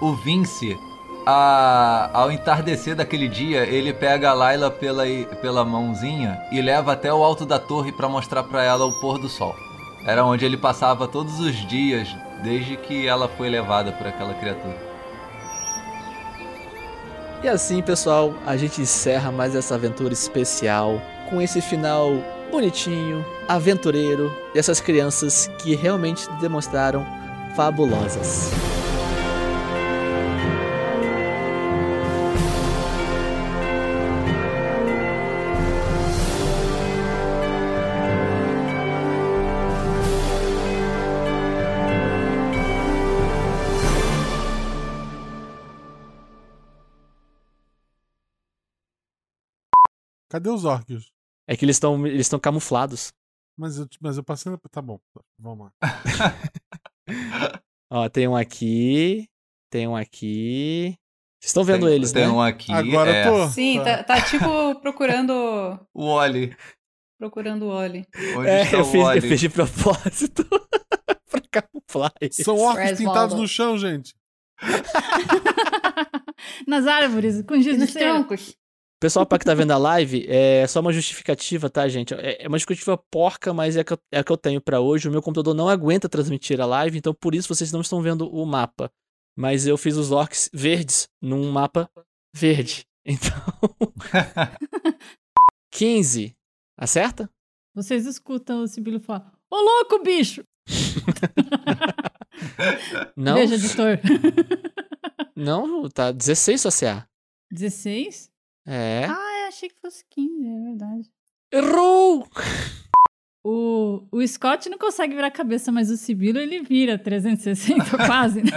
O 0.00 0.12
Vince, 0.14 0.78
a- 1.26 2.08
ao 2.12 2.30
entardecer 2.30 2.94
daquele 2.94 3.28
dia, 3.28 3.64
ele 3.64 3.92
pega 3.92 4.30
a 4.30 4.34
Layla 4.34 4.70
pela, 4.70 5.04
pela 5.40 5.64
mãozinha 5.64 6.40
e 6.52 6.60
leva 6.62 6.92
até 6.92 7.12
o 7.12 7.24
alto 7.24 7.44
da 7.44 7.58
torre 7.58 7.90
para 7.92 8.08
mostrar 8.08 8.44
para 8.44 8.62
ela 8.62 8.84
o 8.86 9.00
pôr 9.00 9.18
do 9.18 9.28
sol. 9.28 9.54
Era 10.04 10.24
onde 10.24 10.44
ele 10.44 10.56
passava 10.56 11.06
todos 11.06 11.40
os 11.40 11.54
dias 11.54 12.08
desde 12.42 12.76
que 12.76 13.06
ela 13.06 13.28
foi 13.28 13.48
levada 13.48 13.92
por 13.92 14.06
aquela 14.06 14.34
criatura. 14.34 14.88
E 17.42 17.48
assim, 17.48 17.80
pessoal, 17.82 18.34
a 18.44 18.56
gente 18.56 18.80
encerra 18.80 19.30
mais 19.30 19.54
essa 19.54 19.74
aventura 19.74 20.12
especial 20.12 21.00
com 21.30 21.40
esse 21.40 21.60
final 21.60 22.12
bonitinho, 22.50 23.24
aventureiro 23.46 24.32
e 24.54 24.58
essas 24.58 24.80
crianças 24.80 25.48
que 25.58 25.74
realmente 25.74 26.28
demonstraram 26.40 27.06
fabulosas. 27.54 28.50
Cadê 50.30 50.50
os 50.50 50.64
orcs? 50.64 51.10
É 51.48 51.56
que 51.56 51.64
eles 51.64 51.76
estão 51.76 52.06
eles 52.06 52.26
estão 52.26 52.38
camuflados. 52.38 53.12
Mas 53.58 53.78
eu, 53.78 53.86
mas 54.00 54.16
eu 54.16 54.22
passei. 54.24 54.52
na- 54.52 54.58
Tá 54.70 54.80
bom, 54.82 55.00
vamos 55.38 55.66
lá. 55.66 55.72
Ó, 57.90 58.08
tem 58.08 58.28
um 58.28 58.36
aqui, 58.36 59.26
tem 59.70 59.88
um 59.88 59.96
aqui. 59.96 60.94
Vocês 61.40 61.50
estão 61.50 61.64
vendo 61.64 61.86
Tem- 61.86 61.94
eles, 61.94 62.12
tem 62.12 62.26
né? 62.26 62.32
um 62.32 62.40
aqui, 62.42 62.70
Agora 62.72 63.10
é. 63.10 63.26
eu 63.26 63.32
tô. 63.32 63.48
Sim, 63.48 63.82
tá, 63.82 64.02
tá 64.04 64.20
tipo 64.22 64.74
procurando. 64.80 65.32
O 65.94 66.04
Oli. 66.04 66.54
Procurando 67.18 67.64
o 67.66 67.70
Oli. 67.70 68.04
Onde 68.36 68.48
É, 68.48 68.62
está 68.62 68.76
eu 68.76 68.82
o 68.82 68.84
fiz, 68.84 68.94
eu 68.94 69.00
Oli? 69.06 69.20
fiz 69.20 69.40
de 69.40 69.48
propósito 69.48 70.44
pra 71.30 71.40
camuflar 71.50 72.12
eles. 72.20 72.36
São 72.36 72.56
orcs 72.58 72.98
pintados 72.98 73.34
no 73.36 73.48
chão, 73.48 73.78
gente. 73.78 74.14
Nas 76.66 76.86
árvores, 76.86 77.42
com 77.42 77.60
giz 77.60 77.78
Nos 77.78 77.92
troncos. 77.92 78.56
Pessoal, 79.00 79.24
pra 79.24 79.38
que 79.38 79.44
tá 79.44 79.54
vendo 79.54 79.70
a 79.70 79.78
live, 79.78 80.26
é 80.28 80.66
só 80.66 80.80
uma 80.80 80.92
justificativa, 80.92 81.70
tá, 81.70 81.88
gente? 81.88 82.12
É 82.14 82.44
é 82.44 82.48
uma 82.48 82.58
justificativa 82.58 82.98
porca, 83.10 83.54
mas 83.54 83.76
é 83.76 83.80
a 83.80 83.84
que 83.84 83.92
eu, 83.92 83.98
é 84.10 84.18
a 84.18 84.24
que 84.24 84.32
eu 84.32 84.36
tenho 84.36 84.60
pra 84.60 84.80
hoje. 84.80 85.08
O 85.08 85.12
meu 85.12 85.22
computador 85.22 85.54
não 85.54 85.68
aguenta 85.68 86.08
transmitir 86.08 86.60
a 86.60 86.66
live, 86.66 86.98
então 86.98 87.14
por 87.14 87.32
isso 87.34 87.48
vocês 87.48 87.70
não 87.70 87.80
estão 87.80 88.02
vendo 88.02 88.28
o 88.28 88.44
mapa. 88.44 88.90
Mas 89.36 89.68
eu 89.68 89.78
fiz 89.78 89.96
os 89.96 90.10
orcs 90.10 90.50
verdes 90.52 91.08
num 91.22 91.50
mapa 91.50 91.88
verde. 92.34 92.84
Então. 93.10 93.42
15. 95.72 96.36
Acerta? 96.76 97.30
Vocês 97.74 98.04
escutam 98.04 98.62
o 98.62 98.68
Sibilo 98.68 99.00
falar: 99.00 99.32
Ô 99.50 99.56
louco, 99.56 100.02
bicho! 100.02 100.44
Não. 103.16 103.36
Beijo, 103.36 103.54
editor. 103.54 103.98
Não, 105.34 105.88
tá 105.88 106.12
16 106.12 106.60
só 106.60 106.68
CA. 106.70 107.08
16? 107.50 108.30
É. 108.70 109.06
Ah, 109.08 109.40
eu 109.44 109.48
achei 109.48 109.68
que 109.70 109.76
fosse 109.80 110.04
15, 110.10 110.46
é 110.46 110.60
verdade. 110.70 111.10
Errou! 111.52 112.28
O, 113.42 114.06
o 114.12 114.26
Scott 114.26 114.68
não 114.68 114.76
consegue 114.76 115.14
virar 115.14 115.28
a 115.28 115.30
cabeça, 115.30 115.72
mas 115.72 115.90
o 115.90 115.96
Sibilo 115.96 116.38
ele 116.38 116.60
vira 116.62 116.98
360 116.98 117.96
quase. 118.06 118.42
né? 118.42 118.50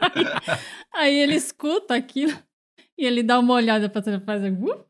aí, 0.00 0.24
aí 0.94 1.14
ele 1.14 1.34
escuta 1.34 1.94
aquilo 1.94 2.32
e 2.96 3.04
ele 3.04 3.22
dá 3.22 3.38
uma 3.38 3.52
olhada 3.52 3.88
pra 3.90 4.00
trás 4.00 4.22
e 4.22 4.24
faz 4.24 4.42
assim, 4.42 4.56
"Uh!" 4.64 4.84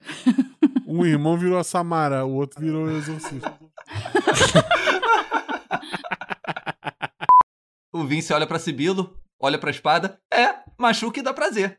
Um 0.87 1.05
irmão 1.05 1.37
virou 1.37 1.59
a 1.59 1.65
Samara, 1.65 2.25
o 2.25 2.35
outro 2.35 2.61
virou 2.61 2.85
o 2.87 2.97
exorcista. 2.97 3.59
O 7.93 8.03
Vince 8.05 8.33
olha 8.33 8.45
pra 8.45 8.59
Sibilo, 8.59 9.17
olha 9.41 9.57
pra 9.57 9.71
espada. 9.71 10.19
É, 10.33 10.57
machuca 10.77 11.21
e 11.21 11.23
dá 11.23 11.33
prazer. 11.33 11.79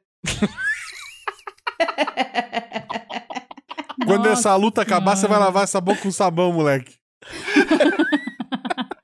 Quando 4.05 4.25
Nossa 4.25 4.49
essa 4.49 4.55
luta 4.55 4.81
acabar, 4.81 5.15
você 5.15 5.27
vai 5.27 5.39
lavar 5.39 5.63
essa 5.63 5.81
boca 5.81 6.01
com 6.01 6.11
sabão, 6.11 6.53
moleque. 6.53 6.95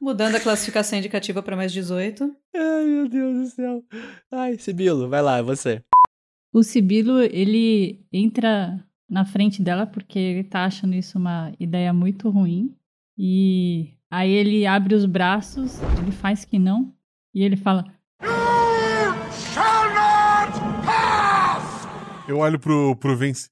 Mudando 0.00 0.36
a 0.36 0.40
classificação 0.40 0.98
indicativa 0.98 1.42
pra 1.42 1.56
mais 1.56 1.72
18. 1.72 2.24
Ai, 2.54 2.84
meu 2.84 3.08
Deus 3.08 3.34
do 3.34 3.46
céu. 3.54 3.82
Ai, 4.30 4.56
Sibilo, 4.58 5.08
vai 5.08 5.22
lá, 5.22 5.38
é 5.38 5.42
você. 5.42 5.82
O 6.52 6.62
Sibilo, 6.62 7.20
ele 7.20 8.06
entra 8.12 8.84
na 9.08 9.24
frente 9.24 9.62
dela 9.62 9.86
porque 9.86 10.18
ele 10.18 10.44
tá 10.44 10.64
achando 10.64 10.94
isso 10.94 11.18
uma 11.18 11.52
ideia 11.58 11.92
muito 11.92 12.30
ruim. 12.30 12.76
E 13.18 13.94
aí 14.10 14.30
ele 14.30 14.66
abre 14.66 14.94
os 14.94 15.06
braços, 15.06 15.80
ele 16.00 16.12
faz 16.12 16.44
que 16.44 16.58
não, 16.58 16.94
e 17.34 17.42
ele 17.42 17.56
fala: 17.56 17.84
Eu 22.28 22.38
olho 22.38 22.58
pro, 22.58 22.96
pro 22.96 23.16
Vince. 23.16 23.50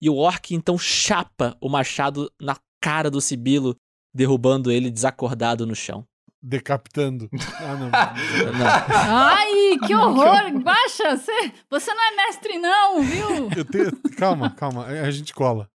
E 0.00 0.08
o 0.08 0.16
orc 0.16 0.54
então 0.54 0.78
chapa 0.78 1.56
o 1.60 1.68
machado 1.68 2.32
na 2.40 2.56
cara 2.80 3.10
do 3.10 3.20
Sibilo, 3.20 3.76
derrubando 4.14 4.70
ele 4.70 4.90
desacordado 4.90 5.66
no 5.66 5.74
chão. 5.74 6.06
Decapitando. 6.42 7.28
Ah, 7.60 7.74
não. 7.74 7.90
Não. 7.90 8.66
Ai, 8.66 9.76
que 9.84 9.92
horror! 9.94 10.62
Baixa, 10.62 11.16
você, 11.16 11.52
você 11.68 11.92
não 11.92 12.02
é 12.02 12.16
mestre, 12.16 12.58
não, 12.58 13.02
viu? 13.02 13.50
Eu 13.54 13.64
tenho... 13.64 13.90
Calma, 14.16 14.50
calma. 14.50 14.86
A 14.86 15.10
gente 15.10 15.34
cola. 15.34 15.68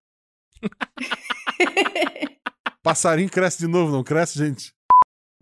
Passarinho 2.82 3.30
cresce 3.30 3.58
de 3.58 3.66
novo, 3.66 3.92
não 3.92 4.02
cresce, 4.02 4.38
gente? 4.38 4.72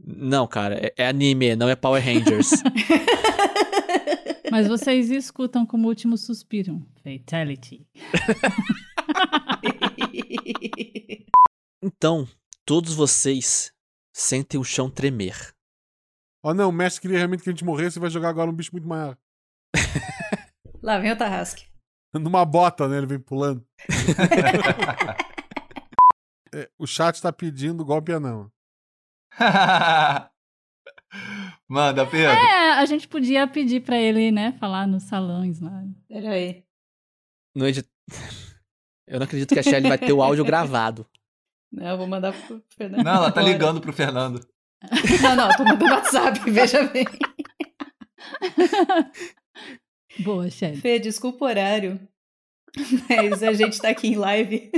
Não, 0.05 0.47
cara, 0.49 0.75
é, 0.75 0.93
é 0.97 1.07
anime, 1.07 1.55
não 1.55 1.69
é 1.69 1.77
Power 1.77 2.05
Rangers. 2.05 2.51
Mas 4.53 4.69
vocês 4.69 5.11
escutam 5.11 5.65
como 5.65 5.89
último 5.89 6.19
suspiro: 6.19 6.87
Fatality. 7.03 7.89
então, 11.83 12.29
todos 12.67 12.93
vocês 12.93 13.73
sentem 14.15 14.61
o 14.61 14.65
chão 14.65 14.91
tremer. 14.91 15.55
Ó, 16.45 16.53
não, 16.53 16.69
o 16.69 16.73
mestre 16.73 17.01
queria 17.01 17.17
realmente 17.17 17.43
que 17.43 17.49
a 17.49 17.53
gente 17.53 17.65
morresse 17.65 17.99
e 17.99 18.01
vai 18.01 18.11
jogar 18.11 18.29
agora 18.29 18.51
um 18.51 18.55
bicho 18.55 18.73
muito 18.73 18.87
maior. 18.87 19.17
Lá 20.83 20.99
vem 20.99 21.13
o 21.13 21.17
Tarrasque. 21.17 21.65
Numa 22.13 22.45
bota, 22.45 22.87
né? 22.87 22.99
Ele 22.99 23.07
vem 23.07 23.21
pulando. 23.21 23.67
É, 26.55 26.69
o 26.79 26.87
chat 26.87 27.19
tá 27.23 27.33
pedindo 27.33 27.83
golpe 27.83 28.13
anão. 28.13 28.53
Manda, 31.73 32.05
Pedro. 32.05 32.37
É, 32.37 32.73
a 32.75 32.85
gente 32.85 33.09
podia 33.09 33.49
pedir 33.49 33.81
pra 33.81 33.97
ele, 33.97 34.31
né, 34.31 34.53
falar 34.61 34.87
nos 34.87 35.05
salões 35.05 35.59
lá. 35.59 35.83
Peraí. 36.07 36.63
No 37.57 37.67
edit... 37.67 37.89
Eu 39.09 39.19
não 39.19 39.25
acredito 39.25 39.55
que 39.55 39.59
a 39.59 39.63
Shelly 39.63 39.89
vai 39.89 39.97
ter 39.97 40.13
o 40.13 40.23
áudio 40.23 40.45
gravado. 40.45 41.07
Não, 41.73 41.87
eu 41.87 41.97
vou 41.97 42.07
mandar 42.07 42.35
pro 42.35 42.63
Fernando. 42.77 43.03
Não, 43.03 43.15
ela 43.15 43.33
tá 43.33 43.41
ligando 43.41 43.81
pro 43.81 43.91
Fernando. 43.91 44.47
Não, 45.23 45.37
não, 45.37 45.51
eu 45.51 45.57
tô 45.57 45.65
mandando 45.65 45.95
WhatsApp, 45.95 46.41
veja 46.51 46.83
bem. 46.89 47.07
Boa, 50.21 50.51
Shelly. 50.51 50.77
Fê, 50.77 50.99
desculpa 50.99 51.45
o 51.45 51.49
horário. 51.49 52.07
Mas 53.09 53.43
a 53.43 53.53
gente 53.55 53.81
tá 53.81 53.89
aqui 53.91 54.09
em 54.09 54.17
live. 54.17 54.71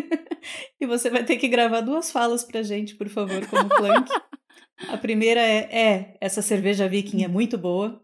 e 0.80 0.86
você 0.86 1.10
vai 1.10 1.24
ter 1.24 1.38
que 1.38 1.48
gravar 1.48 1.80
duas 1.80 2.12
falas 2.12 2.44
pra 2.44 2.62
gente, 2.62 2.94
por 2.94 3.08
favor, 3.08 3.44
como 3.48 3.68
Clank. 3.68 4.12
A 4.88 4.96
primeira 4.96 5.40
é, 5.40 5.68
é, 5.70 6.18
essa 6.20 6.42
cerveja 6.42 6.88
viking 6.88 7.22
é 7.24 7.28
muito 7.28 7.56
boa. 7.56 8.02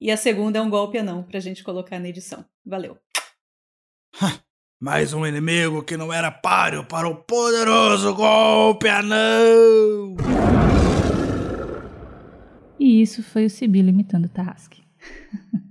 E 0.00 0.10
a 0.10 0.16
segunda 0.16 0.58
é 0.58 0.62
um 0.62 0.70
golpe 0.70 0.96
anão, 0.96 1.22
pra 1.22 1.40
gente 1.40 1.62
colocar 1.62 1.98
na 1.98 2.08
edição. 2.08 2.44
Valeu. 2.64 2.96
Mais 4.80 5.12
um 5.12 5.26
inimigo 5.26 5.82
que 5.82 5.94
não 5.96 6.10
era 6.10 6.30
páreo 6.30 6.86
para 6.86 7.06
o 7.06 7.14
poderoso 7.14 8.14
golpe 8.14 8.88
anão. 8.88 10.16
E 12.78 13.02
isso 13.02 13.22
foi 13.22 13.44
o 13.44 13.50
Sibilo 13.50 13.90
imitando 13.90 14.24
o 14.24 14.28
Tarrasque. 14.30 14.82